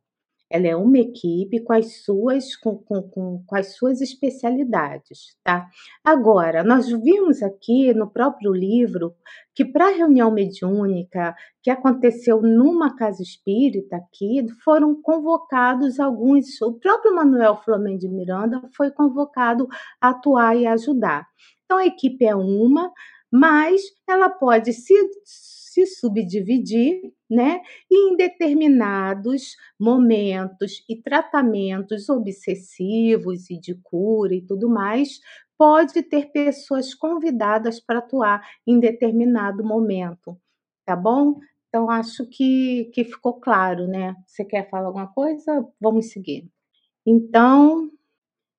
Ela 0.51 0.67
é 0.67 0.77
uma 0.77 0.99
equipe 0.99 1.61
com 1.61 1.73
as 1.73 2.03
suas, 2.03 2.57
com, 2.57 2.77
com, 2.77 3.03
com, 3.03 3.45
com 3.47 3.57
as 3.57 3.77
suas 3.77 4.01
especialidades, 4.01 5.37
tá? 5.45 5.69
Agora, 6.05 6.65
nós 6.65 6.91
vimos 6.91 7.43
aqui 7.43 7.95
no 7.95 8.11
próprio 8.11 8.53
livro 8.53 9.15
que 9.55 9.65
para 9.65 9.87
a 9.87 9.93
reunião 9.93 10.31
mediúnica 10.31 11.35
que 11.63 11.71
aconteceu 11.71 12.43
numa 12.43 12.97
casa 12.97 13.23
espírita 13.23 13.97
aqui, 13.97 14.45
foram 14.65 15.01
convocados 15.01 16.01
alguns, 16.01 16.61
o 16.63 16.73
próprio 16.73 17.15
Manuel 17.15 17.57
Flamengo 17.57 17.99
de 17.99 18.09
Miranda 18.09 18.61
foi 18.75 18.91
convocado 18.91 19.69
a 20.01 20.09
atuar 20.11 20.57
e 20.57 20.67
ajudar. 20.67 21.27
Então 21.65 21.79
a 21.79 21.87
equipe 21.87 22.25
é 22.25 22.35
uma, 22.35 22.91
mas 23.31 23.83
ela 24.09 24.29
pode 24.29 24.73
se 24.73 24.95
se 25.71 25.87
subdividir, 25.87 27.13
né? 27.31 27.61
E 27.91 28.11
em 28.11 28.17
determinados 28.17 29.57
momentos 29.79 30.85
e 30.89 30.97
tratamentos 30.97 32.09
obsessivos 32.09 33.49
e 33.51 33.59
de 33.59 33.75
cura 33.75 34.35
e 34.35 34.43
tudo 34.43 34.69
mais, 34.69 35.21
pode 35.57 36.03
ter 36.03 36.33
pessoas 36.33 36.95
convidadas 36.95 37.79
para 37.79 37.99
atuar 37.99 38.43
em 38.67 38.81
determinado 38.81 39.63
momento, 39.63 40.37
tá 40.85 40.97
bom? 40.97 41.39
Então, 41.69 41.89
acho 41.89 42.27
que, 42.27 42.91
que 42.93 43.05
ficou 43.05 43.35
claro, 43.35 43.87
né? 43.87 44.17
Você 44.27 44.45
quer 44.45 44.69
falar 44.69 44.89
alguma 44.89 45.07
coisa? 45.07 45.65
Vamos 45.81 46.11
seguir. 46.11 46.51
Então, 47.07 47.91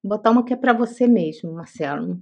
botar 0.04 0.32
uma 0.32 0.46
que 0.46 0.54
é 0.54 0.58
para 0.58 0.74
você 0.74 1.08
mesmo, 1.08 1.54
Marcelo. 1.54 2.20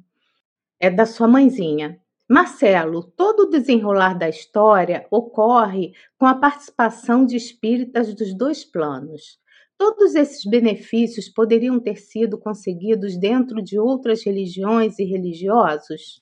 É 0.80 0.90
da 0.90 1.06
sua 1.06 1.28
mãezinha. 1.28 2.02
Marcelo, 2.30 3.02
todo 3.18 3.40
o 3.40 3.50
desenrolar 3.50 4.14
da 4.14 4.30
história 4.30 5.04
ocorre 5.10 5.94
com 6.16 6.28
a 6.28 6.36
participação 6.36 7.26
de 7.26 7.36
espíritas 7.36 8.14
dos 8.14 8.38
dois 8.38 8.64
planos. 8.64 9.40
Todos 9.76 10.14
esses 10.14 10.46
benefícios 10.46 11.28
poderiam 11.28 11.80
ter 11.80 11.96
sido 11.96 12.38
conseguidos 12.38 13.18
dentro 13.18 13.64
de 13.64 13.80
outras 13.80 14.24
religiões 14.24 15.00
e 15.00 15.06
religiosos? 15.06 16.22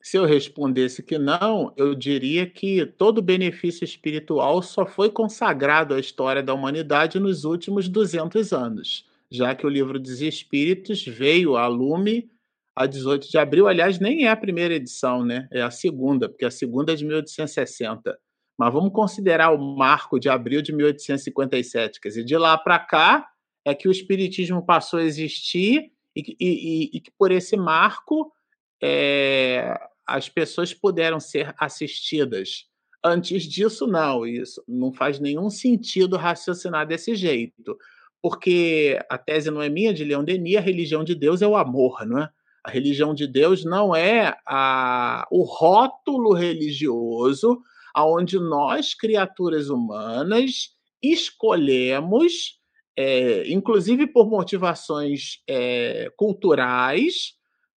Se 0.00 0.16
eu 0.16 0.24
respondesse 0.24 1.02
que 1.02 1.18
não, 1.18 1.74
eu 1.76 1.94
diria 1.94 2.48
que 2.48 2.86
todo 2.86 3.20
benefício 3.20 3.84
espiritual 3.84 4.62
só 4.62 4.86
foi 4.86 5.10
consagrado 5.10 5.92
à 5.92 6.00
história 6.00 6.42
da 6.42 6.54
humanidade 6.54 7.20
nos 7.20 7.44
últimos 7.44 7.86
200 7.86 8.50
anos, 8.54 9.06
já 9.30 9.54
que 9.54 9.66
o 9.66 9.68
livro 9.68 10.00
dos 10.00 10.22
Espíritos 10.22 11.04
veio 11.04 11.54
a 11.54 11.66
lume 11.66 12.30
a 12.78 12.86
18 12.86 13.28
de 13.28 13.36
abril. 13.36 13.66
Aliás, 13.66 13.98
nem 13.98 14.26
é 14.26 14.30
a 14.30 14.36
primeira 14.36 14.72
edição, 14.72 15.24
né? 15.24 15.48
É 15.50 15.60
a 15.60 15.70
segunda, 15.70 16.28
porque 16.28 16.44
a 16.44 16.50
segunda 16.50 16.92
é 16.92 16.94
de 16.94 17.04
1860. 17.04 18.16
Mas 18.56 18.72
vamos 18.72 18.92
considerar 18.92 19.50
o 19.52 19.58
marco 19.58 20.18
de 20.18 20.28
abril 20.28 20.62
de 20.62 20.72
1857. 20.72 22.00
Quer 22.00 22.08
dizer, 22.08 22.24
de 22.24 22.36
lá 22.36 22.56
para 22.56 22.78
cá 22.78 23.26
é 23.64 23.74
que 23.74 23.88
o 23.88 23.90
Espiritismo 23.90 24.64
passou 24.64 25.00
a 25.00 25.04
existir 25.04 25.90
e, 26.14 26.36
e, 26.40 26.90
e, 26.96 27.00
que 27.00 27.10
por 27.18 27.32
esse 27.32 27.56
marco 27.56 28.32
é, 28.80 29.76
as 30.06 30.28
pessoas 30.28 30.72
puderam 30.72 31.18
ser 31.18 31.52
assistidas. 31.58 32.66
Antes 33.04 33.42
disso, 33.42 33.88
não. 33.88 34.24
Isso 34.24 34.62
não 34.68 34.92
faz 34.92 35.18
nenhum 35.18 35.50
sentido 35.50 36.16
raciocinar 36.16 36.86
desse 36.86 37.16
jeito. 37.16 37.76
Porque 38.22 39.00
a 39.10 39.18
tese 39.18 39.50
não 39.50 39.62
é 39.62 39.68
minha, 39.68 39.92
de 39.92 40.04
Leon 40.04 40.24
Denis, 40.24 40.56
a 40.56 40.60
religião 40.60 41.02
de 41.02 41.14
Deus 41.14 41.42
é 41.42 41.46
o 41.46 41.56
amor, 41.56 42.06
não 42.06 42.20
é? 42.20 42.30
A 42.68 42.70
religião 42.70 43.14
de 43.14 43.26
Deus 43.26 43.64
não 43.64 43.96
é 43.96 44.36
a, 44.46 45.26
o 45.30 45.42
rótulo 45.42 46.34
religioso 46.34 47.62
aonde 47.94 48.38
nós, 48.38 48.92
criaturas 48.92 49.70
humanas, 49.70 50.76
escolhemos, 51.02 52.60
é, 52.94 53.50
inclusive 53.50 54.06
por 54.06 54.28
motivações 54.28 55.38
é, 55.48 56.12
culturais, 56.14 57.32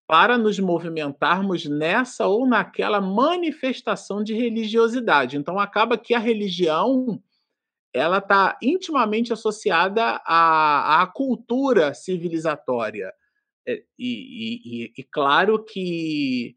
para 0.09 0.37
nos 0.37 0.59
movimentarmos 0.59 1.67
nessa 1.67 2.27
ou 2.27 2.45
naquela 2.45 3.01
manifestação 3.01 4.25
de 4.25 4.35
religiosidade. 4.35 5.37
Então 5.37 5.57
acaba 5.57 5.97
que 5.97 6.15
a 6.15 6.19
religião 6.19 7.23
ela 7.95 8.19
está 8.19 8.59
intimamente 8.61 9.33
associada 9.33 10.21
à, 10.27 11.01
à 11.01 11.07
cultura 11.07 11.95
civilizatória. 11.95 13.13
É, 13.67 13.83
e, 13.99 14.85
e, 14.89 14.93
e, 14.97 15.03
claro 15.05 15.63
que, 15.63 16.57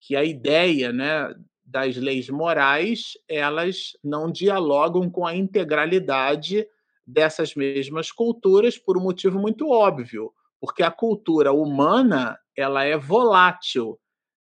que 0.00 0.14
a 0.14 0.24
ideia 0.24 0.92
né, 0.92 1.34
das 1.64 1.96
leis 1.96 2.28
morais 2.30 3.18
elas 3.28 3.96
não 4.02 4.30
dialogam 4.30 5.10
com 5.10 5.26
a 5.26 5.34
integralidade 5.34 6.66
dessas 7.06 7.54
mesmas 7.54 8.12
culturas 8.12 8.78
por 8.78 8.96
um 8.96 9.02
motivo 9.02 9.38
muito 9.38 9.68
óbvio, 9.68 10.32
porque 10.60 10.82
a 10.82 10.90
cultura 10.90 11.52
humana 11.52 12.38
ela 12.56 12.84
é 12.84 12.96
volátil, 12.96 13.98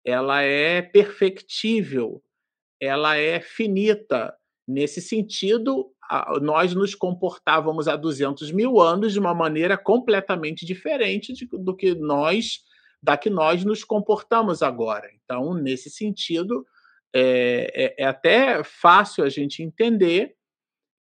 ela 0.05 0.41
é 0.41 0.81
perfectível, 0.81 2.21
ela 2.80 3.17
é 3.17 3.39
finita. 3.39 4.35
Nesse 4.65 5.01
sentido, 5.01 5.92
nós 6.41 6.73
nos 6.73 6.93
comportávamos 6.95 7.88
há 7.88 7.95
200 7.95 8.51
mil 8.51 8.80
anos 8.80 9.13
de 9.13 9.19
uma 9.19 9.34
maneira 9.34 9.77
completamente 9.77 10.65
diferente 10.65 11.34
de, 11.34 11.47
do 11.51 11.75
que 11.75 11.95
nós 11.95 12.61
da 13.01 13.17
que 13.17 13.30
nós 13.30 13.65
nos 13.65 13.84
comportamos 13.84 14.63
agora. 14.63 15.09
Então, 15.13 15.53
nesse 15.53 15.89
sentido, 15.89 16.65
é, 17.13 17.95
é, 17.97 18.03
é 18.03 18.07
até 18.07 18.63
fácil 18.63 19.25
a 19.25 19.30
gente 19.30 19.61
entender 19.61 20.35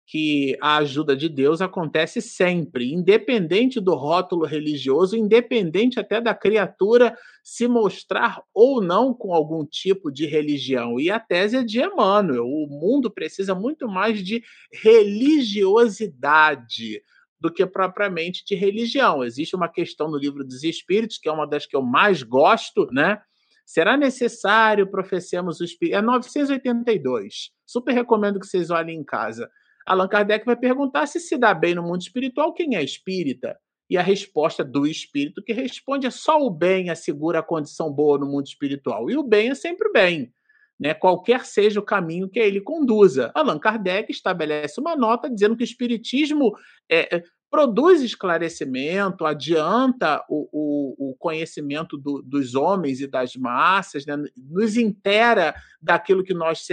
que 0.10 0.57
a 0.60 0.77
ajuda 0.77 1.15
de 1.15 1.30
Deus 1.30 1.61
acontece 1.61 2.19
sempre, 2.19 2.91
independente 2.91 3.80
do 3.80 3.94
rótulo 3.94 4.44
religioso, 4.44 5.15
independente 5.15 5.99
até 5.99 6.19
da 6.19 6.34
criatura 6.34 7.15
se 7.44 7.68
mostrar 7.68 8.41
ou 8.52 8.81
não 8.81 9.14
com 9.14 9.36
algum 9.36 9.64
tipo 9.64 10.11
de 10.11 10.26
religião. 10.26 10.99
E 10.99 11.11
a 11.11 11.19
tese 11.19 11.57
é 11.57 11.64
de 11.64 11.80
Emmanuel: 11.80 12.44
o 12.44 12.65
mundo 12.68 13.11
precisa 13.11 13.53
muito 13.53 13.88
mais 13.88 14.23
de 14.23 14.44
religiosidade 14.73 17.03
do 17.40 17.53
que 17.53 17.64
propriamente 17.68 18.44
de 18.44 18.56
religião. 18.56 19.23
Existe 19.23 19.56
uma 19.56 19.69
questão 19.69 20.10
no 20.10 20.18
livro 20.18 20.44
dos 20.44 20.64
Espíritos, 20.64 21.19
que 21.19 21.30
é 21.30 21.31
uma 21.31 21.45
das 21.45 21.68
que 21.68 21.76
eu 21.76 21.84
mais 21.84 22.23
gosto, 22.23 22.88
né? 22.91 23.22
Será 23.64 23.95
necessário 23.95 24.90
professemos 24.90 25.60
o 25.60 25.64
Espírito? 25.64 25.98
É 25.98 26.02
982. 26.02 27.52
Super 27.64 27.94
recomendo 27.94 28.40
que 28.40 28.48
vocês 28.48 28.72
olhem 28.72 28.98
em 28.98 29.03
casa 29.03 29.48
Allan 29.89 30.07
Kardec 30.07 30.45
vai 30.45 30.55
perguntar 30.55 31.07
se 31.07 31.19
se 31.19 31.35
dá 31.35 31.51
bem 31.53 31.73
no 31.73 31.81
mundo 31.81 32.01
espiritual, 32.01 32.53
quem 32.53 32.75
é 32.75 32.83
espírita? 32.83 33.57
E 33.89 33.97
a 33.97 34.03
resposta 34.03 34.63
do 34.63 34.85
espírito 34.85 35.43
que 35.43 35.51
responde 35.51 36.05
é 36.05 36.11
só 36.11 36.37
o 36.39 36.51
bem 36.51 36.91
assegura 36.91 37.39
a 37.39 37.43
condição 37.43 37.91
boa 37.91 38.19
no 38.19 38.27
mundo 38.27 38.45
espiritual. 38.45 39.09
E 39.09 39.17
o 39.17 39.23
bem 39.23 39.49
é 39.49 39.55
sempre 39.55 39.91
bem. 39.91 40.31
né, 40.79 40.93
qualquer 40.93 41.43
seja 41.43 41.79
o 41.79 41.83
caminho 41.83 42.29
que 42.29 42.39
ele 42.39 42.61
conduza. 42.61 43.31
Allan 43.33 43.59
Kardec 43.59 44.11
estabelece 44.11 44.79
uma 44.79 44.95
nota 44.95 45.29
dizendo 45.29 45.57
que 45.57 45.63
o 45.63 45.65
Espiritismo 45.65 46.55
é, 46.87 47.17
é 47.17 47.23
produz 47.49 48.01
esclarecimento, 48.01 49.25
adianta 49.25 50.23
o, 50.29 50.47
o, 50.51 51.09
o 51.09 51.15
conhecimento 51.17 51.97
do, 51.97 52.21
dos 52.21 52.53
homens 52.53 53.01
e 53.01 53.07
das 53.07 53.35
massas, 53.35 54.05
né? 54.05 54.15
nos 54.37 54.77
intera 54.77 55.55
daquilo 55.81 56.23
que 56.23 56.33
nós 56.33 56.65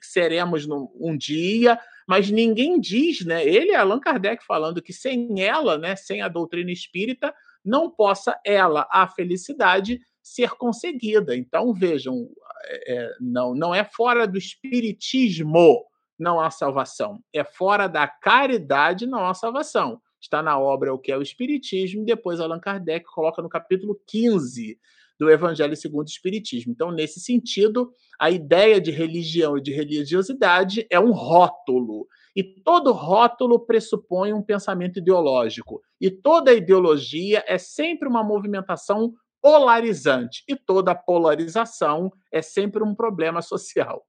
seremos 0.00 0.66
um 0.68 1.16
dia, 1.16 1.78
mas 2.06 2.30
ninguém 2.30 2.80
diz, 2.80 3.24
né? 3.24 3.44
Ele 3.46 3.70
é 3.70 3.76
Allan 3.76 4.00
Kardec 4.00 4.44
falando 4.44 4.82
que 4.82 4.92
sem 4.92 5.40
ela, 5.42 5.78
né, 5.78 5.96
sem 5.96 6.22
a 6.22 6.28
doutrina 6.28 6.70
espírita, 6.70 7.34
não 7.64 7.90
possa 7.90 8.38
ela, 8.44 8.88
a 8.90 9.06
felicidade, 9.06 10.00
ser 10.22 10.50
conseguida. 10.50 11.36
Então, 11.36 11.72
vejam, 11.72 12.28
é, 12.64 12.94
é, 12.94 13.10
não, 13.20 13.54
não 13.54 13.74
é 13.74 13.84
fora 13.84 14.26
do 14.26 14.38
espiritismo 14.38 15.86
não 16.18 16.40
há 16.40 16.50
salvação, 16.50 17.20
é 17.32 17.42
fora 17.42 17.88
da 17.88 18.06
caridade 18.06 19.06
não 19.06 19.26
há 19.26 19.34
salvação. 19.34 20.00
Está 20.20 20.40
na 20.40 20.56
obra 20.56 20.94
O 20.94 20.98
que 20.98 21.10
é 21.10 21.16
o 21.16 21.22
Espiritismo, 21.22 22.02
e 22.02 22.06
depois 22.06 22.38
Allan 22.38 22.60
Kardec 22.60 23.04
coloca 23.06 23.42
no 23.42 23.48
capítulo 23.48 24.00
15 24.06 24.78
do 25.18 25.30
Evangelho 25.30 25.76
segundo 25.76 26.06
o 26.06 26.10
Espiritismo. 26.10 26.72
Então, 26.72 26.90
nesse 26.90 27.20
sentido, 27.20 27.92
a 28.20 28.30
ideia 28.30 28.80
de 28.80 28.90
religião 28.90 29.56
e 29.56 29.62
de 29.62 29.72
religiosidade 29.72 30.86
é 30.90 30.98
um 30.98 31.12
rótulo. 31.12 32.06
E 32.34 32.42
todo 32.42 32.92
rótulo 32.92 33.60
pressupõe 33.66 34.32
um 34.32 34.42
pensamento 34.42 34.98
ideológico. 34.98 35.80
E 36.00 36.10
toda 36.10 36.54
ideologia 36.54 37.44
é 37.46 37.58
sempre 37.58 38.08
uma 38.08 38.24
movimentação 38.24 39.12
polarizante. 39.40 40.42
E 40.48 40.56
toda 40.56 40.94
polarização 40.94 42.10
é 42.32 42.40
sempre 42.40 42.82
um 42.82 42.94
problema 42.94 43.42
social. 43.42 44.04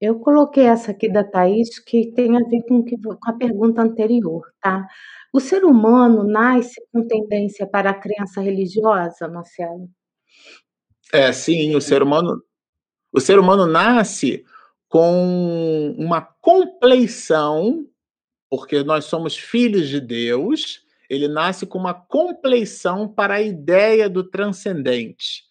Eu 0.00 0.18
coloquei 0.18 0.64
essa 0.64 0.90
aqui 0.90 1.08
da 1.08 1.22
Thaís, 1.22 1.78
que 1.78 2.12
tem 2.12 2.36
a 2.36 2.40
ver 2.48 2.62
com, 2.66 2.82
que, 2.82 2.96
com 3.00 3.16
a 3.24 3.32
pergunta 3.34 3.82
anterior, 3.82 4.42
tá? 4.60 4.84
O 5.32 5.38
ser 5.38 5.64
humano 5.64 6.24
nasce 6.24 6.74
com 6.92 7.06
tendência 7.06 7.66
para 7.68 7.90
a 7.90 7.94
crença 7.94 8.40
religiosa, 8.40 9.28
Marcelo? 9.28 9.88
É, 11.12 11.30
sim, 11.30 11.76
o 11.76 11.80
ser 11.80 12.02
humano, 12.02 12.42
o 13.12 13.20
ser 13.20 13.38
humano 13.38 13.66
nasce 13.66 14.46
com 14.88 15.94
uma 15.98 16.22
compleição, 16.22 17.86
porque 18.48 18.82
nós 18.82 19.04
somos 19.04 19.36
filhos 19.36 19.88
de 19.88 20.00
Deus, 20.00 20.82
ele 21.10 21.28
nasce 21.28 21.66
com 21.66 21.78
uma 21.78 21.92
compleição 21.92 23.06
para 23.06 23.34
a 23.34 23.42
ideia 23.42 24.08
do 24.08 24.24
transcendente, 24.24 25.44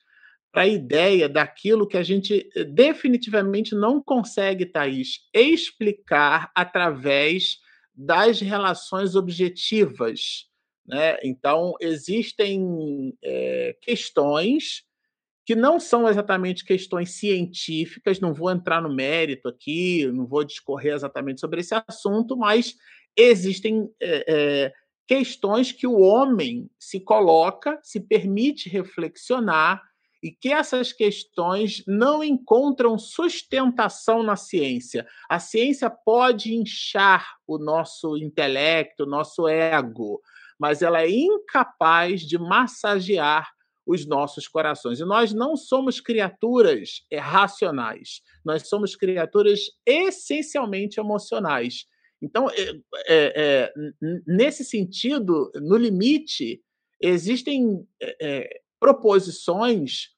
para 0.52 0.64
a 0.64 0.68
ideia 0.68 1.30
daquilo 1.30 1.88
que 1.88 1.98
a 1.98 2.04
gente 2.04 2.50
eh, 2.56 2.64
definitivamente 2.64 3.76
não 3.76 4.02
consegue, 4.02 4.66
Thaís, 4.66 5.30
explicar 5.32 6.52
através 6.56 7.60
das 7.94 8.42
relações 8.42 9.16
objetivas. 9.16 10.48
Né? 10.88 11.18
Então, 11.24 11.76
existem 11.80 13.16
é, 13.24 13.76
questões 13.80 14.84
que 15.52 15.56
não 15.56 15.82
são 15.82 16.08
exatamente 16.08 16.64
questões 16.64 17.20
científicas, 17.20 18.22
não 18.22 18.34
vou 18.34 18.50
entrar 18.50 18.82
no 18.82 18.96
mérito 18.96 19.50
aqui, 19.50 20.10
não 20.10 20.26
vou 20.26 20.46
discorrer 20.46 20.94
exatamente 20.94 21.42
sobre 21.42 21.60
esse 21.60 21.76
assunto, 21.90 22.38
mas 22.38 22.74
existem 23.18 23.92
é, 24.02 24.24
é, 24.30 24.74
questões 25.06 25.74
que 25.74 25.86
o 25.86 26.00
homem 26.00 26.70
se 26.80 27.02
coloca, 27.02 27.78
se 27.84 28.00
permite 28.00 28.70
reflexionar 28.70 29.84
e 30.24 30.32
que 30.32 30.54
essas 30.54 30.94
questões 30.94 31.84
não 31.86 32.24
encontram 32.24 32.98
sustentação 32.98 34.24
na 34.24 34.38
ciência. 34.38 35.06
A 35.30 35.38
ciência 35.38 35.90
pode 35.90 36.56
inchar 36.56 37.28
o 37.46 37.58
nosso 37.58 38.16
intelecto, 38.16 39.04
o 39.04 39.10
nosso 39.10 39.50
ego, 39.50 40.22
mas 40.58 40.82
ela 40.82 41.02
é 41.02 41.10
incapaz 41.10 42.22
de 42.22 42.38
massagear 42.38 43.52
os 43.86 44.06
nossos 44.06 44.48
corações. 44.48 45.00
E 45.00 45.06
nós 45.06 45.34
não 45.34 45.56
somos 45.56 46.00
criaturas 46.00 47.06
racionais, 47.14 48.22
nós 48.44 48.68
somos 48.68 48.96
criaturas 48.96 49.62
essencialmente 49.86 51.00
emocionais. 51.00 51.86
Então, 52.22 52.50
é, 52.52 52.70
é, 53.08 53.34
é 53.36 53.74
nesse 54.28 54.64
sentido, 54.64 55.52
no 55.56 55.76
limite, 55.76 56.62
existem 57.02 57.86
é, 58.02 58.16
é, 58.22 58.62
proposições 58.80 60.10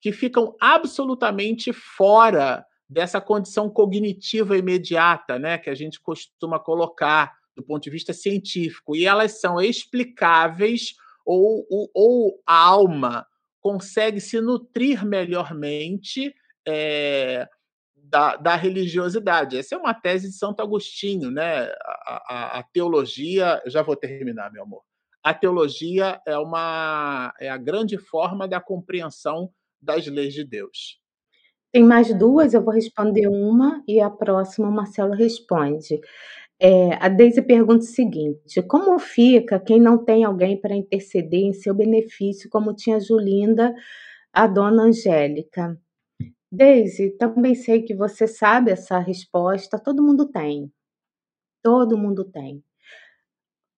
que 0.00 0.12
ficam 0.12 0.56
absolutamente 0.58 1.72
fora 1.72 2.64
dessa 2.88 3.20
condição 3.20 3.68
cognitiva 3.68 4.56
imediata, 4.56 5.38
né, 5.38 5.58
que 5.58 5.70
a 5.70 5.74
gente 5.74 6.00
costuma 6.00 6.58
colocar 6.58 7.38
do 7.54 7.62
ponto 7.62 7.82
de 7.82 7.90
vista 7.90 8.12
científico, 8.12 8.96
e 8.96 9.04
elas 9.04 9.40
são 9.40 9.60
explicáveis 9.60 10.94
ou, 11.24 11.66
ou, 11.94 12.40
a 12.46 12.56
alma 12.56 13.26
consegue 13.60 14.20
se 14.20 14.40
nutrir 14.40 15.04
melhormente 15.04 16.34
é, 16.66 17.46
da, 17.94 18.36
da, 18.36 18.56
religiosidade. 18.56 19.58
Essa 19.58 19.74
é 19.74 19.78
uma 19.78 19.94
tese 19.94 20.28
de 20.28 20.34
Santo 20.34 20.62
Agostinho, 20.62 21.30
né? 21.30 21.64
A, 21.84 22.24
a, 22.28 22.58
a 22.58 22.62
teologia, 22.62 23.62
já 23.66 23.82
vou 23.82 23.96
terminar, 23.96 24.50
meu 24.52 24.62
amor 24.62 24.82
a 25.22 25.34
teologia 25.34 26.20
é 26.26 26.36
uma 26.38 27.34
é 27.40 27.48
a 27.48 27.56
grande 27.56 27.98
forma 27.98 28.48
da 28.48 28.60
compreensão 28.60 29.50
das 29.80 30.06
leis 30.06 30.34
de 30.34 30.44
Deus. 30.44 30.98
Tem 31.72 31.84
mais 31.84 32.12
duas, 32.18 32.52
eu 32.52 32.62
vou 32.62 32.74
responder 32.74 33.28
uma 33.28 33.82
e 33.86 34.00
a 34.00 34.10
próxima 34.10 34.68
o 34.68 34.72
Marcelo 34.72 35.12
responde. 35.12 36.00
É, 36.62 36.94
a 37.02 37.08
Deise 37.08 37.40
pergunta 37.40 37.84
o 37.84 37.88
seguinte: 37.88 38.62
como 38.62 38.98
fica 38.98 39.58
quem 39.58 39.80
não 39.80 39.96
tem 40.04 40.24
alguém 40.24 40.60
para 40.60 40.76
interceder 40.76 41.40
em 41.40 41.54
seu 41.54 41.74
benefício, 41.74 42.50
como 42.50 42.74
tinha 42.74 43.00
Julinda, 43.00 43.74
a 44.32 44.46
dona 44.46 44.82
Angélica? 44.84 45.80
Deise, 46.52 47.10
também 47.18 47.54
sei 47.54 47.82
que 47.82 47.94
você 47.94 48.26
sabe 48.26 48.72
essa 48.72 48.98
resposta, 48.98 49.78
todo 49.78 50.02
mundo 50.02 50.26
tem. 50.30 50.70
Todo 51.62 51.98
mundo 51.98 52.24
tem. 52.24 52.62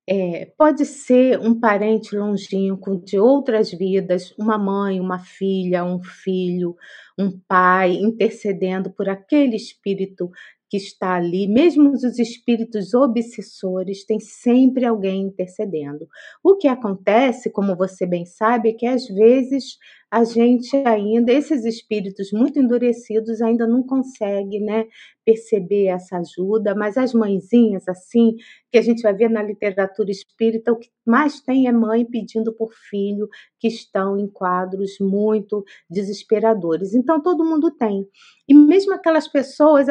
É, 0.08 0.46
pode 0.58 0.84
ser 0.84 1.38
um 1.38 1.58
parente 1.58 2.16
longínquo 2.16 2.96
de 3.04 3.18
outras 3.20 3.70
vidas, 3.70 4.34
uma 4.36 4.58
mãe, 4.58 5.00
uma 5.00 5.20
filha, 5.20 5.84
um 5.84 6.02
filho, 6.02 6.76
um 7.16 7.30
pai 7.46 7.92
intercedendo 7.92 8.90
por 8.90 9.08
aquele 9.08 9.54
espírito 9.54 10.28
que 10.72 10.78
está 10.78 11.16
ali, 11.16 11.46
mesmo 11.46 11.90
os 11.90 12.18
espíritos 12.18 12.94
obsessores, 12.94 14.06
tem 14.06 14.18
sempre 14.18 14.86
alguém 14.86 15.24
intercedendo. 15.24 16.08
O 16.42 16.56
que 16.56 16.66
acontece, 16.66 17.50
como 17.50 17.76
você 17.76 18.06
bem 18.06 18.24
sabe, 18.24 18.70
é 18.70 18.72
que 18.72 18.86
às 18.86 19.06
vezes 19.06 19.76
a 20.12 20.24
gente 20.24 20.76
ainda, 20.76 21.32
esses 21.32 21.64
espíritos 21.64 22.32
muito 22.32 22.58
endurecidos 22.58 23.40
ainda 23.40 23.66
não 23.66 23.82
consegue, 23.82 24.60
né, 24.60 24.84
perceber 25.24 25.86
essa 25.86 26.18
ajuda, 26.18 26.74
mas 26.74 26.98
as 26.98 27.14
mãezinhas, 27.14 27.88
assim, 27.88 28.34
que 28.70 28.76
a 28.76 28.82
gente 28.82 29.02
vai 29.02 29.14
ver 29.14 29.30
na 29.30 29.42
literatura 29.42 30.10
espírita, 30.10 30.72
o 30.72 30.76
que 30.76 30.90
mais 31.06 31.40
tem 31.40 31.66
é 31.66 31.72
mãe 31.72 32.04
pedindo 32.04 32.52
por 32.52 32.72
filho, 32.72 33.28
que 33.58 33.68
estão 33.68 34.18
em 34.18 34.26
quadros 34.26 34.96
muito 35.00 35.64
desesperadores. 35.88 36.94
Então, 36.94 37.22
todo 37.22 37.44
mundo 37.44 37.70
tem. 37.70 38.06
E 38.48 38.54
mesmo 38.54 38.94
aquelas 38.94 39.28
pessoas, 39.28 39.86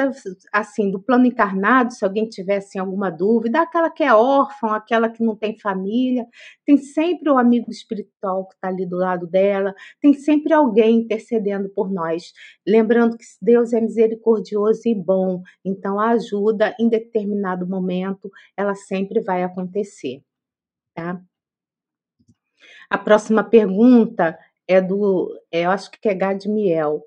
assim, 0.51 0.91
do 0.91 1.01
plano 1.01 1.25
encarnado, 1.25 1.93
se 1.93 2.03
alguém 2.03 2.27
tivesse 2.27 2.77
alguma 2.77 3.09
dúvida, 3.09 3.61
aquela 3.61 3.89
que 3.89 4.03
é 4.03 4.13
órfã, 4.13 4.75
aquela 4.75 5.09
que 5.09 5.23
não 5.23 5.35
tem 5.35 5.57
família, 5.57 6.25
tem 6.65 6.77
sempre 6.77 7.29
o 7.29 7.37
amigo 7.37 7.71
espiritual 7.71 8.47
que 8.47 8.55
está 8.55 8.67
ali 8.67 8.85
do 8.85 8.97
lado 8.97 9.25
dela, 9.27 9.73
tem 10.01 10.10
tem 10.11 10.13
sempre 10.13 10.53
alguém 10.53 10.97
intercedendo 10.97 11.69
por 11.69 11.91
nós. 11.91 12.33
Lembrando 12.67 13.17
que 13.17 13.23
Deus 13.41 13.73
é 13.73 13.79
misericordioso 13.79 14.81
e 14.85 14.93
bom, 14.93 15.41
então 15.63 15.99
a 15.99 16.09
ajuda 16.09 16.75
em 16.79 16.89
determinado 16.89 17.67
momento, 17.67 18.29
ela 18.55 18.75
sempre 18.75 19.21
vai 19.21 19.43
acontecer, 19.43 20.21
tá? 20.93 21.21
A 22.89 22.97
próxima 22.97 23.43
pergunta 23.43 24.37
é 24.67 24.81
do, 24.81 25.33
é, 25.51 25.65
eu 25.65 25.71
acho 25.71 25.89
que 25.91 26.09
é 26.09 26.13
Gadmiel. 26.13 27.01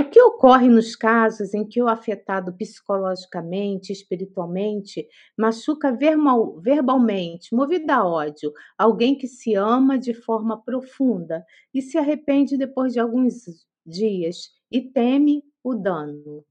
O 0.00 0.04
que 0.04 0.18
ocorre 0.22 0.66
nos 0.66 0.96
casos 0.96 1.52
em 1.52 1.62
que 1.62 1.82
o 1.82 1.86
afetado 1.86 2.54
psicologicamente, 2.54 3.92
espiritualmente, 3.92 5.06
machuca 5.36 5.94
verbalmente, 5.94 7.54
movido 7.54 7.92
a 7.92 8.02
ódio, 8.02 8.50
alguém 8.78 9.14
que 9.14 9.28
se 9.28 9.54
ama 9.54 9.98
de 9.98 10.14
forma 10.14 10.58
profunda 10.64 11.44
e 11.74 11.82
se 11.82 11.98
arrepende 11.98 12.56
depois 12.56 12.94
de 12.94 12.98
alguns 12.98 13.44
dias 13.84 14.48
e 14.72 14.80
teme 14.80 15.44
o 15.62 15.74
dano? 15.74 16.46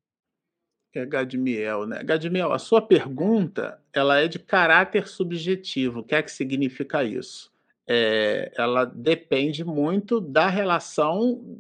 É 0.94 1.04
Gadmiel, 1.04 1.88
né? 1.88 2.04
Gadmiel, 2.04 2.54
a 2.54 2.60
sua 2.60 2.84
pergunta 2.84 3.82
ela 3.92 4.20
é 4.20 4.28
de 4.28 4.38
caráter 4.38 5.08
subjetivo. 5.08 6.02
O 6.02 6.04
que 6.04 6.14
é 6.14 6.22
que 6.22 6.32
significa 6.32 7.04
isso? 7.04 7.52
É, 7.88 8.52
ela 8.56 8.86
depende 8.86 9.66
muito 9.66 10.22
da 10.22 10.48
relação 10.48 11.60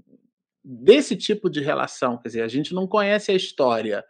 desse 0.69 1.15
tipo 1.15 1.49
de 1.49 1.61
relação. 1.61 2.17
Quer 2.17 2.27
dizer, 2.27 2.41
a 2.43 2.47
gente 2.47 2.75
não 2.75 2.87
conhece 2.87 3.31
a 3.31 3.35
história. 3.35 4.05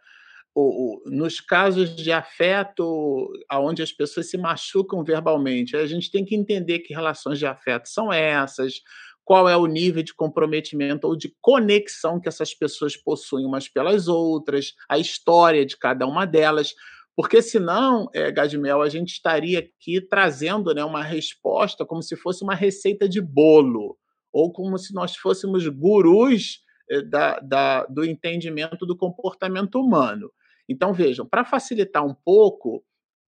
O, 0.54 1.06
o, 1.06 1.10
nos 1.10 1.40
casos 1.40 1.94
de 1.94 2.12
afeto, 2.12 3.32
onde 3.52 3.82
as 3.82 3.92
pessoas 3.92 4.28
se 4.28 4.36
machucam 4.36 5.02
verbalmente, 5.02 5.76
a 5.76 5.86
gente 5.86 6.10
tem 6.10 6.24
que 6.24 6.34
entender 6.34 6.80
que 6.80 6.92
relações 6.92 7.38
de 7.38 7.46
afeto 7.46 7.88
são 7.88 8.12
essas, 8.12 8.82
qual 9.24 9.48
é 9.48 9.56
o 9.56 9.66
nível 9.66 10.02
de 10.02 10.12
comprometimento 10.12 11.06
ou 11.06 11.16
de 11.16 11.34
conexão 11.40 12.20
que 12.20 12.28
essas 12.28 12.52
pessoas 12.52 12.96
possuem 12.96 13.46
umas 13.46 13.68
pelas 13.68 14.06
outras, 14.06 14.74
a 14.88 14.98
história 14.98 15.64
de 15.64 15.78
cada 15.78 16.06
uma 16.06 16.26
delas. 16.26 16.74
Porque 17.16 17.40
senão, 17.40 18.08
é, 18.12 18.30
Gadmel, 18.30 18.82
a 18.82 18.88
gente 18.88 19.12
estaria 19.12 19.60
aqui 19.60 20.00
trazendo 20.00 20.74
né, 20.74 20.84
uma 20.84 21.02
resposta 21.02 21.86
como 21.86 22.02
se 22.02 22.16
fosse 22.16 22.42
uma 22.42 22.54
receita 22.54 23.08
de 23.08 23.20
bolo, 23.20 23.96
ou 24.32 24.52
como 24.52 24.78
se 24.78 24.94
nós 24.94 25.16
fôssemos 25.16 25.66
gurus 25.66 26.60
é, 26.90 27.02
da, 27.02 27.38
da, 27.40 27.86
do 27.86 28.04
entendimento 28.04 28.84
do 28.86 28.96
comportamento 28.96 29.80
humano. 29.80 30.30
Então, 30.68 30.92
vejam, 30.92 31.26
para 31.26 31.44
facilitar 31.44 32.06
um 32.06 32.14
pouco, 32.14 32.84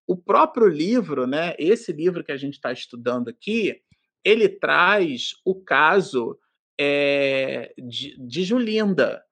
o 0.06 0.16
próprio 0.16 0.68
livro, 0.68 1.26
né, 1.26 1.54
esse 1.58 1.92
livro 1.92 2.24
que 2.24 2.32
a 2.32 2.36
gente 2.36 2.54
está 2.54 2.72
estudando 2.72 3.28
aqui, 3.28 3.80
ele 4.24 4.48
traz 4.48 5.32
o 5.44 5.54
caso 5.54 6.38
é, 6.78 7.72
de, 7.78 8.16
de 8.18 8.44
Julinda. 8.44 9.22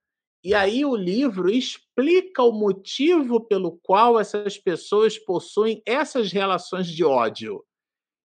E 0.43 0.55
aí 0.55 0.85
o 0.85 0.97
livro 0.97 1.51
explica 1.51 2.43
o 2.43 2.53
motivo 2.53 3.41
pelo 3.41 3.79
qual 3.83 4.19
essas 4.19 4.57
pessoas 4.57 5.19
possuem 5.19 5.83
essas 5.87 6.33
relações 6.33 6.87
de 6.87 7.05
ódio. 7.05 7.63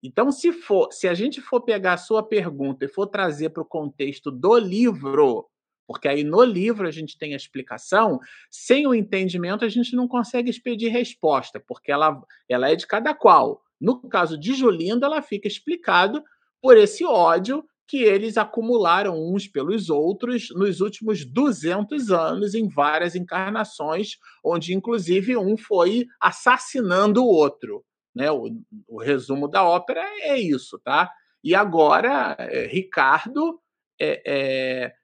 Então, 0.06 0.30
se 0.30 0.52
for, 0.52 0.92
se 0.92 1.08
a 1.08 1.14
gente 1.14 1.40
for 1.40 1.62
pegar 1.62 1.94
a 1.94 1.96
sua 1.96 2.22
pergunta 2.22 2.84
e 2.84 2.88
for 2.88 3.06
trazer 3.06 3.48
para 3.48 3.62
o 3.62 3.66
contexto 3.66 4.30
do 4.30 4.58
livro, 4.58 5.48
porque 5.86 6.06
aí 6.06 6.22
no 6.22 6.44
livro 6.44 6.86
a 6.86 6.90
gente 6.90 7.16
tem 7.16 7.32
a 7.32 7.38
explicação, 7.38 8.20
sem 8.50 8.86
o 8.86 8.94
entendimento 8.94 9.64
a 9.64 9.68
gente 9.70 9.96
não 9.96 10.06
consegue 10.06 10.50
expedir 10.50 10.92
resposta, 10.92 11.58
porque 11.58 11.90
ela, 11.90 12.22
ela 12.46 12.70
é 12.70 12.76
de 12.76 12.86
cada 12.86 13.14
qual. 13.14 13.62
No 13.80 13.98
caso 14.06 14.38
de 14.38 14.52
Julinda, 14.52 15.06
ela 15.06 15.22
fica 15.22 15.48
explicado 15.48 16.22
por 16.60 16.76
esse 16.76 17.02
ódio 17.02 17.64
que 17.88 18.02
eles 18.02 18.36
acumularam 18.36 19.18
uns 19.18 19.48
pelos 19.48 19.88
outros 19.88 20.48
nos 20.50 20.82
últimos 20.82 21.24
200 21.24 22.10
anos, 22.10 22.54
em 22.54 22.68
várias 22.68 23.14
encarnações, 23.14 24.18
onde 24.44 24.74
inclusive 24.74 25.34
um 25.34 25.56
foi 25.56 26.06
assassinando 26.20 27.24
o 27.24 27.26
outro. 27.26 27.82
Né? 28.14 28.30
O, 28.30 28.48
o 28.88 29.00
resumo 29.00 29.48
da 29.48 29.64
ópera 29.64 30.02
é 30.20 30.38
isso, 30.38 30.78
tá? 30.78 31.10
E 31.42 31.54
agora, 31.54 32.36
é, 32.38 32.66
Ricardo 32.66 33.60
é, 34.00 34.94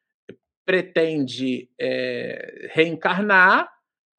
pretende 0.64 1.68
reencarnar, 2.72 3.68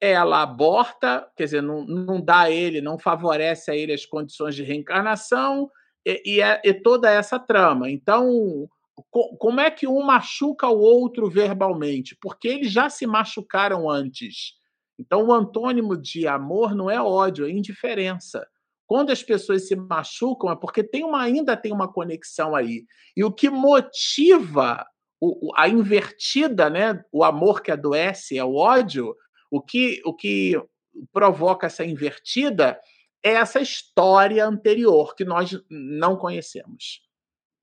ela 0.00 0.42
aborta, 0.42 1.30
quer 1.36 1.44
dizer, 1.44 1.62
não, 1.62 1.84
não 1.86 2.20
dá 2.20 2.40
a 2.40 2.50
ele, 2.50 2.80
não 2.80 2.98
favorece 2.98 3.70
a 3.70 3.76
ele 3.76 3.92
as 3.92 4.04
condições 4.04 4.54
de 4.54 4.64
reencarnação, 4.64 5.70
e, 6.04 6.36
e, 6.36 6.40
é, 6.40 6.60
e 6.64 6.74
toda 6.74 7.10
essa 7.10 7.38
trama. 7.38 7.88
Então, 7.88 8.68
co, 9.10 9.36
como 9.36 9.60
é 9.60 9.70
que 9.70 9.86
um 9.86 10.02
machuca 10.02 10.68
o 10.68 10.80
outro 10.80 11.30
verbalmente? 11.30 12.16
Porque 12.20 12.48
eles 12.48 12.72
já 12.72 12.90
se 12.90 13.06
machucaram 13.06 13.88
antes. 13.88 14.54
Então, 14.98 15.26
o 15.26 15.32
antônimo 15.32 15.96
de 15.96 16.26
amor 16.26 16.74
não 16.74 16.90
é 16.90 17.00
ódio, 17.00 17.46
é 17.46 17.50
indiferença. 17.50 18.46
Quando 18.92 19.10
as 19.10 19.22
pessoas 19.22 19.66
se 19.66 19.74
machucam 19.74 20.52
é 20.52 20.54
porque 20.54 20.84
tem 20.84 21.02
uma, 21.02 21.22
ainda 21.22 21.56
tem 21.56 21.72
uma 21.72 21.90
conexão 21.90 22.54
aí. 22.54 22.84
E 23.16 23.24
o 23.24 23.32
que 23.32 23.48
motiva 23.48 24.86
o, 25.18 25.50
a 25.56 25.66
invertida, 25.66 26.68
né, 26.68 27.02
o 27.10 27.24
amor 27.24 27.62
que 27.62 27.70
adoece 27.70 28.36
é 28.36 28.44
o 28.44 28.54
ódio, 28.54 29.16
o 29.50 29.62
que, 29.62 30.02
o 30.04 30.12
que 30.12 30.62
provoca 31.10 31.68
essa 31.68 31.82
invertida 31.82 32.78
é 33.24 33.30
essa 33.30 33.62
história 33.62 34.44
anterior 34.44 35.14
que 35.14 35.24
nós 35.24 35.58
não 35.70 36.14
conhecemos. 36.14 37.00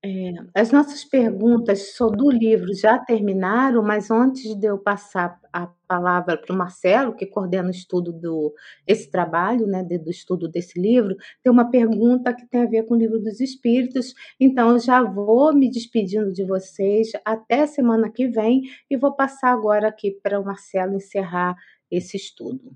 É, 0.01 0.31
as 0.55 0.71
nossas 0.71 1.03
perguntas 1.03 1.93
sobre 1.93 2.21
o 2.21 2.31
livro 2.31 2.73
já 2.73 2.97
terminaram, 2.97 3.83
mas 3.83 4.09
antes 4.09 4.55
de 4.55 4.65
eu 4.67 4.77
passar 4.77 5.37
a 5.51 5.67
palavra 5.89 6.37
para 6.37 6.55
o 6.55 6.57
Marcelo, 6.57 7.13
que 7.13 7.25
coordena 7.25 7.67
o 7.67 7.71
estudo 7.71 8.13
do 8.13 8.53
esse 8.87 9.11
trabalho, 9.11 9.67
né, 9.67 9.83
do 9.83 10.09
estudo 10.09 10.47
desse 10.47 10.79
livro, 10.79 11.17
tem 11.43 11.51
uma 11.51 11.69
pergunta 11.69 12.33
que 12.33 12.47
tem 12.47 12.61
a 12.61 12.65
ver 12.65 12.83
com 12.83 12.93
o 12.93 12.97
livro 12.97 13.19
dos 13.19 13.41
Espíritos. 13.41 14.13
Então, 14.39 14.69
eu 14.71 14.79
já 14.79 15.03
vou 15.03 15.53
me 15.53 15.69
despedindo 15.69 16.31
de 16.31 16.45
vocês 16.45 17.11
até 17.25 17.67
semana 17.67 18.09
que 18.09 18.25
vem 18.27 18.61
e 18.89 18.95
vou 18.95 19.13
passar 19.13 19.51
agora 19.51 19.89
aqui 19.89 20.11
para 20.23 20.39
o 20.39 20.45
Marcelo 20.45 20.93
encerrar 20.95 21.57
esse 21.91 22.15
estudo. 22.15 22.71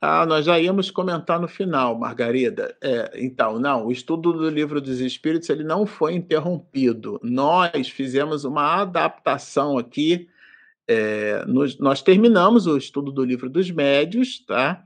Ah, 0.00 0.26
nós 0.26 0.44
já 0.44 0.58
íamos 0.58 0.90
comentar 0.90 1.40
no 1.40 1.48
final, 1.48 1.98
Margarida. 1.98 2.76
É, 2.82 3.12
então, 3.14 3.58
não, 3.58 3.86
o 3.86 3.92
estudo 3.92 4.32
do 4.32 4.48
livro 4.50 4.80
dos 4.80 5.00
Espíritos 5.00 5.48
ele 5.48 5.64
não 5.64 5.86
foi 5.86 6.14
interrompido. 6.14 7.18
Nós 7.22 7.88
fizemos 7.88 8.44
uma 8.44 8.82
adaptação 8.82 9.78
aqui. 9.78 10.28
É, 10.88 11.44
nos, 11.46 11.78
nós 11.78 12.02
terminamos 12.02 12.66
o 12.66 12.76
estudo 12.76 13.10
do 13.10 13.24
livro 13.24 13.48
dos 13.48 13.70
Médios, 13.70 14.44
tá? 14.46 14.82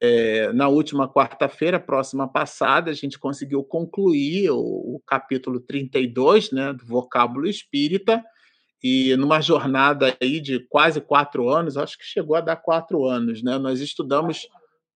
É, 0.00 0.52
na 0.52 0.66
última 0.66 1.08
quarta-feira, 1.08 1.78
próxima 1.78 2.26
passada, 2.26 2.90
a 2.90 2.94
gente 2.94 3.18
conseguiu 3.18 3.62
concluir 3.62 4.50
o, 4.50 4.56
o 4.58 5.02
capítulo 5.06 5.60
32 5.60 6.50
né, 6.50 6.72
do 6.72 6.84
vocábulo 6.84 7.46
espírita, 7.46 8.20
e 8.82 9.14
numa 9.16 9.40
jornada 9.40 10.16
aí 10.20 10.40
de 10.40 10.58
quase 10.58 11.00
quatro 11.00 11.48
anos, 11.48 11.76
acho 11.76 11.96
que 11.96 12.04
chegou 12.04 12.34
a 12.34 12.40
dar 12.40 12.56
quatro 12.56 13.06
anos, 13.06 13.42
né? 13.42 13.56
Nós 13.58 13.80
estudamos 13.80 14.48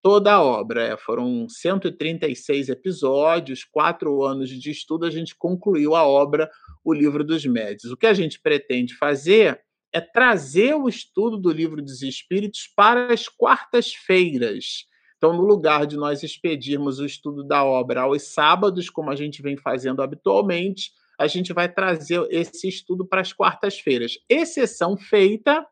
toda 0.02 0.32
a 0.32 0.42
obra. 0.42 0.82
É, 0.82 0.96
foram 0.96 1.48
136 1.48 2.68
episódios, 2.68 3.64
quatro 3.64 4.24
anos 4.24 4.50
de 4.50 4.70
estudo, 4.70 5.06
a 5.06 5.10
gente 5.10 5.36
concluiu 5.36 5.94
a 5.94 6.06
obra 6.06 6.50
O 6.84 6.92
Livro 6.92 7.24
dos 7.24 7.44
Médios. 7.44 7.92
O 7.92 7.96
que 7.96 8.06
a 8.06 8.14
gente 8.14 8.40
pretende 8.40 8.96
fazer 8.96 9.60
é 9.92 10.00
trazer 10.00 10.74
o 10.74 10.88
estudo 10.88 11.38
do 11.38 11.50
Livro 11.50 11.80
dos 11.80 12.02
Espíritos 12.02 12.70
para 12.74 13.12
as 13.12 13.28
quartas-feiras. 13.28 14.84
Então, 15.16 15.32
no 15.32 15.42
lugar 15.42 15.86
de 15.86 15.96
nós 15.96 16.22
expedirmos 16.22 16.98
o 16.98 17.06
estudo 17.06 17.42
da 17.42 17.64
obra 17.64 18.02
aos 18.02 18.22
sábados, 18.24 18.90
como 18.90 19.10
a 19.10 19.16
gente 19.16 19.40
vem 19.40 19.56
fazendo 19.56 20.02
habitualmente, 20.02 20.90
a 21.18 21.26
gente 21.26 21.52
vai 21.52 21.72
trazer 21.72 22.26
esse 22.30 22.68
estudo 22.68 23.06
para 23.06 23.20
as 23.20 23.32
quartas-feiras. 23.32 24.18
Exceção 24.28 24.96
feita 24.96 25.66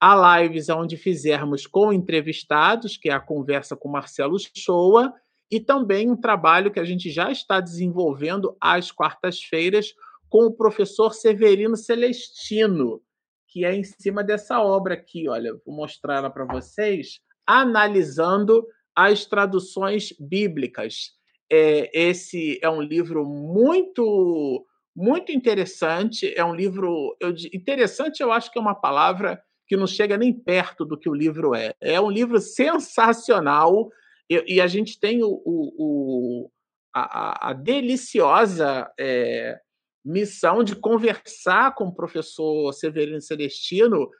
a 0.00 0.40
lives 0.40 0.70
onde 0.70 0.96
fizermos 0.96 1.66
com 1.66 1.92
entrevistados, 1.92 2.96
que 2.96 3.10
é 3.10 3.12
a 3.12 3.20
conversa 3.20 3.76
com 3.76 3.90
Marcelo 3.90 4.36
Shoa, 4.56 5.12
e 5.50 5.60
também 5.60 6.08
um 6.10 6.16
trabalho 6.16 6.70
que 6.70 6.80
a 6.80 6.84
gente 6.84 7.10
já 7.10 7.30
está 7.30 7.60
desenvolvendo 7.60 8.56
às 8.60 8.90
quartas-feiras 8.90 9.92
com 10.28 10.46
o 10.46 10.56
professor 10.56 11.12
Severino 11.12 11.76
Celestino, 11.76 13.02
que 13.48 13.64
é 13.64 13.74
em 13.74 13.82
cima 13.82 14.22
dessa 14.22 14.60
obra 14.60 14.94
aqui, 14.94 15.28
olha, 15.28 15.52
vou 15.66 15.74
mostrar 15.74 16.18
ela 16.18 16.30
para 16.30 16.46
vocês, 16.46 17.20
analisando 17.44 18.64
as 18.94 19.26
traduções 19.26 20.14
bíblicas. 20.20 21.10
É, 21.50 21.90
esse 21.92 22.60
é 22.62 22.70
um 22.70 22.80
livro 22.80 23.26
muito 23.26 24.64
muito 24.94 25.32
interessante. 25.32 26.32
É 26.36 26.44
um 26.44 26.54
livro. 26.54 27.16
Eu, 27.20 27.30
interessante, 27.52 28.22
eu 28.22 28.32
acho 28.32 28.50
que 28.50 28.58
é 28.58 28.62
uma 28.62 28.74
palavra 28.74 29.42
que 29.66 29.76
não 29.76 29.86
chega 29.86 30.18
nem 30.18 30.32
perto 30.32 30.84
do 30.84 30.98
que 30.98 31.08
o 31.08 31.14
livro 31.14 31.54
é. 31.54 31.72
É 31.80 32.00
um 32.00 32.10
livro 32.10 32.40
sensacional 32.40 33.88
e, 34.28 34.56
e 34.56 34.60
a 34.60 34.66
gente 34.66 34.98
tem 34.98 35.22
o, 35.22 35.30
o, 35.44 35.74
o 35.78 36.50
a, 36.92 37.50
a, 37.50 37.52
deliciosa 37.52 38.90
é, 38.98 39.60
missão 40.04 40.64
de 40.64 40.74
conversar 40.74 41.74
com 41.74 41.84
o 41.84 41.94
professor 41.94 42.72
Severino 42.72 43.20
Celestino. 43.20 44.10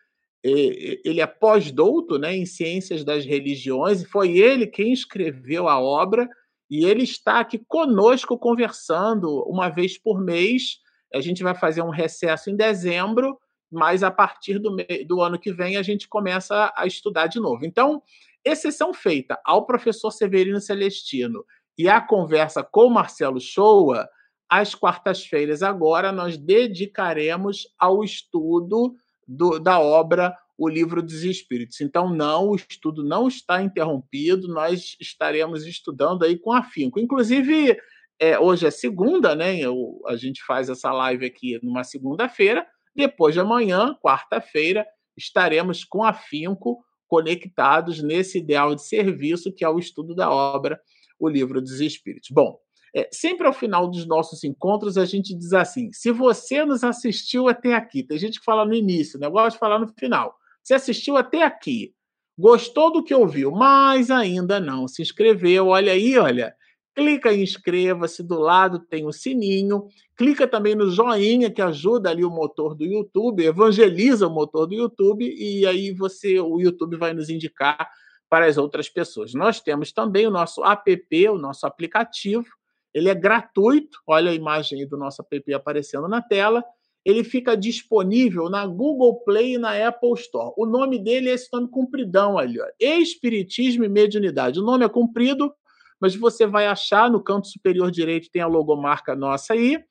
Ele 0.43 1.21
é 1.21 1.27
pós-douto 1.27 2.19
né, 2.19 2.35
em 2.35 2.47
Ciências 2.47 3.05
das 3.05 3.27
Religiões, 3.27 4.03
e 4.03 4.07
foi 4.07 4.39
ele 4.39 4.67
quem 4.67 4.93
escreveu 4.93 5.69
a 5.69 5.79
obra 5.79 6.29
e 6.71 6.85
ele 6.85 7.03
está 7.03 7.41
aqui 7.41 7.59
conosco 7.59 8.39
conversando 8.39 9.43
uma 9.49 9.69
vez 9.69 9.99
por 9.99 10.21
mês. 10.21 10.79
A 11.13 11.21
gente 11.21 11.43
vai 11.43 11.55
fazer 11.55 11.83
um 11.83 11.91
recesso 11.91 12.49
em 12.49 12.57
dezembro, 12.57 13.37
mas 13.71 14.05
a 14.05 14.11
partir 14.11 14.59
do, 14.61 14.77
do 15.07 15.21
ano 15.21 15.39
que 15.39 15.53
vem 15.53 15.77
a 15.77 15.83
gente 15.83 16.09
começa 16.09 16.73
a 16.77 16.87
estudar 16.87 17.27
de 17.27 17.41
novo. 17.41 17.67
Então, 17.67 18.01
exceção 18.45 18.95
feita 18.95 19.39
ao 19.45 19.67
professor 19.67 20.13
Severino 20.13 20.61
Celestino 20.61 21.45
e 21.77 21.89
à 21.89 22.01
conversa 22.01 22.63
com 22.63 22.89
Marcelo 22.89 23.41
Shoa, 23.41 24.09
às 24.49 24.75
quartas-feiras 24.75 25.63
agora 25.63 26.13
nós 26.13 26.37
dedicaremos 26.37 27.67
ao 27.79 28.05
estudo 28.05 28.95
do, 29.27 29.59
da 29.59 29.81
obra 29.81 30.37
o 30.61 30.69
livro 30.69 31.03
dos 31.03 31.25
Espíritos. 31.25 31.81
Então, 31.81 32.15
não, 32.15 32.51
o 32.51 32.55
estudo 32.55 33.03
não 33.03 33.27
está 33.27 33.63
interrompido, 33.63 34.47
nós 34.47 34.95
estaremos 35.01 35.67
estudando 35.67 36.23
aí 36.23 36.39
com 36.39 36.53
afinco. 36.53 37.01
Inclusive, 37.01 37.79
é, 38.21 38.39
hoje 38.39 38.67
é 38.67 38.71
segunda, 38.71 39.35
né? 39.35 39.59
Eu, 39.59 40.03
a 40.07 40.17
gente 40.17 40.45
faz 40.45 40.69
essa 40.69 40.93
live 40.93 41.25
aqui 41.25 41.59
numa 41.63 41.83
segunda-feira. 41.83 42.67
Depois 42.95 43.33
de 43.33 43.41
amanhã, 43.41 43.97
quarta-feira, 44.03 44.87
estaremos 45.17 45.83
com 45.83 46.05
afinco 46.05 46.85
conectados 47.09 48.03
nesse 48.03 48.37
ideal 48.37 48.75
de 48.75 48.87
serviço 48.87 49.51
que 49.51 49.65
é 49.65 49.69
o 49.69 49.79
estudo 49.79 50.15
da 50.15 50.31
obra, 50.31 50.79
o 51.19 51.27
Livro 51.27 51.63
dos 51.63 51.81
Espíritos. 51.81 52.29
Bom, 52.31 52.59
é, 52.95 53.09
sempre 53.11 53.47
ao 53.47 53.55
final 53.55 53.89
dos 53.89 54.07
nossos 54.07 54.45
encontros 54.45 54.99
a 54.99 55.07
gente 55.07 55.35
diz 55.35 55.55
assim: 55.55 55.91
se 55.91 56.13
você 56.13 56.67
nos 56.67 56.85
assistiu 56.85 57.49
até 57.49 57.73
aqui, 57.73 58.03
tem 58.03 58.19
gente 58.19 58.39
que 58.39 58.45
fala 58.45 58.67
no 58.67 58.75
início, 58.75 59.19
né? 59.19 59.27
gosto 59.31 59.55
de 59.55 59.59
falar 59.59 59.79
no 59.79 59.89
final. 59.99 60.39
Se 60.63 60.75
assistiu 60.75 61.17
até 61.17 61.43
aqui, 61.43 61.95
gostou 62.39 62.93
do 62.93 63.05
que 63.05 63.15
ouviu, 63.15 63.51
mas 63.51 64.11
ainda 64.11 64.59
não 64.59 64.89
se 64.89 65.03
inscreveu, 65.03 65.69
olha 65.69 65.93
aí, 65.93 66.19
olha, 66.19 66.55
clica 66.95 67.33
em 67.33 67.43
inscreva-se, 67.43 68.23
do 68.23 68.39
lado 68.39 68.79
tem 68.79 69.07
o 69.07 69.13
sininho, 69.13 69.87
clica 70.17 70.47
também 70.47 70.75
no 70.75 70.91
joinha 70.91 71.51
que 71.51 71.63
ajuda 71.63 72.11
ali 72.11 72.25
o 72.25 72.31
motor 72.31 72.75
do 72.75 72.85
YouTube, 72.85 73.45
evangeliza 73.45 74.27
o 74.27 74.31
motor 74.31 74.67
do 74.67 74.75
YouTube 74.75 75.25
e 75.25 75.67
aí 75.67 75.93
você, 75.93 76.39
o 76.41 76.61
YouTube 76.61 76.97
vai 76.97 77.13
nos 77.13 77.31
indicar 77.31 77.89
para 78.29 78.47
as 78.47 78.57
outras 78.57 78.89
pessoas. 78.89 79.35
Nós 79.35 79.61
temos 79.61 79.93
também 79.93 80.27
o 80.27 80.31
nosso 80.31 80.65
app, 80.65 81.29
o 81.29 81.39
nosso 81.39 81.67
aplicativo, 81.67 82.47
ele 82.93 83.09
é 83.09 83.15
gratuito, 83.15 83.99
olha 84.07 84.31
a 84.31 84.35
imagem 84.35 84.87
do 84.87 84.97
nosso 84.97 85.23
app 85.23 85.55
aparecendo 85.55 86.09
na 86.09 86.21
tela. 86.21 86.65
Ele 87.05 87.25
fica 87.25 87.57
disponível 87.57 88.51
na 88.51 88.67
Google 88.67 89.23
Play 89.25 89.55
e 89.55 89.59
na 89.59 89.89
Apple 89.89 90.13
Store. 90.15 90.53
O 90.57 90.67
nome 90.67 90.99
dele 90.99 91.31
é 91.31 91.35
esse 91.35 91.49
nome 91.53 91.69
compridão 91.69 92.39
ali, 92.39 92.61
ó. 92.61 92.67
Espiritismo 92.79 93.85
e 93.85 93.89
Mediunidade. 93.89 94.61
O 94.61 94.65
nome 94.65 94.85
é 94.85 94.89
comprido, 94.89 95.53
mas 96.01 96.15
você 96.15 96.47
vai 96.47 96.67
achar 96.67 97.11
no 97.11 97.23
canto 97.23 97.47
superior 97.47 97.91
direito 97.91 98.31
tem 98.31 98.43
a 98.43 98.47
logomarca 98.47 99.15
nossa 99.17 99.55
aí. 99.55 99.83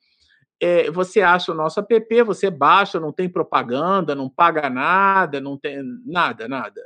É, 0.61 0.91
você 0.91 1.21
acha 1.21 1.51
o 1.51 1.55
nosso 1.55 1.79
app, 1.79 2.23
você 2.23 2.49
baixa, 2.49 2.99
não 2.99 3.13
tem 3.13 3.29
propaganda, 3.29 4.13
não 4.13 4.29
paga 4.29 4.69
nada, 4.69 5.39
não 5.39 5.57
tem 5.57 5.81
nada, 6.05 6.47
nada. 6.47 6.81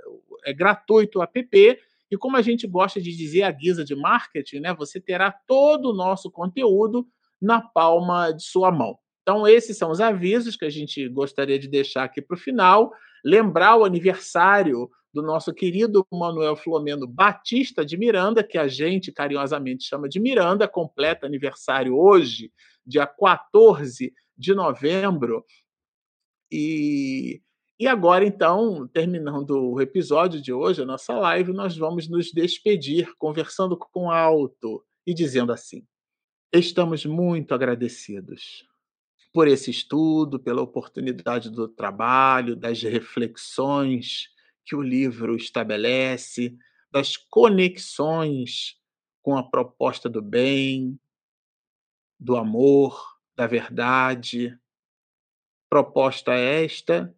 É 0.46 0.54
gratuito 0.54 1.20
o 1.20 1.24
app. 1.24 1.80
E 2.12 2.18
como 2.18 2.38
a 2.38 2.42
gente 2.42 2.68
gosta 2.68 3.02
de 3.02 3.16
dizer 3.16 3.44
a 3.44 3.52
guisa 3.52 3.84
de 3.84 3.96
marketing, 3.96 4.60
né, 4.60 4.74
você 4.76 5.02
terá 5.02 5.32
todo 5.48 5.90
o 5.90 5.94
nosso 5.94 6.30
conteúdo 6.30 7.08
na 7.42 7.60
palma 7.60 8.32
de 8.32 8.44
sua 8.44 8.72
mão. 8.72 8.98
Então, 9.24 9.48
esses 9.48 9.78
são 9.78 9.90
os 9.90 10.02
avisos 10.02 10.58
que 10.58 10.66
a 10.66 10.70
gente 10.70 11.08
gostaria 11.08 11.58
de 11.58 11.68
deixar 11.68 12.04
aqui 12.04 12.22
para 12.22 12.36
o 12.36 12.40
final. 12.40 12.92
Lembrar 13.24 13.78
o 13.78 13.86
aniversário 13.86 14.92
do 15.14 15.22
nosso 15.22 15.54
querido 15.54 16.06
Manuel 16.12 16.58
Flomeno 16.58 17.08
Batista 17.08 17.86
de 17.86 17.96
Miranda, 17.98 18.44
que 18.44 18.58
a 18.58 18.68
gente 18.68 19.14
carinhosamente 19.14 19.86
chama 19.86 20.10
de 20.10 20.20
Miranda, 20.20 20.68
completa 20.68 21.26
aniversário 21.26 21.96
hoje, 21.96 22.52
dia 22.86 23.08
14 23.08 24.14
de 24.38 24.54
novembro. 24.54 25.46
E, 26.52 27.42
e 27.80 27.88
agora, 27.88 28.26
então, 28.26 28.88
terminando 28.90 29.52
o 29.52 29.80
episódio 29.80 30.42
de 30.42 30.52
hoje, 30.52 30.82
a 30.82 30.86
nossa 30.86 31.14
live, 31.14 31.54
nós 31.54 31.78
vamos 31.78 32.10
nos 32.10 32.30
despedir 32.32 33.16
conversando 33.18 33.78
com 33.78 34.12
alto 34.12 34.84
e 35.08 35.14
dizendo 35.14 35.54
assim: 35.54 35.86
Estamos 36.52 37.06
muito 37.06 37.54
agradecidos 37.54 38.68
por 39.34 39.48
esse 39.48 39.72
estudo, 39.72 40.40
pela 40.40 40.62
oportunidade 40.62 41.50
do 41.50 41.68
trabalho, 41.68 42.56
das 42.56 42.84
reflexões 42.84 44.30
que 44.64 44.76
o 44.76 44.82
livro 44.82 45.36
estabelece, 45.36 46.56
das 46.92 47.18
conexões 47.18 48.80
com 49.24 49.36
a 49.36 49.44
proposta 49.44 50.08
do 50.08 50.22
bem, 50.22 51.00
do 52.20 52.38
amor, 52.38 53.18
da 53.36 53.48
verdade. 53.48 54.56
Proposta 55.68 56.34
esta 56.34 57.14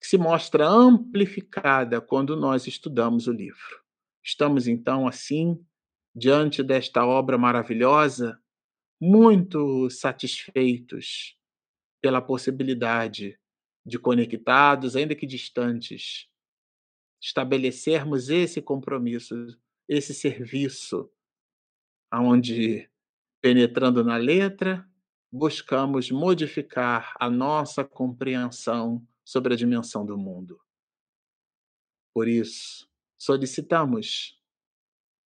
que 0.00 0.06
se 0.06 0.16
mostra 0.16 0.66
amplificada 0.66 2.00
quando 2.00 2.34
nós 2.34 2.66
estudamos 2.66 3.26
o 3.26 3.32
livro. 3.32 3.82
Estamos 4.24 4.66
então, 4.66 5.06
assim, 5.06 5.62
diante 6.14 6.62
desta 6.62 7.04
obra 7.04 7.36
maravilhosa, 7.36 8.40
muito 8.98 9.90
satisfeitos 9.90 11.38
pela 12.00 12.20
possibilidade 12.20 13.38
de 13.84 13.98
conectados, 13.98 14.96
ainda 14.96 15.14
que 15.14 15.26
distantes, 15.26 16.28
estabelecermos 17.20 18.30
esse 18.30 18.62
compromisso, 18.62 19.34
esse 19.88 20.14
serviço, 20.14 21.10
aonde 22.10 22.90
penetrando 23.40 24.04
na 24.04 24.16
letra, 24.16 24.88
buscamos 25.32 26.10
modificar 26.10 27.14
a 27.18 27.30
nossa 27.30 27.84
compreensão 27.84 29.06
sobre 29.24 29.54
a 29.54 29.56
dimensão 29.56 30.04
do 30.04 30.18
mundo. 30.18 30.60
Por 32.12 32.26
isso, 32.26 32.90
solicitamos 33.16 34.40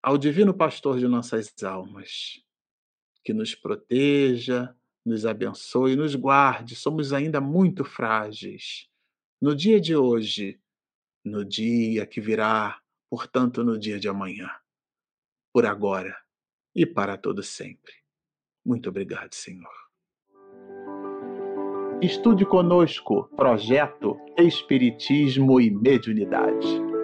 ao 0.03 0.17
Divino 0.17 0.53
Pastor 0.53 0.99
de 0.99 1.07
nossas 1.07 1.51
almas 1.63 2.43
que 3.23 3.33
nos 3.33 3.55
proteja, 3.55 4.75
nos 5.05 5.25
abençoe, 5.25 5.95
nos 5.95 6.15
guarde. 6.15 6.75
Somos 6.75 7.13
ainda 7.13 7.39
muito 7.39 7.83
frágeis. 7.83 8.89
No 9.41 9.55
dia 9.55 9.79
de 9.79 9.95
hoje, 9.95 10.59
no 11.23 11.45
dia 11.45 12.05
que 12.05 12.19
virá, 12.19 12.81
portanto, 13.09 13.63
no 13.63 13.77
dia 13.77 13.99
de 13.99 14.07
amanhã, 14.07 14.49
por 15.53 15.65
agora 15.65 16.17
e 16.73 16.85
para 16.85 17.17
todo 17.17 17.43
sempre. 17.43 17.93
Muito 18.65 18.89
obrigado, 18.89 19.33
Senhor. 19.33 19.85
Estude 22.01 22.45
conosco 22.45 23.29
projeto 23.35 24.17
Espiritismo 24.37 25.61
e 25.61 25.71
Mediunidade. 25.71 26.94